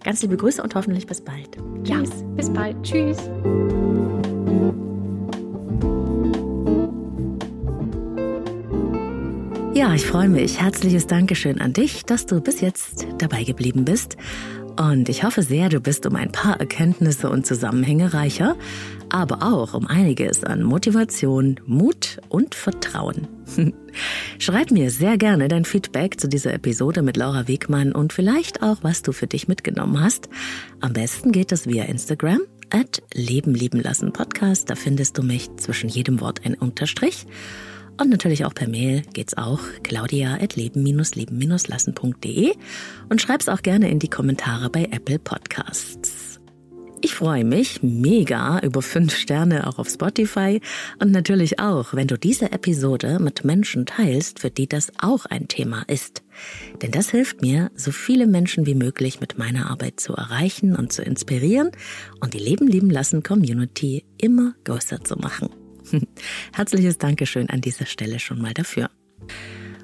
Ganz 0.04 0.22
liebe 0.22 0.38
Grüße 0.38 0.62
und 0.62 0.74
hoffentlich 0.74 1.06
bis 1.06 1.22
bald. 1.22 1.58
Tschüss. 1.84 2.10
Ja, 2.10 2.26
bis 2.36 2.50
bald. 2.50 2.82
Tschüss. 2.84 3.18
Ja, 9.74 9.94
ich 9.96 10.06
freue 10.06 10.28
mich. 10.28 10.60
Herzliches 10.60 11.08
Dankeschön 11.08 11.62
an 11.62 11.72
dich, 11.72 12.04
dass 12.04 12.26
du 12.26 12.42
bis 12.42 12.60
jetzt 12.60 13.08
dabei 13.20 13.46
geblieben 13.46 13.86
bist. 13.86 14.18
Und 14.78 15.08
ich 15.08 15.24
hoffe 15.24 15.44
sehr, 15.44 15.70
du 15.70 15.80
bist 15.80 16.06
um 16.06 16.16
ein 16.18 16.32
paar 16.32 16.60
Erkenntnisse 16.60 17.30
und 17.30 17.46
Zusammenhänge 17.46 18.14
reicher, 18.14 18.58
aber 19.10 19.42
auch 19.42 19.74
um 19.74 19.88
einiges 19.88 20.44
an 20.44 20.64
Motivation, 20.64 21.60
Mut 21.66 22.20
und 22.28 22.54
Vertrauen. 22.54 23.30
Schreib 24.40 24.72
mir 24.72 24.92
sehr 24.92 25.18
gerne 25.18 25.48
dein 25.48 25.64
Feedback 25.64 26.20
zu 26.20 26.28
dieser 26.28 26.54
Episode 26.54 27.02
mit 27.02 27.16
Laura 27.16 27.48
Wegmann 27.48 27.94
und 27.94 28.12
vielleicht 28.12 28.62
auch, 28.62 28.80
was 28.82 29.04
du 29.04 29.14
für 29.14 29.28
dich 29.28 29.48
mitgenommen 29.48 30.04
hast. 30.04 30.28
Am 30.82 30.92
besten 30.92 31.32
geht 31.32 31.54
es 31.54 31.66
via 31.66 31.86
Instagram 31.86 32.42
at 32.72 33.02
Leben 33.14 33.54
lieben 33.54 33.82
lassen 33.82 34.12
Podcast. 34.12 34.70
Da 34.70 34.76
findest 34.76 35.18
du 35.18 35.24
mich 35.24 35.50
zwischen 35.56 35.90
jedem 35.90 36.20
Wort 36.20 36.46
ein 36.46 36.56
Unterstrich. 36.56 37.26
Und 38.02 38.10
natürlich 38.10 38.44
auch 38.46 38.56
per 38.56 38.68
Mail 38.68 39.04
geht's 39.14 39.38
auch 39.38 39.60
claudia.leben-leben-lassen.de 39.84 42.54
und 43.10 43.22
schreib's 43.22 43.48
auch 43.48 43.62
gerne 43.62 43.92
in 43.92 44.00
die 44.00 44.10
Kommentare 44.10 44.72
bei 44.72 44.86
Apple 44.86 45.20
Podcasts. 45.20 46.40
Ich 47.02 47.14
freue 47.14 47.46
mich 47.46 47.84
mega 47.84 48.58
über 48.62 48.82
fünf 48.82 49.16
Sterne 49.16 49.68
auch 49.68 49.78
auf 49.78 49.88
Spotify 49.88 50.62
und 51.00 51.12
natürlich 51.12 51.60
auch, 51.60 51.94
wenn 51.94 52.08
du 52.08 52.18
diese 52.18 52.52
Episode 52.52 53.20
mit 53.20 53.46
Menschen 53.46 53.86
teilst, 53.86 54.40
für 54.40 54.50
die 54.50 54.68
das 54.68 54.92
auch 54.98 55.28
ein 55.28 55.48
Thema 55.48 55.84
ist. 55.88 56.24
Denn 56.82 56.90
das 56.90 57.12
hilft 57.12 57.44
mir, 57.44 57.70
so 57.76 57.92
viele 57.92 58.26
Menschen 58.26 58.66
wie 58.66 58.74
möglich 58.74 59.20
mit 59.20 59.38
meiner 59.38 59.70
Arbeit 59.70 60.00
zu 60.00 60.16
erreichen 60.16 60.76
und 60.76 60.92
zu 60.92 61.04
inspirieren 61.04 61.70
und 62.20 62.34
die 62.34 62.40
Leben 62.40 62.68
lieben 62.68 62.90
lassen 62.90 63.22
Community 63.22 64.06
immer 64.18 64.56
größer 64.64 65.04
zu 65.04 65.18
machen. 65.18 65.61
Herzliches 66.54 66.98
Dankeschön 66.98 67.50
an 67.50 67.62
dieser 67.62 67.86
Stelle 67.86 68.20
schon 68.20 68.42
mal 68.42 68.54
dafür. 68.54 68.90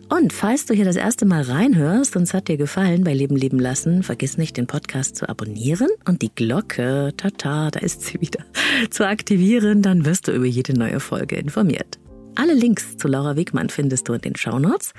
Und 0.09 0.31
falls 0.31 0.65
du 0.65 0.73
hier 0.73 0.85
das 0.85 0.95
erste 0.95 1.25
Mal 1.25 1.41
reinhörst 1.41 2.15
und 2.15 2.23
es 2.23 2.33
hat 2.33 2.47
dir 2.47 2.55
gefallen 2.55 3.03
bei 3.03 3.13
Leben 3.13 3.35
leben 3.35 3.59
lassen, 3.59 4.03
vergiss 4.03 4.37
nicht, 4.37 4.55
den 4.55 4.65
Podcast 4.65 5.17
zu 5.17 5.27
abonnieren 5.27 5.89
und 6.05 6.21
die 6.21 6.31
Glocke, 6.33 7.13
tata, 7.17 7.71
da 7.71 7.79
ist 7.81 8.03
sie 8.03 8.21
wieder, 8.21 8.45
zu 8.89 9.05
aktivieren, 9.05 9.81
dann 9.81 10.05
wirst 10.05 10.29
du 10.29 10.31
über 10.31 10.45
jede 10.45 10.73
neue 10.73 11.01
Folge 11.01 11.35
informiert. 11.35 11.99
Alle 12.37 12.53
Links 12.53 12.97
zu 12.97 13.07
Laura 13.07 13.35
Wegmann 13.35 13.69
findest 13.69 14.07
du 14.07 14.13
in 14.13 14.21
den 14.21 14.35
Shownotes. 14.35 14.93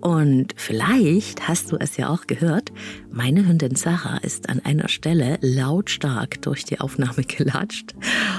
Und 0.00 0.54
vielleicht 0.56 1.46
hast 1.46 1.70
du 1.70 1.76
es 1.76 1.96
ja 1.96 2.08
auch 2.08 2.26
gehört, 2.26 2.72
meine 3.12 3.46
Hündin 3.46 3.76
Sarah 3.76 4.16
ist 4.18 4.48
an 4.48 4.58
einer 4.64 4.88
Stelle 4.88 5.38
lautstark 5.40 6.42
durch 6.42 6.64
die 6.64 6.80
Aufnahme 6.80 7.22
gelatscht 7.28 7.94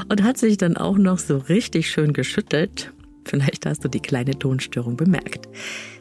und 0.09 0.21
hat 0.23 0.37
sich 0.37 0.57
dann 0.57 0.75
auch 0.75 0.97
noch 0.97 1.19
so 1.19 1.37
richtig 1.37 1.89
schön 1.89 2.11
geschüttelt. 2.11 2.91
Vielleicht 3.23 3.65
hast 3.65 3.85
du 3.85 3.87
die 3.87 4.01
kleine 4.01 4.37
Tonstörung 4.37 4.97
bemerkt. 4.97 5.47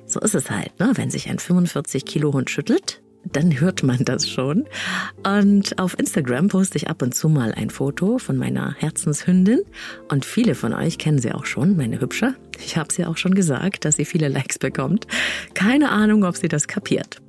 So 0.06 0.18
ist 0.18 0.34
es 0.34 0.50
halt, 0.50 0.76
ne? 0.80 0.90
wenn 0.94 1.10
sich 1.10 1.28
ein 1.30 1.38
45 1.38 2.04
Kilo 2.04 2.32
Hund 2.32 2.50
schüttelt, 2.50 3.00
dann 3.24 3.60
hört 3.60 3.82
man 3.82 3.98
das 4.04 4.28
schon. 4.28 4.66
Und 5.24 5.78
auf 5.78 5.98
Instagram 5.98 6.48
poste 6.48 6.78
ich 6.78 6.88
ab 6.88 7.02
und 7.02 7.14
zu 7.14 7.28
mal 7.28 7.52
ein 7.52 7.70
Foto 7.70 8.18
von 8.18 8.36
meiner 8.36 8.74
Herzenshündin. 8.74 9.60
Und 10.08 10.24
viele 10.24 10.54
von 10.54 10.72
euch 10.72 10.98
kennen 10.98 11.18
sie 11.18 11.32
auch 11.32 11.44
schon, 11.44 11.76
meine 11.76 12.00
Hübsche. 12.00 12.34
Ich 12.64 12.76
habe 12.76 12.92
sie 12.92 13.04
auch 13.04 13.16
schon 13.16 13.34
gesagt, 13.34 13.84
dass 13.84 13.96
sie 13.96 14.04
viele 14.04 14.28
Likes 14.28 14.58
bekommt. 14.58 15.06
Keine 15.54 15.90
Ahnung, 15.90 16.24
ob 16.24 16.36
sie 16.36 16.48
das 16.48 16.68
kapiert. 16.68 17.20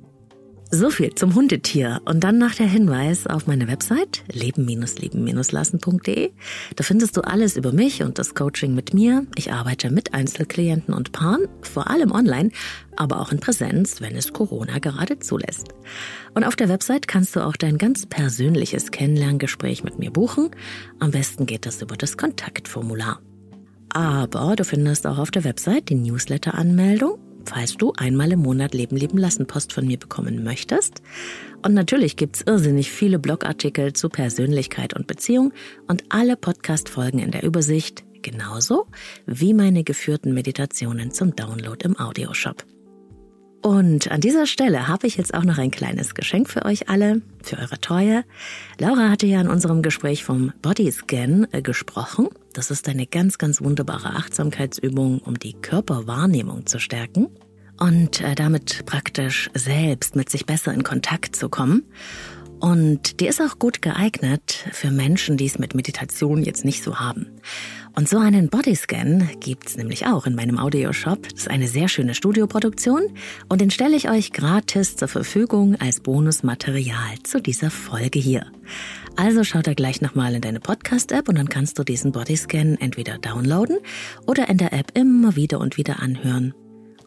So 0.74 0.88
viel 0.88 1.14
zum 1.14 1.34
Hundetier 1.34 2.00
und 2.06 2.24
dann 2.24 2.38
noch 2.38 2.54
der 2.54 2.66
Hinweis 2.66 3.26
auf 3.26 3.46
meine 3.46 3.68
Website 3.68 4.24
leben-leben-lassen.de. 4.32 6.30
Da 6.76 6.82
findest 6.82 7.14
du 7.14 7.20
alles 7.20 7.58
über 7.58 7.72
mich 7.72 8.02
und 8.02 8.18
das 8.18 8.34
Coaching 8.34 8.74
mit 8.74 8.94
mir. 8.94 9.26
Ich 9.36 9.52
arbeite 9.52 9.90
mit 9.90 10.14
Einzelklienten 10.14 10.94
und 10.94 11.12
Paaren, 11.12 11.46
vor 11.60 11.90
allem 11.90 12.10
online, 12.10 12.52
aber 12.96 13.20
auch 13.20 13.32
in 13.32 13.38
Präsenz, 13.38 14.00
wenn 14.00 14.16
es 14.16 14.32
Corona 14.32 14.78
gerade 14.78 15.18
zulässt. 15.18 15.66
Und 16.32 16.44
auf 16.44 16.56
der 16.56 16.70
Website 16.70 17.06
kannst 17.06 17.36
du 17.36 17.40
auch 17.40 17.56
dein 17.56 17.76
ganz 17.76 18.06
persönliches 18.06 18.90
Kennenlerngespräch 18.90 19.84
mit 19.84 19.98
mir 19.98 20.10
buchen. 20.10 20.52
Am 21.00 21.10
besten 21.10 21.44
geht 21.44 21.66
das 21.66 21.82
über 21.82 21.98
das 21.98 22.16
Kontaktformular. 22.16 23.20
Aber 23.90 24.56
du 24.56 24.64
findest 24.64 25.06
auch 25.06 25.18
auf 25.18 25.30
der 25.30 25.44
Website 25.44 25.90
die 25.90 25.96
Newsletter-Anmeldung 25.96 27.18
falls 27.44 27.76
du 27.76 27.92
einmal 27.96 28.32
im 28.32 28.40
Monat 28.40 28.74
Leben 28.74 28.96
leben 28.96 29.18
lassen 29.18 29.46
Post 29.46 29.72
von 29.72 29.86
mir 29.86 29.98
bekommen 29.98 30.42
möchtest. 30.44 31.02
Und 31.64 31.74
natürlich 31.74 32.16
gibt's 32.16 32.42
irrsinnig 32.42 32.90
viele 32.90 33.18
Blogartikel 33.18 33.92
zu 33.92 34.08
Persönlichkeit 34.08 34.94
und 34.94 35.06
Beziehung 35.06 35.52
und 35.88 36.04
alle 36.08 36.36
Podcast-Folgen 36.36 37.18
in 37.18 37.30
der 37.30 37.42
Übersicht, 37.42 38.04
genauso 38.22 38.86
wie 39.26 39.54
meine 39.54 39.84
geführten 39.84 40.34
Meditationen 40.34 41.12
zum 41.12 41.36
Download 41.36 41.84
im 41.84 41.98
Audioshop. 41.98 42.64
Und 43.62 44.10
an 44.10 44.20
dieser 44.20 44.46
Stelle 44.46 44.88
habe 44.88 45.06
ich 45.06 45.16
jetzt 45.16 45.34
auch 45.34 45.44
noch 45.44 45.56
ein 45.56 45.70
kleines 45.70 46.16
Geschenk 46.16 46.50
für 46.50 46.64
euch 46.64 46.88
alle, 46.88 47.22
für 47.42 47.58
eure 47.58 47.80
Treue. 47.80 48.24
Laura 48.78 49.08
hatte 49.08 49.26
ja 49.26 49.40
in 49.40 49.48
unserem 49.48 49.82
Gespräch 49.82 50.24
vom 50.24 50.52
Bodyscan 50.62 51.46
äh, 51.52 51.62
gesprochen. 51.62 52.28
Das 52.52 52.70
ist 52.70 52.88
eine 52.88 53.06
ganz, 53.06 53.38
ganz 53.38 53.62
wunderbare 53.62 54.10
Achtsamkeitsübung, 54.10 55.20
um 55.20 55.38
die 55.38 55.54
Körperwahrnehmung 55.54 56.66
zu 56.66 56.78
stärken 56.78 57.28
und 57.78 58.20
äh, 58.20 58.34
damit 58.34 58.84
praktisch 58.86 59.50
selbst 59.54 60.16
mit 60.16 60.30
sich 60.30 60.46
besser 60.46 60.72
in 60.72 60.82
Kontakt 60.82 61.34
zu 61.34 61.48
kommen. 61.48 61.84
Und 62.60 63.18
die 63.18 63.26
ist 63.26 63.40
auch 63.40 63.58
gut 63.58 63.82
geeignet 63.82 64.66
für 64.70 64.92
Menschen, 64.92 65.36
die 65.36 65.46
es 65.46 65.58
mit 65.58 65.74
Meditation 65.74 66.44
jetzt 66.44 66.64
nicht 66.64 66.84
so 66.84 67.00
haben. 67.00 67.26
Und 67.96 68.08
so 68.08 68.18
einen 68.18 68.48
Bodyscan 68.48 69.28
gibt's 69.40 69.76
nämlich 69.76 70.06
auch 70.06 70.26
in 70.26 70.34
meinem 70.36 70.58
Audioshop. 70.58 71.28
Das 71.28 71.40
ist 71.40 71.50
eine 71.50 71.66
sehr 71.66 71.88
schöne 71.88 72.14
Studioproduktion 72.14 73.02
und 73.48 73.60
den 73.60 73.70
stelle 73.70 73.96
ich 73.96 74.08
euch 74.08 74.32
gratis 74.32 74.96
zur 74.96 75.08
Verfügung 75.08 75.74
als 75.80 76.00
Bonusmaterial 76.00 77.18
zu 77.24 77.42
dieser 77.42 77.70
Folge 77.70 78.20
hier. 78.20 78.46
Also 79.16 79.44
schaut 79.44 79.66
da 79.66 79.74
gleich 79.74 80.00
nochmal 80.00 80.34
in 80.34 80.40
deine 80.40 80.60
Podcast-App 80.60 81.28
und 81.28 81.36
dann 81.36 81.48
kannst 81.48 81.78
du 81.78 81.84
diesen 81.84 82.12
Bodyscan 82.12 82.76
entweder 82.80 83.18
downloaden 83.18 83.78
oder 84.26 84.48
in 84.48 84.58
der 84.58 84.72
App 84.72 84.92
immer 84.94 85.36
wieder 85.36 85.60
und 85.60 85.76
wieder 85.76 86.00
anhören. 86.00 86.54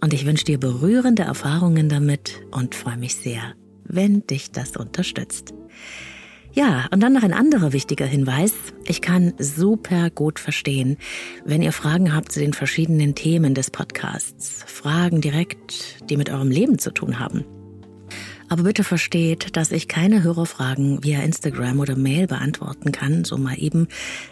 Und 0.02 0.14
ich 0.14 0.26
wünsche 0.26 0.46
dir 0.46 0.60
berührende 0.60 1.24
Erfahrungen 1.24 1.90
damit 1.90 2.42
und 2.52 2.76
freue 2.76 2.98
mich 2.98 3.16
sehr, 3.16 3.56
wenn 3.86 4.26
dich 4.28 4.52
das 4.52 4.78
unterstützt. 4.78 5.54
Ja, 6.54 6.88
und 6.92 7.02
dann 7.02 7.12
noch 7.14 7.24
ein 7.24 7.34
anderer 7.34 7.74
wichtiger 7.74 8.06
Hinweis. 8.06 8.54
Ich 8.86 9.02
kann 9.02 9.34
super 9.40 10.10
gut 10.10 10.40
verstehen, 10.40 10.98
wenn 11.44 11.62
ihr 11.62 11.74
Fragen 11.74 12.16
habt 12.16 12.32
zu 12.32 12.40
den 12.40 12.54
verschiedenen 12.54 13.14
Themen 13.14 13.56
des 13.56 13.72
Podcasts. 13.72 14.64
Fragen 14.66 15.20
direkt, 15.20 16.10
die 16.10 16.16
mit 16.16 16.30
eurem 16.30 16.52
Leben 16.52 16.80
zu 16.80 16.92
tun 16.92 17.20
haben. 17.20 17.44
Aber 18.48 18.64
bitte 18.64 18.84
versteht, 18.84 19.56
dass 19.58 19.72
ich 19.72 19.88
keine 19.88 20.24
Hörerfragen 20.24 21.04
via 21.04 21.22
Instagram 21.22 21.80
oder 21.80 21.96
Mail 21.96 22.28
beantworten 22.28 22.92
kann, 22.92 23.24
so 23.24 23.38
mal 23.38 23.56
eben 23.58 23.88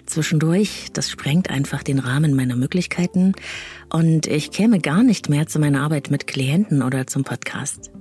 zwischendurch. 0.05 0.87
Das 0.93 1.09
sprengt 1.09 1.49
einfach 1.49 1.81
den 1.83 1.99
Rahmen 1.99 2.35
meiner 2.35 2.55
Möglichkeiten 2.55 3.33
und 3.89 4.27
ich 4.27 4.51
käme 4.51 4.79
gar 4.79 5.03
nicht 5.03 5.29
mehr 5.29 5.47
zu 5.47 5.59
meiner 5.59 5.81
Arbeit 5.81 6.11
mit 6.11 6.27
Klienten 6.27 6.83
oder 6.83 7.07
zum 7.07 7.23
Podcast. 7.23 7.91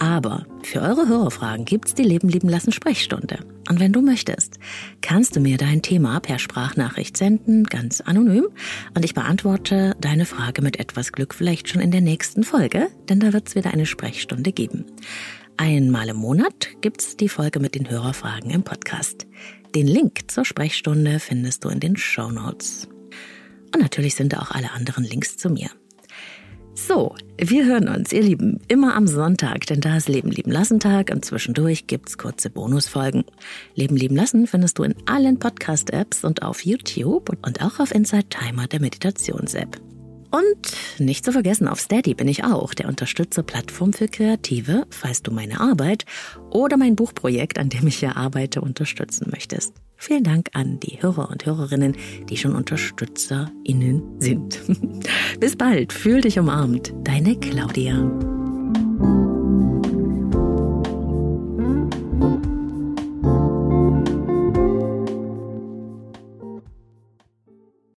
Aber 0.00 0.46
für 0.62 0.80
eure 0.80 1.08
Hörerfragen 1.08 1.64
gibt's 1.64 1.92
die 1.92 2.04
Leben 2.04 2.28
lieben 2.28 2.48
lassen 2.48 2.70
Sprechstunde. 2.70 3.40
Und 3.68 3.80
wenn 3.80 3.92
du 3.92 4.00
möchtest, 4.00 4.60
kannst 5.00 5.34
du 5.34 5.40
mir 5.40 5.58
dein 5.58 5.82
Thema 5.82 6.20
per 6.20 6.38
Sprachnachricht 6.38 7.16
senden, 7.16 7.64
ganz 7.64 8.00
anonym. 8.00 8.46
Und 8.94 9.04
ich 9.04 9.14
beantworte 9.14 9.96
deine 10.00 10.24
Frage 10.24 10.62
mit 10.62 10.78
etwas 10.78 11.10
Glück 11.10 11.34
vielleicht 11.34 11.68
schon 11.68 11.80
in 11.80 11.90
der 11.90 12.00
nächsten 12.00 12.44
Folge, 12.44 12.86
denn 13.08 13.18
da 13.18 13.32
wird's 13.32 13.56
wieder 13.56 13.72
eine 13.72 13.86
Sprechstunde 13.86 14.52
geben. 14.52 14.84
Einmal 15.56 16.10
im 16.10 16.16
Monat 16.16 16.68
gibt's 16.80 17.16
die 17.16 17.28
Folge 17.28 17.58
mit 17.58 17.74
den 17.74 17.90
Hörerfragen 17.90 18.52
im 18.52 18.62
Podcast. 18.62 19.26
Den 19.74 19.88
Link 19.88 20.30
zur 20.30 20.44
Sprechstunde 20.44 21.18
findest 21.18 21.64
du 21.64 21.70
in 21.70 21.80
den 21.80 21.96
Show 21.96 22.30
Notes. 22.30 22.88
Und 23.74 23.82
natürlich 23.82 24.14
sind 24.14 24.32
da 24.32 24.38
auch 24.38 24.52
alle 24.52 24.70
anderen 24.70 25.02
Links 25.02 25.36
zu 25.36 25.50
mir. 25.50 25.70
So, 26.86 27.16
wir 27.36 27.64
hören 27.66 27.88
uns, 27.88 28.12
ihr 28.12 28.22
Lieben, 28.22 28.60
immer 28.68 28.94
am 28.94 29.08
Sonntag, 29.08 29.66
denn 29.66 29.80
da 29.80 29.96
ist 29.96 30.08
Leben 30.08 30.30
lieben 30.30 30.52
lassen 30.52 30.78
Tag 30.78 31.10
und 31.12 31.24
zwischendurch 31.24 31.88
gibt's 31.88 32.16
kurze 32.16 32.50
Bonusfolgen. 32.50 33.24
Leben 33.74 33.96
lieben 33.96 34.14
lassen 34.14 34.46
findest 34.46 34.78
du 34.78 34.84
in 34.84 34.94
allen 35.04 35.40
Podcast-Apps 35.40 36.22
und 36.22 36.42
auf 36.42 36.64
YouTube 36.64 37.36
und 37.44 37.62
auch 37.62 37.80
auf 37.80 37.92
Inside 37.92 38.28
Timer 38.28 38.68
der 38.68 38.80
Meditations-App. 38.80 39.80
Und 40.30 41.00
nicht 41.00 41.24
zu 41.24 41.32
vergessen, 41.32 41.66
auf 41.66 41.80
Steady 41.80 42.14
bin 42.14 42.28
ich 42.28 42.44
auch 42.44 42.72
der 42.74 42.86
Unterstützer-Plattform 42.88 43.92
für 43.92 44.06
Kreative, 44.06 44.86
falls 44.88 45.22
du 45.22 45.32
meine 45.32 45.60
Arbeit 45.60 46.04
oder 46.50 46.76
mein 46.76 46.94
Buchprojekt, 46.94 47.58
an 47.58 47.70
dem 47.70 47.88
ich 47.88 47.98
hier 47.98 48.16
arbeite, 48.16 48.60
unterstützen 48.60 49.30
möchtest. 49.32 49.74
Vielen 50.00 50.22
Dank 50.22 50.48
an 50.52 50.78
die 50.78 51.02
Hörer 51.02 51.28
und 51.28 51.44
Hörerinnen, 51.44 51.96
die 52.30 52.36
schon 52.36 52.54
UnterstützerInnen 52.54 54.20
sind. 54.20 54.60
Bis 55.40 55.56
bald, 55.56 55.92
fühl 55.92 56.20
dich 56.20 56.38
umarmt. 56.38 56.94
Deine 57.02 57.34
Claudia. 57.34 58.08